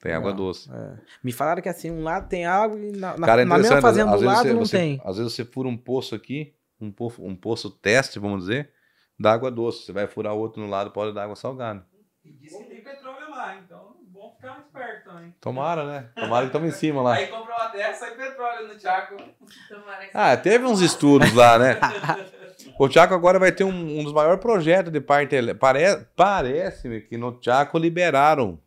Tem 0.00 0.12
água 0.12 0.30
Legal. 0.30 0.46
doce. 0.46 0.70
É. 0.72 0.94
Me 1.22 1.32
falaram 1.32 1.62
que 1.62 1.68
assim, 1.68 1.90
um 1.90 2.02
lado 2.02 2.28
tem 2.28 2.46
água 2.46 2.78
e 2.78 2.92
na, 2.92 3.14
Cara, 3.14 3.42
é 3.42 3.44
na 3.44 3.58
mesma 3.58 3.80
fazenda 3.80 4.16
do 4.16 4.24
lado 4.24 4.42
você- 4.48 4.52
não 4.54 4.64
você- 4.64 4.76
tem. 4.78 5.00
Às 5.04 5.16
vezes 5.18 5.32
você 5.34 5.44
fura 5.44 5.68
um 5.68 5.76
poço 5.76 6.14
aqui, 6.14 6.54
um 6.80 6.90
poço, 6.90 7.22
um 7.24 7.36
poço 7.36 7.70
teste, 7.70 8.18
vamos 8.18 8.40
dizer, 8.40 8.70
da 9.18 9.32
água 9.32 9.50
doce. 9.50 9.84
Você 9.84 9.92
vai 9.92 10.06
furar 10.06 10.34
outro 10.34 10.60
no 10.62 10.68
lado, 10.68 10.90
pode 10.90 11.14
dar 11.14 11.24
água 11.24 11.36
salgada. 11.36 11.86
E 12.24 12.32
diz 12.32 12.56
que 12.56 12.64
tem 12.64 12.82
petróleo 12.82 13.30
lá, 13.30 13.56
então 13.56 13.96
bom 14.16 14.34
ficar 14.34 14.58
esperto 14.58 15.10
também. 15.10 15.34
Tomara, 15.40 15.84
né? 15.84 16.08
Tomara 16.18 16.42
que 16.42 16.48
estamos 16.48 16.68
em 16.68 16.78
cima 16.78 17.02
lá. 17.02 17.14
Aí 17.14 17.26
compra 17.26 17.54
uma 17.54 17.68
terra, 17.68 17.94
sai 17.94 18.16
petróleo 18.16 18.68
no 18.68 18.74
que 18.74 20.10
Ah, 20.14 20.36
teve 20.36 20.64
uns 20.64 20.80
estudos 20.80 21.32
lá, 21.34 21.58
né? 21.58 21.78
O 22.78 22.90
Chaco 22.90 23.14
agora 23.14 23.38
vai 23.38 23.52
ter 23.52 23.64
um, 23.64 23.70
um 24.00 24.04
dos 24.04 24.12
maiores 24.12 24.40
projetos 24.40 24.92
de 24.92 25.00
parte. 25.00 25.36
Pare, 25.54 26.06
Parece-me 26.14 27.00
que 27.00 27.16
no 27.16 27.38
Chaco 27.40 27.78
liberaram 27.78 28.60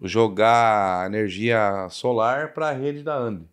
jogar 0.00 1.06
energia 1.06 1.88
solar 1.88 2.52
para 2.52 2.68
a 2.68 2.72
rede 2.72 3.02
da 3.02 3.14
Ande, 3.14 3.48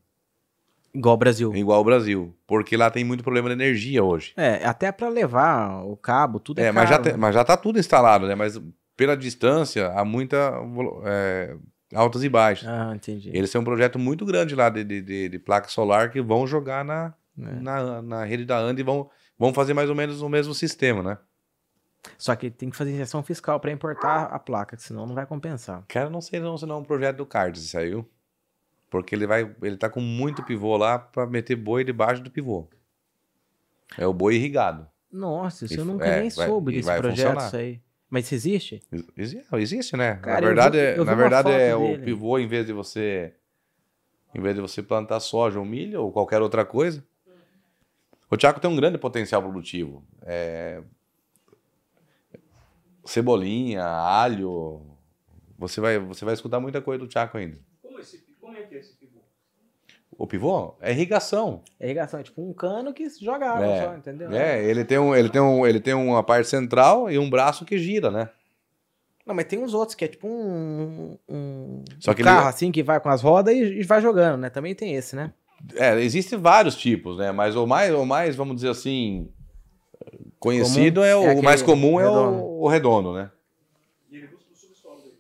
Igual 0.93 1.15
o 1.15 1.17
Brasil. 1.17 1.55
igual 1.55 1.81
o 1.81 1.83
Brasil. 1.83 2.35
Porque 2.45 2.77
lá 2.77 2.91
tem 2.91 3.03
muito 3.03 3.23
problema 3.23 3.49
de 3.49 3.53
energia 3.55 4.03
hoje. 4.03 4.33
É, 4.37 4.63
até 4.65 4.91
pra 4.91 5.09
levar 5.09 5.83
o 5.85 5.97
cabo, 5.97 6.39
tudo 6.39 6.59
é, 6.59 6.65
É, 6.65 6.71
mas, 6.71 6.87
já 6.89 6.97
caro, 6.97 7.03
te- 7.03 7.11
né? 7.13 7.17
mas 7.17 7.33
já 7.33 7.43
tá 7.43 7.57
tudo 7.57 7.79
instalado, 7.79 8.27
né? 8.27 8.35
Mas 8.35 8.61
pela 8.95 9.17
distância, 9.17 9.87
há 9.93 10.05
muita 10.05 10.53
é, 11.05 11.55
altas 11.95 12.23
e 12.23 12.29
baixas. 12.29 12.67
Ah, 12.69 12.93
entendi. 12.95 13.31
Eles 13.33 13.51
têm 13.51 13.59
um 13.59 13.63
projeto 13.63 13.97
muito 13.97 14.23
grande 14.25 14.55
lá 14.55 14.69
de, 14.69 14.83
de, 14.83 15.01
de, 15.01 15.29
de 15.29 15.39
placa 15.39 15.67
solar 15.67 16.11
que 16.11 16.21
vão 16.21 16.45
jogar 16.45 16.85
na, 16.85 17.13
É. 17.39 17.41
na, 17.59 18.01
na 18.03 18.23
rede 18.23 18.45
da 18.45 18.57
Ande 18.59 18.81
e 18.81 18.83
vão, 18.83 19.09
vão 19.37 19.51
fazer 19.51 19.73
mais 19.73 19.89
ou 19.89 19.95
menos 19.95 20.21
o 20.21 20.29
mesmo 20.29 20.53
sistema, 20.53 21.01
né? 21.01 21.17
Só 22.17 22.35
que 22.35 22.51
tem 22.51 22.69
que 22.69 22.75
fazer 22.75 22.91
injeção 22.91 23.23
fiscal 23.23 23.59
pra 23.59 23.71
importar 23.71 24.25
a 24.25 24.37
placa, 24.37 24.77
senão 24.77 25.05
não 25.07 25.15
vai 25.15 25.25
compensar. 25.25 25.83
Cara, 25.87 26.09
não 26.09 26.19
sei 26.21 26.39
não 26.39 26.57
se 26.57 26.65
não 26.65 26.75
é 26.75 26.79
um 26.79 26.83
projeto 26.83 27.17
do 27.17 27.25
aí, 27.79 27.89
viu? 27.89 28.07
Porque 28.93 29.15
ele 29.15 29.25
vai, 29.25 29.51
ele 29.63 29.75
tá 29.75 29.89
com 29.89 29.99
muito 29.99 30.43
pivô 30.43 30.77
lá 30.77 30.99
pra 30.99 31.25
meter 31.25 31.55
boi 31.55 31.83
debaixo 31.83 32.21
do 32.21 32.29
pivô. 32.29 32.67
É 33.97 34.05
o 34.05 34.13
boi 34.13 34.35
irrigado. 34.35 34.87
Nossa, 35.11 35.65
isso 35.65 35.73
E 35.73 35.77
eu 35.79 35.85
nunca 35.85 36.05
é, 36.05 36.19
nem 36.21 36.29
vai- 36.29 36.45
soube 36.47 36.71
desse 36.71 36.93
projeto, 36.93 37.09
funcionar. 37.29 37.47
isso 37.47 37.55
aí. 37.55 37.81
Mas 38.07 38.25
isso 38.25 38.35
existe? 38.35 38.83
Existe, 39.17 39.55
existe, 39.55 39.97
né? 39.97 40.17
Cara, 40.17 40.33
na 40.35 40.37
eu 40.41 40.45
verdade, 40.45 40.77
vi- 40.77 40.83
é- 40.83 40.91
eu 40.91 41.03
vi 41.03 41.05
na 41.05 41.11
uma 41.13 41.17
verdade 41.17 41.49
é 41.49 41.71
foto 41.73 41.83
o 41.83 41.87
dele. 41.87 42.03
pivô 42.03 42.37
em 42.37 42.45
vez 42.47 42.67
de 42.67 42.71
você 42.73 43.33
em 44.35 44.39
vez 44.39 44.53
de 44.53 44.61
você 44.61 44.83
plantar 44.83 45.19
soja 45.19 45.57
ou 45.57 45.65
milho 45.65 45.99
ou 46.03 46.11
qualquer 46.11 46.39
outra 46.43 46.63
coisa. 46.63 47.03
O 48.29 48.39
Chaco 48.39 48.59
tem 48.59 48.69
um 48.69 48.75
grande 48.75 48.99
potencial 48.99 49.41
produtivo. 49.41 50.03
É, 50.21 50.83
Cebolinha, 53.05 53.83
alho. 53.83 54.81
Você 55.57 55.81
vai, 55.81 55.97
você 55.97 56.23
vai 56.25 56.35
escutar 56.35 56.59
muita 56.59 56.79
coisa 56.81 57.03
do 57.03 57.11
Chaco 57.11 57.37
ainda. 57.37 57.57
Como, 57.81 57.99
esse, 57.99 58.23
como 58.41 58.55
é 58.57 58.63
que 58.63 58.75
é 58.75 58.79
esse 58.79 58.93
pivô? 58.95 59.19
O 60.18 60.27
pivô 60.27 60.76
é 60.80 60.91
irrigação. 60.91 61.61
É 61.80 61.85
irrigação, 61.85 62.19
é 62.19 62.23
tipo 62.23 62.41
um 62.41 62.53
cano 62.53 62.94
que 62.94 63.07
joga 63.22 63.45
É, 63.64 63.85
só, 63.85 63.95
entendeu? 63.95 64.31
É, 64.31 64.64
ele 64.64 64.85
tem, 64.85 64.98
um, 64.99 65.15
ele, 65.15 65.30
tem 65.30 65.41
um, 65.41 65.65
ele 65.65 65.80
tem 65.80 65.94
uma 65.94 66.23
parte 66.23 66.48
central 66.48 67.10
e 67.10 67.18
um 67.18 67.30
braço 67.30 67.65
que 67.65 67.77
gira, 67.77 68.10
né? 68.11 68.30
Não, 69.26 69.34
mas 69.34 69.45
tem 69.45 69.60
uns 69.60 69.73
outros 69.73 69.95
que 69.95 70.03
é 70.03 70.07
tipo 70.07 70.27
um, 70.27 71.18
um, 71.30 71.84
Só 71.99 72.11
um 72.11 72.14
que 72.14 72.22
ele- 72.22 72.30
carro 72.30 72.48
assim 72.48 72.72
que 72.72 72.84
vai 72.84 72.99
com 72.99 73.10
as 73.10 73.22
rodas 73.22 73.56
e, 73.56 73.80
e 73.80 73.84
vai 73.84 74.02
jogando, 74.02 74.40
né? 74.41 74.49
Também 74.49 74.76
tem 74.76 74.94
esse, 74.95 75.15
né? 75.15 75.34
É, 75.76 75.98
existem 76.02 76.38
vários 76.38 76.76
tipos, 76.76 77.18
né? 77.18 77.31
Mas 77.31 77.56
o 77.56 77.65
mais, 77.65 77.94
o 77.94 78.06
mais 78.06 78.35
vamos 78.35 78.56
dizer 78.56 78.69
assim, 78.69 79.30
conhecido 80.40 81.03
é 81.03 81.15
o, 81.15 81.23
é 81.23 81.34
o 81.35 81.41
mais 81.44 81.61
comum 81.61 81.99
é 81.99 82.10
o, 82.10 82.61
o 82.64 82.68
redondo, 82.68 83.14
né? 83.14 83.31
E 84.11 84.18
ele 84.18 84.27
busca 84.27 84.52
o 84.52 84.56
subsolo 84.56 85.02
dele. 85.02 85.15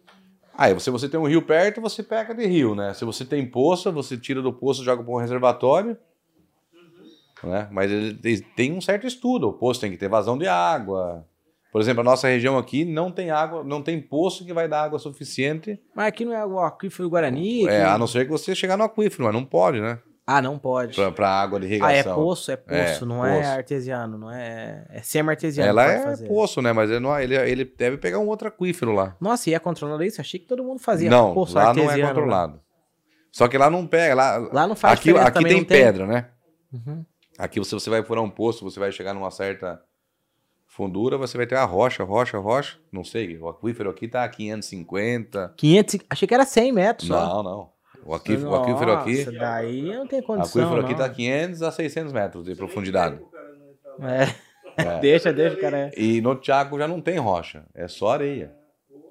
Aí, 0.55 0.79
se 0.79 0.89
você 0.89 1.09
tem 1.09 1.19
um 1.19 1.27
rio 1.27 1.41
perto, 1.41 1.81
você 1.81 2.03
pega 2.03 2.33
de 2.33 2.45
rio, 2.45 2.75
né? 2.75 2.93
Se 2.93 3.03
você 3.03 3.25
tem 3.25 3.45
poço, 3.45 3.91
você 3.91 4.17
tira 4.17 4.41
do 4.41 4.53
poço, 4.53 4.83
joga 4.83 5.03
para 5.03 5.11
um 5.13 5.17
reservatório, 5.17 5.97
né? 7.43 7.67
Mas 7.71 7.91
ele 7.91 8.13
tem- 8.13 8.39
tem 8.55 8.71
um 8.73 8.81
certo 8.81 9.07
estudo. 9.07 9.49
O 9.49 9.53
poço 9.53 9.81
tem 9.81 9.91
que 9.91 9.97
ter 9.97 10.07
vazão 10.07 10.37
de 10.37 10.47
água. 10.47 11.25
Por 11.71 11.81
exemplo, 11.81 12.01
a 12.01 12.03
nossa 12.03 12.27
região 12.27 12.57
aqui 12.57 12.85
não 12.85 13.11
tem 13.11 13.31
água, 13.31 13.63
não 13.63 13.81
tem 13.81 13.99
poço 13.99 14.45
que 14.45 14.53
vai 14.53 14.67
dar 14.67 14.83
água 14.83 14.99
suficiente, 14.99 15.79
Mas 15.95 16.05
aqui 16.07 16.23
não 16.23 16.33
é 16.33 16.45
o 16.45 16.59
aquífero 16.59 17.09
Guarani? 17.09 17.67
é, 17.67 17.69
que- 17.69 17.89
a 17.89 17.97
não 17.97 18.05
ser 18.05 18.25
que 18.25 18.31
você 18.31 18.53
chegar 18.53 18.77
no 18.77 18.83
aquífero, 18.83 19.23
mas 19.23 19.33
não 19.33 19.43
pode, 19.43 19.81
né? 19.81 19.97
Ah, 20.25 20.41
não 20.41 20.57
pode. 20.57 20.95
Para 21.11 21.27
água 21.29 21.59
de 21.59 21.65
Ah, 21.65 21.69
irrigação. 21.69 22.13
é 22.13 22.15
poço, 22.15 22.51
é 22.51 22.55
poço, 22.55 23.03
É, 23.03 23.05
não 23.05 23.17
poço. 23.17 23.27
é 23.29 23.45
artesiano, 23.45 24.17
não 24.17 24.31
é. 24.31 24.85
É 24.89 25.01
semi-artesiano. 25.01 25.69
Ela 25.69 25.91
é 25.91 26.01
fazer. 26.01 26.27
poço, 26.27 26.61
né? 26.61 26.71
Mas 26.71 26.89
ele, 26.89 26.99
não, 27.01 27.19
ele, 27.19 27.35
ele 27.35 27.65
deve 27.65 27.97
pegar 27.97 28.19
um 28.19 28.27
outro 28.27 28.47
aquífero 28.47 28.93
lá. 28.93 29.17
Nossa, 29.19 29.49
e 29.49 29.53
é 29.53 29.59
controlado 29.59 30.01
isso? 30.03 30.21
Achei 30.21 30.39
que 30.39 30.45
todo 30.47 30.63
mundo 30.63 30.79
fazia 30.79 31.09
não, 31.09 31.33
poço 31.33 31.55
lá 31.55 31.73
não 31.73 31.91
é 31.91 31.97
né? 31.97 32.07
controlado. 32.07 32.61
Só 33.31 33.47
que 33.49 33.57
lá 33.57 33.69
não 33.69 33.85
pega. 33.85 34.15
Lá, 34.15 34.37
Lá 34.53 34.65
não 34.67 34.75
faz 34.75 34.97
aqui 34.97 35.09
aqui 35.11 35.43
tem 35.43 35.57
não 35.57 35.63
tem? 35.65 35.65
pedra, 35.65 36.07
né? 36.07 36.29
Uhum. 36.71 37.03
Aqui 37.37 37.59
você, 37.59 37.73
você 37.75 37.89
vai 37.89 38.01
furar 38.03 38.23
um 38.23 38.29
poço, 38.29 38.63
você 38.63 38.79
vai 38.79 38.91
chegar 38.93 39.13
numa 39.13 39.29
certa 39.31 39.81
fundura, 40.67 41.17
você 41.17 41.35
vai 41.35 41.45
ter 41.45 41.55
a 41.55 41.65
rocha, 41.65 42.03
rocha, 42.03 42.37
rocha. 42.37 42.77
Não 42.91 43.03
sei, 43.03 43.37
o 43.37 43.49
aquífero 43.49 43.89
aqui 43.89 44.07
tá 44.07 44.23
a 44.23 44.29
550. 44.29 45.53
500, 45.57 45.99
achei 46.09 46.27
que 46.27 46.33
era 46.33 46.45
100 46.45 46.71
metros 46.71 47.07
só. 47.07 47.27
Não, 47.27 47.43
não. 47.43 47.72
O 48.05 48.13
aquífero, 48.13 48.49
o 48.49 48.55
aquífero 48.55 48.91
aqui. 48.93 49.17
Nossa, 49.25 49.31
daí 49.31 49.81
não 49.81 50.07
tem 50.07 50.19
O 50.19 50.23
condição. 50.23 50.61
aquífero 50.61 50.81
aqui 50.85 50.91
não. 50.93 50.99
tá 50.99 51.09
500 51.09 51.61
a 51.63 51.71
600 51.71 52.13
metros 52.13 52.45
de 52.45 52.55
profundidade. 52.55 53.19
É. 54.01 54.43
deixa, 55.01 55.31
deixa, 55.31 55.55
cara. 55.57 55.91
E 55.95 56.19
no 56.21 56.41
Chaco 56.43 56.77
já 56.77 56.87
não 56.87 56.99
tem 56.99 57.17
rocha, 57.17 57.65
é 57.73 57.87
só 57.87 58.11
areia. 58.11 58.53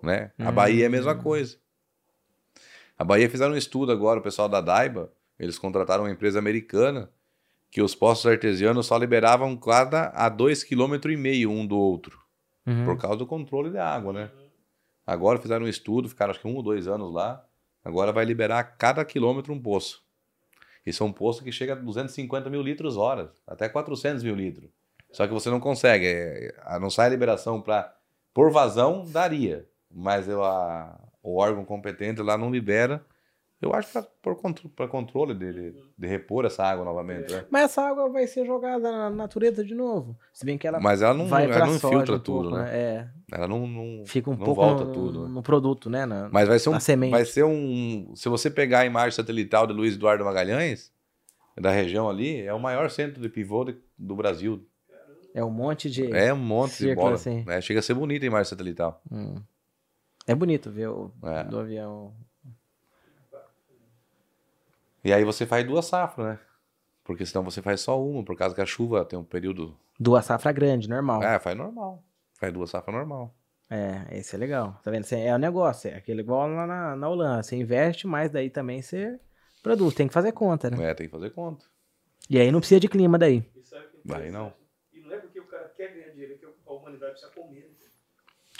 Né? 0.03 0.33
A 0.39 0.51
Bahia 0.51 0.85
é 0.85 0.87
a 0.87 0.91
mesma 0.91 1.15
coisa. 1.15 1.57
A 2.99 3.05
Bahia 3.05 3.31
fizeram 3.31 3.55
um 3.55 3.57
estudo 3.57 3.93
agora, 3.93 4.21
o 4.21 4.23
pessoal 4.23 4.49
da 4.49 4.61
Daiba, 4.61 5.13
eles 5.39 5.59
contrataram 5.59 6.05
uma 6.05 6.11
empresa 6.11 6.39
americana 6.39 7.11
que 7.71 7.81
os 7.81 7.95
poços 7.95 8.27
artesianos 8.27 8.87
só 8.87 8.99
liberavam 8.99 9.57
cada 9.57 10.09
a 10.09 10.29
2,5 10.31 10.69
km 10.69 11.49
um 11.51 11.67
do 11.67 11.79
outro, 11.79 12.21
Uhum. 12.67 12.85
por 12.85 12.97
causa 12.99 13.17
do 13.17 13.27
controle 13.27 13.71
da 13.71 13.85
água, 13.89 14.13
né? 14.13 14.31
Agora 15.07 15.39
fizeram 15.39 15.65
um 15.67 15.69
estudo, 15.69 16.09
ficaram 16.09 16.31
acho 16.31 16.41
que 16.41 16.47
um 16.47 16.55
ou 16.55 16.63
dois 16.63 16.87
anos 16.87 17.13
lá, 17.13 17.45
agora 17.85 18.13
vai 18.13 18.25
liberar 18.25 18.59
a 18.59 18.65
cada 18.65 19.05
quilômetro 19.05 19.53
um 19.53 19.61
poço. 19.61 20.03
E 20.85 20.93
são 20.93 21.13
poços 21.13 21.43
que 21.43 21.53
chega 21.53 21.73
a 21.75 21.77
250 21.77 22.51
mil 22.51 22.61
litros 22.63 22.97
hora, 22.97 23.33
até 23.47 23.69
400 23.69 24.23
mil 24.23 24.35
litros. 24.35 24.69
Só 25.13 25.27
que 25.27 25.33
você 25.33 25.49
não 25.51 25.61
consegue, 25.61 26.07
é, 26.07 26.55
a- 26.63 26.79
não 26.81 26.91
sai 26.91 27.07
a 27.07 27.11
liberação 27.11 27.61
para 27.61 27.95
por 28.35 28.51
vazão 28.51 29.05
daria, 29.11 29.69
mas 29.91 30.27
eu, 30.27 30.43
a- 30.43 30.99
o 31.23 31.37
órgão 31.37 31.65
competente 31.65 32.21
lá 32.23 32.37
não 32.37 32.51
libera. 32.51 33.05
Eu 33.63 33.73
acho 33.73 33.89
para 34.77 34.89
controle 34.89 35.35
de, 35.35 35.73
de, 35.97 36.07
repor 36.09 36.45
essa 36.45 36.65
água 36.65 36.85
novamente. 36.85 37.33
né? 37.33 37.47
Mas 37.49 37.67
essa 37.67 37.83
água 37.83 38.11
vai 38.11 38.27
ser 38.27 38.45
jogada 38.45 38.91
na 38.91 39.09
natureza 39.09 39.65
de 39.65 39.73
novo. 39.73 40.19
Se 40.33 40.45
bem 40.45 40.59
que 40.59 40.67
ela 40.67 40.81
Mas 40.81 41.01
ela 41.01 41.15
não, 41.15 41.29
vai 41.29 41.45
ela 41.45 41.67
não 41.67 41.77
infiltra 41.77 42.17
um 42.17 42.19
tudo, 42.19 42.51
pouco, 42.51 42.57
né? 42.57 42.77
É, 42.77 43.09
Ela 43.31 43.47
não, 43.47 43.65
não, 43.65 44.05
fica 44.05 44.29
um 44.29 44.37
não 44.37 44.45
pouco 44.45 44.61
volta 44.61 44.85
no, 44.85 44.93
tudo. 44.93 45.23
né? 45.23 45.29
no 45.33 45.43
produto, 45.45 45.89
né? 45.89 46.05
Na, 46.05 46.29
Mas 46.29 46.49
vai 46.49 46.59
ser 46.59 46.71
um, 46.71 46.81
semente. 46.81 47.13
vai 47.13 47.25
ser 47.25 47.45
um. 47.45 48.13
Se 48.17 48.29
você 48.29 48.51
pegar 48.51 48.81
a 48.81 48.85
imagem 48.85 49.13
satelital 49.13 49.65
de 49.65 49.73
Luiz 49.73 49.95
Eduardo 49.95 50.25
Magalhães, 50.25 50.93
da 51.57 51.71
região 51.71 52.11
ali, 52.11 52.41
é 52.43 52.53
o 52.53 52.59
maior 52.59 52.91
centro 52.91 53.23
de 53.23 53.29
pivô 53.29 53.65
de- 53.65 53.77
do 53.97 54.17
Brasil. 54.17 54.67
É 55.33 55.45
um 55.45 55.51
monte 55.51 55.89
de. 55.89 56.13
É 56.13 56.35
um 56.35 56.37
monte 56.37 56.79
de 56.79 56.95
bola. 56.97 57.15
assim. 57.15 57.45
É, 57.47 57.61
chega 57.61 57.79
a 57.79 57.83
ser 57.83 57.95
bonita 57.95 58.25
a 58.25 58.29
imagem 58.29 58.51
satelital. 58.51 59.01
Hum. 59.09 59.37
É 60.27 60.35
bonito 60.35 60.69
ver 60.69 60.89
o 60.89 61.13
É. 61.23 61.45
do 61.45 61.61
avião. 61.61 62.13
E 65.05 65.13
aí 65.13 65.25
você 65.25 65.45
faz 65.47 65.67
duas 65.67 65.87
safras, 65.87 66.27
né? 66.27 66.39
Porque 67.05 67.27
senão 67.27 67.43
você 67.43 67.61
faz 67.61 67.81
só 67.81 68.01
uma, 68.01 68.25
por 68.25 68.37
causa 68.37 68.55
que 68.55 68.61
a 68.61 68.67
chuva 68.67 69.05
tem 69.05 69.19
um 69.19 69.25
período. 69.25 69.77
Duas 69.99 70.25
safra 70.25 70.53
grande, 70.53 70.89
normal. 70.89 71.23
É, 71.23 71.39
faz 71.39 71.57
normal. 71.57 72.03
Faz 72.39 72.53
duas 72.53 72.71
safras 72.71 72.95
normal. 72.95 73.35
É, 73.69 74.19
esse 74.19 74.37
é 74.37 74.39
legal. 74.39 74.79
Tá 74.85 74.91
vendo? 74.91 75.07
É 75.13 75.35
o 75.35 75.39
negócio, 75.39 75.91
é 75.91 75.97
aquele 75.97 76.21
igual 76.21 76.47
lá 76.49 76.67
na, 76.67 76.95
na 76.95 77.09
Holanda. 77.09 77.43
Você 77.43 77.57
investe, 77.57 78.07
mas 78.07 78.31
daí 78.31 78.51
também 78.51 78.83
você 78.83 79.19
produz. 79.63 79.95
Tem 79.95 80.07
que 80.07 80.15
fazer 80.15 80.33
conta, 80.33 80.71
né? 80.71 80.91
É, 80.91 80.95
tem 80.95 81.07
que 81.07 81.13
fazer 81.13 81.31
conta. 81.31 81.65
E 82.31 82.39
aí 82.39 82.53
não 82.53 82.61
precisa 82.61 82.81
de 82.81 82.89
clima 82.89 83.19
daí. 83.19 83.39
E 83.57 83.61
que 83.61 83.75
é 83.75 83.83
Vai, 84.05 84.31
não. 84.31 84.53
E 84.93 85.01
não 85.01 85.13
é 85.13 85.17
porque 85.19 85.41
o 85.41 85.47
cara 85.47 85.69
quer 85.77 85.93
ganhar 85.93 86.11
dinheiro, 86.11 86.35
é 86.35 86.37
que 86.37 86.47
a 86.47 86.73
humanidade 86.73 87.13
precisa 87.13 87.33
comer. 87.33 87.61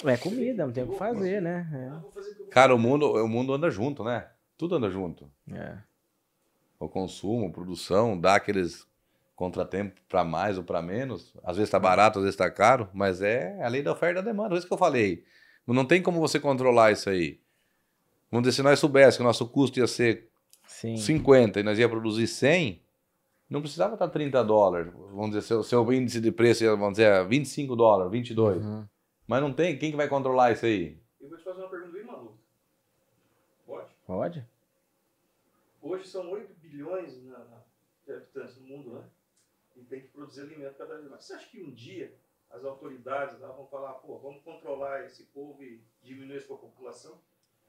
né? 0.05 0.13
É 0.13 0.17
comida, 0.17 0.67
não 0.67 0.73
tem 0.73 0.83
o 0.83 0.89
que 0.89 0.97
fazer, 0.99 1.37
Ah, 1.37 1.41
né? 1.41 1.91
eu 1.93 2.01
vou 2.01 2.47
Cara, 2.51 2.75
o 2.75 2.79
mundo, 2.79 3.13
o 3.13 3.29
mundo 3.29 3.53
anda 3.53 3.71
junto, 3.71 4.03
né? 4.03 4.29
Tudo 4.57 4.75
anda 4.77 4.91
junto. 4.91 5.31
É. 5.53 5.79
é. 6.83 6.85
O 6.85 6.89
consumo, 6.89 7.47
a 7.47 7.51
produção, 7.51 8.19
dá 8.19 8.37
aqueles 8.37 8.87
contratempos 9.35 10.01
para 10.09 10.25
mais 10.25 10.59
ou 10.59 10.65
para 10.65 10.83
menos. 10.83 11.35
Às 11.43 11.57
vezes 11.57 11.71
tá 11.71 11.79
barato, 11.79 12.19
às 12.19 12.25
vezes 12.25 12.37
tá 12.37 12.51
caro, 12.51 12.89
mas 12.93 13.23
é 13.23 13.63
a 13.63 13.69
lei 13.69 13.83
da 13.83 13.93
oferta 13.93 14.21
e 14.21 14.23
da 14.23 14.31
demanda. 14.31 14.51
Por 14.51 14.59
isso 14.59 14.67
que 14.67 14.73
eu 14.73 14.79
falei. 14.79 15.25
Não 15.67 15.85
tem 15.85 16.03
como 16.03 16.21
você 16.21 16.39
controlar 16.39 16.93
isso 16.93 17.09
aí. 17.09 17.41
Vamos 18.31 18.47
dizer, 18.47 18.57
se 18.57 18.63
nós 18.63 18.79
soubéssemos 18.79 19.17
que 19.17 19.23
o 19.23 19.27
nosso 19.27 19.49
custo 19.49 19.79
ia 19.79 19.87
ser 19.87 20.29
Sim. 20.67 20.97
50 20.97 21.61
e 21.61 21.63
nós 21.63 21.79
ia 21.79 21.89
produzir 21.89 22.27
100, 22.27 22.83
não 23.49 23.61
precisava 23.61 23.95
estar 23.95 24.09
30 24.09 24.43
dólares. 24.43 24.93
Vamos 24.93 25.31
dizer, 25.31 25.43
seu, 25.43 25.63
seu 25.63 25.93
índice 25.93 26.21
de 26.21 26.33
preço 26.33 26.65
ia, 26.65 26.71
vamos 26.71 26.93
dizer, 26.93 27.27
25 27.29 27.77
dólares, 27.77 28.11
22. 28.11 28.65
Uhum. 28.65 28.87
Mas 29.27 29.41
não 29.43 29.53
tem, 29.53 29.79
quem 29.79 29.91
que 29.91 29.97
vai 29.97 30.09
controlar 30.09 30.53
isso 30.53 30.67
aí? 30.67 30.99
Eu 31.21 31.29
vou 31.29 31.39
te 31.39 31.45
fazer 31.45 31.61
uma 31.61 31.69
pergunta 31.69 31.93
bem 31.93 32.05
maluca. 32.05 32.35
Pode? 33.67 33.89
Pode? 34.07 34.47
Hoje 35.83 36.09
são 36.09 36.31
8 36.31 36.55
bilhões 36.73 37.23
na, 37.25 37.39
na- 37.39 37.63
de 38.07 38.13
habitantes 38.13 38.57
no 38.57 38.67
mundo, 38.67 38.95
né? 38.95 39.05
E 39.77 39.85
tem 39.85 40.01
que 40.01 40.09
produzir 40.09 40.41
alimento 40.43 40.77
cada 40.77 40.97
vez 40.97 41.09
mais. 41.09 41.25
Você 41.25 41.35
acha 41.35 41.49
que 41.49 41.63
um 41.63 41.71
dia 41.71 42.15
as 42.51 42.65
autoridades 42.65 43.39
lá 43.41 43.49
vão 43.53 43.67
falar, 43.67 43.93
pô, 43.95 44.19
vamos 44.19 44.43
controlar 44.43 45.05
esse 45.05 45.25
povo 45.25 45.63
e 45.63 45.81
diminuir 46.03 46.37
essa 46.39 46.49
população? 46.55 47.19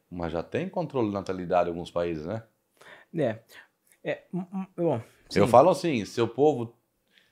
Mas 0.10 0.32
já 0.32 0.44
tem 0.44 0.70
controle 0.70 1.08
de 1.08 1.14
natalidade 1.14 1.70
em 1.70 1.72
alguns 1.74 1.92
países, 1.92 2.26
né? 2.26 2.46
É. 3.16 3.40
É. 4.04 4.26
hum, 4.34 4.46
hum, 4.54 4.66
Bom, 4.76 5.02
Eu 5.36 5.48
falo 5.48 5.70
assim, 5.70 6.04
se 6.04 6.20
o 6.22 6.28
povo, 6.28 6.76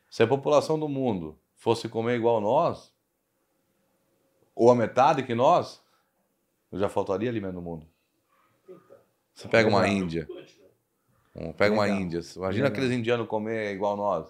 se 0.09 0.23
a 0.23 0.27
população 0.27 0.79
do 0.79 0.87
mundo 0.87 1.37
fosse 1.57 1.89
comer 1.89 2.15
igual 2.15 2.39
nós, 2.39 2.93
ou 4.55 4.71
a 4.71 4.75
metade 4.75 5.23
que 5.23 5.35
nós, 5.35 5.83
já 6.71 6.87
faltaria 6.87 7.29
alimento 7.29 7.55
no 7.55 7.61
mundo. 7.61 7.87
Eita. 8.69 9.01
Você 9.33 9.47
pega 9.49 9.67
uma 9.67 9.81
Legal. 9.81 9.97
Índia? 9.97 10.27
Um- 11.35 11.53
pega 11.53 11.73
uma 11.73 11.83
Legal. 11.83 11.99
Índia, 12.01 12.19
imagina 12.35 12.65
Legal. 12.65 12.71
aqueles 12.71 12.91
indianos 12.97 13.27
comer 13.27 13.73
igual 13.73 13.95
nós. 13.97 14.27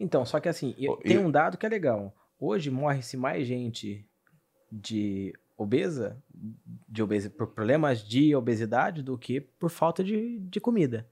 Então, 0.00 0.24
só 0.24 0.38
que 0.40 0.48
assim, 0.48 0.74
e- 0.78 0.94
tem 1.02 1.18
um 1.18 1.30
dado 1.30 1.58
que 1.58 1.66
é 1.66 1.68
legal. 1.68 2.14
Hoje 2.38 2.70
morre-se 2.70 3.16
mais 3.16 3.46
gente 3.46 4.06
de 4.70 5.34
obesa, 5.56 6.22
de 6.88 7.02
obesi 7.02 7.28
por 7.28 7.48
problemas 7.48 8.06
de 8.06 8.34
obesidade 8.34 9.02
do 9.02 9.18
que 9.18 9.40
por 9.40 9.70
falta 9.70 10.04
de, 10.04 10.38
de 10.38 10.60
comida. 10.60 11.08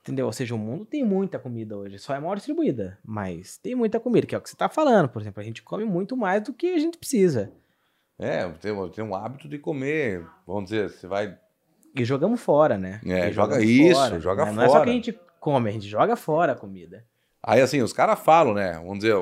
Entendeu? 0.00 0.26
Ou 0.26 0.32
seja, 0.32 0.54
o 0.54 0.58
mundo 0.58 0.84
tem 0.84 1.04
muita 1.04 1.38
comida 1.38 1.76
hoje, 1.76 1.96
só 1.98 2.12
é 2.14 2.18
mal 2.18 2.34
distribuída, 2.34 2.98
mas 3.04 3.56
tem 3.56 3.74
muita 3.74 4.00
comida, 4.00 4.26
que 4.26 4.34
é 4.34 4.38
o 4.38 4.40
que 4.40 4.50
você 4.50 4.56
tá 4.56 4.68
falando, 4.68 5.08
por 5.08 5.22
exemplo, 5.22 5.40
a 5.40 5.44
gente 5.44 5.62
come 5.62 5.84
muito 5.84 6.16
mais 6.16 6.42
do 6.42 6.52
que 6.52 6.74
a 6.74 6.78
gente 6.78 6.98
precisa. 6.98 7.52
É, 8.18 8.48
tem, 8.50 8.90
tem 8.90 9.04
um 9.04 9.14
hábito 9.14 9.48
de 9.48 9.58
comer, 9.58 10.26
vamos 10.46 10.64
dizer, 10.64 10.90
você 10.90 11.06
vai... 11.06 11.38
E 11.94 12.04
jogamos 12.04 12.40
fora, 12.40 12.78
né? 12.78 13.00
É, 13.04 13.28
E 13.28 13.32
joga 13.32 13.62
isso, 13.62 14.20
joga 14.20 14.46
né? 14.46 14.52
Não 14.52 14.62
é 14.62 14.66
só 14.66 14.72
fora. 14.72 14.84
que 14.84 14.90
a 14.90 14.94
gente 14.94 15.20
come, 15.38 15.68
a 15.68 15.72
gente 15.72 15.88
joga 15.88 16.16
fora 16.16 16.52
a 16.52 16.56
comida. 16.56 17.04
Aí 17.42 17.60
assim, 17.60 17.82
os 17.82 17.92
caras 17.92 18.18
falam, 18.20 18.54
né, 18.54 18.74
vamos 18.74 19.00
dizer, 19.00 19.16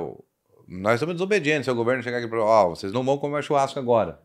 nós 0.69 1.01
somos 1.01 1.15
desobedientes, 1.15 1.65
se 1.65 1.71
o 1.71 1.75
governo 1.75 2.03
chegar 2.03 2.19
aqui 2.19 2.27
e 2.27 2.31
falar, 2.31 2.45
ó, 2.45 2.69
vocês 2.69 2.93
não 2.93 3.03
vão 3.03 3.17
comer 3.19 3.43
churrasco 3.43 3.79
agora. 3.79 4.21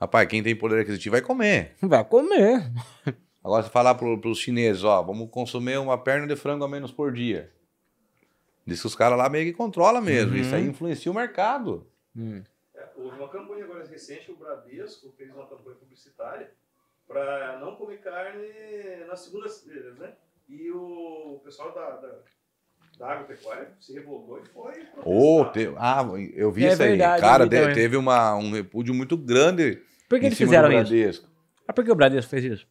Rapaz, 0.00 0.28
quem 0.28 0.42
tem 0.42 0.54
poder 0.54 0.80
aquisitivo 0.80 1.14
vai 1.14 1.22
comer. 1.22 1.74
Vai 1.82 2.04
comer. 2.04 2.70
Agora, 3.42 3.62
se 3.64 3.70
falar 3.70 3.94
para 3.94 4.06
os 4.06 4.38
chineses, 4.38 4.84
ó, 4.84 5.02
vamos 5.02 5.28
consumir 5.30 5.78
uma 5.78 5.98
perna 5.98 6.26
de 6.26 6.36
frango 6.36 6.64
a 6.64 6.68
menos 6.68 6.92
por 6.92 7.12
dia. 7.12 7.50
Diz 8.64 8.80
que 8.80 8.86
os 8.86 8.94
caras 8.94 9.18
lá 9.18 9.28
meio 9.28 9.46
que 9.46 9.56
controlam 9.56 10.02
mesmo. 10.02 10.32
Uhum. 10.32 10.40
Isso 10.40 10.54
aí 10.54 10.68
influencia 10.68 11.10
o 11.10 11.14
mercado. 11.14 11.86
Hum. 12.14 12.42
É, 12.74 12.86
houve 12.96 13.18
uma 13.18 13.28
campanha 13.28 13.64
agora 13.64 13.84
recente, 13.86 14.30
o 14.30 14.36
Bradesco 14.36 15.10
fez 15.16 15.34
uma 15.34 15.46
campanha 15.46 15.76
publicitária 15.76 16.52
para 17.08 17.58
não 17.58 17.74
comer 17.74 17.98
carne 18.00 18.46
nas 19.08 19.20
segundas-feiras, 19.20 19.96
né? 19.98 20.12
E 20.48 20.70
o 20.70 21.40
pessoal 21.42 21.72
da, 21.74 21.90
da, 21.96 22.18
da 22.98 23.08
agropecuária 23.12 23.72
se 23.80 23.92
revoltou 23.94 24.38
e 24.40 24.46
foi 24.46 24.72
protestar. 24.84 25.52
te- 25.52 25.74
Ah, 25.78 26.04
eu 26.34 26.52
vi 26.52 26.66
É 26.66 26.72
isso 26.72 26.82
aí. 26.82 26.90
verdade, 26.90 27.20
Cara, 27.20 27.46
de- 27.46 27.74
teve 27.74 27.96
uma, 27.96 28.36
um 28.36 28.52
repúdio 28.52 28.94
muito 28.94 29.16
grande 29.16 29.82
Por 30.08 30.20
que 30.20 30.26
eles 30.26 30.38
fizeram 30.38 30.70
isso? 30.72 31.26
Ah, 31.66 31.72
por 31.72 31.84
que 31.84 31.90
o 31.90 31.94
Bradesco 31.94 32.30
fez 32.30 32.44
isso? 32.44 32.66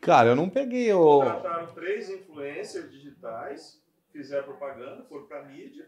Cara, 0.00 0.30
eu 0.30 0.36
não 0.36 0.48
peguei 0.48 0.92
o... 0.92 1.20
Contrataram 1.22 1.72
três 1.74 2.10
influencers 2.10 2.90
digitais, 2.90 3.80
fizeram 4.10 4.44
propaganda, 4.44 5.04
foram 5.04 5.26
para 5.26 5.44
mídia, 5.44 5.86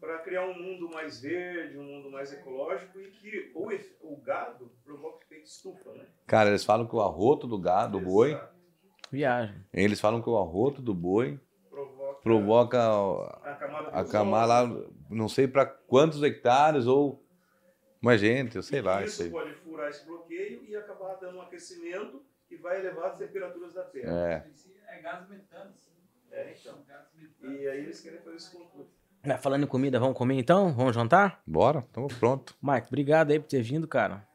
para 0.00 0.18
criar 0.18 0.46
um 0.46 0.54
mundo 0.54 0.88
mais 0.90 1.20
verde, 1.20 1.76
um 1.78 1.82
mundo 1.84 2.10
mais 2.10 2.32
ecológico 2.32 2.98
e 3.00 3.10
que 3.10 3.52
o, 3.54 3.68
o 4.12 4.16
gado 4.18 4.70
provoca 4.84 5.24
efeito 5.24 5.46
estufa, 5.46 5.92
né? 5.92 6.06
Cara, 6.26 6.50
eles 6.50 6.64
falam 6.64 6.86
que 6.86 6.94
o 6.94 7.00
arroto 7.00 7.46
do 7.46 7.58
gado, 7.58 7.98
do 7.98 8.04
boi. 8.04 8.38
Viagem. 9.10 9.64
eles 9.72 10.00
falam 10.00 10.20
que 10.20 10.28
o 10.28 10.36
arroto 10.36 10.82
do 10.82 10.94
boi 10.94 11.40
Provoca, 11.70 12.20
provoca 12.22 12.78
a 13.42 14.04
camada 14.04 14.42
a 14.42 14.62
lá, 14.64 14.82
não 15.08 15.28
sei 15.28 15.48
para 15.48 15.64
quantos 15.64 16.22
hectares 16.22 16.86
ou... 16.86 17.24
Mas, 18.00 18.20
gente, 18.20 18.56
eu 18.56 18.62
sei 18.62 18.78
E 18.78 18.82
lá, 18.82 19.02
isso 19.02 19.14
isso 19.14 19.22
aí. 19.24 19.30
pode 19.30 19.54
furar 19.54 19.88
esse 19.88 20.04
bloqueio 20.06 20.64
e 20.64 20.76
acabar 20.76 21.14
dando 21.14 21.38
um 21.38 21.42
aquecimento 21.42 22.22
que 22.46 22.56
vai 22.56 22.78
elevar 22.78 23.10
as 23.10 23.18
temperaturas 23.18 23.74
da 23.74 23.84
Terra. 23.84 24.12
É. 24.12 24.50
É 24.88 25.02
gás 25.02 25.28
metano. 25.28 25.72
sim. 25.74 25.90
É, 26.30 26.54
então. 26.54 26.84
E 27.42 27.66
aí 27.68 27.80
eles 27.80 28.00
querem 28.00 28.20
fazer. 28.20 28.32
Mas 28.32 28.52
Né, 28.54 28.86
falando 29.36 29.64
em 29.64 29.66
comida, 29.66 29.98
vamos 30.00 30.16
comer 30.16 30.38
então? 30.38 30.72
Vamos 30.72 30.94
jantar? 30.94 31.42
Bora, 31.46 31.80
estamos 31.80 32.14
pronto. 32.14 32.54
Mike, 32.62 32.86
obrigado 32.88 33.30
aí 33.30 33.38
por 33.38 33.48
ter 33.48 33.60
vindo, 33.62 33.86
cara. 33.86 34.26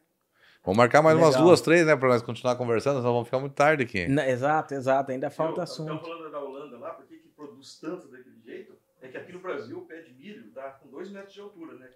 Vamos 0.64 0.78
marcar 0.78 1.02
mais 1.02 1.18
umas 1.18 1.30
Legal. 1.32 1.44
duas, 1.46 1.62
três, 1.62 1.86
né? 1.86 1.96
Pra 1.96 2.08
nós 2.10 2.22
continuar 2.22 2.56
conversando, 2.56 2.98
senão 2.98 3.12
vamos 3.14 3.28
ficar 3.28 3.40
muito 3.40 3.54
tarde 3.54 3.84
aqui. 3.84 4.08
Na- 4.08 4.28
exato, 4.30 4.74
exato. 4.74 5.12
Ainda 5.12 5.30
falta 5.30 5.60
Eu- 5.60 5.64
assunto. 5.64 5.94
Estamos 5.96 6.08
falando 6.08 6.32
da 6.32 6.40
Holanda 6.40 6.78
lá, 6.78 6.92
por 6.92 7.06
que 7.06 7.18
que 7.18 7.28
produz 7.30 7.80
tanto 7.80 8.08
daquele 8.10 8.40
jeito? 8.46 8.74
É 9.02 9.08
que 9.10 9.18
aqui 9.18 9.34
no 9.34 9.40
Brasil 9.40 9.78
o 9.80 9.82
pé 9.86 10.02
de 10.02 10.14
milho 10.14 10.52
dá 10.54 10.70
com 10.72 10.90
2 10.90 11.10
metros 11.12 11.34
de 11.34 11.42
altura, 11.42 11.74
né? 11.76 11.90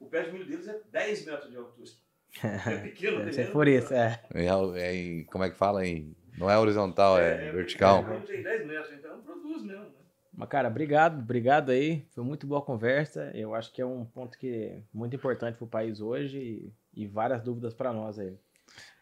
O 0.00 0.06
pé 0.06 0.22
de 0.22 0.32
milho 0.32 0.44
deles 0.46 0.66
é 0.66 0.80
10 0.90 1.24
metros 1.26 1.50
de 1.50 1.56
altura. 1.56 1.90
É 2.66 2.76
pequeno, 2.78 3.18
Deve 3.18 3.30
ser 3.30 3.36
terreno, 3.36 3.52
por 3.52 3.68
isso, 3.68 3.94
é. 3.94 4.20
É, 4.34 4.46
é 4.46 5.24
como 5.30 5.44
é 5.44 5.50
que 5.50 5.56
fala? 5.56 5.86
Em, 5.86 6.16
não 6.36 6.50
é 6.50 6.58
horizontal, 6.58 7.16
é, 7.16 7.52
vertical. 7.52 8.00
O 8.00 8.04
pé 8.04 8.10
de 8.10 8.16
milho 8.16 8.26
tem 8.26 8.42
10 8.42 8.66
metros, 8.66 8.92
então 8.98 9.20
produz 9.22 9.62
mesmo, 9.62 9.84
né? 9.84 9.90
Mas, 10.36 10.48
cara, 10.48 10.68
obrigado, 10.68 11.20
obrigado 11.20 11.70
aí. 11.70 12.04
Foi 12.14 12.24
muito 12.24 12.46
boa 12.46 12.60
a 12.60 12.64
conversa. 12.64 13.30
Eu 13.34 13.54
acho 13.54 13.72
que 13.72 13.80
é 13.80 13.86
um 13.86 14.04
ponto 14.04 14.36
que 14.36 14.48
é 14.52 14.78
muito 14.92 15.14
importante 15.14 15.56
pro 15.56 15.66
país 15.66 16.00
hoje 16.00 16.72
e, 16.94 17.02
e 17.02 17.06
várias 17.06 17.40
dúvidas 17.42 17.72
para 17.72 17.92
nós 17.92 18.18
aí. 18.18 18.34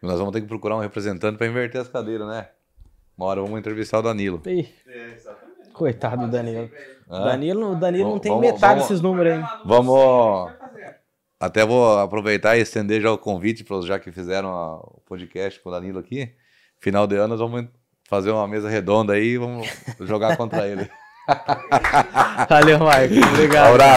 Nós 0.03 0.19
vamos 0.19 0.33
ter 0.33 0.43
que 0.43 0.47
procurar 0.47 0.77
um 0.77 0.81
representante 0.81 1.39
para 1.39 1.47
inverter 1.47 1.81
as 1.81 1.89
cadeiras, 1.89 2.27
né? 2.29 2.49
Uma 3.17 3.27
hora 3.27 3.41
vamos 3.41 3.59
entrevistar 3.59 3.99
o 4.01 4.03
Danilo. 4.03 4.43
É, 4.47 5.13
exatamente. 5.15 5.71
coitado 5.73 6.27
do 6.27 6.31
Danilo. 6.33 6.71
O 7.09 7.15
Ah, 7.15 7.25
Danilo, 7.25 7.73
o 7.73 7.77
Danilo 7.77 8.05
não 8.05 8.11
Vamos- 8.11 8.23
tem 8.23 8.33
vamos- 8.33 8.47
metade 8.47 8.61
vamos- 8.75 8.83
desses 8.89 9.01
números 9.01 9.33
aí. 9.33 9.45
Vamos-. 9.65 10.53
Até 11.41 11.65
vou 11.65 11.99
aproveitar 11.99 12.57
e 12.57 12.61
estender 12.61 13.01
já 13.01 13.11
o 13.11 13.19
convite 13.19 13.65
para 13.65 13.77
os 13.77 13.87
já 13.87 13.99
que 13.99 14.13
fizeram 14.13 14.51
a- 14.51 14.77
o 14.81 15.01
podcast 15.07 15.59
com 15.61 15.71
o 15.71 15.73
Danilo 15.73 15.99
aqui. 15.99 16.35
Final 16.79 17.07
de 17.07 17.17
ano 17.17 17.29
nós 17.37 17.41
vamos 17.41 17.69
fazer 18.09 18.31
uma 18.31 18.47
mesa 18.47 18.69
redonda 18.69 19.15
aí 19.15 19.29
e 19.35 19.39
vamos 19.39 19.67
jogar 20.01 20.37
contra 20.37 20.69
ele. 20.69 20.89
Valeu, 22.49 22.79
Mike. 22.81 23.21
Obrigado. 23.33 23.69
Abraço. 23.71 23.91